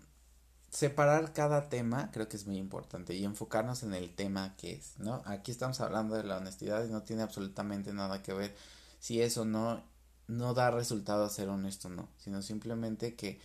separar 0.69 1.33
cada 1.33 1.69
tema 1.69 2.11
creo 2.11 2.27
que 2.27 2.37
es 2.37 2.47
muy 2.47 2.57
importante 2.57 3.15
y 3.15 3.23
enfocarnos 3.23 3.83
en 3.83 3.93
el 3.93 4.13
tema 4.15 4.55
que 4.57 4.73
es, 4.73 4.99
¿no? 4.99 5.21
Aquí 5.25 5.51
estamos 5.51 5.79
hablando 5.81 6.15
de 6.15 6.23
la 6.23 6.37
honestidad 6.37 6.85
y 6.85 6.91
no 6.91 7.03
tiene 7.03 7.23
absolutamente 7.23 7.93
nada 7.93 8.21
que 8.23 8.33
ver 8.33 8.55
si 8.99 9.21
eso 9.21 9.45
no, 9.45 9.83
no 10.27 10.53
da 10.53 10.71
resultado 10.71 11.23
a 11.25 11.29
ser 11.29 11.49
honesto, 11.49 11.89
no, 11.89 12.09
sino 12.17 12.41
simplemente 12.41 13.15
que 13.15 13.39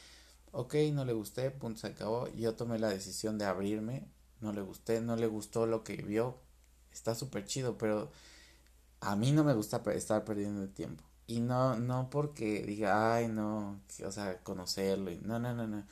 ok, 0.52 0.74
no 0.92 1.04
le 1.04 1.12
gusté, 1.12 1.50
punto, 1.50 1.80
se 1.80 1.88
acabó. 1.88 2.28
Yo 2.34 2.54
tomé 2.54 2.78
la 2.78 2.88
decisión 2.88 3.38
de 3.38 3.44
abrirme, 3.44 4.08
no 4.40 4.52
le 4.52 4.62
gusté, 4.62 5.00
no 5.00 5.16
le 5.16 5.26
gustó 5.26 5.66
lo 5.66 5.84
que 5.84 5.96
vio, 5.96 6.38
está 6.92 7.14
súper 7.14 7.44
chido, 7.46 7.78
pero 7.78 8.10
a 9.00 9.16
mí 9.16 9.32
no 9.32 9.44
me 9.44 9.54
gusta 9.54 9.82
estar 9.92 10.24
perdiendo 10.24 10.62
el 10.62 10.72
tiempo. 10.72 11.04
Y 11.30 11.38
no, 11.40 11.76
no 11.76 12.10
porque 12.10 12.64
diga, 12.64 13.14
ay, 13.14 13.28
no, 13.28 13.80
o 14.04 14.10
sea, 14.10 14.42
conocerlo, 14.42 15.12
no, 15.22 15.38
no, 15.38 15.54
no, 15.54 15.68
no, 15.68 15.84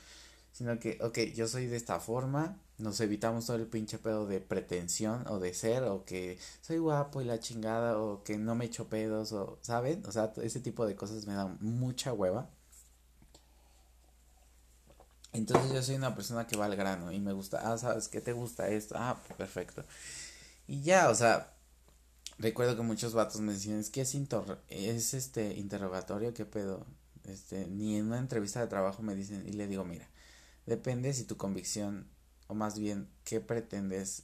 sino 0.51 0.77
que, 0.79 0.97
ok, 1.01 1.19
yo 1.33 1.47
soy 1.47 1.67
de 1.67 1.77
esta 1.77 2.01
forma, 2.01 2.57
nos 2.77 2.99
evitamos 2.99 3.45
todo 3.45 3.55
el 3.55 3.67
pinche 3.67 3.99
pedo 3.99 4.27
de 4.27 4.41
pretensión 4.41 5.25
o 5.29 5.39
de 5.39 5.53
ser, 5.53 5.83
o 5.83 6.03
que 6.03 6.37
soy 6.61 6.79
guapo 6.79 7.21
y 7.21 7.25
la 7.25 7.39
chingada, 7.39 7.97
o 7.99 8.21
que 8.25 8.37
no 8.37 8.55
me 8.55 8.65
echo 8.65 8.89
pedos, 8.89 9.31
o, 9.31 9.57
¿saben? 9.61 10.03
O 10.07 10.11
sea, 10.11 10.33
ese 10.43 10.59
tipo 10.59 10.85
de 10.85 10.97
cosas 10.97 11.25
me 11.25 11.33
dan 11.35 11.57
mucha 11.61 12.11
hueva. 12.13 12.49
Entonces 15.31 15.71
yo 15.71 15.81
soy 15.81 15.95
una 15.95 16.15
persona 16.15 16.47
que 16.47 16.57
va 16.57 16.65
al 16.65 16.75
grano 16.75 17.11
y 17.13 17.19
me 17.21 17.31
gusta, 17.33 17.61
ah, 17.71 17.77
¿sabes 17.77 18.09
qué 18.09 18.19
te 18.19 18.33
gusta 18.33 18.67
esto? 18.67 18.95
Ah, 18.97 19.17
perfecto. 19.37 19.85
Y 20.67 20.81
ya, 20.81 21.09
o 21.09 21.15
sea, 21.15 21.53
recuerdo 22.39 22.75
que 22.75 22.81
muchos 22.81 23.13
vatos 23.13 23.41
me 23.41 23.53
decían, 23.53 23.79
es 23.79 23.89
que 23.89 24.01
es, 24.01 24.15
es 24.69 25.13
este 25.13 25.53
interrogatorio, 25.57 26.33
¿qué 26.33 26.45
pedo? 26.45 26.85
Este, 27.25 27.67
ni 27.67 27.97
en 27.97 28.07
una 28.07 28.17
entrevista 28.17 28.61
de 28.61 28.67
trabajo 28.67 29.03
me 29.03 29.15
dicen, 29.15 29.47
y 29.47 29.51
le 29.51 29.67
digo, 29.67 29.85
mira, 29.85 30.09
depende 30.65 31.13
si 31.13 31.25
tu 31.25 31.37
convicción, 31.37 32.07
o 32.47 32.55
más 32.55 32.79
bien, 32.79 33.09
qué 33.23 33.41
pretendes 33.41 34.23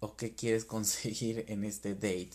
o 0.00 0.16
qué 0.16 0.34
quieres 0.34 0.64
conseguir 0.66 1.44
en 1.48 1.64
este 1.64 1.94
date. 1.94 2.32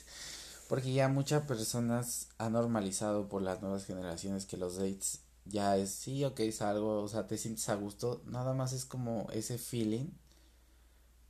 Porque 0.68 0.94
ya 0.94 1.10
muchas 1.10 1.44
personas 1.44 2.30
han 2.38 2.54
normalizado 2.54 3.28
por 3.30 3.42
las 3.42 3.62
nuevas 3.62 3.86
generaciones 3.86 4.46
que 4.46 4.58
los 4.58 4.78
dates 4.78 5.20
ya 5.46 5.78
es, 5.78 5.92
sí, 5.92 6.24
ok, 6.24 6.40
salgo, 6.52 7.02
o 7.02 7.08
sea, 7.08 7.28
te 7.28 7.38
sientes 7.38 7.68
a 7.70 7.76
gusto, 7.76 8.22
nada 8.26 8.54
más 8.54 8.74
es 8.74 8.86
como 8.86 9.28
ese 9.32 9.58
feeling 9.58 10.10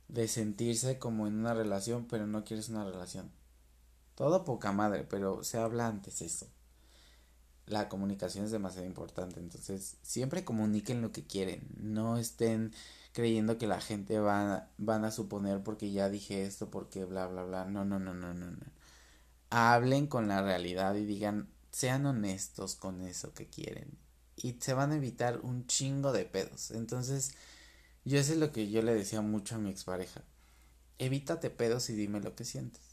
de 0.08 0.28
sentirse 0.28 0.98
como 0.98 1.26
en 1.26 1.34
una 1.34 1.54
relación, 1.54 2.06
pero 2.06 2.26
no 2.26 2.44
quieres 2.44 2.68
una 2.68 2.84
relación. 2.84 3.30
Todo 4.14 4.44
poca 4.44 4.72
madre, 4.72 5.04
pero 5.04 5.42
se 5.44 5.58
habla 5.58 5.86
antes 5.86 6.22
eso. 6.22 6.46
La 7.66 7.88
comunicación 7.88 8.44
es 8.44 8.50
demasiado 8.50 8.86
importante, 8.86 9.40
entonces 9.40 9.96
siempre 10.02 10.44
comuniquen 10.44 11.00
lo 11.00 11.12
que 11.12 11.24
quieren, 11.26 11.68
no 11.78 12.18
estén 12.18 12.72
creyendo 13.12 13.56
que 13.58 13.66
la 13.66 13.80
gente 13.80 14.18
va, 14.18 14.68
van 14.78 15.04
a 15.04 15.10
suponer 15.12 15.62
porque 15.62 15.92
ya 15.92 16.08
dije 16.10 16.44
esto, 16.44 16.70
porque 16.70 17.04
bla, 17.04 17.26
bla, 17.28 17.44
bla. 17.44 17.64
No, 17.66 17.84
no, 17.84 17.98
no, 17.98 18.14
no, 18.14 18.34
no, 18.34 18.50
no. 18.50 18.66
Hablen 19.50 20.06
con 20.06 20.28
la 20.28 20.42
realidad 20.42 20.94
y 20.96 21.04
digan, 21.04 21.48
sean 21.70 22.06
honestos 22.06 22.74
con 22.74 23.02
eso 23.02 23.32
que 23.34 23.48
quieren 23.48 23.98
y 24.36 24.56
se 24.60 24.74
van 24.74 24.92
a 24.92 24.96
evitar 24.96 25.40
un 25.42 25.66
chingo 25.66 26.12
de 26.12 26.24
pedos. 26.24 26.70
Entonces, 26.72 27.34
yo 28.04 28.18
eso 28.18 28.32
es 28.32 28.38
lo 28.38 28.52
que 28.52 28.70
yo 28.70 28.82
le 28.82 28.94
decía 28.94 29.20
mucho 29.22 29.56
a 29.56 29.58
mi 29.58 29.70
expareja. 29.70 30.22
Evítate 30.98 31.50
pedos 31.50 31.90
y 31.90 31.94
dime 31.94 32.20
lo 32.20 32.34
que 32.36 32.44
sientes. 32.44 32.91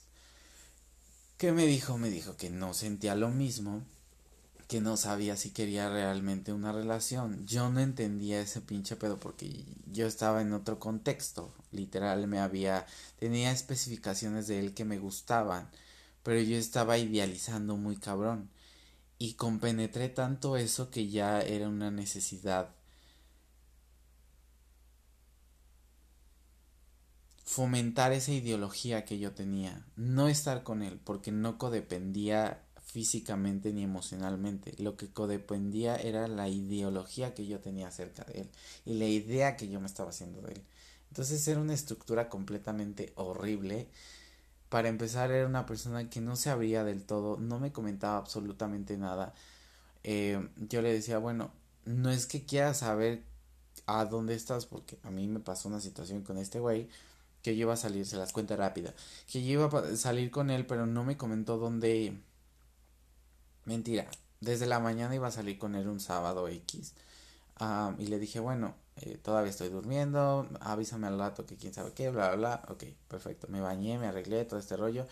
¿Qué 1.39 1.53
me 1.53 1.65
dijo? 1.65 1.97
Me 1.97 2.09
dijo 2.09 2.35
que 2.35 2.49
no 2.49 2.73
sentía 2.73 3.15
lo 3.15 3.29
mismo, 3.29 3.81
que 4.67 4.81
no 4.81 4.97
sabía 4.97 5.37
si 5.37 5.51
quería 5.51 5.87
realmente 5.87 6.51
una 6.51 6.73
relación. 6.73 7.47
Yo 7.47 7.69
no 7.69 7.79
entendía 7.79 8.41
ese 8.41 8.59
pinche 8.59 8.97
pedo 8.97 9.21
porque 9.21 9.63
yo 9.89 10.05
estaba 10.05 10.41
en 10.41 10.51
otro 10.51 10.79
contexto. 10.79 11.53
Literal 11.71 12.27
me 12.27 12.39
había 12.39 12.85
tenía 13.19 13.53
especificaciones 13.53 14.47
de 14.47 14.59
él 14.59 14.73
que 14.73 14.83
me 14.83 14.99
gustaban, 14.99 15.69
pero 16.23 16.41
yo 16.41 16.57
estaba 16.57 16.97
idealizando 16.97 17.77
muy 17.77 17.95
cabrón 17.95 18.49
y 19.17 19.35
compenetré 19.35 20.09
tanto 20.09 20.57
eso 20.57 20.89
que 20.91 21.07
ya 21.07 21.39
era 21.39 21.69
una 21.69 21.89
necesidad. 21.89 22.75
Fomentar 27.49 28.11
esa 28.11 28.31
ideología 28.31 29.05
que 29.05 29.17
yo 29.17 29.31
tenía, 29.31 29.83
no 29.95 30.27
estar 30.27 30.61
con 30.61 30.83
él, 30.83 30.99
porque 31.03 31.31
no 31.31 31.57
codependía 31.57 32.61
físicamente 32.83 33.73
ni 33.73 33.81
emocionalmente. 33.81 34.75
Lo 34.77 34.95
que 34.95 35.09
codependía 35.09 35.95
era 35.95 36.27
la 36.27 36.47
ideología 36.47 37.33
que 37.33 37.47
yo 37.47 37.59
tenía 37.59 37.87
acerca 37.87 38.23
de 38.25 38.41
él 38.41 38.49
y 38.85 38.99
la 38.99 39.05
idea 39.05 39.57
que 39.57 39.67
yo 39.67 39.79
me 39.79 39.87
estaba 39.87 40.11
haciendo 40.11 40.41
de 40.41 40.53
él. 40.53 40.61
Entonces 41.09 41.47
era 41.47 41.59
una 41.59 41.73
estructura 41.73 42.29
completamente 42.29 43.13
horrible 43.15 43.87
para 44.69 44.89
empezar, 44.89 45.31
era 45.31 45.47
una 45.47 45.65
persona 45.65 46.07
que 46.07 46.21
no 46.21 46.35
se 46.35 46.51
abría 46.51 46.83
del 46.83 47.03
todo, 47.03 47.37
no 47.37 47.59
me 47.59 47.71
comentaba 47.71 48.17
absolutamente 48.17 48.95
nada. 48.95 49.33
Eh, 50.03 50.47
yo 50.69 50.83
le 50.83 50.93
decía, 50.93 51.17
bueno, 51.17 51.51
no 51.85 52.11
es 52.11 52.27
que 52.27 52.45
quiera 52.45 52.75
saber 52.75 53.23
a 53.87 54.05
dónde 54.05 54.35
estás, 54.35 54.67
porque 54.67 54.99
a 55.01 55.09
mí 55.09 55.27
me 55.27 55.39
pasó 55.39 55.67
una 55.67 55.81
situación 55.81 56.21
con 56.21 56.37
este 56.37 56.59
güey 56.59 56.87
que 57.41 57.55
yo 57.55 57.61
iba 57.63 57.73
a 57.73 57.77
salir, 57.77 58.05
se 58.05 58.17
las 58.17 58.33
cuenta 58.33 58.55
rápida, 58.55 58.93
que 59.31 59.43
yo 59.43 59.65
iba 59.65 59.79
a 59.79 59.95
salir 59.95 60.31
con 60.31 60.49
él, 60.49 60.65
pero 60.65 60.85
no 60.85 61.03
me 61.03 61.17
comentó 61.17 61.57
dónde. 61.57 62.21
Mentira, 63.65 64.07
desde 64.41 64.65
la 64.65 64.79
mañana 64.79 65.15
iba 65.15 65.27
a 65.27 65.31
salir 65.31 65.57
con 65.57 65.75
él 65.75 65.87
un 65.87 65.99
sábado 65.99 66.47
X. 66.47 66.93
Y 67.97 68.07
le 68.07 68.19
dije, 68.19 68.39
bueno, 68.39 68.73
eh, 68.95 69.17
todavía 69.21 69.49
estoy 69.49 69.69
durmiendo, 69.69 70.47
avísame 70.61 71.07
al 71.07 71.19
rato 71.19 71.45
que 71.45 71.57
quién 71.57 71.73
sabe 71.73 71.93
qué, 71.93 72.09
bla, 72.09 72.35
bla, 72.35 72.37
bla, 72.37 72.63
ok, 72.69 72.83
perfecto, 73.07 73.47
me 73.49 73.61
bañé, 73.61 73.97
me 73.97 74.07
arreglé, 74.07 74.45
todo 74.45 74.59
este 74.59 74.77
rollo, 74.77 75.07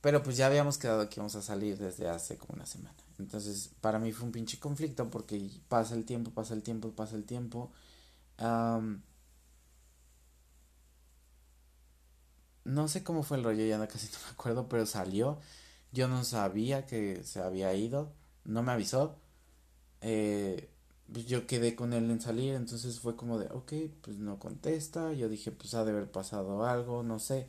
Pero 0.00 0.22
pues 0.22 0.36
ya 0.36 0.46
habíamos 0.46 0.78
quedado 0.78 1.08
que 1.08 1.16
íbamos 1.16 1.34
a 1.36 1.42
salir 1.42 1.78
desde 1.78 2.08
hace 2.08 2.38
como 2.38 2.54
una 2.54 2.66
semana. 2.66 2.96
Entonces, 3.18 3.70
para 3.80 3.98
mí 3.98 4.12
fue 4.12 4.26
un 4.26 4.32
pinche 4.32 4.58
conflicto 4.58 5.10
porque 5.10 5.50
pasa 5.68 5.94
el 5.94 6.04
tiempo, 6.04 6.30
pasa 6.32 6.54
el 6.54 6.62
tiempo, 6.62 6.90
pasa 6.92 7.16
el 7.16 7.24
tiempo. 7.24 7.72
No 12.66 12.88
sé 12.88 13.02
cómo 13.02 13.22
fue 13.22 13.38
el 13.38 13.44
rollo, 13.44 13.64
ya 13.64 13.86
casi 13.86 14.06
no 14.08 14.18
me 14.24 14.32
acuerdo, 14.32 14.68
pero 14.68 14.86
salió. 14.86 15.38
Yo 15.92 16.08
no 16.08 16.24
sabía 16.24 16.84
que 16.86 17.22
se 17.24 17.40
había 17.40 17.72
ido, 17.74 18.12
no 18.44 18.62
me 18.62 18.72
avisó. 18.72 19.16
Eh, 20.00 20.68
pues 21.12 21.26
yo 21.26 21.46
quedé 21.46 21.76
con 21.76 21.92
él 21.92 22.10
en 22.10 22.20
salir, 22.20 22.54
entonces 22.54 23.00
fue 23.00 23.16
como 23.16 23.38
de, 23.38 23.46
ok, 23.50 23.72
pues 24.02 24.18
no 24.18 24.38
contesta. 24.38 25.12
Yo 25.12 25.28
dije, 25.28 25.52
pues 25.52 25.74
ha 25.74 25.84
de 25.84 25.92
haber 25.92 26.10
pasado 26.10 26.66
algo, 26.66 27.02
no 27.02 27.18
sé. 27.18 27.46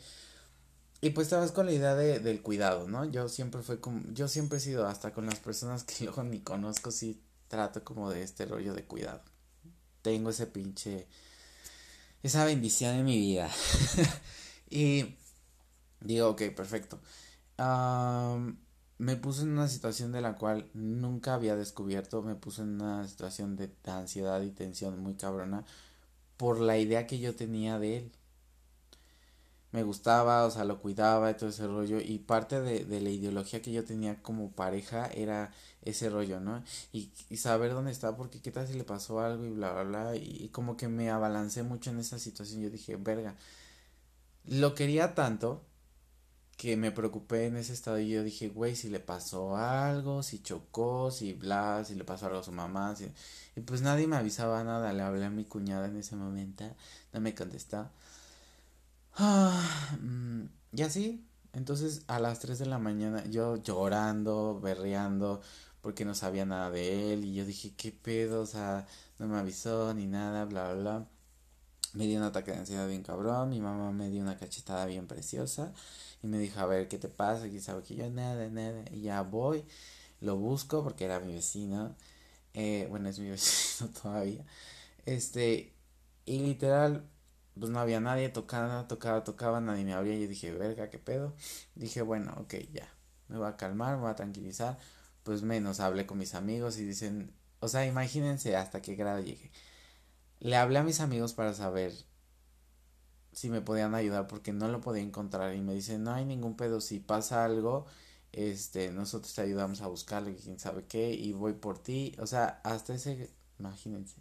Y 1.02 1.12
pues 1.12 1.28
estabas 1.28 1.52
con 1.52 1.66
la 1.66 1.74
idea 1.74 1.96
de, 1.96 2.20
del 2.20 2.42
cuidado, 2.42 2.88
¿no? 2.88 3.06
Yo 3.06 3.30
siempre 3.30 3.62
fue 3.62 3.80
como, 3.80 4.02
yo 4.14 4.28
siempre 4.28 4.60
he 4.60 4.62
sido 4.62 4.88
hasta 4.88 5.14
con 5.14 5.26
las 5.26 5.40
personas 5.40 5.84
que 5.84 6.04
luego 6.06 6.24
ni 6.24 6.40
conozco, 6.40 6.92
sí 6.92 7.22
trato 7.48 7.84
como 7.84 8.10
de 8.12 8.24
este 8.24 8.46
rollo 8.46 8.74
de 8.74 8.86
cuidado. 8.86 9.22
Tengo 10.04 10.30
ese 10.30 10.48
pinche, 10.48 11.08
esa 12.24 12.46
bendición 12.46 12.96
en 12.96 13.06
mi 13.06 13.18
vida. 13.18 13.50
y 14.70 15.16
digo, 16.02 16.30
ok, 16.30 16.44
perfecto. 16.56 17.00
me 18.98 19.16
puse 19.16 19.44
en 19.44 19.50
una 19.52 19.68
situación 19.68 20.12
de 20.12 20.22
la 20.22 20.36
cual 20.36 20.70
nunca 20.74 21.34
había 21.36 21.56
descubierto, 21.56 22.22
me 22.22 22.36
puse 22.36 22.62
en 22.64 22.82
una 22.82 23.08
situación 23.08 23.56
de 23.56 23.72
ansiedad 23.86 24.42
y 24.42 24.52
tensión 24.52 25.00
muy 25.00 25.16
cabrona 25.16 25.66
por 26.38 26.60
la 26.60 26.78
idea 26.78 27.08
que 27.08 27.20
yo 27.20 27.36
tenía 27.36 27.80
de 27.80 27.98
él 27.98 28.12
me 29.72 29.84
gustaba, 29.84 30.46
o 30.46 30.52
sea, 30.52 30.64
lo 30.64 30.80
cuidaba 30.82 31.30
y 31.30 31.34
todo 31.36 31.50
ese 31.50 31.68
rollo. 31.68 32.00
Y 32.00 32.20
parte 32.20 32.62
de, 32.62 33.02
la 33.02 33.10
ideología 33.10 33.62
que 33.62 33.72
yo 33.72 33.84
tenía 33.84 34.22
como 34.24 34.52
pareja 34.52 35.08
era 35.08 35.52
ese 35.84 36.10
rollo, 36.10 36.40
¿no? 36.40 36.64
Y, 36.94 37.12
y, 37.30 37.38
saber 37.38 37.74
dónde 37.74 37.92
está, 37.92 38.16
porque 38.16 38.42
qué 38.42 38.52
tal 38.52 38.68
si 38.68 38.74
le 38.74 38.84
pasó 38.84 39.20
algo 39.20 39.46
y 39.46 39.52
bla, 39.52 39.74
bla, 39.74 39.84
bla. 39.84 40.16
Y, 40.16 40.50
como 40.50 40.78
que 40.78 40.88
me 40.88 41.10
abalancé 41.10 41.64
mucho 41.64 41.92
en 41.92 42.00
esa 42.00 42.18
situación. 42.20 42.62
Yo 42.62 42.70
dije, 42.70 42.96
verga, 42.96 43.36
lo 44.48 44.76
quería 44.76 45.16
tanto 45.16 45.64
que 46.58 46.76
me 46.76 46.92
preocupé 46.92 47.46
en 47.48 47.58
ese 47.58 47.74
estado 47.74 48.00
y 48.00 48.10
yo 48.10 48.24
dije, 48.24 48.50
güey, 48.50 48.76
si 48.76 48.90
le 48.90 49.00
pasó 49.00 49.58
algo, 49.58 50.24
si 50.24 50.42
chocó, 50.42 51.12
si 51.12 51.34
bla, 51.34 51.84
si 51.86 51.96
le 51.96 52.04
pasó 52.04 52.26
algo 52.28 52.40
a 52.40 52.44
su 52.44 52.52
mamá, 52.52 52.96
si... 52.96 53.12
y 53.56 53.62
pues 53.62 53.82
nadie 53.82 54.08
me 54.08 54.16
avisaba 54.18 54.64
nada, 54.64 54.92
le 54.94 55.04
hablé 55.04 55.26
a 55.26 55.30
mi 55.30 55.46
cuñada 55.46 55.88
en 55.88 55.98
ese 55.98 56.16
momento, 56.16 56.66
no 57.14 57.22
me 57.22 57.36
contestó. 57.36 57.90
Ah, 59.16 59.98
mm, 60.02 60.46
y 60.74 60.82
así, 60.84 61.26
entonces 61.54 62.04
a 62.08 62.20
las 62.20 62.40
3 62.40 62.60
de 62.60 62.66
la 62.68 62.78
mañana 62.80 63.24
yo 63.26 63.58
llorando, 63.58 64.60
berreando, 64.60 65.42
porque 65.82 66.06
no 66.06 66.16
sabía 66.16 66.46
nada 66.46 66.70
de 66.72 67.14
él 67.14 67.26
y 67.26 67.34
yo 67.36 67.46
dije, 67.46 67.74
¿qué 67.76 67.92
pedo? 67.92 68.42
O 68.42 68.46
sea, 68.46 68.86
no 69.20 69.28
me 69.28 69.38
avisó 69.38 69.94
ni 69.94 70.08
nada, 70.08 70.46
bla, 70.46 70.74
bla, 70.74 70.82
bla. 70.82 71.08
Me 71.98 72.06
dio 72.06 72.18
un 72.20 72.26
ataque 72.26 72.52
de 72.52 72.58
ansiedad 72.60 72.88
bien 72.88 73.04
cabrón, 73.04 73.50
mi 73.50 73.60
mamá 73.60 73.92
me 73.92 74.10
dio 74.10 74.22
una 74.22 74.38
cachetada 74.38 74.86
bien 74.86 75.08
preciosa 75.08 75.74
y 76.24 76.28
me 76.28 76.38
dijo, 76.40 76.60
a 76.60 76.66
ver, 76.68 76.88
¿qué 76.88 76.98
te 77.00 77.08
pasa? 77.10 77.48
Y 77.48 77.60
sabe 77.60 77.84
que 77.84 77.96
yo 77.96 78.10
nada, 78.10 78.48
nada, 78.50 78.84
y 78.92 79.02
ya 79.02 79.22
voy, 79.24 79.66
lo 80.22 80.38
busco 80.38 80.84
porque 80.84 81.06
era 81.06 81.20
mi 81.20 81.34
vecino, 81.34 81.96
eh, 82.54 82.88
bueno, 82.90 83.10
es 83.10 83.20
mi 83.20 83.30
vecino 83.32 83.90
todavía, 83.92 84.46
este, 85.06 85.74
y 86.26 86.40
literal 86.42 87.06
pues 87.60 87.72
no 87.72 87.80
había 87.80 88.00
nadie, 88.00 88.30
tocaba, 88.30 88.88
tocaba, 88.88 89.24
tocaba, 89.24 89.62
nadie 89.62 89.84
me 89.86 89.94
abría 89.94 90.16
yo 90.18 90.28
dije, 90.28 90.52
verga, 90.54 90.90
qué 90.90 91.00
pedo. 91.00 91.34
Dije, 91.76 92.02
bueno, 92.04 92.34
ok, 92.40 92.56
ya, 92.74 92.88
me 93.30 93.38
voy 93.38 93.48
a 93.48 93.58
calmar, 93.58 93.96
me 93.96 94.04
voy 94.04 94.12
a 94.12 94.16
tranquilizar, 94.16 94.78
pues 95.24 95.42
menos 95.44 95.80
hablé 95.80 96.06
con 96.06 96.18
mis 96.20 96.36
amigos 96.36 96.78
y 96.80 96.86
dicen, 96.86 97.34
o 97.60 97.68
sea, 97.68 97.86
imagínense 97.86 98.56
hasta 98.56 98.82
qué 98.82 98.96
grado 98.96 99.22
llegué. 99.22 99.52
Le 100.40 100.56
hablé 100.56 100.80
a 100.80 100.84
mis 100.84 101.00
amigos 101.00 101.34
para 101.34 101.54
saber 101.54 101.94
si 103.32 103.50
me 103.50 103.62
podían 103.62 103.96
ayudar 103.96 104.28
porque 104.28 104.54
no 104.54 104.68
lo 104.68 104.82
podía 104.82 105.04
encontrar 105.04 105.56
y 105.56 105.62
me 105.62 105.74
dicen, 105.74 106.04
no 106.04 106.14
hay 106.14 106.26
ningún 106.26 106.56
pedo, 106.58 106.82
si 106.82 107.00
pasa 107.00 107.46
algo, 107.46 107.86
este, 108.32 108.92
nosotros 108.92 109.34
te 109.34 109.42
ayudamos 109.42 109.82
a 109.82 109.88
buscarlo 109.88 110.30
y 110.30 110.36
quién 110.36 110.60
sabe 110.60 110.86
qué 110.86 111.14
y 111.14 111.34
voy 111.34 111.54
por 111.54 111.80
ti, 111.80 112.16
o 112.20 112.28
sea, 112.28 112.62
hasta 112.64 112.96
ese, 112.96 113.30
imagínense. 113.60 114.18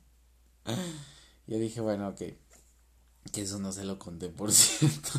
Yo 1.46 1.58
dije, 1.58 1.80
bueno, 1.80 2.08
ok 2.08 2.22
que 3.32 3.42
eso 3.42 3.58
no 3.58 3.72
se 3.72 3.84
lo 3.84 3.98
conté, 3.98 4.28
por 4.28 4.52
cierto. 4.52 5.10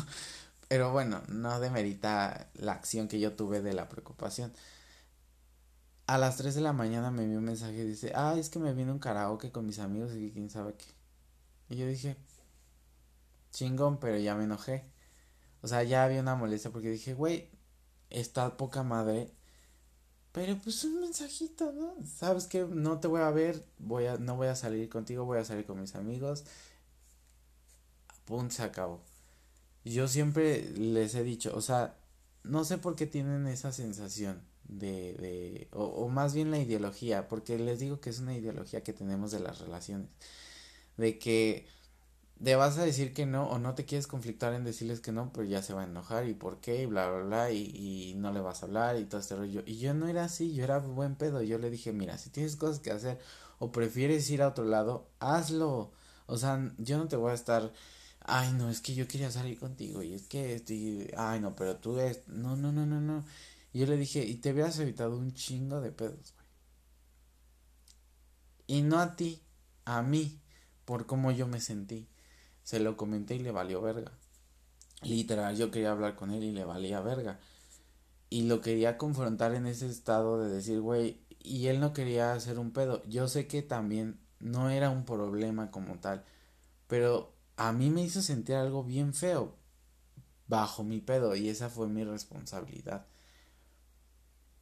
Pero 0.68 0.92
bueno, 0.92 1.22
no 1.28 1.60
demerita 1.60 2.50
la 2.54 2.72
acción 2.72 3.08
que 3.08 3.20
yo 3.20 3.34
tuve 3.34 3.62
de 3.62 3.72
la 3.72 3.88
preocupación. 3.88 4.52
A 6.08 6.18
las 6.18 6.36
3 6.38 6.56
de 6.56 6.60
la 6.60 6.72
mañana 6.72 7.12
me 7.12 7.22
envió 7.22 7.38
un 7.38 7.44
mensaje 7.44 7.74
y 7.74 7.86
dice, 7.86 8.10
ah, 8.16 8.34
es 8.36 8.48
que 8.50 8.58
me 8.58 8.74
vino 8.74 8.92
un 8.92 8.98
karaoke 8.98 9.52
con 9.52 9.66
mis 9.66 9.78
amigos 9.78 10.12
y 10.16 10.32
quién 10.32 10.50
sabe 10.50 10.74
qué. 10.74 10.86
Y 11.68 11.76
yo 11.76 11.86
dije, 11.86 12.16
chingón, 13.52 14.00
pero 14.00 14.18
ya 14.18 14.34
me 14.34 14.44
enojé. 14.44 14.84
O 15.62 15.68
sea, 15.68 15.84
ya 15.84 16.02
había 16.04 16.20
una 16.20 16.34
molestia 16.34 16.72
porque 16.72 16.90
dije, 16.90 17.14
güey, 17.14 17.48
está 18.10 18.56
poca 18.56 18.82
madre. 18.82 19.30
Pero 20.32 20.58
pues 20.58 20.82
un 20.84 21.00
mensajito, 21.00 21.72
¿no? 21.72 21.94
Sabes 22.04 22.46
que 22.48 22.64
no 22.64 22.98
te 23.00 23.06
voy 23.06 23.20
a 23.20 23.30
ver, 23.30 23.64
voy 23.78 24.06
a, 24.06 24.16
no 24.18 24.36
voy 24.36 24.48
a 24.48 24.56
salir 24.56 24.88
contigo, 24.88 25.24
voy 25.24 25.38
a 25.38 25.44
salir 25.44 25.66
con 25.66 25.80
mis 25.80 25.94
amigos 25.94 26.44
punto, 28.28 28.54
se 28.54 28.62
acabó. 28.62 29.00
Yo 29.84 30.06
siempre 30.06 30.62
les 30.76 31.14
he 31.14 31.22
dicho, 31.24 31.52
o 31.56 31.62
sea, 31.62 31.96
no 32.44 32.64
sé 32.64 32.78
por 32.78 32.94
qué 32.94 33.06
tienen 33.06 33.46
esa 33.46 33.72
sensación 33.72 34.42
de, 34.68 35.14
de 35.14 35.68
o, 35.72 35.84
o, 35.84 36.08
más 36.08 36.34
bien 36.34 36.50
la 36.50 36.58
ideología, 36.58 37.28
porque 37.28 37.58
les 37.58 37.78
digo 37.80 38.00
que 38.00 38.10
es 38.10 38.20
una 38.20 38.36
ideología 38.36 38.82
que 38.82 38.92
tenemos 38.92 39.30
de 39.30 39.40
las 39.40 39.60
relaciones, 39.60 40.08
de 40.96 41.18
que 41.18 41.66
te 42.42 42.56
vas 42.56 42.78
a 42.78 42.84
decir 42.84 43.14
que 43.14 43.26
no 43.26 43.48
o 43.50 43.58
no 43.58 43.74
te 43.74 43.84
quieres 43.84 44.06
conflictar 44.06 44.54
en 44.54 44.64
decirles 44.64 45.00
que 45.00 45.12
no, 45.12 45.32
pero 45.32 45.46
ya 45.46 45.62
se 45.62 45.74
va 45.74 45.82
a 45.82 45.86
enojar 45.86 46.28
y 46.28 46.34
por 46.34 46.60
qué 46.60 46.82
y 46.82 46.86
bla, 46.86 47.10
bla, 47.10 47.24
bla, 47.24 47.50
y, 47.52 48.10
y 48.12 48.14
no 48.16 48.32
le 48.32 48.40
vas 48.40 48.62
a 48.62 48.66
hablar 48.66 48.96
y 48.98 49.04
todo 49.04 49.20
este 49.20 49.36
rollo. 49.36 49.62
Y 49.66 49.78
yo 49.78 49.94
no 49.94 50.08
era 50.08 50.24
así, 50.24 50.54
yo 50.54 50.64
era 50.64 50.78
buen 50.78 51.16
pedo, 51.16 51.42
yo 51.42 51.58
le 51.58 51.70
dije, 51.70 51.92
mira, 51.92 52.18
si 52.18 52.30
tienes 52.30 52.56
cosas 52.56 52.80
que 52.80 52.92
hacer 52.92 53.18
o 53.58 53.72
prefieres 53.72 54.30
ir 54.30 54.42
a 54.42 54.48
otro 54.48 54.64
lado, 54.64 55.08
hazlo. 55.20 55.92
O 56.26 56.36
sea, 56.38 56.72
yo 56.78 56.98
no 56.98 57.08
te 57.08 57.16
voy 57.16 57.32
a 57.32 57.34
estar 57.34 57.72
ay, 58.28 58.52
no, 58.52 58.70
es 58.70 58.80
que 58.80 58.94
yo 58.94 59.08
quería 59.08 59.30
salir 59.30 59.58
contigo 59.58 60.02
y 60.02 60.12
es 60.14 60.26
que 60.28 60.54
estoy, 60.56 61.10
ay, 61.16 61.40
no, 61.40 61.56
pero 61.56 61.76
tú 61.76 61.98
es, 61.98 62.28
no, 62.28 62.56
no, 62.56 62.72
no, 62.72 62.86
no, 62.86 63.00
no. 63.00 63.24
Y 63.72 63.80
yo 63.80 63.86
le 63.86 63.96
dije, 63.96 64.24
y 64.24 64.36
te 64.36 64.52
hubieras 64.52 64.78
evitado 64.78 65.16
un 65.16 65.32
chingo 65.32 65.80
de 65.80 65.92
pedos, 65.92 66.34
güey. 66.34 66.46
Y 68.66 68.82
no 68.82 68.98
a 68.98 69.16
ti, 69.16 69.42
a 69.84 70.02
mí, 70.02 70.40
por 70.84 71.06
cómo 71.06 71.30
yo 71.30 71.46
me 71.46 71.60
sentí. 71.60 72.08
Se 72.62 72.80
lo 72.80 72.96
comenté 72.96 73.34
y 73.36 73.40
le 73.40 73.50
valió 73.50 73.80
verga. 73.80 74.12
Literal, 75.02 75.56
yo 75.56 75.70
quería 75.70 75.92
hablar 75.92 76.16
con 76.16 76.30
él 76.30 76.44
y 76.44 76.52
le 76.52 76.64
valía 76.64 77.00
verga. 77.00 77.40
Y 78.30 78.42
lo 78.42 78.60
quería 78.60 78.98
confrontar 78.98 79.54
en 79.54 79.66
ese 79.66 79.86
estado 79.86 80.42
de 80.42 80.50
decir, 80.50 80.80
güey, 80.80 81.20
y 81.38 81.68
él 81.68 81.80
no 81.80 81.92
quería 81.92 82.32
hacer 82.32 82.58
un 82.58 82.72
pedo. 82.72 83.02
Yo 83.06 83.28
sé 83.28 83.46
que 83.46 83.62
también 83.62 84.20
no 84.40 84.70
era 84.70 84.90
un 84.90 85.04
problema 85.04 85.70
como 85.70 85.98
tal, 85.98 86.24
pero 86.86 87.34
a 87.56 87.72
mí 87.72 87.90
me 87.90 88.02
hizo 88.02 88.22
sentir 88.22 88.56
algo 88.56 88.84
bien 88.84 89.14
feo 89.14 89.56
bajo 90.46 90.84
mi 90.84 91.00
pedo 91.00 91.36
y 91.36 91.48
esa 91.48 91.68
fue 91.68 91.88
mi 91.88 92.04
responsabilidad. 92.04 93.06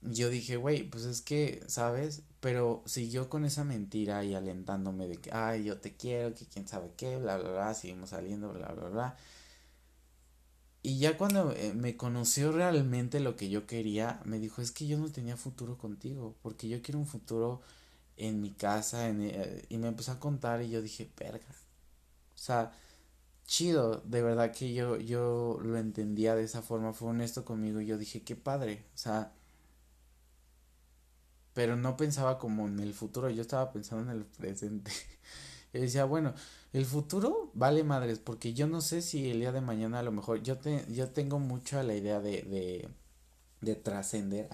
Yo 0.06 0.30
dije, 0.30 0.56
güey, 0.56 0.84
pues 0.88 1.04
es 1.04 1.20
que, 1.22 1.62
¿sabes? 1.66 2.22
Pero 2.40 2.82
siguió 2.86 3.28
con 3.28 3.44
esa 3.44 3.64
mentira 3.64 4.24
y 4.24 4.34
alentándome 4.34 5.08
de 5.08 5.16
que, 5.18 5.30
ay, 5.32 5.64
yo 5.64 5.78
te 5.80 5.96
quiero, 5.96 6.34
que 6.34 6.46
quién 6.46 6.68
sabe 6.68 6.92
qué, 6.96 7.16
bla, 7.18 7.38
bla, 7.38 7.50
bla, 7.50 7.74
seguimos 7.74 8.10
saliendo, 8.10 8.52
bla, 8.52 8.68
bla, 8.68 8.88
bla. 8.88 9.16
Y 10.82 10.98
ya 10.98 11.18
cuando 11.18 11.52
eh, 11.52 11.74
me 11.74 11.96
conoció 11.96 12.52
realmente 12.52 13.18
lo 13.20 13.36
que 13.36 13.48
yo 13.48 13.66
quería, 13.66 14.20
me 14.24 14.38
dijo, 14.38 14.62
es 14.62 14.70
que 14.70 14.86
yo 14.86 14.98
no 14.98 15.10
tenía 15.10 15.36
futuro 15.36 15.76
contigo, 15.78 16.36
porque 16.42 16.68
yo 16.68 16.80
quiero 16.82 17.00
un 17.00 17.06
futuro 17.06 17.60
en 18.16 18.40
mi 18.42 18.52
casa, 18.52 19.08
en, 19.08 19.22
eh", 19.22 19.66
y 19.68 19.78
me 19.78 19.88
empezó 19.88 20.12
a 20.12 20.20
contar 20.20 20.62
y 20.62 20.70
yo 20.70 20.82
dije, 20.82 21.10
verga. 21.18 21.46
O 22.34 22.38
sea, 22.38 22.72
chido, 23.46 24.02
de 24.06 24.22
verdad 24.22 24.52
que 24.52 24.74
yo, 24.74 24.96
yo 24.98 25.58
lo 25.62 25.78
entendía 25.78 26.34
de 26.36 26.44
esa 26.44 26.62
forma, 26.62 26.92
fue 26.92 27.10
honesto 27.10 27.44
conmigo 27.44 27.80
y 27.80 27.86
yo 27.86 27.98
dije, 27.98 28.22
qué 28.24 28.36
padre, 28.36 28.84
o 28.94 28.98
sea, 28.98 29.32
pero 31.56 31.76
no 31.76 31.96
pensaba 31.98 32.38
como 32.38 32.68
en 32.68 32.80
el 32.80 32.94
futuro, 32.94 33.30
yo 33.30 33.42
estaba 33.42 33.72
pensando 33.72 34.12
en 34.12 34.18
el 34.18 34.26
presente. 34.26 34.92
y 35.74 35.80
decía, 35.80 36.04
bueno, 36.04 36.34
el 36.74 36.86
futuro 36.86 37.50
vale 37.54 37.84
madres, 37.84 38.20
porque 38.20 38.54
yo 38.54 38.68
no 38.68 38.82
sé 38.82 39.02
si 39.02 39.30
el 39.30 39.40
día 39.40 39.52
de 39.52 39.62
mañana 39.62 40.00
a 40.00 40.04
lo 40.04 40.12
mejor, 40.12 40.42
yo, 40.44 40.58
te, 40.58 40.84
yo 40.92 41.10
tengo 41.10 41.40
mucho 41.40 41.82
la 41.82 41.94
idea 41.96 42.20
de, 42.20 42.42
de, 42.42 42.90
de 43.62 43.76
trascender 43.76 44.48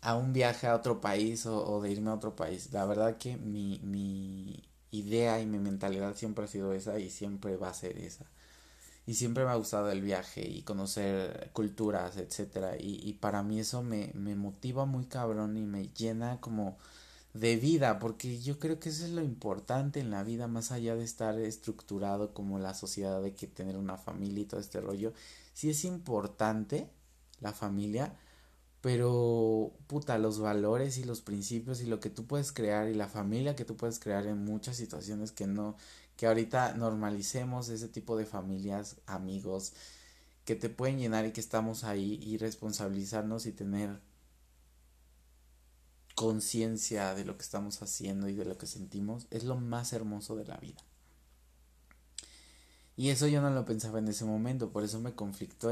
a 0.00 0.16
un 0.16 0.32
viaje 0.32 0.66
a 0.66 0.74
otro 0.76 1.00
país 1.00 1.46
o, 1.46 1.64
o, 1.64 1.82
de 1.82 1.90
irme 1.92 2.10
a 2.10 2.14
otro 2.14 2.36
país. 2.36 2.72
La 2.72 2.84
verdad 2.86 3.16
que 3.18 3.36
mi, 3.36 3.80
mi 3.82 4.64
idea 4.90 5.40
y 5.40 5.46
mi 5.46 5.58
mentalidad 5.58 6.14
siempre 6.16 6.44
ha 6.44 6.48
sido 6.48 6.72
esa 6.72 6.98
y 6.98 7.10
siempre 7.10 7.56
va 7.56 7.70
a 7.70 7.74
ser 7.74 7.98
esa. 7.98 8.26
Y 9.08 9.14
siempre 9.14 9.42
me 9.42 9.50
ha 9.50 9.54
gustado 9.54 9.90
el 9.90 10.02
viaje 10.02 10.46
y 10.46 10.60
conocer 10.64 11.48
culturas, 11.54 12.18
etcétera, 12.18 12.76
y, 12.78 13.00
y 13.02 13.14
para 13.14 13.42
mí 13.42 13.58
eso 13.58 13.82
me, 13.82 14.12
me 14.12 14.34
motiva 14.34 14.84
muy 14.84 15.06
cabrón 15.06 15.56
y 15.56 15.62
me 15.62 15.88
llena 15.94 16.42
como 16.42 16.76
de 17.32 17.56
vida, 17.56 18.00
porque 18.00 18.38
yo 18.38 18.58
creo 18.58 18.78
que 18.78 18.90
eso 18.90 19.06
es 19.06 19.12
lo 19.12 19.22
importante 19.22 19.98
en 20.00 20.10
la 20.10 20.24
vida, 20.24 20.46
más 20.46 20.72
allá 20.72 20.94
de 20.94 21.04
estar 21.04 21.38
estructurado 21.38 22.34
como 22.34 22.58
la 22.58 22.74
sociedad 22.74 23.22
de 23.22 23.32
que 23.32 23.46
tener 23.46 23.78
una 23.78 23.96
familia 23.96 24.42
y 24.42 24.46
todo 24.46 24.60
este 24.60 24.78
rollo, 24.78 25.14
sí 25.54 25.70
es 25.70 25.86
importante 25.86 26.90
la 27.40 27.54
familia, 27.54 28.14
pero 28.82 29.72
puta, 29.86 30.18
los 30.18 30.38
valores 30.38 30.98
y 30.98 31.04
los 31.04 31.22
principios 31.22 31.80
y 31.80 31.86
lo 31.86 31.98
que 31.98 32.10
tú 32.10 32.26
puedes 32.26 32.52
crear 32.52 32.88
y 32.88 32.94
la 32.94 33.08
familia 33.08 33.56
que 33.56 33.64
tú 33.64 33.74
puedes 33.74 33.98
crear 34.00 34.26
en 34.26 34.44
muchas 34.44 34.76
situaciones 34.76 35.32
que 35.32 35.46
no, 35.46 35.76
que 36.18 36.26
ahorita 36.26 36.74
normalicemos 36.74 37.68
ese 37.68 37.86
tipo 37.86 38.16
de 38.16 38.26
familias, 38.26 38.96
amigos, 39.06 39.72
que 40.44 40.56
te 40.56 40.68
pueden 40.68 40.98
llenar 40.98 41.24
y 41.26 41.30
que 41.30 41.40
estamos 41.40 41.84
ahí 41.84 42.18
y 42.20 42.38
responsabilizarnos 42.38 43.46
y 43.46 43.52
tener 43.52 44.00
conciencia 46.16 47.14
de 47.14 47.24
lo 47.24 47.36
que 47.36 47.44
estamos 47.44 47.80
haciendo 47.82 48.28
y 48.28 48.34
de 48.34 48.44
lo 48.44 48.58
que 48.58 48.66
sentimos 48.66 49.28
es 49.30 49.44
lo 49.44 49.54
más 49.54 49.92
hermoso 49.92 50.34
de 50.34 50.44
la 50.44 50.56
vida. 50.56 50.82
Y 52.96 53.10
eso 53.10 53.28
yo 53.28 53.40
no 53.40 53.50
lo 53.50 53.64
pensaba 53.64 54.00
en 54.00 54.08
ese 54.08 54.24
momento, 54.24 54.72
por 54.72 54.82
eso 54.82 54.98
me 54.98 55.14
conflictó, 55.14 55.70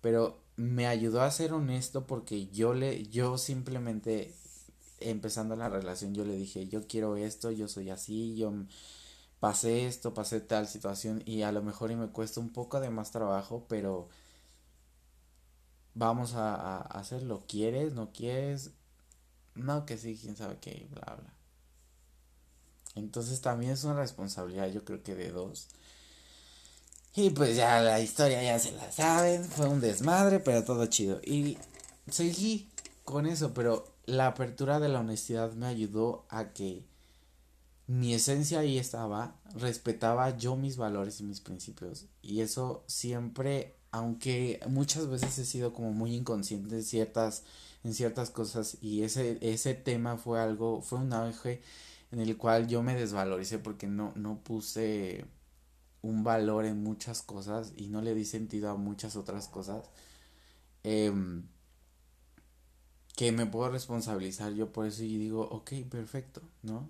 pero 0.00 0.40
me 0.54 0.86
ayudó 0.86 1.22
a 1.22 1.30
ser 1.32 1.52
honesto 1.52 2.06
porque 2.06 2.46
yo 2.50 2.72
le 2.72 3.02
yo 3.08 3.36
simplemente 3.36 4.32
empezando 5.00 5.56
la 5.56 5.68
relación 5.68 6.14
yo 6.14 6.24
le 6.24 6.36
dije, 6.36 6.68
"Yo 6.68 6.86
quiero 6.86 7.16
esto, 7.16 7.50
yo 7.50 7.66
soy 7.66 7.90
así, 7.90 8.36
yo 8.36 8.52
pasé 9.40 9.86
esto, 9.86 10.14
pasé 10.14 10.40
tal 10.40 10.66
situación 10.66 11.22
y 11.24 11.42
a 11.42 11.52
lo 11.52 11.62
mejor 11.62 11.90
y 11.90 11.96
me 11.96 12.08
cuesta 12.08 12.40
un 12.40 12.50
poco 12.50 12.80
de 12.80 12.90
más 12.90 13.10
trabajo, 13.10 13.66
pero 13.68 14.08
vamos 15.94 16.34
a, 16.34 16.80
hacerlo. 16.80 17.44
¿Quieres? 17.48 17.94
¿No 17.94 18.12
quieres? 18.12 18.70
No, 19.54 19.86
que 19.86 19.98
sí, 19.98 20.18
quién 20.20 20.36
sabe 20.36 20.58
qué, 20.60 20.86
bla, 20.90 21.16
bla. 21.16 21.34
Entonces 22.94 23.40
también 23.40 23.72
es 23.72 23.84
una 23.84 23.94
responsabilidad, 23.94 24.68
yo 24.70 24.84
creo 24.84 25.02
que 25.02 25.14
de 25.14 25.30
dos. 25.30 25.68
Y 27.14 27.30
pues 27.30 27.56
ya 27.56 27.80
la 27.80 28.00
historia 28.00 28.42
ya 28.42 28.58
se 28.58 28.72
la 28.72 28.90
saben, 28.92 29.44
fue 29.44 29.68
un 29.68 29.80
desmadre, 29.80 30.40
pero 30.40 30.64
todo 30.64 30.86
chido. 30.86 31.20
Y 31.24 31.58
seguí 32.10 32.70
con 33.04 33.26
eso, 33.26 33.54
pero 33.54 33.92
la 34.06 34.28
apertura 34.28 34.80
de 34.80 34.88
la 34.88 35.00
honestidad 35.00 35.52
me 35.52 35.66
ayudó 35.66 36.26
a 36.28 36.52
que 36.52 36.87
mi 37.88 38.14
esencia 38.14 38.60
ahí 38.60 38.78
estaba, 38.78 39.40
respetaba 39.54 40.36
yo 40.36 40.56
mis 40.56 40.76
valores 40.76 41.20
y 41.20 41.24
mis 41.24 41.40
principios. 41.40 42.06
Y 42.22 42.42
eso 42.42 42.84
siempre, 42.86 43.76
aunque 43.90 44.60
muchas 44.68 45.08
veces 45.08 45.38
he 45.38 45.46
sido 45.46 45.72
como 45.72 45.92
muy 45.92 46.14
inconsciente 46.14 46.76
en 46.76 46.84
ciertas, 46.84 47.44
en 47.84 47.94
ciertas 47.94 48.30
cosas, 48.30 48.78
y 48.82 49.02
ese, 49.02 49.38
ese 49.40 49.74
tema 49.74 50.18
fue 50.18 50.40
algo, 50.40 50.82
fue 50.82 50.98
un 50.98 51.12
auge 51.14 51.62
en 52.12 52.20
el 52.20 52.36
cual 52.36 52.68
yo 52.68 52.82
me 52.82 52.94
desvaloricé 52.94 53.58
porque 53.58 53.86
no, 53.86 54.12
no 54.16 54.42
puse 54.44 55.24
un 56.02 56.24
valor 56.24 56.66
en 56.66 56.82
muchas 56.82 57.22
cosas 57.22 57.72
y 57.76 57.88
no 57.88 58.02
le 58.02 58.14
di 58.14 58.24
sentido 58.26 58.70
a 58.70 58.76
muchas 58.76 59.16
otras 59.16 59.48
cosas. 59.48 59.90
Em, 60.84 61.44
que 63.16 63.32
me 63.32 63.46
puedo 63.46 63.70
responsabilizar 63.70 64.52
yo 64.54 64.72
por 64.72 64.86
eso 64.86 65.02
y 65.04 65.16
digo, 65.18 65.42
ok, 65.42 65.72
perfecto, 65.90 66.42
¿no? 66.62 66.88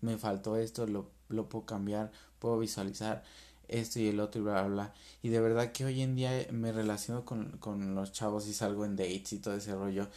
Me 0.00 0.18
faltó 0.18 0.56
esto, 0.56 0.86
lo, 0.86 1.10
lo 1.28 1.48
puedo 1.48 1.66
cambiar, 1.66 2.10
puedo 2.38 2.58
visualizar 2.58 3.22
esto 3.68 3.98
y 4.00 4.08
el 4.08 4.20
otro 4.20 4.40
y 4.40 4.44
bla, 4.44 4.62
bla, 4.62 4.68
bla. 4.68 4.94
Y 5.22 5.28
de 5.30 5.40
verdad 5.40 5.72
que 5.72 5.84
hoy 5.84 6.02
en 6.02 6.14
día 6.16 6.46
me 6.52 6.72
relaciono 6.72 7.24
con, 7.24 7.58
con 7.58 7.94
los 7.94 8.12
chavos 8.12 8.46
y 8.48 8.54
salgo 8.54 8.84
en 8.84 8.96
dates 8.96 9.32
y 9.32 9.38
todo 9.38 9.54
ese 9.54 9.74
rollo. 9.74 10.08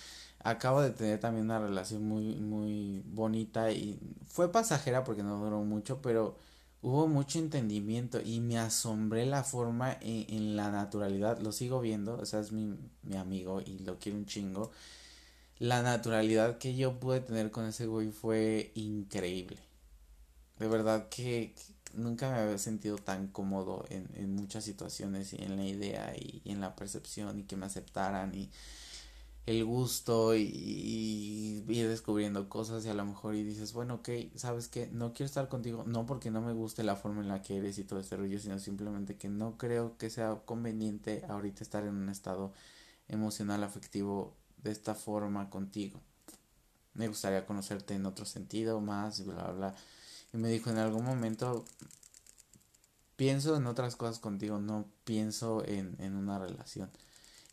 Acabo 0.44 0.82
de 0.82 0.92
tener 0.92 1.20
también 1.20 1.46
una 1.46 1.60
relación 1.60 2.04
muy, 2.08 2.36
muy 2.36 3.04
bonita 3.06 3.72
y 3.72 4.00
fue 4.28 4.52
pasajera 4.52 5.04
porque 5.04 5.24
no 5.24 5.38
duró 5.44 5.64
mucho, 5.64 6.02
pero 6.02 6.38
hubo 6.82 7.08
mucho 7.08 7.40
entendimiento 7.40 8.22
y 8.24 8.40
me 8.40 8.58
asombré 8.58 9.26
la 9.26 9.44
forma 9.44 9.98
en, 10.02 10.26
en 10.34 10.56
la 10.56 10.72
naturalidad. 10.72 11.40
Lo 11.40 11.52
sigo 11.52 11.82
viendo, 11.82 12.18
o 12.18 12.26
sea, 12.26 12.40
es 12.40 12.52
mi, 12.52 12.78
mi 13.04 13.18
amigo 13.18 13.62
y 13.62 13.80
lo 13.80 14.00
quiero 14.00 14.18
un 14.18 14.26
chingo. 14.26 14.72
La 15.60 15.82
naturalidad 15.84 16.58
que 16.58 16.76
yo 16.76 17.00
pude 17.00 17.20
tener 17.22 17.52
con 17.52 17.66
ese 17.66 17.86
güey 17.88 18.12
fue 18.12 18.72
increíble 18.76 19.69
de 20.60 20.68
verdad 20.68 21.10
que, 21.10 21.56
nunca 21.94 22.32
me 22.32 22.38
había 22.38 22.58
sentido 22.58 22.98
tan 22.98 23.28
cómodo 23.28 23.86
en, 23.90 24.08
en 24.16 24.34
muchas 24.36 24.64
situaciones 24.64 25.34
y 25.34 25.38
en 25.44 25.58
la 25.58 25.66
idea 25.66 26.14
y, 26.16 26.42
en 26.46 26.62
la 26.62 26.76
percepción 26.76 27.40
y 27.40 27.44
que 27.44 27.56
me 27.56 27.66
aceptaran 27.66 28.36
y 28.36 28.50
el 29.46 29.66
gusto 29.66 30.36
y, 30.36 30.44
y, 30.44 31.66
ir 31.68 31.88
descubriendo 31.88 32.50
cosas 32.50 32.86
y 32.86 32.90
a 32.90 32.94
lo 32.94 33.06
mejor 33.06 33.36
y 33.36 33.44
dices, 33.44 33.74
bueno, 33.74 33.96
ok, 33.96 34.10
sabes 34.36 34.68
que 34.68 34.88
no 34.88 35.14
quiero 35.14 35.26
estar 35.26 35.50
contigo, 35.50 35.84
no 35.88 36.06
porque 36.06 36.30
no 36.30 36.42
me 36.42 36.54
guste 36.54 36.84
la 36.84 36.96
forma 36.96 37.22
en 37.22 37.30
la 37.30 37.42
que 37.42 37.58
eres 37.58 37.80
y 37.80 37.84
todo 37.84 38.00
este 38.00 38.18
rollo, 38.18 38.40
sino 38.40 38.60
simplemente 38.60 39.18
que 39.18 39.30
no 39.30 39.58
creo 39.58 39.98
que 39.98 40.10
sea 40.10 40.42
conveniente 40.46 41.24
ahorita 41.28 41.64
estar 41.64 41.84
en 41.84 41.96
un 41.96 42.10
estado 42.10 42.54
emocional 43.08 43.64
afectivo 43.64 44.36
de 44.58 44.72
esta 44.72 44.94
forma 44.94 45.50
contigo. 45.50 46.00
Me 46.94 47.08
gustaría 47.08 47.46
conocerte 47.46 47.96
en 47.96 48.06
otro 48.06 48.26
sentido 48.26 48.82
más, 48.82 49.26
bla, 49.26 49.36
bla, 49.36 49.52
bla 49.52 49.76
y 50.34 50.38
me 50.38 50.50
dijo, 50.50 50.70
en 50.70 50.78
algún 50.78 51.06
momento 51.06 51.66
pienso 53.16 53.56
en 53.56 53.68
otras 53.68 53.96
cosas 53.96 54.20
contigo, 54.20 54.60
no 54.60 54.88
pienso 55.04 55.66
en, 55.66 55.96
en 56.00 56.16
una 56.16 56.40
relación. 56.40 56.90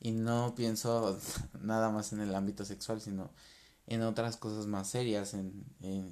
Y 0.01 0.13
no 0.13 0.55
pienso 0.55 1.19
nada 1.61 1.91
más 1.91 2.13
en 2.13 2.21
el 2.21 2.35
ámbito 2.35 2.65
sexual, 2.65 3.01
sino 3.01 3.31
en 3.87 4.03
otras 4.03 4.37
cosas 4.37 4.67
más 4.67 4.89
serias. 4.91 5.35
En, 5.35 5.65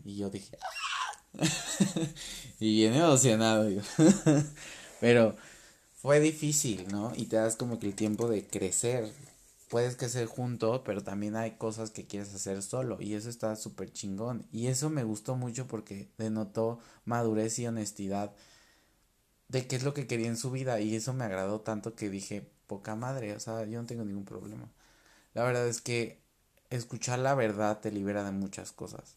y 0.05 0.17
yo 0.17 0.31
dije, 0.31 0.57
¡Ah! 0.61 1.05
y 2.61 2.75
bien 2.77 2.95
emocionado. 2.95 3.69
Pero 5.01 5.37
fue 5.95 6.21
difícil, 6.21 6.87
¿no? 6.89 7.13
Y 7.17 7.27
te 7.27 7.37
das 7.37 7.57
como 7.57 7.79
que 7.79 7.87
el 7.87 7.95
tiempo 7.95 8.29
de 8.29 8.47
crecer, 8.47 9.13
puedes 9.75 9.97
crecer 9.97 10.27
junto, 10.27 10.85
pero 10.85 11.03
también 11.03 11.35
hay 11.35 11.57
cosas 11.57 11.91
que 11.91 12.07
quieres 12.07 12.33
hacer 12.33 12.63
solo 12.63 12.99
y 13.01 13.15
eso 13.15 13.29
está 13.29 13.57
súper 13.57 13.93
chingón. 13.93 14.47
Y 14.53 14.69
eso 14.69 14.89
me 14.89 15.03
gustó 15.03 15.35
mucho 15.35 15.67
porque 15.67 16.13
denotó 16.17 16.79
madurez 17.05 17.59
y 17.59 17.67
honestidad 17.67 18.33
de 19.49 19.67
qué 19.67 19.75
es 19.75 19.83
lo 19.83 19.93
que 19.93 20.07
quería 20.07 20.29
en 20.29 20.37
su 20.37 20.53
vida 20.53 20.81
y 20.81 20.95
eso 20.95 21.13
me 21.13 21.25
agradó 21.25 21.61
tanto 21.63 21.97
que 21.97 22.09
dije, 22.09 22.49
poca 22.69 22.95
madre, 22.95 23.35
o 23.35 23.41
sea, 23.41 23.65
yo 23.65 23.81
no 23.81 23.87
tengo 23.89 24.05
ningún 24.05 24.25
problema. 24.25 24.71
La 25.33 25.43
verdad 25.43 25.67
es 25.67 25.81
que 25.81 26.23
escuchar 26.71 27.19
la 27.19 27.35
verdad 27.35 27.81
te 27.81 27.91
libera 27.91 28.23
de 28.23 28.31
muchas 28.31 28.71
cosas 28.71 29.17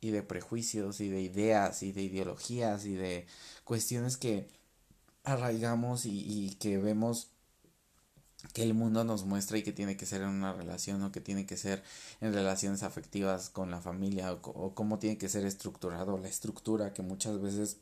y 0.00 0.12
de 0.12 0.22
prejuicios 0.22 1.00
y 1.00 1.08
de 1.08 1.20
ideas 1.20 1.82
y 1.82 1.90
de 1.90 2.02
ideologías 2.02 2.84
y 2.84 2.94
de 2.94 3.26
cuestiones 3.64 4.16
que 4.16 4.48
arraigamos 5.24 6.06
y 6.06 6.56
que 6.60 6.78
vemos 6.78 7.32
que 8.52 8.62
el 8.62 8.74
mundo 8.74 9.04
nos 9.04 9.24
muestra 9.24 9.58
y 9.58 9.62
que 9.62 9.72
tiene 9.72 9.96
que 9.96 10.06
ser 10.06 10.22
en 10.22 10.28
una 10.28 10.52
relación 10.52 11.02
o 11.02 11.12
que 11.12 11.20
tiene 11.20 11.46
que 11.46 11.56
ser 11.56 11.82
en 12.20 12.32
relaciones 12.34 12.82
afectivas 12.82 13.50
con 13.50 13.70
la 13.70 13.80
familia 13.80 14.32
o, 14.32 14.74
cómo 14.74 14.98
tiene 14.98 15.18
que 15.18 15.28
ser 15.28 15.46
estructurado 15.46 16.18
la 16.18 16.28
estructura 16.28 16.92
que 16.92 17.02
muchas 17.02 17.40
veces 17.40 17.78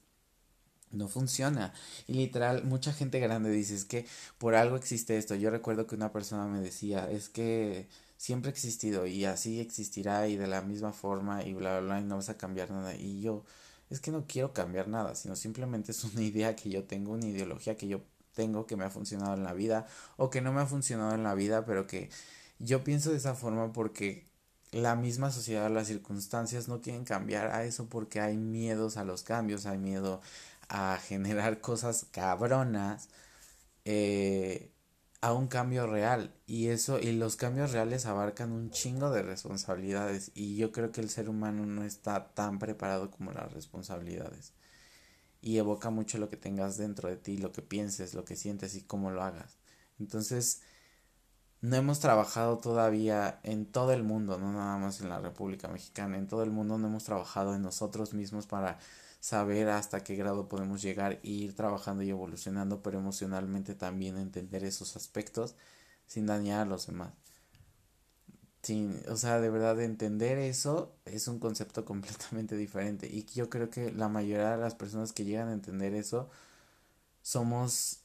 no 0.90 1.08
funciona. 1.08 1.74
Y 2.06 2.14
literal 2.14 2.64
mucha 2.64 2.92
gente 2.92 3.18
grande 3.20 3.50
dice 3.50 3.74
es 3.74 3.84
que 3.84 4.06
por 4.38 4.54
algo 4.54 4.76
existe 4.76 5.16
esto 5.18 5.34
yo 5.34 5.50
recuerdo 5.50 5.86
que 5.86 5.96
una 5.96 6.12
persona 6.12 6.46
me 6.46 6.60
decía 6.60 7.10
es 7.10 7.28
que 7.28 7.88
siempre 8.16 8.48
ha 8.50 8.52
existido 8.52 9.06
y 9.06 9.24
así 9.24 9.60
existirá 9.60 10.28
y 10.28 10.36
de 10.36 10.46
la 10.46 10.62
misma 10.62 10.92
forma 10.92 11.42
y 11.44 11.54
bla 11.54 11.80
bla 11.80 11.80
bla 11.80 12.00
y 12.00 12.04
no 12.04 12.16
vas 12.16 12.28
a 12.28 12.38
cambiar 12.38 12.70
nada 12.70 12.94
y 12.94 13.20
yo 13.20 13.44
es 13.90 14.00
que 14.00 14.12
no 14.12 14.26
quiero 14.26 14.52
cambiar 14.52 14.88
nada 14.88 15.14
sino 15.16 15.36
simplemente 15.36 15.92
es 15.92 16.04
una 16.04 16.22
idea 16.22 16.56
que 16.56 16.70
yo 16.70 16.84
tengo 16.84 17.12
una 17.12 17.26
ideología 17.26 17.76
que 17.76 17.88
yo 17.88 18.02
tengo 18.34 18.66
que 18.66 18.76
me 18.76 18.84
ha 18.84 18.90
funcionado 18.90 19.34
en 19.34 19.44
la 19.44 19.54
vida 19.54 19.86
o 20.16 20.30
que 20.30 20.40
no 20.40 20.52
me 20.52 20.60
ha 20.60 20.66
funcionado 20.66 21.14
en 21.14 21.22
la 21.22 21.34
vida, 21.34 21.64
pero 21.64 21.86
que 21.86 22.10
yo 22.58 22.84
pienso 22.84 23.10
de 23.10 23.16
esa 23.18 23.34
forma 23.34 23.72
porque 23.72 24.26
la 24.72 24.96
misma 24.96 25.30
sociedad, 25.30 25.70
las 25.70 25.86
circunstancias 25.86 26.68
no 26.68 26.80
quieren 26.80 27.04
cambiar 27.04 27.48
a 27.48 27.64
eso 27.64 27.88
porque 27.88 28.20
hay 28.20 28.36
miedos 28.36 28.96
a 28.96 29.04
los 29.04 29.22
cambios, 29.22 29.66
hay 29.66 29.78
miedo 29.78 30.20
a 30.68 30.98
generar 31.08 31.60
cosas 31.60 32.06
cabronas 32.10 33.08
eh, 33.84 34.70
a 35.20 35.32
un 35.32 35.48
cambio 35.48 35.86
real. 35.86 36.34
Y 36.46 36.68
eso 36.68 36.98
y 36.98 37.12
los 37.12 37.36
cambios 37.36 37.72
reales 37.72 38.06
abarcan 38.06 38.52
un 38.52 38.70
chingo 38.70 39.10
de 39.10 39.22
responsabilidades 39.22 40.32
y 40.34 40.56
yo 40.56 40.72
creo 40.72 40.92
que 40.92 41.00
el 41.00 41.10
ser 41.10 41.28
humano 41.28 41.66
no 41.66 41.84
está 41.84 42.34
tan 42.34 42.58
preparado 42.58 43.10
como 43.10 43.32
las 43.32 43.52
responsabilidades 43.52 44.52
y 45.44 45.58
evoca 45.58 45.90
mucho 45.90 46.16
lo 46.16 46.30
que 46.30 46.38
tengas 46.38 46.78
dentro 46.78 47.10
de 47.10 47.18
ti, 47.18 47.36
lo 47.36 47.52
que 47.52 47.60
pienses, 47.60 48.14
lo 48.14 48.24
que 48.24 48.34
sientes 48.34 48.74
y 48.76 48.82
cómo 48.82 49.10
lo 49.10 49.22
hagas. 49.22 49.58
Entonces, 49.98 50.62
no 51.60 51.76
hemos 51.76 52.00
trabajado 52.00 52.58
todavía 52.58 53.40
en 53.42 53.66
todo 53.66 53.92
el 53.92 54.04
mundo, 54.04 54.38
no 54.38 54.52
nada 54.54 54.78
más 54.78 55.02
en 55.02 55.10
la 55.10 55.20
República 55.20 55.68
Mexicana, 55.68 56.16
en 56.16 56.28
todo 56.28 56.42
el 56.44 56.50
mundo 56.50 56.78
no 56.78 56.88
hemos 56.88 57.04
trabajado 57.04 57.54
en 57.54 57.60
nosotros 57.60 58.14
mismos 58.14 58.46
para 58.46 58.78
saber 59.20 59.68
hasta 59.68 60.02
qué 60.02 60.16
grado 60.16 60.48
podemos 60.48 60.80
llegar 60.80 61.20
e 61.22 61.28
ir 61.28 61.54
trabajando 61.54 62.02
y 62.02 62.10
evolucionando, 62.10 62.82
pero 62.82 62.98
emocionalmente 62.98 63.74
también 63.74 64.16
entender 64.16 64.64
esos 64.64 64.96
aspectos 64.96 65.56
sin 66.06 66.26
dañar 66.26 66.62
a 66.62 66.64
los 66.64 66.86
demás. 66.86 67.23
Sin, 68.64 69.02
o 69.10 69.16
sea, 69.16 69.40
de 69.40 69.50
verdad 69.50 69.78
entender 69.82 70.38
eso 70.38 70.96
es 71.04 71.28
un 71.28 71.38
concepto 71.38 71.84
completamente 71.86 72.56
diferente 72.56 73.06
y 73.06 73.24
yo 73.26 73.50
creo 73.50 73.70
que 73.70 73.92
la 73.92 74.08
mayoría 74.08 74.52
de 74.52 74.58
las 74.58 74.74
personas 74.74 75.12
que 75.12 75.24
llegan 75.24 75.48
a 75.48 75.52
entender 75.52 75.94
eso 75.94 76.30
somos 77.22 78.00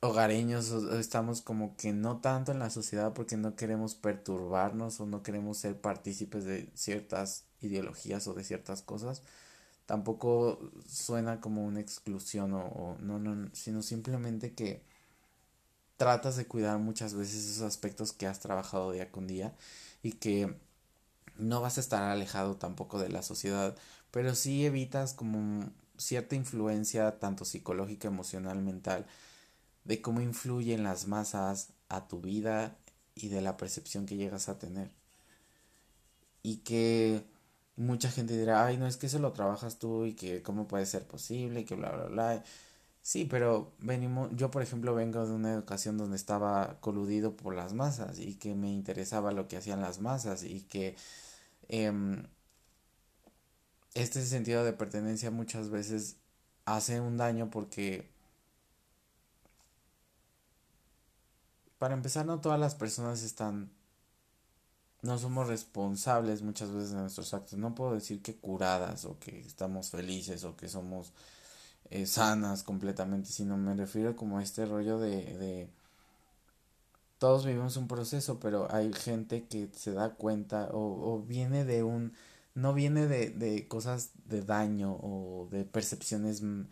hogareños, 0.00 0.70
estamos 0.94 1.42
como 1.42 1.76
que 1.76 1.92
no 1.92 2.20
tanto 2.20 2.52
en 2.52 2.58
la 2.58 2.70
sociedad 2.70 3.12
porque 3.12 3.36
no 3.36 3.54
queremos 3.56 3.94
perturbarnos 3.94 5.00
o 5.00 5.06
no 5.06 5.22
queremos 5.22 5.58
ser 5.58 5.80
partícipes 5.80 6.44
de 6.44 6.70
ciertas 6.74 7.44
ideologías 7.60 8.26
o 8.26 8.34
de 8.34 8.44
ciertas 8.44 8.82
cosas. 8.82 9.22
Tampoco 9.86 10.72
suena 10.86 11.40
como 11.40 11.64
una 11.66 11.80
exclusión 11.80 12.54
o, 12.54 12.64
o 12.66 12.98
no, 13.00 13.18
no, 13.18 13.50
sino 13.54 13.82
simplemente 13.82 14.54
que 14.54 14.82
tratas 16.00 16.36
de 16.36 16.46
cuidar 16.46 16.78
muchas 16.78 17.12
veces 17.12 17.44
esos 17.44 17.60
aspectos 17.62 18.14
que 18.14 18.26
has 18.26 18.40
trabajado 18.40 18.90
día 18.90 19.12
con 19.12 19.26
día 19.26 19.54
y 20.02 20.12
que 20.12 20.56
no 21.36 21.60
vas 21.60 21.76
a 21.76 21.82
estar 21.82 22.02
alejado 22.02 22.56
tampoco 22.56 22.98
de 22.98 23.10
la 23.10 23.22
sociedad, 23.22 23.76
pero 24.10 24.34
sí 24.34 24.64
evitas 24.64 25.12
como 25.12 25.70
cierta 25.98 26.36
influencia 26.36 27.18
tanto 27.18 27.44
psicológica, 27.44 28.08
emocional, 28.08 28.62
mental, 28.62 29.04
de 29.84 30.00
cómo 30.00 30.22
influyen 30.22 30.84
las 30.84 31.06
masas 31.06 31.74
a 31.90 32.08
tu 32.08 32.22
vida 32.22 32.78
y 33.14 33.28
de 33.28 33.42
la 33.42 33.58
percepción 33.58 34.06
que 34.06 34.16
llegas 34.16 34.48
a 34.48 34.58
tener. 34.58 34.90
Y 36.42 36.58
que 36.58 37.26
mucha 37.76 38.10
gente 38.10 38.38
dirá, 38.38 38.64
ay, 38.64 38.78
no 38.78 38.86
es 38.86 38.96
que 38.96 39.04
eso 39.04 39.18
lo 39.18 39.32
trabajas 39.32 39.78
tú 39.78 40.06
y 40.06 40.14
que 40.14 40.42
cómo 40.42 40.66
puede 40.66 40.86
ser 40.86 41.06
posible, 41.06 41.60
y 41.60 41.64
que 41.66 41.74
bla, 41.74 41.90
bla, 41.90 42.06
bla. 42.06 42.44
Sí, 43.02 43.24
pero 43.24 43.72
venimos, 43.78 44.30
yo 44.36 44.50
por 44.50 44.62
ejemplo 44.62 44.94
vengo 44.94 45.26
de 45.26 45.32
una 45.32 45.52
educación 45.54 45.96
donde 45.98 46.16
estaba 46.16 46.78
coludido 46.80 47.36
por 47.36 47.54
las 47.54 47.72
masas 47.72 48.18
y 48.18 48.34
que 48.36 48.54
me 48.54 48.70
interesaba 48.70 49.32
lo 49.32 49.48
que 49.48 49.56
hacían 49.56 49.80
las 49.80 50.00
masas 50.00 50.42
y 50.44 50.62
que 50.62 50.96
em, 51.68 52.24
este 53.94 54.24
sentido 54.24 54.64
de 54.64 54.72
pertenencia 54.72 55.30
muchas 55.30 55.70
veces 55.70 56.16
hace 56.64 57.00
un 57.00 57.16
daño 57.16 57.50
porque 57.50 58.08
para 61.78 61.94
empezar 61.94 62.26
no 62.26 62.40
todas 62.40 62.60
las 62.60 62.74
personas 62.74 63.22
están 63.22 63.70
no 65.02 65.18
somos 65.18 65.48
responsables 65.48 66.42
muchas 66.42 66.70
veces 66.72 66.90
de 66.90 66.98
nuestros 66.98 67.32
actos. 67.32 67.58
No 67.58 67.74
puedo 67.74 67.94
decir 67.94 68.22
que 68.22 68.36
curadas 68.36 69.04
o 69.06 69.18
que 69.18 69.40
estamos 69.40 69.90
felices 69.90 70.44
o 70.44 70.56
que 70.56 70.68
somos 70.68 71.12
eh, 71.90 72.06
sanas 72.06 72.62
completamente 72.62 73.30
sino 73.30 73.56
me 73.56 73.74
refiero 73.74 74.16
como 74.16 74.38
a 74.38 74.42
este 74.42 74.66
rollo 74.66 74.98
de, 74.98 75.10
de 75.38 75.70
todos 77.18 77.44
vivimos 77.44 77.76
un 77.76 77.88
proceso 77.88 78.40
pero 78.40 78.72
hay 78.72 78.92
gente 78.92 79.46
que 79.46 79.68
se 79.74 79.92
da 79.92 80.14
cuenta 80.14 80.70
o, 80.72 81.14
o 81.14 81.22
viene 81.22 81.64
de 81.64 81.82
un 81.82 82.12
no 82.54 82.74
viene 82.74 83.06
de, 83.06 83.30
de 83.30 83.68
cosas 83.68 84.10
de 84.26 84.42
daño 84.42 84.92
o 85.00 85.48
de 85.50 85.64
percepciones 85.64 86.42
mm, 86.42 86.62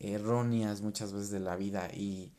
erróneas 0.00 0.80
muchas 0.82 1.12
veces 1.12 1.30
de 1.30 1.40
la 1.40 1.56
vida 1.56 1.90
y 1.94 2.32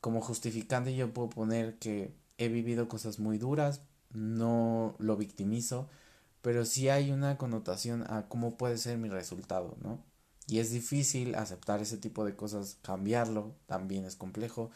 como 0.00 0.20
justificante 0.22 0.96
yo 0.96 1.12
puedo 1.14 1.30
poner 1.30 1.78
que 1.78 2.14
he 2.38 2.48
vivido 2.48 2.88
cosas 2.88 3.18
muy 3.20 3.38
duras, 3.38 3.82
no 4.12 4.96
lo 4.98 5.16
victimizo, 5.16 5.88
pero 6.42 6.64
sí 6.64 6.88
hay 6.90 7.12
una 7.12 7.38
connotación 7.38 8.04
a 8.10 8.28
cómo 8.28 8.56
puede 8.56 8.78
ser 8.78 8.98
mi 8.98 9.08
resultado, 9.10 9.76
¿no? 9.82 10.00
Y 10.46 10.58
es 10.60 10.70
difícil 10.70 11.34
aceptar 11.34 11.82
ese 11.82 11.98
tipo 11.98 12.24
de 12.24 12.36
cosas, 12.36 12.78
cambiarlo 12.82 13.56
también 13.66 14.04
es 14.04 14.16
complejo, 14.16 14.70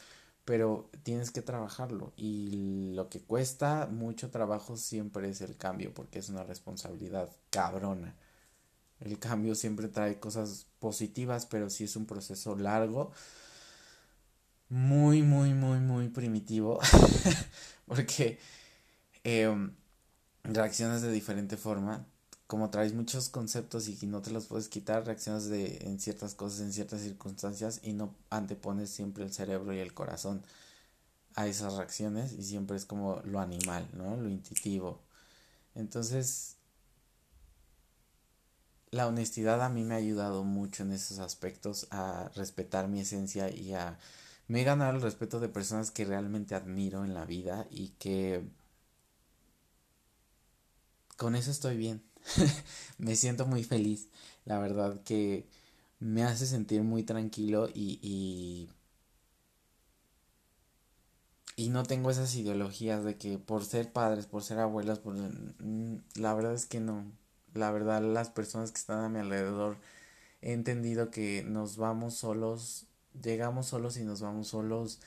pero 0.44 0.90
tienes 1.04 1.30
que 1.30 1.42
trabajarlo 1.42 2.12
y 2.16 2.92
lo 2.94 3.08
que 3.08 3.20
cuesta 3.20 3.86
mucho 3.86 4.30
trabajo 4.30 4.76
siempre 4.76 5.28
es 5.28 5.40
el 5.42 5.56
cambio 5.56 5.94
porque 5.94 6.18
es 6.18 6.28
una 6.28 6.42
responsabilidad 6.44 7.30
cabrona. 7.50 8.16
El 9.00 9.18
cambio 9.18 9.54
siempre 9.54 9.88
trae 9.88 10.18
cosas 10.20 10.66
positivas, 10.78 11.46
pero 11.46 11.70
si 11.70 11.84
es 11.84 11.96
un 11.96 12.06
proceso 12.06 12.56
largo, 12.56 13.12
muy, 14.68 15.22
muy, 15.22 15.52
muy, 15.52 15.78
muy 15.80 16.08
primitivo, 16.08 16.80
porque 17.86 18.38
em, 19.24 19.74
reaccionas 20.44 21.02
de 21.02 21.10
diferente 21.12 21.56
forma. 21.56 22.06
Como 22.50 22.68
traes 22.68 22.94
muchos 22.94 23.28
conceptos 23.28 23.86
y 23.86 24.06
no 24.08 24.22
te 24.22 24.32
los 24.32 24.46
puedes 24.46 24.68
quitar, 24.68 25.06
reaccionas 25.06 25.48
de, 25.48 25.78
en 25.82 26.00
ciertas 26.00 26.34
cosas, 26.34 26.62
en 26.62 26.72
ciertas 26.72 27.00
circunstancias 27.00 27.78
y 27.84 27.92
no 27.92 28.12
antepones 28.28 28.90
siempre 28.90 29.22
el 29.22 29.32
cerebro 29.32 29.72
y 29.72 29.78
el 29.78 29.94
corazón 29.94 30.42
a 31.36 31.46
esas 31.46 31.74
reacciones 31.74 32.32
y 32.32 32.42
siempre 32.42 32.76
es 32.76 32.84
como 32.86 33.20
lo 33.24 33.38
animal, 33.38 33.88
¿no? 33.94 34.16
Lo 34.16 34.28
intuitivo. 34.28 35.00
Entonces, 35.76 36.56
la 38.90 39.06
honestidad 39.06 39.62
a 39.62 39.68
mí 39.68 39.84
me 39.84 39.94
ha 39.94 39.98
ayudado 39.98 40.42
mucho 40.42 40.82
en 40.82 40.90
esos 40.90 41.20
aspectos 41.20 41.86
a 41.92 42.32
respetar 42.34 42.88
mi 42.88 42.98
esencia 42.98 43.48
y 43.48 43.74
a 43.74 43.96
me 44.48 44.62
he 44.62 44.64
ganado 44.64 44.96
el 44.96 45.02
respeto 45.02 45.38
de 45.38 45.48
personas 45.48 45.92
que 45.92 46.04
realmente 46.04 46.56
admiro 46.56 47.04
en 47.04 47.14
la 47.14 47.26
vida 47.26 47.68
y 47.70 47.90
que 47.90 48.42
con 51.16 51.36
eso 51.36 51.52
estoy 51.52 51.76
bien. 51.76 52.09
me 52.98 53.16
siento 53.16 53.46
muy 53.46 53.64
feliz. 53.64 54.08
La 54.44 54.58
verdad 54.58 55.02
que 55.04 55.46
me 56.00 56.24
hace 56.24 56.46
sentir 56.46 56.82
muy 56.82 57.02
tranquilo 57.04 57.68
y, 57.74 57.98
y, 58.02 58.70
y 61.56 61.68
no 61.70 61.82
tengo 61.84 62.10
esas 62.10 62.34
ideologías 62.34 63.04
de 63.04 63.16
que 63.16 63.38
por 63.38 63.64
ser 63.64 63.92
padres, 63.92 64.26
por 64.26 64.42
ser 64.42 64.58
abuelos, 64.58 64.98
por... 64.98 65.14
Mm, 65.16 66.02
la 66.16 66.34
verdad 66.34 66.54
es 66.54 66.66
que 66.66 66.80
no. 66.80 67.04
La 67.54 67.70
verdad 67.72 68.02
las 68.02 68.30
personas 68.30 68.70
que 68.72 68.78
están 68.78 69.00
a 69.04 69.08
mi 69.08 69.18
alrededor 69.18 69.76
he 70.42 70.52
entendido 70.52 71.10
que 71.10 71.44
nos 71.44 71.76
vamos 71.76 72.14
solos 72.16 72.86
llegamos 73.22 73.68
solos 73.68 73.96
y 73.98 74.04
nos 74.04 74.20
vamos 74.22 74.48
solos, 74.48 75.00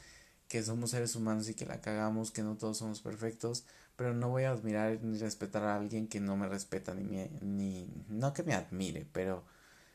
que 0.49 0.64
somos 0.64 0.91
seres 0.91 1.15
humanos 1.15 1.49
y 1.49 1.56
que 1.56 1.65
la 1.65 1.81
cagamos, 1.81 2.31
que 2.31 2.44
no 2.44 2.57
todos 2.57 2.77
somos 2.80 3.02
perfectos, 3.02 3.65
pero 4.03 4.15
no 4.15 4.27
voy 4.27 4.43
a 4.43 4.51
admirar 4.51 5.01
ni 5.01 5.17
respetar 5.17 5.63
a 5.63 5.77
alguien 5.77 6.09
que 6.09 6.19
no 6.19 6.35
me 6.35 6.49
respeta 6.49 6.93
ni 6.93 7.05
me, 7.05 7.31
ni 7.41 7.89
no 8.09 8.34
que 8.34 8.43
me 8.43 8.53
admire, 8.53 9.07
pero 9.13 9.45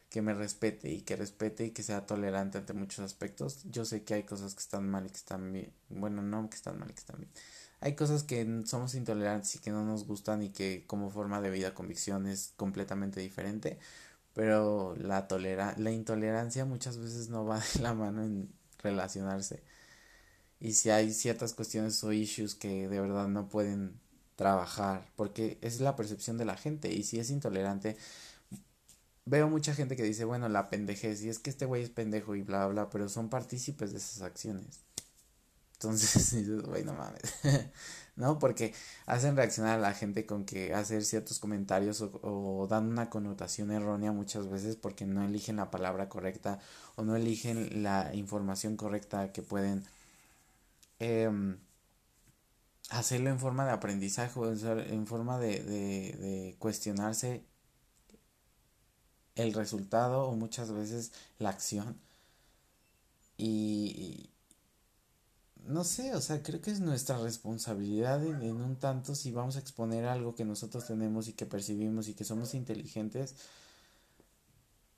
que 0.08 0.22
me 0.22 0.32
respete 0.32 0.90
y 0.90 1.02
que 1.02 1.14
respete 1.14 1.66
y 1.66 1.72
que 1.72 1.82
sea 1.82 2.06
tolerante 2.06 2.56
ante 2.56 2.72
muchos 2.72 3.00
aspectos. 3.00 3.64
Yo 3.64 3.84
sé 3.84 4.04
que 4.04 4.14
hay 4.14 4.22
cosas 4.22 4.54
que 4.54 4.60
están 4.60 4.88
mal 4.88 5.04
y 5.04 5.10
que 5.10 5.18
están 5.18 5.52
bien, 5.52 5.74
bueno, 5.90 6.22
no 6.22 6.48
que 6.48 6.56
están 6.56 6.78
mal 6.78 6.88
y 6.90 6.94
que 6.94 7.00
están 7.00 7.18
bien. 7.18 7.30
Hay 7.80 7.96
cosas 7.96 8.22
que 8.22 8.62
somos 8.64 8.94
intolerantes 8.94 9.56
y 9.56 9.58
que 9.58 9.72
no 9.72 9.84
nos 9.84 10.06
gustan 10.06 10.42
y 10.42 10.52
que 10.52 10.84
como 10.86 11.10
forma 11.10 11.42
de 11.42 11.50
vida 11.50 11.74
convicción 11.74 12.26
es 12.26 12.54
completamente 12.56 13.20
diferente, 13.20 13.78
pero 14.32 14.96
la, 14.96 15.28
tolera 15.28 15.74
la 15.76 15.90
intolerancia 15.90 16.64
muchas 16.64 16.96
veces 16.96 17.28
no 17.28 17.44
va 17.44 17.60
de 17.74 17.82
la 17.82 17.92
mano 17.92 18.22
en 18.24 18.48
relacionarse. 18.78 19.62
Y 20.60 20.72
si 20.74 20.90
hay 20.90 21.12
ciertas 21.12 21.54
cuestiones 21.54 22.02
o 22.04 22.12
issues 22.12 22.54
que 22.54 22.88
de 22.88 23.00
verdad 23.00 23.28
no 23.28 23.48
pueden 23.48 24.00
trabajar, 24.36 25.10
porque 25.16 25.58
es 25.62 25.80
la 25.80 25.96
percepción 25.96 26.38
de 26.38 26.44
la 26.44 26.56
gente. 26.56 26.92
Y 26.92 27.02
si 27.04 27.18
es 27.18 27.30
intolerante, 27.30 27.96
veo 29.24 29.48
mucha 29.48 29.74
gente 29.74 29.96
que 29.96 30.02
dice, 30.02 30.24
bueno, 30.24 30.48
la 30.48 30.70
pendejez, 30.70 31.22
y 31.22 31.28
es 31.28 31.38
que 31.38 31.50
este 31.50 31.66
güey 31.66 31.82
es 31.82 31.90
pendejo 31.90 32.34
y 32.36 32.42
bla, 32.42 32.66
bla, 32.66 32.90
pero 32.90 33.08
son 33.08 33.28
partícipes 33.28 33.92
de 33.92 33.98
esas 33.98 34.22
acciones. 34.22 34.80
Entonces 35.74 36.34
güey, 36.64 36.84
no 36.84 36.94
mames. 36.94 37.22
¿no? 38.18 38.38
Porque 38.38 38.74
hacen 39.06 39.36
reaccionar 39.36 39.78
a 39.78 39.80
la 39.80 39.94
gente 39.94 40.26
con 40.26 40.44
que 40.44 40.74
hacer 40.74 41.04
ciertos 41.04 41.38
comentarios 41.38 42.02
o, 42.02 42.66
dan 42.68 42.86
una 42.88 43.10
connotación 43.10 43.70
errónea 43.70 44.12
muchas 44.12 44.48
veces 44.50 44.76
porque 44.76 45.06
no 45.06 45.24
eligen 45.24 45.56
la 45.56 45.70
palabra 45.70 46.08
correcta 46.08 46.58
o 46.96 47.04
no 47.04 47.16
eligen 47.16 47.82
la 47.82 48.12
información 48.14 48.76
correcta 48.76 49.32
que 49.32 49.42
pueden 49.42 49.84
em, 50.98 51.58
hacerlo 52.90 53.30
en 53.30 53.38
forma 53.38 53.64
de 53.64 53.72
aprendizaje 53.72 54.40
en 54.90 55.06
forma 55.06 55.38
de, 55.38 55.62
de, 55.62 56.56
cuestionarse 56.58 57.44
el 59.34 59.52
resultado 59.52 60.24
o 60.24 60.34
muchas 60.34 60.72
veces 60.72 61.12
la 61.38 61.50
acción. 61.50 62.00
Y, 63.36 64.30
no 65.68 65.84
sé, 65.84 66.14
o 66.14 66.20
sea, 66.20 66.42
creo 66.42 66.60
que 66.60 66.70
es 66.70 66.80
nuestra 66.80 67.18
responsabilidad 67.18 68.24
en, 68.24 68.42
un 68.42 68.76
tanto 68.76 69.14
si 69.14 69.30
vamos 69.30 69.56
a 69.56 69.60
exponer 69.60 70.06
algo 70.06 70.34
que 70.34 70.44
nosotros 70.44 70.86
tenemos 70.86 71.28
y 71.28 71.34
que 71.34 71.46
percibimos 71.46 72.08
y 72.08 72.14
que 72.14 72.24
somos 72.24 72.54
inteligentes, 72.54 73.36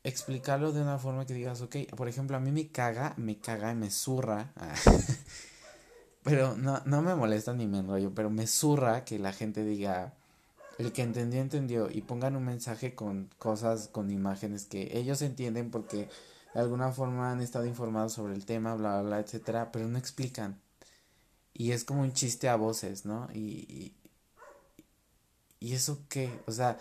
explicarlo 0.05 0.72
de 0.72 0.81
una 0.81 0.98
forma 0.98 1.27
que 1.27 1.35
digas, 1.35 1.60
ok, 1.60 1.77
por 1.97 2.09
ejemplo, 2.09 2.36
a 2.36 2.40
mí 2.40 2.52
me 2.52 2.68
caga, 2.68 3.14
me 3.16 3.39
caga 3.39 3.72
y 3.72 3.74
me 3.74 3.90
zurra, 3.90 4.52
pero 6.22 6.56
no, 6.56 6.82
no 6.84 7.02
me 7.02 7.14
molesta 7.14 7.52
ni 7.55 7.66
me 7.66 7.78
enrollo, 7.78 8.14
pero 8.14 8.30
me 8.30 8.47
zurra 8.47 9.05
que 9.05 9.18
la 9.18 9.32
gente 9.32 9.64
diga, 9.64 10.14
El 10.78 10.92
que 10.92 11.02
entendió, 11.02 11.40
entendió. 11.42 11.90
Y 11.90 12.02
pongan 12.02 12.36
un 12.36 12.44
mensaje 12.44 12.94
con 12.94 13.30
cosas, 13.38 13.88
con 13.88 14.10
imágenes 14.10 14.66
que 14.66 14.98
ellos 14.98 15.22
entienden 15.22 15.70
porque 15.70 16.09
de 16.55 16.60
alguna 16.60 16.92
forma 16.92 17.32
han 17.32 17.40
estado 17.42 17.66
informados 17.66 18.14
sobre 18.14 18.34
el 18.34 18.44
tema, 18.47 18.74
bla, 18.74 19.01
bla, 19.01 19.02
bla, 19.02 19.20
etcétera, 19.20 19.72
pero 19.72 19.88
no 19.88 19.98
explican. 19.98 20.60
Y 21.55 21.72
es 21.72 21.84
como 21.84 22.02
un 22.02 22.12
chiste 22.12 22.48
a 22.48 22.56
voces, 22.56 23.05
¿no? 23.05 23.28
Y, 23.34 23.94
y, 25.60 25.74
eso 25.74 26.01
qué, 26.09 26.30
o 26.47 26.52
sea, 26.52 26.78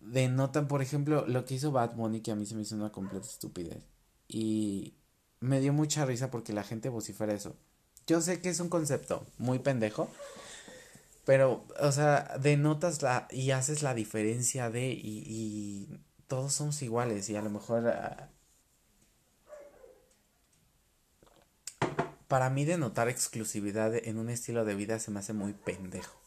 denotan, 0.00 0.68
por 0.68 0.82
ejemplo, 0.82 1.26
lo 1.26 1.44
que 1.44 1.54
hizo 1.54 1.72
Bad 1.72 1.94
Bunny, 1.96 2.20
que 2.20 2.32
a 2.32 2.36
mí 2.36 2.46
se 2.46 2.54
me 2.54 2.62
hizo 2.62 2.76
una 2.76 2.92
completa 2.92 3.26
estupidez. 3.26 3.84
Y 4.28 4.94
me 5.40 5.60
dio 5.60 5.72
mucha 5.72 6.04
risa 6.06 6.30
porque 6.30 6.52
la 6.52 6.64
gente 6.64 6.88
vocifera 6.88 7.34
eso. 7.34 7.56
Yo 8.10 8.20
sé 8.20 8.40
que 8.40 8.48
es 8.48 8.58
un 8.58 8.68
concepto 8.68 9.24
muy 9.38 9.60
pendejo, 9.60 10.10
pero, 11.24 11.64
o 11.78 11.92
sea, 11.92 12.38
denotas 12.42 13.02
la 13.02 13.28
y 13.30 13.52
haces 13.52 13.84
la 13.84 13.94
diferencia 13.94 14.68
de 14.68 14.90
y, 14.90 15.88
todos 16.26 16.52
somos 16.52 16.82
iguales 16.82 17.30
y 17.30 17.36
a 17.36 17.42
lo 17.42 17.50
mejor 17.50 17.86
ah, 17.86 18.30
para 22.26 22.50
mí 22.50 22.64
denotar 22.64 23.08
exclusividad 23.08 23.94
en 23.94 24.18
un 24.18 24.28
estilo 24.28 24.64
de 24.64 24.74
vida 24.74 24.98
se 24.98 25.12
me 25.12 25.20
hace 25.20 25.32
muy 25.32 25.52
pendejo. 25.52 26.18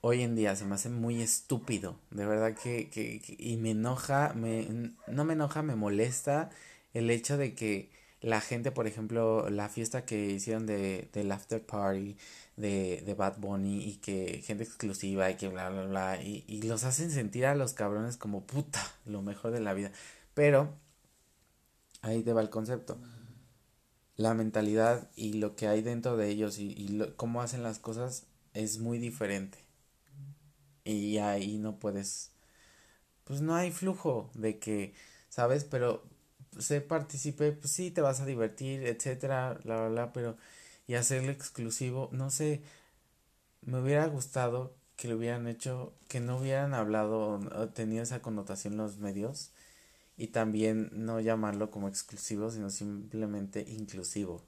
Hoy 0.00 0.22
en 0.22 0.34
día 0.34 0.56
se 0.56 0.64
me 0.64 0.74
hace 0.74 0.88
muy 0.88 1.22
estúpido, 1.22 2.00
de 2.10 2.26
verdad 2.26 2.56
que, 2.60 2.90
que, 2.90 3.22
y 3.38 3.56
me 3.56 3.70
enoja, 3.70 4.32
me, 4.34 4.66
no 5.06 5.24
me 5.24 5.34
enoja, 5.34 5.62
me 5.62 5.76
molesta 5.76 6.50
el 6.92 7.08
hecho 7.08 7.36
de 7.36 7.54
que 7.54 7.97
la 8.20 8.40
gente, 8.40 8.72
por 8.72 8.86
ejemplo, 8.86 9.48
la 9.50 9.68
fiesta 9.68 10.04
que 10.04 10.30
hicieron 10.30 10.66
de, 10.66 11.08
del 11.12 11.30
after 11.32 11.64
party 11.64 12.16
de, 12.56 13.02
de 13.06 13.14
Bad 13.14 13.38
Bunny 13.38 13.84
y 13.84 13.96
que 13.96 14.42
gente 14.44 14.64
exclusiva 14.64 15.30
y 15.30 15.36
que 15.36 15.48
bla, 15.48 15.70
bla, 15.70 15.84
bla, 15.86 16.22
y, 16.22 16.44
y 16.48 16.62
los 16.62 16.84
hacen 16.84 17.10
sentir 17.10 17.46
a 17.46 17.54
los 17.54 17.74
cabrones 17.74 18.16
como 18.16 18.44
puta, 18.46 18.80
lo 19.06 19.22
mejor 19.22 19.52
de 19.52 19.60
la 19.60 19.74
vida. 19.74 19.92
Pero, 20.34 20.74
ahí 22.02 22.22
te 22.22 22.32
va 22.32 22.40
el 22.42 22.50
concepto. 22.50 22.98
La 24.16 24.34
mentalidad 24.34 25.10
y 25.16 25.34
lo 25.34 25.56
que 25.56 25.68
hay 25.68 25.80
dentro 25.80 26.16
de 26.16 26.28
ellos 26.28 26.58
y, 26.58 26.72
y 26.76 27.12
cómo 27.16 27.40
hacen 27.40 27.62
las 27.62 27.78
cosas 27.78 28.26
es 28.52 28.78
muy 28.78 28.98
diferente. 28.98 29.58
Y 30.84 31.18
ahí 31.18 31.58
no 31.58 31.78
puedes, 31.78 32.32
pues 33.24 33.40
no 33.42 33.54
hay 33.54 33.70
flujo 33.70 34.30
de 34.34 34.58
que, 34.58 34.94
¿sabes? 35.28 35.64
Pero 35.64 36.02
se 36.58 36.80
participe, 36.80 37.52
pues 37.52 37.72
sí, 37.72 37.90
te 37.90 38.00
vas 38.00 38.20
a 38.20 38.26
divertir, 38.26 38.84
etcétera, 38.86 39.58
bla, 39.64 39.88
bla, 39.88 40.12
pero 40.12 40.36
y 40.86 40.94
hacerlo 40.94 41.30
exclusivo, 41.32 42.08
no 42.12 42.30
sé, 42.30 42.62
me 43.62 43.80
hubiera 43.80 44.06
gustado 44.06 44.74
que 44.96 45.08
lo 45.08 45.16
hubieran 45.16 45.46
hecho, 45.48 45.94
que 46.08 46.20
no 46.20 46.38
hubieran 46.38 46.74
hablado 46.74 47.40
tenido 47.74 48.02
esa 48.02 48.20
connotación 48.22 48.76
los 48.76 48.98
medios 48.98 49.52
y 50.18 50.28
también 50.28 50.90
no 50.92 51.20
llamarlo 51.20 51.70
como 51.70 51.88
exclusivo, 51.88 52.50
sino 52.50 52.70
simplemente 52.70 53.64
inclusivo. 53.68 54.47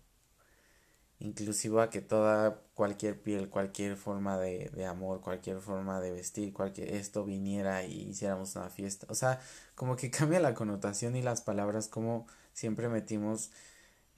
Inclusivo 1.21 1.81
a 1.81 1.91
que 1.91 2.01
toda, 2.01 2.63
cualquier 2.75 3.21
piel, 3.21 3.51
cualquier 3.51 3.97
forma 3.97 4.39
de, 4.39 4.71
de 4.75 4.87
amor, 4.87 5.21
cualquier 5.21 5.61
forma 5.61 6.01
de 6.01 6.13
vestir, 6.13 6.53
cualquier 6.53 6.95
esto 6.95 7.25
viniera 7.25 7.85
y 7.85 8.09
hiciéramos 8.11 8.57
una 8.57 8.71
fiesta. 8.71 9.07
O 9.11 9.15
sea, 9.15 9.41
como 9.75 9.97
que 9.97 10.11
cambia 10.11 10.41
la 10.41 10.55
connotación 10.55 11.17
y 11.17 11.23
las 11.23 11.43
palabras, 11.43 11.89
como 11.89 12.27
siempre 12.55 12.89
metimos 12.89 13.51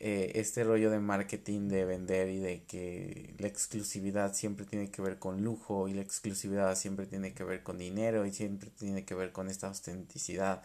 eh, 0.04 0.32
este 0.40 0.64
rollo 0.64 0.90
de 0.90 0.98
marketing, 0.98 1.68
de 1.68 1.84
vender 1.84 2.28
y 2.28 2.38
de 2.38 2.64
que 2.64 3.34
la 3.38 3.46
exclusividad 3.46 4.34
siempre 4.34 4.66
tiene 4.66 4.90
que 4.90 5.00
ver 5.00 5.20
con 5.20 5.44
lujo 5.44 5.86
y 5.86 5.94
la 5.94 6.02
exclusividad 6.02 6.74
siempre 6.76 7.06
tiene 7.06 7.34
que 7.34 7.44
ver 7.44 7.62
con 7.62 7.78
dinero 7.78 8.26
y 8.26 8.32
siempre 8.32 8.70
tiene 8.70 9.04
que 9.04 9.14
ver 9.14 9.30
con 9.30 9.48
esta 9.48 9.68
autenticidad. 9.68 10.62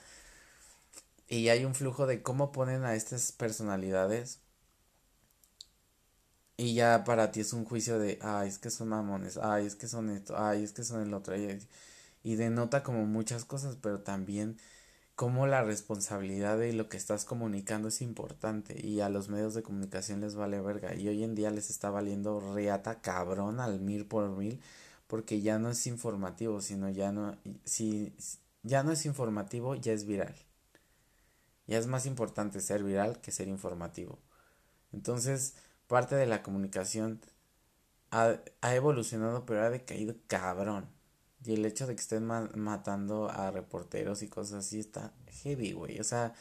Y 1.27 1.49
hay 1.49 1.65
un 1.65 1.75
flujo 1.75 2.07
de 2.07 2.21
cómo 2.23 2.51
ponen 2.51 2.83
a 2.83 2.95
estas 2.95 3.31
personalidades 3.31 4.39
y 6.57 6.73
ya 6.75 7.03
para 7.03 7.31
ti 7.31 7.41
es 7.41 7.53
un 7.53 7.65
juicio 7.65 7.99
de, 7.99 8.19
ay, 8.21 8.49
es 8.49 8.59
que 8.59 8.69
son 8.69 8.89
mamones, 8.89 9.37
ay, 9.37 9.65
es 9.65 9.75
que 9.75 9.87
son 9.87 10.09
esto, 10.09 10.37
ay, 10.37 10.63
es 10.63 10.73
que 10.73 10.83
son 10.83 11.01
el 11.03 11.13
otro, 11.13 11.35
y, 11.37 11.59
y 12.23 12.35
denota 12.35 12.83
como 12.83 13.05
muchas 13.05 13.45
cosas, 13.45 13.77
pero 13.81 14.01
también 14.01 14.57
cómo 15.15 15.47
la 15.47 15.63
responsabilidad 15.63 16.59
de 16.59 16.73
lo 16.73 16.89
que 16.89 16.97
estás 16.97 17.25
comunicando 17.25 17.89
es 17.89 18.01
importante 18.01 18.79
y 18.85 19.01
a 19.01 19.09
los 19.09 19.29
medios 19.29 19.53
de 19.55 19.63
comunicación 19.63 20.21
les 20.21 20.35
vale 20.35 20.61
verga 20.61 20.95
y 20.95 21.07
hoy 21.09 21.23
en 21.23 21.35
día 21.35 21.51
les 21.51 21.69
está 21.71 21.89
valiendo 21.89 22.39
reata 22.53 23.01
cabrón 23.01 23.59
al 23.59 23.79
mil 23.81 24.05
por 24.05 24.29
mil 24.29 24.61
porque 25.07 25.41
ya 25.41 25.59
no 25.59 25.69
es 25.71 25.87
informativo 25.87 26.61
sino 26.61 26.89
ya 26.89 27.11
no 27.11 27.37
si 27.65 28.13
ya 28.63 28.83
no 28.83 28.91
es 28.91 29.05
informativo 29.07 29.75
ya 29.75 29.93
es 29.93 30.05
viral. 30.05 30.35
Ya 31.67 31.77
es 31.77 31.87
más 31.87 32.05
importante 32.05 32.61
ser 32.61 32.83
viral 32.83 33.19
que 33.21 33.31
ser 33.31 33.47
informativo. 33.47 34.19
Entonces 34.93 35.55
parte 35.87 36.15
de 36.15 36.25
la 36.27 36.43
comunicación 36.43 37.21
ha, 38.11 38.37
ha 38.61 38.75
evolucionado 38.75 39.45
pero 39.45 39.63
ha 39.63 39.69
decaído 39.69 40.15
cabrón 40.27 40.89
y 41.47 41.53
el 41.53 41.65
hecho 41.65 41.87
de 41.87 41.95
que 41.95 42.01
estén 42.01 42.25
matando 42.25 43.29
a 43.29 43.51
reporteros 43.51 44.21
y 44.21 44.27
cosas 44.27 44.65
así 44.65 44.79
está 44.79 45.13
heavy, 45.43 45.71
güey. 45.73 45.99
O 45.99 46.03
sea, 46.03 46.33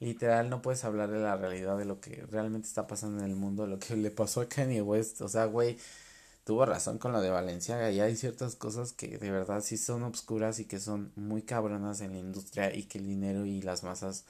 literal 0.00 0.48
no 0.50 0.62
puedes 0.62 0.84
hablar 0.84 1.10
de 1.10 1.18
la 1.20 1.36
realidad 1.36 1.76
de 1.78 1.84
lo 1.84 2.00
que 2.00 2.24
realmente 2.30 2.68
está 2.68 2.86
pasando 2.86 3.18
en 3.18 3.30
el 3.30 3.36
mundo, 3.36 3.66
lo 3.66 3.78
que 3.78 3.96
le 3.96 4.10
pasó 4.10 4.40
a 4.40 4.48
Kanye 4.48 4.82
West. 4.82 5.20
O 5.22 5.28
sea, 5.28 5.44
güey, 5.46 5.78
tuvo 6.44 6.64
razón 6.66 6.98
con 6.98 7.12
lo 7.12 7.20
de 7.20 7.30
Valencia. 7.30 7.90
Y 7.92 8.00
hay 8.00 8.16
ciertas 8.16 8.56
cosas 8.56 8.92
que 8.92 9.18
de 9.18 9.30
verdad 9.30 9.62
sí 9.62 9.76
son 9.76 10.02
obscuras 10.04 10.60
y 10.60 10.66
que 10.66 10.80
son 10.80 11.12
muy 11.16 11.42
cabronas 11.42 12.00
en 12.00 12.12
la 12.12 12.18
industria 12.18 12.74
y 12.74 12.84
que 12.84 12.98
el 12.98 13.06
dinero 13.06 13.44
y 13.46 13.60
las 13.62 13.82
masas 13.84 14.24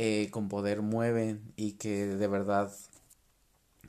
eh, 0.00 0.30
con 0.30 0.48
poder 0.48 0.80
mueven 0.80 1.52
y 1.56 1.72
que 1.72 2.06
de 2.06 2.28
verdad 2.28 2.72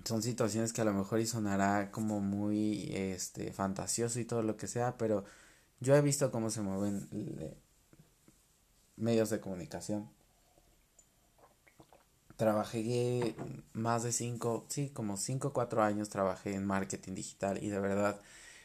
son 0.04 0.24
situaciones 0.24 0.74
que 0.74 0.82
a 0.82 0.86
lo 0.86 0.92
mejor 0.92 1.20
y 1.20 1.28
sonará 1.28 1.92
como 1.92 2.20
muy 2.20 2.90
este 2.96 3.54
fantasioso 3.54 4.20
y 4.20 4.26
todo 4.26 4.42
lo 4.42 4.58
que 4.58 4.66
sea, 4.66 4.98
pero 4.98 5.24
yo 5.80 5.96
he 5.96 6.02
visto 6.02 6.32
cómo 6.32 6.50
se 6.50 6.62
mueven 6.62 7.08
medios 8.98 9.30
de 9.30 9.40
comunicación. 9.40 10.10
Trabajé 12.38 13.36
más 13.74 14.02
de 14.02 14.12
cinco, 14.12 14.66
sí, 14.68 14.90
como 14.90 15.16
cinco 15.16 15.50
o 15.50 15.54
cuatro 15.54 15.84
años 15.84 16.10
trabajé 16.10 16.56
en 16.56 16.66
marketing 16.66 17.14
digital 17.14 17.64
y 17.64 17.70
de 17.70 17.80
verdad 17.80 18.20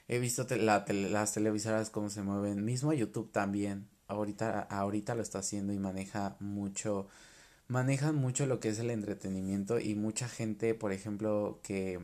he 0.09 0.19
visto 0.19 0.47
la 0.57 0.87
las 0.89 1.35
televisoras 1.35 1.91
cómo 1.91 2.09
se 2.09 2.23
mueven, 2.23 2.65
mismo 2.65 2.95
YouTube 2.95 3.31
también, 3.33 3.87
ahorita, 4.09 4.61
ahorita 4.63 5.15
lo 5.15 5.21
está 5.21 5.41
haciendo 5.41 5.75
y 5.75 5.79
maneja 5.79 6.37
mucho 6.41 7.07
manejan 7.75 8.17
mucho 8.17 8.47
lo 8.47 8.61
que 8.61 8.71
es 8.71 8.79
el 8.79 8.91
entretenimiento 8.91 9.79
y 9.81 9.95
mucha 9.97 10.29
gente, 10.29 10.75
por 10.75 10.93
ejemplo, 10.93 11.61
que 11.63 12.01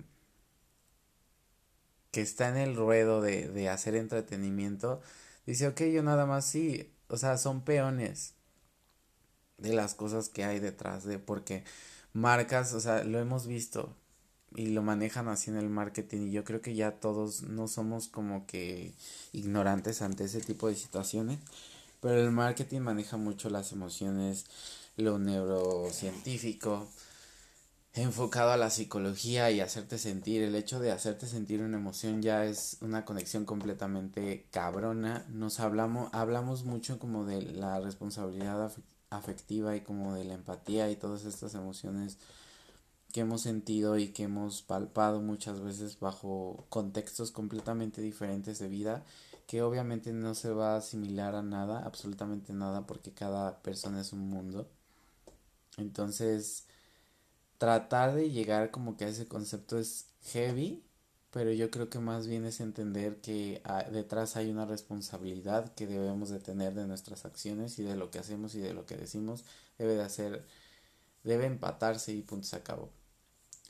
que 2.11 2.21
está 2.23 2.49
en 2.49 2.57
el 2.57 2.77
ruedo 2.77 3.21
de, 3.21 3.49
de 3.49 3.69
hacer 3.69 3.95
entretenimiento, 3.95 5.01
dice, 5.47 5.69
ok, 5.69 5.83
yo 5.93 6.03
nada 6.03 6.27
más 6.27 6.47
sí, 6.47 6.93
o 7.09 7.17
sea, 7.17 7.39
son 7.39 7.63
peones 7.63 8.35
de 9.59 9.73
las 9.75 9.95
cosas 9.95 10.29
que 10.29 10.45
hay 10.45 10.59
detrás 10.61 11.05
de, 11.05 11.19
porque 11.19 11.65
marcas, 12.13 12.73
o 12.75 12.81
sea, 12.81 13.05
lo 13.05 13.19
hemos 13.19 13.47
visto 13.47 13.95
y 14.57 14.69
lo 14.69 14.83
manejan 14.83 15.29
así 15.29 15.51
en 15.51 15.57
el 15.59 15.69
marketing 15.71 16.29
y 16.29 16.33
yo 16.33 16.45
creo 16.45 16.61
que 16.63 16.75
ya 16.75 16.93
todos 17.01 17.43
no 17.43 17.69
somos 17.69 18.09
como 18.09 18.47
que 18.47 18.95
ignorantes 19.33 20.03
ante 20.03 20.25
ese 20.25 20.41
tipo 20.41 20.69
de 20.69 20.77
situaciones, 20.77 21.39
pero 22.01 22.21
el 22.21 22.33
marketing 22.33 22.81
maneja 22.83 23.17
mucho 23.19 23.51
las 23.51 23.73
emociones, 23.73 24.47
lo 25.01 25.19
neurocientífico, 25.19 26.89
enfocado 27.95 28.53
a 28.53 28.57
la 28.57 28.71
psicología 28.71 29.51
y 29.51 29.61
hacerte 29.61 29.99
sentir. 29.99 30.43
El 30.43 30.55
hecho 30.55 30.81
de 30.81 30.93
hacerte 30.93 31.27
sentir 31.27 31.63
una 31.63 31.79
emoción 31.79 32.23
ya 32.23 32.45
es 32.45 32.77
una 32.81 33.05
conexión 33.05 33.45
completamente 33.45 34.47
cabrona. 34.51 35.27
Nos 35.31 35.61
hablamos, 35.61 36.13
hablamos 36.13 36.65
mucho 36.65 36.99
como 36.99 37.25
de 37.25 37.43
la 37.43 37.81
responsabilidad 37.81 38.73
afectiva 39.11 39.77
y 39.77 39.81
como 39.81 40.15
de 40.15 40.25
la 40.25 40.35
empatía 40.35 40.91
y 40.91 40.97
todas 40.97 41.25
estas 41.25 41.55
emociones 41.55 42.19
que 43.13 43.21
hemos 43.21 43.43
sentido 43.43 43.99
y 43.99 44.09
que 44.09 44.25
hemos 44.25 44.63
palpado 44.63 45.21
muchas 45.21 45.61
veces 45.61 45.99
bajo 45.99 46.65
contextos 46.69 47.33
completamente 47.33 48.01
diferentes 48.01 48.61
de 48.61 48.69
vida 48.69 49.05
que 49.51 49.63
obviamente 49.63 50.13
no 50.13 50.37
se 50.37 50.53
va 50.53 50.75
a 50.75 50.77
asimilar 50.77 51.35
a 51.35 51.43
nada, 51.43 51.83
absolutamente 51.85 52.53
nada, 52.53 52.87
porque 52.87 53.13
cada 53.13 53.61
persona 53.63 54.01
es 54.01 54.13
un 54.13 54.29
mundo. 54.29 54.69
Entonces, 55.77 56.67
tratar 57.59 58.15
de 58.15 58.31
llegar 58.31 58.71
como 58.71 58.97
que 58.97 59.05
a 59.05 59.09
ese 59.09 59.29
concepto 59.29 59.79
es 59.79 60.07
heavy, 60.33 60.83
pero 61.31 61.53
yo 61.53 61.71
creo 61.71 61.91
que 61.91 61.99
más 62.01 62.27
bien 62.27 62.45
es 62.45 62.61
entender 62.61 63.21
que 63.21 63.61
ah, 63.65 63.85
detrás 63.91 64.37
hay 64.37 64.51
una 64.51 64.67
responsabilidad 64.67 65.75
que 65.75 65.87
debemos 65.87 66.31
de 66.31 66.41
tener 66.41 66.75
de 66.75 66.87
nuestras 66.87 67.25
acciones 67.25 67.79
y 67.79 67.85
de 67.85 67.97
lo 67.97 68.11
que 68.11 68.19
hacemos 68.19 68.55
y 68.55 68.61
de 68.61 68.75
lo 68.75 68.87
que 68.87 68.97
decimos 68.97 69.45
debe 69.79 69.95
de 69.95 70.03
hacer, 70.03 70.47
debe 71.25 71.47
empatarse 71.47 72.13
y 72.13 72.23
punto 72.23 72.47
se 72.49 72.57
acabó. 72.57 72.91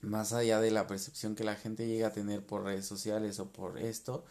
más 0.03 0.33
allá 0.33 0.61
de 0.61 0.71
la 0.71 0.87
percepción 0.87 1.35
que 1.37 1.45
la 1.45 1.57
gente 1.57 1.87
llega 1.87 2.09
a 2.09 2.13
tener 2.13 2.45
por 2.47 2.65
redes 2.65 2.87
sociales 2.87 3.41
o 3.41 3.53
por 3.53 3.79
esto, 3.79 4.25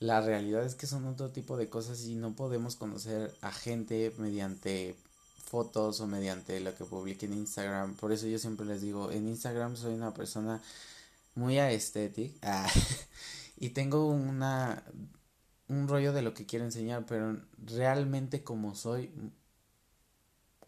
la 0.00 0.20
realidad 0.20 0.64
es 0.64 0.74
que 0.74 0.86
son 0.86 1.06
otro 1.06 1.30
tipo 1.32 1.56
de 1.56 1.68
cosas 1.70 2.04
y 2.06 2.14
no 2.16 2.36
podemos 2.36 2.76
conocer 2.76 3.34
a 3.40 3.52
gente 3.52 4.12
mediante 4.18 4.96
fotos 5.46 6.00
o 6.00 6.06
mediante 6.06 6.60
lo 6.60 6.74
que 6.74 6.84
publique 6.84 7.26
en 7.26 7.34
Instagram. 7.34 7.94
Por 7.96 8.12
eso 8.12 8.26
yo 8.26 8.38
siempre 8.38 8.66
les 8.66 8.82
digo, 8.82 9.10
en 9.10 9.28
Instagram 9.28 9.76
soy 9.76 9.94
una 9.94 10.12
persona 10.14 10.62
muy 11.34 11.58
aesthetic 11.58 12.38
ah, 12.42 12.68
y 13.58 13.70
tengo 13.70 14.08
una 14.08 14.84
un 15.68 15.88
rollo 15.88 16.12
de 16.12 16.22
lo 16.22 16.34
que 16.34 16.46
quiero 16.46 16.64
enseñar, 16.64 17.06
pero 17.06 17.40
realmente 17.58 18.44
como 18.44 18.74
soy 18.74 19.10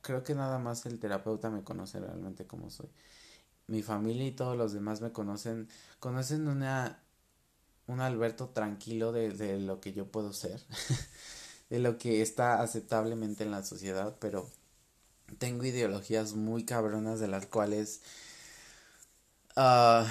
creo 0.03 0.23
que 0.23 0.35
nada 0.35 0.59
más 0.59 0.87
el 0.87 0.99
terapeuta 0.99 1.51
me 1.51 1.63
conoce 1.65 2.01
realmente 2.01 2.47
como 2.47 2.71
soy. 2.71 2.89
Mi 3.67 3.83
familia 3.83 4.27
y 4.27 4.33
todos 4.33 4.57
los 4.57 4.73
demás 4.73 5.01
me 5.03 5.13
conocen, 5.13 5.69
conocen 6.01 6.49
una 6.49 7.03
un 7.87 8.01
Alberto 8.01 8.51
tranquilo 8.51 9.13
de, 9.13 9.31
de 9.33 9.59
lo 9.61 9.81
que 9.81 9.93
yo 9.93 10.07
puedo 10.11 10.33
ser, 10.33 10.61
de 11.71 11.79
lo 11.79 11.99
que 11.99 12.23
está 12.23 12.63
aceptablemente 12.63 13.45
en 13.45 13.51
la 13.51 13.65
sociedad, 13.65 14.17
pero 14.21 14.51
tengo 15.39 15.65
ideologías 15.65 16.35
muy 16.35 16.65
cabronas 16.65 17.21
de 17.21 17.29
las 17.29 17.47
cuales 17.47 18.01
uh, 19.57 20.05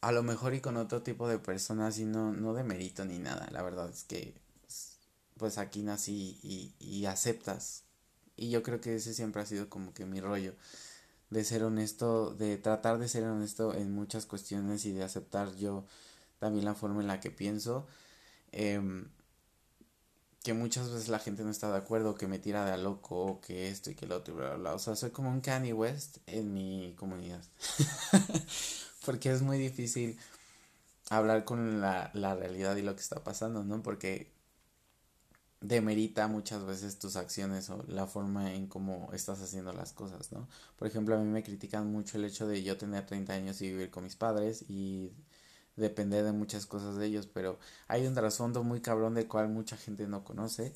a 0.00 0.12
lo 0.12 0.22
mejor 0.22 0.54
y 0.54 0.60
con 0.60 0.76
otro 0.76 1.02
tipo 1.02 1.28
de 1.28 1.38
personas 1.38 1.98
y 1.98 2.04
no, 2.04 2.32
no 2.32 2.54
de 2.54 2.64
mérito 2.64 3.04
ni 3.04 3.18
nada, 3.18 3.48
la 3.50 3.62
verdad 3.62 3.90
es 3.90 4.04
que 4.04 4.34
pues 5.38 5.58
aquí 5.58 5.82
nací 5.82 6.38
y, 6.42 6.74
y 6.78 7.06
aceptas 7.06 7.84
y 8.36 8.50
yo 8.50 8.62
creo 8.62 8.80
que 8.80 8.96
ese 8.96 9.14
siempre 9.14 9.42
ha 9.42 9.46
sido 9.46 9.68
como 9.68 9.92
que 9.92 10.06
mi 10.06 10.20
rollo 10.20 10.54
de 11.30 11.44
ser 11.44 11.64
honesto, 11.64 12.34
de 12.34 12.58
tratar 12.58 12.98
de 12.98 13.08
ser 13.08 13.24
honesto 13.24 13.74
en 13.74 13.92
muchas 13.92 14.26
cuestiones 14.26 14.84
y 14.84 14.92
de 14.92 15.02
aceptar 15.02 15.54
yo 15.56 15.84
también 16.38 16.64
la 16.64 16.74
forma 16.74 17.00
en 17.00 17.06
la 17.06 17.20
que 17.20 17.30
pienso. 17.30 17.86
Eh, 18.52 18.80
que 20.42 20.54
muchas 20.54 20.90
veces 20.90 21.08
la 21.08 21.18
gente 21.18 21.44
no 21.44 21.50
está 21.50 21.70
de 21.70 21.78
acuerdo, 21.78 22.14
que 22.14 22.26
me 22.26 22.38
tira 22.38 22.64
de 22.64 22.72
a 22.72 22.76
loco, 22.76 23.40
que 23.40 23.68
esto 23.68 23.90
y 23.90 23.94
que 23.94 24.06
lo 24.06 24.16
otro, 24.16 24.34
y 24.34 24.36
bla, 24.38 24.48
bla, 24.50 24.56
bla. 24.56 24.74
O 24.74 24.78
sea, 24.78 24.96
soy 24.96 25.10
como 25.10 25.30
un 25.30 25.40
Kanye 25.40 25.72
West 25.72 26.18
en 26.26 26.52
mi 26.52 26.94
comunidad. 26.96 27.42
Porque 29.06 29.30
es 29.30 29.42
muy 29.42 29.58
difícil 29.58 30.18
hablar 31.10 31.44
con 31.44 31.80
la, 31.80 32.10
la 32.14 32.34
realidad 32.34 32.76
y 32.76 32.82
lo 32.82 32.94
que 32.94 33.02
está 33.02 33.22
pasando, 33.22 33.64
¿no? 33.64 33.82
Porque 33.82 34.32
demerita 35.60 36.26
muchas 36.26 36.64
veces 36.66 36.98
tus 36.98 37.16
acciones 37.16 37.70
o 37.70 37.84
la 37.88 38.06
forma 38.06 38.54
en 38.54 38.66
cómo 38.66 39.10
estás 39.12 39.40
haciendo 39.40 39.72
las 39.72 39.92
cosas, 39.92 40.32
¿no? 40.32 40.48
Por 40.76 40.88
ejemplo, 40.88 41.14
a 41.14 41.18
mí 41.18 41.30
me 41.30 41.42
critican 41.42 41.90
mucho 41.90 42.18
el 42.18 42.24
hecho 42.24 42.46
de 42.46 42.62
yo 42.62 42.76
tener 42.76 43.06
30 43.06 43.32
años 43.32 43.60
y 43.62 43.68
vivir 43.68 43.90
con 43.90 44.04
mis 44.04 44.16
padres 44.16 44.64
y 44.68 45.12
depender 45.76 46.24
de 46.24 46.32
muchas 46.32 46.66
cosas 46.66 46.96
de 46.96 47.06
ellos, 47.06 47.26
pero 47.26 47.58
hay 47.88 48.06
un 48.06 48.14
trasfondo 48.14 48.62
muy 48.64 48.80
cabrón 48.80 49.14
del 49.14 49.28
cual 49.28 49.48
mucha 49.48 49.76
gente 49.76 50.06
no 50.06 50.24
conoce, 50.24 50.74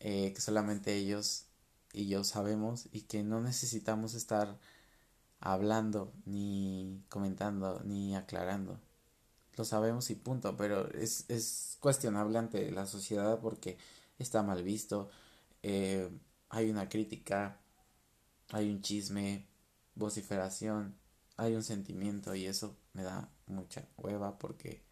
eh, 0.00 0.32
que 0.34 0.40
solamente 0.40 0.94
ellos 0.94 1.46
y 1.92 2.08
yo 2.08 2.24
sabemos 2.24 2.88
y 2.92 3.02
que 3.02 3.22
no 3.22 3.40
necesitamos 3.40 4.14
estar 4.14 4.58
hablando, 5.40 6.12
ni 6.26 7.02
comentando, 7.08 7.80
ni 7.84 8.16
aclarando. 8.16 8.80
Lo 9.56 9.64
sabemos 9.64 10.10
y 10.10 10.16
punto, 10.16 10.56
pero 10.56 10.90
es, 10.94 11.26
es 11.28 11.76
cuestionable 11.80 12.38
ante 12.38 12.70
la 12.72 12.86
sociedad 12.86 13.40
porque 13.40 13.78
está 14.18 14.42
mal 14.42 14.62
visto, 14.64 15.10
eh, 15.62 16.10
hay 16.48 16.70
una 16.70 16.88
crítica, 16.88 17.60
hay 18.50 18.70
un 18.70 18.82
chisme, 18.82 19.46
vociferación, 19.94 20.96
hay 21.36 21.54
un 21.54 21.62
sentimiento 21.62 22.34
y 22.34 22.46
eso 22.46 22.76
me 22.94 23.02
da 23.02 23.28
mucha 23.46 23.86
hueva 23.96 24.38
porque 24.38 24.82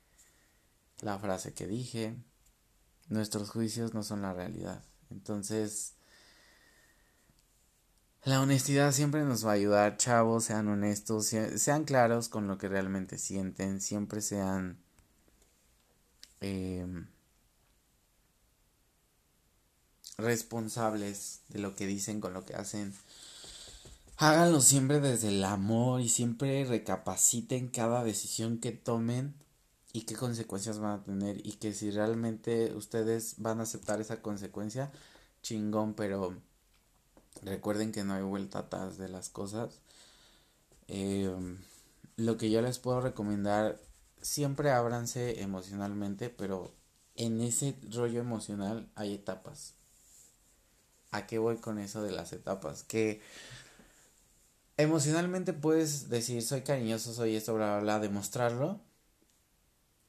la 1.01 1.19
frase 1.19 1.55
que 1.55 1.66
dije, 1.66 2.15
nuestros 3.09 3.51
juicios 3.51 3.95
no 3.95 4.03
son 4.03 4.23
la 4.23 4.35
realidad. 4.35 4.85
Entonces, 5.11 5.95
la 8.24 8.41
honestidad 8.41 8.93
siempre 8.93 9.24
nos 9.24 9.45
va 9.45 9.51
a 9.51 9.55
ayudar, 9.55 9.97
chavos, 9.97 10.45
sean 10.45 10.69
honestos, 10.69 11.27
sean 11.27 11.85
claros 11.85 12.29
con 12.29 12.47
lo 12.47 12.57
que 12.57 12.69
realmente 12.69 13.19
sienten, 13.19 13.81
siempre 13.81 14.20
sean 14.20 14.79
em, 16.41 17.09
responsables 20.19 21.41
de 21.49 21.59
lo 21.59 21.74
que 21.74 21.87
dicen 21.87 22.20
con 22.20 22.33
lo 22.33 22.45
que 22.45 22.55
hacen. 22.55 22.95
Háganlo 24.16 24.60
siempre 24.60 25.01
desde 25.01 25.28
el 25.28 25.43
amor 25.44 26.01
y 26.01 26.09
siempre 26.09 26.64
recapaciten 26.64 27.68
cada 27.68 28.05
decisión 28.05 28.59
que 28.59 28.72
tomen 28.72 29.34
y 29.93 30.02
qué 30.02 30.14
consecuencias 30.14 30.78
van 30.78 31.01
a 31.01 31.02
tener 31.02 31.44
y 31.47 31.52
que 31.55 31.74
si 31.74 31.90
realmente 31.90 32.72
ustedes 32.74 33.34
van 33.39 33.60
a 33.60 33.64
aceptar 33.64 34.01
esa 34.01 34.22
consecuencia, 34.22 34.93
chingón, 35.43 35.94
pero 35.94 36.36
recuerden 37.43 37.93
que 37.93 38.05
no 38.05 38.14
hay 38.14 38.22
vuelta 38.22 38.60
atrás 38.60 38.97
de 38.98 39.09
las 39.09 39.28
cosas. 39.28 39.80
Em, 40.89 41.59
lo 42.16 42.36
que 42.36 42.51
yo 42.51 42.62
les 42.62 42.78
puedo 42.78 43.01
recomendar, 43.01 43.80
siempre 44.20 44.70
ábranse 44.70 45.43
emocionalmente, 45.43 46.30
pero 46.30 46.74
en 47.14 47.40
ese 47.40 47.76
rollo 47.90 48.20
emocional 48.20 48.90
hay 48.94 49.14
etapas. 49.14 49.74
¿A 51.10 51.26
qué 51.26 51.39
voy 51.39 51.59
con 51.59 51.78
eso 51.78 52.02
de 52.02 52.12
las 52.12 52.32
etapas? 52.32 52.84
Que 52.84 53.20
emocionalmente 54.77 55.53
puedes 55.53 56.09
decir 56.09 56.43
soy 56.43 56.62
cariñoso, 56.62 57.12
soy 57.12 57.36
esto, 57.36 57.55
bla, 57.55 57.74
bla, 57.77 57.81
bla, 57.82 57.99
demostrarlo. 58.01 58.81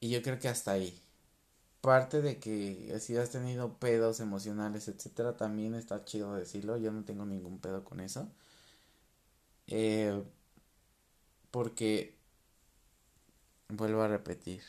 Y 0.00 0.10
yo 0.10 0.22
creo 0.22 0.38
que 0.38 0.48
hasta 0.48 0.72
ahí. 0.72 1.00
Parte 1.80 2.22
de 2.22 2.38
que 2.38 2.98
si 3.00 3.16
has 3.16 3.30
tenido 3.30 3.78
pedos 3.78 4.20
emocionales, 4.20 4.88
etcétera, 4.88 5.36
también 5.36 5.74
está 5.74 6.04
chido 6.04 6.34
decirlo. 6.34 6.76
Yo 6.78 6.92
no 6.92 7.04
tengo 7.04 7.26
ningún 7.26 7.58
pedo 7.60 7.84
con 7.84 8.00
eso. 8.00 8.28
Eh, 9.66 10.22
porque, 11.50 12.16
vuelvo 13.68 14.02
a 14.02 14.08
repetir, 14.08 14.62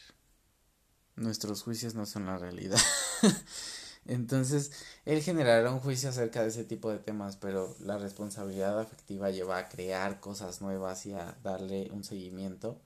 nuestros 1.15 1.63
juicios 1.63 1.95
no 1.95 2.05
son 2.05 2.25
la 2.27 2.37
realidad. 2.37 2.79
Entonces, 4.07 4.71
él 5.05 5.21
generará 5.23 5.71
un 5.71 5.79
juicio 5.79 6.09
acerca 6.09 6.41
de 6.43 6.49
ese 6.49 6.63
tipo 6.63 6.91
de 6.91 6.99
temas, 6.99 7.37
pero 7.37 7.75
la 7.79 7.97
responsabilidad 7.97 8.79
afectiva 8.79 9.31
lleva 9.31 9.57
a 9.57 9.69
crear 9.69 10.19
cosas 10.19 10.61
nuevas 10.61 11.05
y 11.07 11.13
a 11.13 11.37
darle 11.43 11.89
un 11.91 12.03
seguimiento 12.03 12.79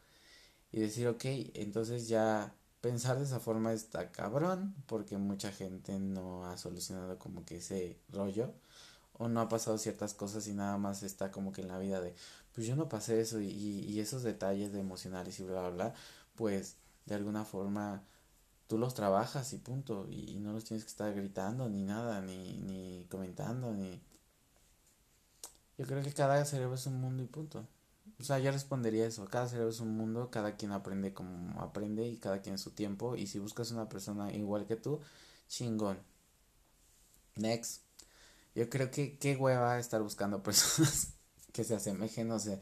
y 0.72 0.80
decir, 0.82 1.08
ok, 1.08 1.26
entonces 1.56 2.08
ya 2.08 2.54
pensar 2.82 3.18
de 3.20 3.26
esa 3.26 3.40
forma 3.40 3.74
está 3.74 4.12
cabrón, 4.12 4.76
porque 4.88 5.18
mucha 5.18 5.52
gente 5.52 6.00
no 6.00 6.46
ha 6.46 6.58
solucionado 6.58 7.18
como 7.20 7.46
que 7.46 7.58
ese 7.58 8.00
rollo 8.10 8.54
o 9.14 9.28
no 9.28 9.42
ha 9.42 9.50
pasado 9.50 9.78
ciertas 9.78 10.14
cosas 10.14 10.48
y 10.48 10.54
nada 10.54 10.78
más 10.78 11.04
está 11.04 11.32
como 11.32 11.52
que 11.52 11.62
en 11.62 11.68
la 11.70 11.80
vida 11.80 12.02
de, 12.02 12.16
pues 12.54 12.68
yo 12.68 12.76
no 12.76 12.90
pasé 12.90 13.20
eso 13.22 13.42
y, 13.42 13.48
y 13.50 14.00
esos 14.00 14.24
detalles 14.24 14.72
de 14.74 14.80
emocionales 14.80 15.40
y 15.40 15.44
bla, 15.44 15.62
bla, 15.62 15.70
bla, 15.72 15.94
pues 16.36 16.78
de 17.06 17.16
alguna 17.16 17.46
forma 17.46 18.04
tú 18.70 18.78
los 18.78 18.94
trabajas 18.94 19.52
y 19.54 19.58
punto, 19.58 20.08
y, 20.12 20.36
no 20.40 20.54
los 20.54 20.64
tienes 20.64 20.84
que 20.86 20.92
estar 20.92 21.12
gritando 21.16 21.68
ni 21.68 21.82
nada, 21.82 22.22
ni, 22.22 22.58
ni 22.58 23.08
comentando, 23.10 23.74
ni... 23.74 24.00
Yo 25.80 25.88
creo 25.88 26.04
que 26.04 26.14
cada 26.14 26.46
cerebro 26.46 26.76
es 26.76 26.86
un 26.86 27.02
mundo 27.02 27.24
y 27.24 27.26
punto. 27.26 27.68
O 28.20 28.24
sea, 28.24 28.38
yo 28.38 28.52
respondería 28.52 29.08
eso, 29.08 29.26
cada 29.26 29.48
cerebro 29.48 29.72
es 29.72 29.80
un 29.80 29.98
mundo, 29.98 30.30
cada 30.30 30.56
quien 30.56 30.72
aprende 30.72 31.16
como 31.16 31.60
aprende 31.60 32.08
y 32.08 32.18
cada 32.18 32.44
quien 32.44 32.60
su 32.60 32.70
tiempo, 32.70 33.16
y 33.16 33.26
si 33.26 33.40
buscas 33.40 33.72
una 33.72 33.90
persona 33.90 34.32
igual 34.34 34.68
que 34.68 34.76
tú, 34.76 35.00
chingón. 35.48 35.98
Next. 37.38 37.82
Yo 38.54 38.70
creo 38.70 38.92
que 38.92 39.18
qué 39.18 39.36
hueva 39.36 39.80
estar 39.80 40.04
buscando 40.04 40.44
personas 40.44 41.14
que 41.54 41.64
se 41.64 41.74
asemejen, 41.74 42.30
o 42.32 42.38
sea, 42.38 42.60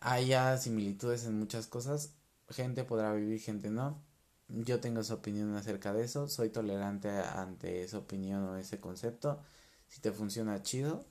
haya 0.00 0.58
similitudes 0.58 1.24
en 1.24 1.38
muchas 1.38 1.66
cosas, 1.68 2.12
gente 2.50 2.84
podrá 2.84 3.14
vivir, 3.14 3.40
gente 3.40 3.70
no 3.70 4.06
yo 4.48 4.80
tengo 4.80 5.02
su 5.04 5.14
opinión 5.14 5.54
acerca 5.56 5.92
de 5.92 6.04
eso, 6.04 6.28
soy 6.28 6.50
tolerante 6.50 7.10
ante 7.10 7.82
esa 7.82 7.98
opinión 7.98 8.44
o 8.44 8.56
ese 8.56 8.80
concepto. 8.80 9.40
Si 9.88 10.00
te 10.00 10.12
funciona 10.12 10.62
chido, 10.62 11.04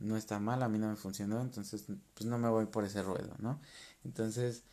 no 0.00 0.16
está 0.16 0.40
mal, 0.40 0.62
a 0.62 0.68
mí 0.68 0.78
no 0.78 0.88
me 0.88 0.96
funcionó, 0.96 1.40
entonces 1.42 1.84
pues 2.14 2.26
no 2.26 2.38
me 2.38 2.48
voy 2.50 2.66
por 2.66 2.84
ese 2.84 3.02
ruedo, 3.02 3.34
¿no? 3.38 3.60
Entonces, 4.04 4.64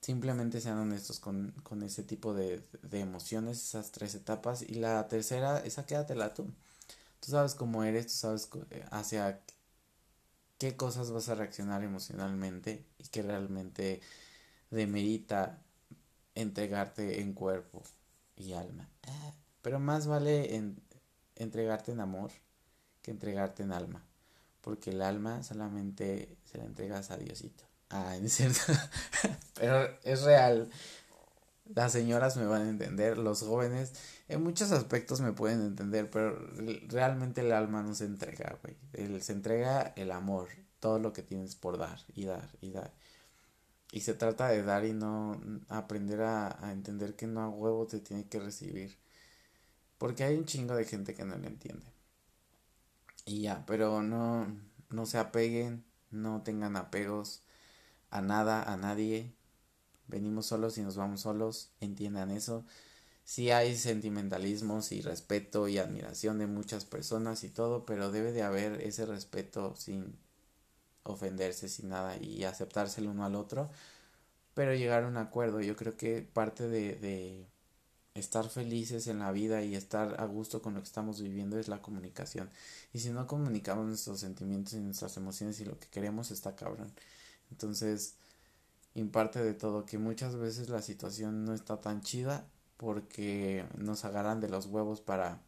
simplemente 0.00 0.60
sean 0.60 0.78
honestos 0.78 1.20
con, 1.20 1.52
con 1.62 1.82
ese 1.82 2.02
tipo 2.04 2.34
de, 2.34 2.64
de 2.82 3.00
emociones, 3.00 3.62
esas 3.62 3.92
tres 3.92 4.14
etapas. 4.14 4.62
Y 4.62 4.76
la 4.76 5.08
tercera, 5.08 5.60
esa 5.60 5.86
quédatela 5.86 6.34
tú. 6.34 6.44
Tú 7.20 7.30
sabes 7.32 7.54
cómo 7.54 7.84
eres, 7.84 8.08
tú 8.08 8.14
sabes 8.14 8.50
eh, 8.70 8.84
hacia 8.90 9.42
qué 10.58 10.76
cosas 10.76 11.10
vas 11.10 11.28
a 11.28 11.34
reaccionar 11.34 11.82
emocionalmente 11.82 12.86
y 12.98 13.08
que 13.08 13.22
realmente 13.22 14.00
demerita 14.70 15.62
entregarte 16.34 17.20
en 17.20 17.32
cuerpo 17.32 17.82
y 18.36 18.52
alma. 18.52 18.88
Pero 19.62 19.78
más 19.78 20.06
vale 20.06 20.56
en, 20.56 20.80
entregarte 21.36 21.92
en 21.92 22.00
amor 22.00 22.30
que 23.02 23.10
entregarte 23.10 23.62
en 23.62 23.72
alma. 23.72 24.04
porque 24.60 24.90
el 24.90 25.02
alma 25.02 25.42
solamente 25.42 26.36
se 26.44 26.58
la 26.58 26.64
entregas 26.64 27.10
a 27.10 27.16
Diosito. 27.16 27.64
Ah, 27.90 28.16
es 28.16 28.32
cierto. 28.32 28.60
Pero 29.54 29.98
es 30.04 30.22
real. 30.22 30.70
Las 31.74 31.92
señoras 31.92 32.36
me 32.36 32.46
van 32.46 32.62
a 32.62 32.68
entender, 32.68 33.18
los 33.18 33.42
jóvenes 33.42 33.92
en 34.28 34.42
muchos 34.42 34.72
aspectos 34.72 35.20
me 35.20 35.32
pueden 35.32 35.60
entender, 35.60 36.10
pero 36.10 36.38
realmente 36.88 37.42
el 37.42 37.52
alma 37.52 37.82
no 37.82 37.94
se 37.94 38.04
entrega, 38.04 38.58
güey. 38.62 39.20
se 39.20 39.32
entrega 39.32 39.92
el 39.96 40.10
amor, 40.10 40.48
todo 40.80 40.98
lo 40.98 41.12
que 41.12 41.22
tienes 41.22 41.54
por 41.54 41.78
dar 41.78 42.00
y 42.14 42.24
dar 42.24 42.48
y 42.60 42.72
dar. 42.72 42.92
Y 43.92 44.00
se 44.00 44.14
trata 44.14 44.48
de 44.48 44.62
dar 44.62 44.86
y 44.86 44.94
no 44.94 45.38
aprender 45.68 46.22
a, 46.22 46.72
entender 46.72 47.14
que 47.14 47.26
no 47.26 47.42
a 47.42 47.50
huevo 47.50 47.86
te 47.86 48.00
tiene 48.00 48.26
que 48.26 48.40
recibir. 48.40 48.96
Porque 49.98 50.24
hay 50.24 50.36
un 50.36 50.46
chingo 50.46 50.74
de 50.74 50.86
gente 50.86 51.14
que 51.14 51.26
no 51.26 51.36
lo 51.36 51.46
entiende. 51.46 51.86
Y 53.26 53.42
ya, 53.42 53.64
pero 53.66 54.02
no, 54.02 54.46
no 54.88 55.06
se 55.06 55.18
apeguen, 55.18 55.84
no 56.10 56.42
tengan 56.42 56.76
apegos 56.76 57.42
a 58.10 58.22
nada, 58.22 58.62
a 58.62 58.78
nadie. 58.78 59.34
Venimos 60.08 60.46
solos 60.46 60.78
y 60.78 60.82
nos 60.82 60.96
vamos 60.96 61.20
solos, 61.20 61.70
entiendan 61.80 62.30
eso. 62.30 62.64
Sí 63.24 63.50
hay 63.50 63.76
sentimentalismos 63.76 64.90
y 64.92 65.02
respeto 65.02 65.68
y 65.68 65.76
admiración 65.76 66.38
de 66.38 66.46
muchas 66.46 66.86
personas 66.86 67.44
y 67.44 67.50
todo, 67.50 67.84
pero 67.84 68.10
debe 68.10 68.32
de 68.32 68.42
haber 68.42 68.80
ese 68.80 69.04
respeto 69.04 69.76
sin 69.76 70.18
ofenderse, 71.04 71.68
sin 71.68 71.88
nada 71.90 72.16
y 72.18 72.44
aceptarse 72.44 73.00
el 73.00 73.08
uno 73.08 73.24
al 73.24 73.34
otro, 73.34 73.70
pero 74.54 74.74
llegar 74.74 75.04
a 75.04 75.08
un 75.08 75.16
acuerdo. 75.18 75.60
Yo 75.60 75.76
creo 75.76 75.96
que 75.96 76.22
parte 76.22 76.68
de, 76.68 76.96
de 76.96 77.46
estar 78.14 78.48
felices 78.48 79.06
en 79.08 79.18
la 79.20 79.32
vida 79.32 79.62
y 79.62 79.74
estar 79.74 80.20
a 80.20 80.26
gusto 80.26 80.62
con 80.62 80.74
lo 80.74 80.80
que 80.80 80.86
estamos 80.86 81.20
viviendo 81.20 81.58
es 81.58 81.68
la 81.68 81.82
comunicación. 81.82 82.50
Y 82.92 83.00
si 83.00 83.10
no 83.10 83.26
comunicamos 83.26 83.86
nuestros 83.86 84.20
sentimientos 84.20 84.74
y 84.74 84.80
nuestras 84.80 85.16
emociones 85.16 85.60
y 85.60 85.64
lo 85.64 85.78
que 85.78 85.88
queremos, 85.88 86.30
está 86.30 86.54
cabrón. 86.56 86.92
Entonces, 87.50 88.16
imparte 88.94 89.42
de 89.44 89.54
todo 89.54 89.86
que 89.86 89.98
muchas 89.98 90.36
veces 90.36 90.68
la 90.70 90.82
situación 90.82 91.44
no 91.44 91.54
está 91.54 91.80
tan 91.80 92.02
chida 92.02 92.46
porque 92.78 93.66
nos 93.78 94.04
agarran 94.04 94.40
de 94.40 94.48
los 94.48 94.66
huevos 94.66 95.00
para 95.00 95.40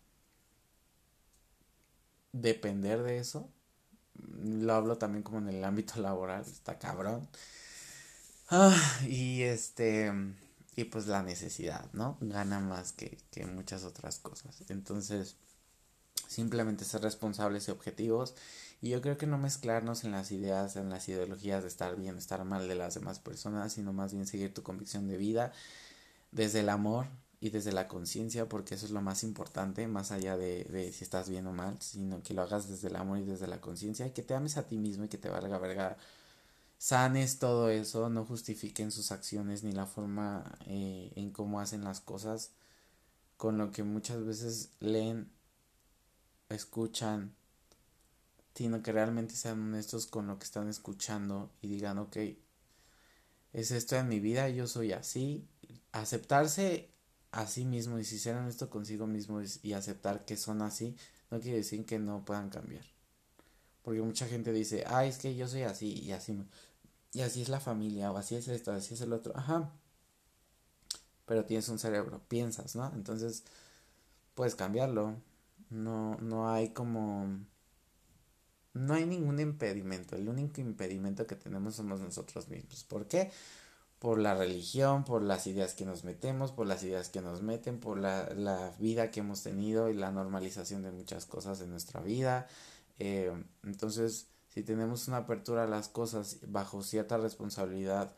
depender 2.33 3.03
de 3.03 3.19
eso. 3.19 3.49
Lo 4.43 4.75
hablo 4.75 4.99
también 4.99 5.23
como 5.23 5.39
en 5.39 5.49
el 5.49 5.65
ámbito 5.65 5.95
laboral, 6.01 6.43
está 6.43 6.79
cabrón. 6.79 7.29
Ah, 8.51 8.77
y 9.09 9.43
este 9.43 10.13
y 10.77 10.85
pues 10.85 11.07
la 11.07 11.23
necesidad, 11.23 11.89
¿no? 11.93 12.19
Gana 12.21 12.61
más 12.61 12.93
que, 12.93 13.19
que 13.31 13.47
muchas 13.47 13.85
otras 13.85 14.19
cosas. 14.19 14.57
Entonces, 14.69 15.37
simplemente 16.27 16.85
ser 16.85 17.03
responsables 17.03 17.69
y 17.69 17.71
objetivos. 17.71 18.35
Y 18.83 18.91
yo 18.91 19.01
creo 19.01 19.17
que 19.17 19.27
no 19.27 19.39
mezclarnos 19.39 20.05
en 20.05 20.11
las 20.13 20.33
ideas, 20.33 20.77
en 20.77 20.91
las 20.91 21.09
ideologías 21.09 21.63
de 21.63 21.69
estar 21.69 21.97
bien, 21.97 22.19
estar 22.19 22.45
mal 22.45 22.69
de 22.69 22.75
las 22.75 22.95
demás 22.95 23.21
personas, 23.21 23.73
sino 23.73 23.93
más 23.93 24.13
bien 24.13 24.27
seguir 24.27 24.53
tu 24.53 24.63
convicción 24.63 25.09
de 25.09 25.17
vida 25.17 25.53
desde 26.33 26.61
el 26.61 26.69
amor 26.69 27.07
y 27.45 27.51
desde 27.51 27.73
la 27.73 27.89
conciencia, 27.89 28.49
porque 28.49 28.75
eso 28.75 28.87
es 28.87 28.93
lo 28.93 29.03
más 29.03 29.23
importante, 29.23 29.87
más 29.87 30.13
allá 30.13 30.39
de, 30.39 30.65
de 30.65 30.91
si 30.93 31.05
estás 31.05 31.29
bien 31.29 31.47
o 31.47 31.53
mal, 31.53 31.77
sino 31.79 32.23
que 32.23 32.33
lo 32.33 32.41
hagas 32.41 32.71
desde 32.71 32.89
el 32.89 32.97
amor 32.97 33.19
y 33.19 33.25
desde 33.25 33.47
la 33.47 33.61
conciencia 33.61 34.07
y 34.07 34.13
que 34.13 34.23
te 34.23 34.33
ames 34.33 34.57
a 34.57 34.67
ti 34.67 34.79
mismo 34.79 35.05
y 35.05 35.09
que 35.09 35.19
te 35.19 35.29
valga 35.29 35.59
verga 35.59 35.99
sanes 36.79 37.39
todo 37.39 37.69
eso, 37.69 38.09
no 38.09 38.25
justifiquen 38.25 38.91
sus 38.91 39.13
acciones 39.13 39.63
ni 39.63 39.73
la 39.73 39.85
forma 39.85 40.57
eh, 40.65 41.13
en 41.17 41.33
cómo 41.33 41.61
hacen 41.61 41.85
las 41.85 42.01
cosas, 42.01 42.53
con 43.37 43.59
lo 43.59 43.73
que 43.73 43.83
muchas 43.83 44.25
veces 44.25 44.71
leen, 44.81 45.31
escuchan, 46.49 47.35
sino 48.55 48.83
que 48.83 48.91
realmente 48.91 49.35
sean 49.35 49.61
honestos 49.61 50.07
con 50.07 50.29
lo 50.29 50.39
que 50.39 50.45
están 50.45 50.71
escuchando 50.71 51.51
y 51.61 51.69
digan, 51.69 51.99
ok, 51.99 52.17
es 53.53 53.71
esto 53.71 53.97
en 53.97 54.09
mi 54.09 54.19
vida, 54.19 54.49
yo 54.49 54.67
soy 54.67 54.93
así, 54.93 55.47
aceptarse 55.93 56.94
a 57.35 57.47
sí 57.47 57.65
mismo 57.65 57.99
y 57.99 58.05
si 58.05 58.19
ser 58.19 58.37
honesto 58.37 58.71
consigo 58.71 59.07
mismo 59.07 59.41
y 59.63 59.73
aceptar 59.73 60.25
que 60.25 60.37
son 60.37 60.63
así, 60.63 60.97
no 61.31 61.41
quiere 61.41 61.59
decir 61.59 61.85
que 61.85 61.99
no 61.99 62.25
puedan 62.25 62.51
cambiar. 62.51 62.85
Porque 63.83 64.01
mucha 64.03 64.27
gente 64.27 64.53
dice, 64.53 64.85
ah, 64.87 65.05
es 65.05 65.19
que 65.19 65.35
yo 65.37 65.47
soy 65.49 65.63
así 65.63 65.93
y 65.93 66.13
así 66.13 66.39
y 67.15 67.21
así 67.23 67.43
es 67.43 67.49
la 67.49 67.61
familia, 67.61 68.11
o 68.13 68.19
así 68.19 68.35
es 68.35 68.49
esto, 68.49 68.73
así 68.73 68.95
es 68.95 69.01
el 69.01 69.13
otro. 69.13 69.37
Ajá. 69.37 69.71
Pero 71.27 71.45
tienes 71.45 71.69
un 71.69 71.79
cerebro, 71.79 72.21
piensas, 72.29 72.75
¿no? 72.77 72.93
Entonces, 72.95 73.45
puedes 74.35 74.57
cambiarlo. 74.57 75.17
No, 75.71 76.17
no 76.21 76.51
hay 76.51 76.71
como. 76.71 77.29
No 78.75 78.95
hay 78.95 79.07
ningún 79.07 79.39
impedimento. 79.41 80.17
El 80.17 80.29
único 80.29 80.61
impedimento 80.61 81.27
que 81.27 81.37
tenemos 81.37 81.77
somos 81.77 82.01
nosotros 82.01 82.49
mismos. 82.49 82.85
¿Por 82.85 83.07
qué? 83.07 83.31
Por 84.05 84.19
la 84.19 84.35
religión, 84.35 85.03
por 85.05 85.23
las 85.23 85.47
ideas 85.47 85.73
que 85.73 85.87
nos 85.87 86.05
metemos, 86.05 86.53
por 86.53 86.67
las 86.67 86.83
ideas 86.83 87.09
que 87.09 87.23
nos 87.23 87.41
meten, 87.41 87.81
por 87.81 87.99
la, 87.99 88.29
la 88.35 88.71
vida 88.79 89.11
que 89.11 89.21
hemos 89.21 89.43
tenido 89.43 89.89
y 89.89 89.95
la 89.95 90.11
normalización 90.11 90.83
de 90.83 90.91
muchas 90.93 91.25
cosas 91.25 91.63
en 91.63 91.71
nuestra 91.71 92.03
vida. 92.03 92.47
Eh, 92.99 93.33
entonces, 93.63 94.29
si 94.51 94.63
tenemos 94.63 95.09
una 95.09 95.17
apertura 95.17 95.65
a 95.65 95.67
las 95.67 95.89
cosas 95.89 96.41
bajo 96.49 96.83
cierta 96.83 97.17
responsabilidad 97.17 98.13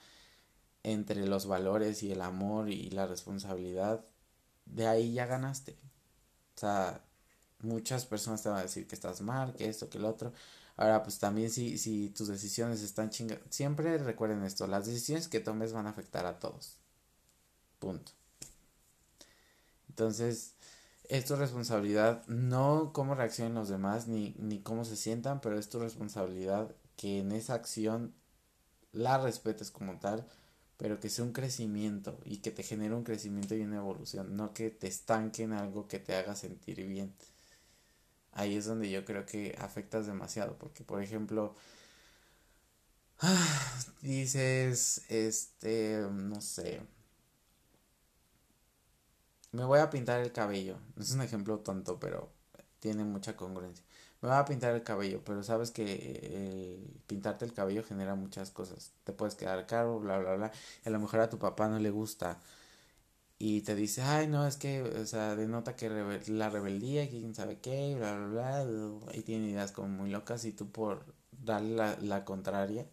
entre 0.82 1.24
los 1.24 1.46
valores 1.46 2.02
y 2.02 2.10
el 2.10 2.20
amor 2.20 2.68
y 2.68 2.90
la 2.90 3.06
responsabilidad, 3.06 4.04
de 4.64 4.88
ahí 4.88 5.12
ya 5.12 5.26
ganaste. 5.26 5.76
O 6.56 6.58
sea, 6.58 7.00
muchas 7.60 8.06
personas 8.06 8.42
te 8.42 8.48
van 8.48 8.58
a 8.58 8.62
decir 8.62 8.88
que 8.88 8.96
estás 8.96 9.20
mal, 9.20 9.54
que 9.54 9.68
esto, 9.68 9.88
que 9.88 9.98
el 9.98 10.04
otro. 10.04 10.32
Ahora, 10.76 11.02
pues 11.02 11.18
también 11.18 11.50
si, 11.50 11.78
si 11.78 12.10
tus 12.10 12.28
decisiones 12.28 12.82
están 12.82 13.10
chingadas, 13.10 13.44
siempre 13.50 13.96
recuerden 13.98 14.44
esto, 14.44 14.66
las 14.66 14.86
decisiones 14.86 15.28
que 15.28 15.40
tomes 15.40 15.72
van 15.72 15.86
a 15.86 15.90
afectar 15.90 16.26
a 16.26 16.38
todos. 16.38 16.76
Punto. 17.78 18.12
Entonces, 19.88 20.54
es 21.08 21.24
tu 21.24 21.36
responsabilidad, 21.36 22.26
no 22.26 22.92
cómo 22.92 23.14
reaccionen 23.14 23.54
los 23.54 23.68
demás 23.68 24.08
ni, 24.08 24.34
ni 24.38 24.60
cómo 24.60 24.84
se 24.84 24.96
sientan, 24.96 25.40
pero 25.40 25.58
es 25.58 25.68
tu 25.68 25.78
responsabilidad 25.78 26.74
que 26.96 27.20
en 27.20 27.32
esa 27.32 27.54
acción 27.54 28.14
la 28.92 29.18
respetes 29.18 29.70
como 29.70 29.98
tal, 29.98 30.26
pero 30.76 31.00
que 31.00 31.08
sea 31.08 31.24
un 31.24 31.32
crecimiento 31.32 32.18
y 32.24 32.38
que 32.38 32.50
te 32.50 32.62
genere 32.62 32.94
un 32.94 33.04
crecimiento 33.04 33.54
y 33.54 33.62
una 33.62 33.76
evolución, 33.78 34.36
no 34.36 34.52
que 34.52 34.70
te 34.70 34.88
estanque 34.88 35.44
en 35.44 35.52
algo 35.52 35.88
que 35.88 35.98
te 35.98 36.14
haga 36.14 36.36
sentir 36.36 36.86
bien. 36.86 37.14
Ahí 38.36 38.54
es 38.56 38.66
donde 38.66 38.90
yo 38.90 39.04
creo 39.04 39.24
que 39.26 39.56
afectas 39.58 40.06
demasiado, 40.06 40.58
porque 40.58 40.84
por 40.84 41.02
ejemplo, 41.02 41.54
dices, 44.02 45.02
este, 45.08 46.06
no 46.10 46.40
sé, 46.40 46.80
me 49.52 49.64
voy 49.64 49.78
a 49.80 49.90
pintar 49.90 50.20
el 50.20 50.32
cabello. 50.32 50.78
Es 50.98 51.12
un 51.12 51.22
ejemplo 51.22 51.58
tonto, 51.60 51.98
pero 51.98 52.30
tiene 52.80 53.04
mucha 53.04 53.36
congruencia. 53.36 53.84
Me 54.20 54.28
voy 54.28 54.38
a 54.38 54.44
pintar 54.44 54.74
el 54.74 54.82
cabello, 54.82 55.22
pero 55.24 55.42
sabes 55.42 55.70
que 55.70 56.78
pintarte 57.06 57.44
el 57.44 57.52
cabello 57.54 57.82
genera 57.84 58.14
muchas 58.14 58.50
cosas. 58.50 58.92
Te 59.04 59.12
puedes 59.12 59.34
quedar 59.34 59.66
caro, 59.66 59.98
bla, 60.00 60.18
bla, 60.18 60.34
bla. 60.34 60.52
A 60.84 60.90
lo 60.90 61.00
mejor 61.00 61.20
a 61.20 61.30
tu 61.30 61.38
papá 61.38 61.68
no 61.68 61.78
le 61.78 61.90
gusta. 61.90 62.38
Y 63.38 63.62
te 63.62 63.74
dice, 63.74 64.02
ay, 64.02 64.28
no, 64.28 64.46
es 64.46 64.56
que, 64.56 64.82
o 64.82 65.06
sea, 65.06 65.36
denota 65.36 65.76
que 65.76 65.90
la 66.28 66.48
rebeldía, 66.48 67.08
quién 67.08 67.34
sabe 67.34 67.58
qué, 67.60 67.94
bla, 67.96 68.16
bla, 68.16 68.64
bla. 68.64 69.14
Y 69.14 69.22
tiene 69.22 69.50
ideas 69.50 69.72
como 69.72 69.88
muy 69.88 70.10
locas 70.10 70.44
y 70.46 70.52
tú 70.52 70.70
por 70.70 71.04
darle 71.32 71.96
la, 72.00 72.24
contraria 72.24 72.86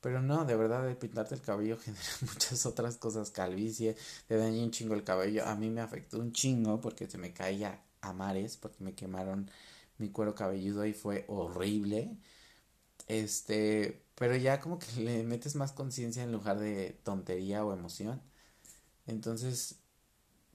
pero 0.00 0.22
no, 0.22 0.44
de 0.44 0.56
verdad, 0.56 0.86
de 0.86 0.96
pintarte 0.96 1.34
el 1.34 1.40
cabello 1.42 1.78
genera 1.82 2.04
muchas 2.22 2.66
otras 2.66 2.96
cosas. 2.98 3.30
Calvicie, 3.30 3.96
te 4.28 4.36
daña 4.36 4.62
un 4.62 4.70
chingo 4.70 4.94
el 4.94 5.04
cabello. 5.04 5.46
A 5.46 5.54
mí 5.56 5.70
me 5.70 5.80
afectó 5.80 6.18
un 6.18 6.32
chingo 6.32 6.80
porque 6.80 7.08
se 7.08 7.18
me 7.18 7.32
caía 7.32 7.82
a 8.02 8.12
mares, 8.12 8.56
porque 8.58 8.84
me 8.84 8.94
quemaron 8.94 9.50
mi 9.98 10.10
cuero 10.10 10.34
cabelludo 10.34 10.84
y 10.86 10.92
fue 10.94 11.24
horrible. 11.28 12.18
Este, 13.08 14.02
pero 14.14 14.36
ya 14.36 14.60
como 14.60 14.78
que 14.78 14.86
le 15.00 15.22
metes 15.24 15.56
más 15.56 15.72
conciencia 15.72 16.22
en 16.22 16.32
lugar 16.32 16.58
de 16.58 16.98
tontería 17.04 17.64
o 17.64 17.72
emoción. 17.72 18.22
Entonces, 19.06 19.76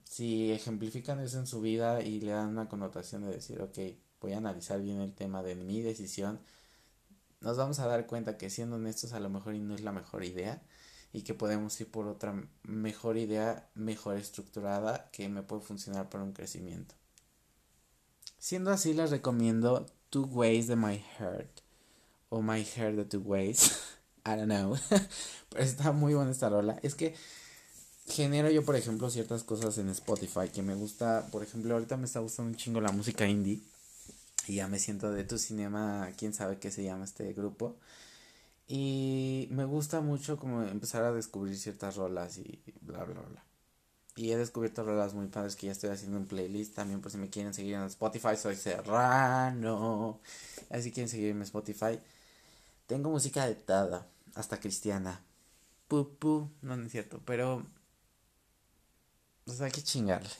si 0.04 0.52
ejemplifican 0.52 1.20
eso 1.20 1.38
en 1.38 1.46
su 1.46 1.60
vida 1.60 2.02
y 2.02 2.20
le 2.20 2.32
dan 2.32 2.48
una 2.48 2.68
connotación 2.68 3.22
de 3.22 3.32
decir, 3.32 3.60
ok, 3.62 3.78
voy 4.20 4.32
a 4.32 4.38
analizar 4.38 4.80
bien 4.80 5.00
el 5.00 5.14
tema 5.14 5.42
de 5.42 5.54
mi 5.54 5.82
decisión 5.82 6.40
nos 7.40 7.56
vamos 7.56 7.78
a 7.78 7.86
dar 7.86 8.06
cuenta 8.06 8.36
que 8.36 8.50
siendo 8.50 8.76
honestos 8.76 9.12
a 9.12 9.20
lo 9.20 9.30
mejor 9.30 9.54
no 9.54 9.74
es 9.74 9.80
la 9.80 9.92
mejor 9.92 10.24
idea 10.24 10.62
y 11.12 11.22
que 11.22 11.34
podemos 11.34 11.80
ir 11.80 11.90
por 11.90 12.06
otra 12.06 12.34
mejor 12.62 13.16
idea, 13.16 13.68
mejor 13.74 14.16
estructurada 14.16 15.10
que 15.10 15.28
me 15.28 15.42
puede 15.42 15.62
funcionar 15.62 16.08
para 16.08 16.22
un 16.22 16.32
crecimiento. 16.32 16.94
Siendo 18.38 18.70
así, 18.70 18.94
les 18.94 19.10
recomiendo 19.10 19.86
Two 20.10 20.26
Ways 20.26 20.66
de 20.66 20.76
My 20.76 21.02
Heart 21.18 21.60
o 22.28 22.42
My 22.42 22.62
Heart 22.62 22.96
de 22.96 23.04
Two 23.06 23.22
Ways. 23.22 23.72
I 24.26 24.36
don't 24.36 24.44
know. 24.44 24.76
Pero 25.48 25.64
está 25.64 25.92
muy 25.92 26.14
buena 26.14 26.30
esta 26.30 26.48
rola. 26.48 26.78
Es 26.82 26.94
que 26.94 27.14
genero 28.10 28.50
yo, 28.50 28.64
por 28.64 28.76
ejemplo, 28.76 29.10
ciertas 29.10 29.44
cosas 29.44 29.78
en 29.78 29.88
Spotify 29.90 30.48
que 30.52 30.62
me 30.62 30.74
gusta. 30.74 31.26
Por 31.30 31.42
ejemplo, 31.42 31.74
ahorita 31.74 31.96
me 31.96 32.06
está 32.06 32.20
gustando 32.20 32.50
un 32.50 32.56
chingo 32.56 32.80
la 32.80 32.92
música 32.92 33.26
indie. 33.26 33.60
Y 34.46 34.56
ya 34.56 34.68
me 34.68 34.78
siento 34.78 35.12
de 35.12 35.24
tu 35.24 35.38
cinema, 35.38 36.10
quién 36.16 36.34
sabe 36.34 36.58
qué 36.58 36.70
se 36.70 36.82
llama 36.82 37.04
este 37.04 37.32
grupo. 37.32 37.76
Y 38.66 39.48
me 39.50 39.64
gusta 39.64 40.00
mucho 40.00 40.36
como 40.38 40.62
empezar 40.62 41.02
a 41.04 41.12
descubrir 41.12 41.56
ciertas 41.56 41.96
rolas 41.96 42.38
y 42.38 42.60
bla, 42.80 43.04
bla, 43.04 43.20
bla. 43.20 43.44
Y 44.16 44.32
he 44.32 44.36
descubierto 44.36 44.84
rolas 44.84 45.14
muy 45.14 45.26
padres 45.28 45.56
que 45.56 45.66
ya 45.66 45.72
estoy 45.72 45.90
haciendo 45.90 46.18
un 46.18 46.26
playlist 46.26 46.74
también 46.74 47.00
por 47.00 47.10
si 47.10 47.18
me 47.18 47.30
quieren 47.30 47.54
seguir 47.54 47.74
en 47.74 47.82
Spotify. 47.84 48.36
Soy 48.36 48.56
Serrano. 48.56 50.20
Así 50.68 50.92
quieren 50.92 51.08
seguirme 51.08 51.40
en 51.40 51.42
Spotify. 51.42 51.98
Tengo 52.86 53.10
música 53.10 53.46
de 53.46 53.54
tada, 53.54 54.06
hasta 54.34 54.60
cristiana. 54.60 55.20
Pu. 55.88 56.50
No, 56.62 56.76
no 56.76 56.86
es 56.86 56.92
cierto, 56.92 57.20
pero... 57.24 57.66
Sea, 59.46 59.66
hay 59.66 59.72
que 59.72 59.82
chingarle. 59.82 60.30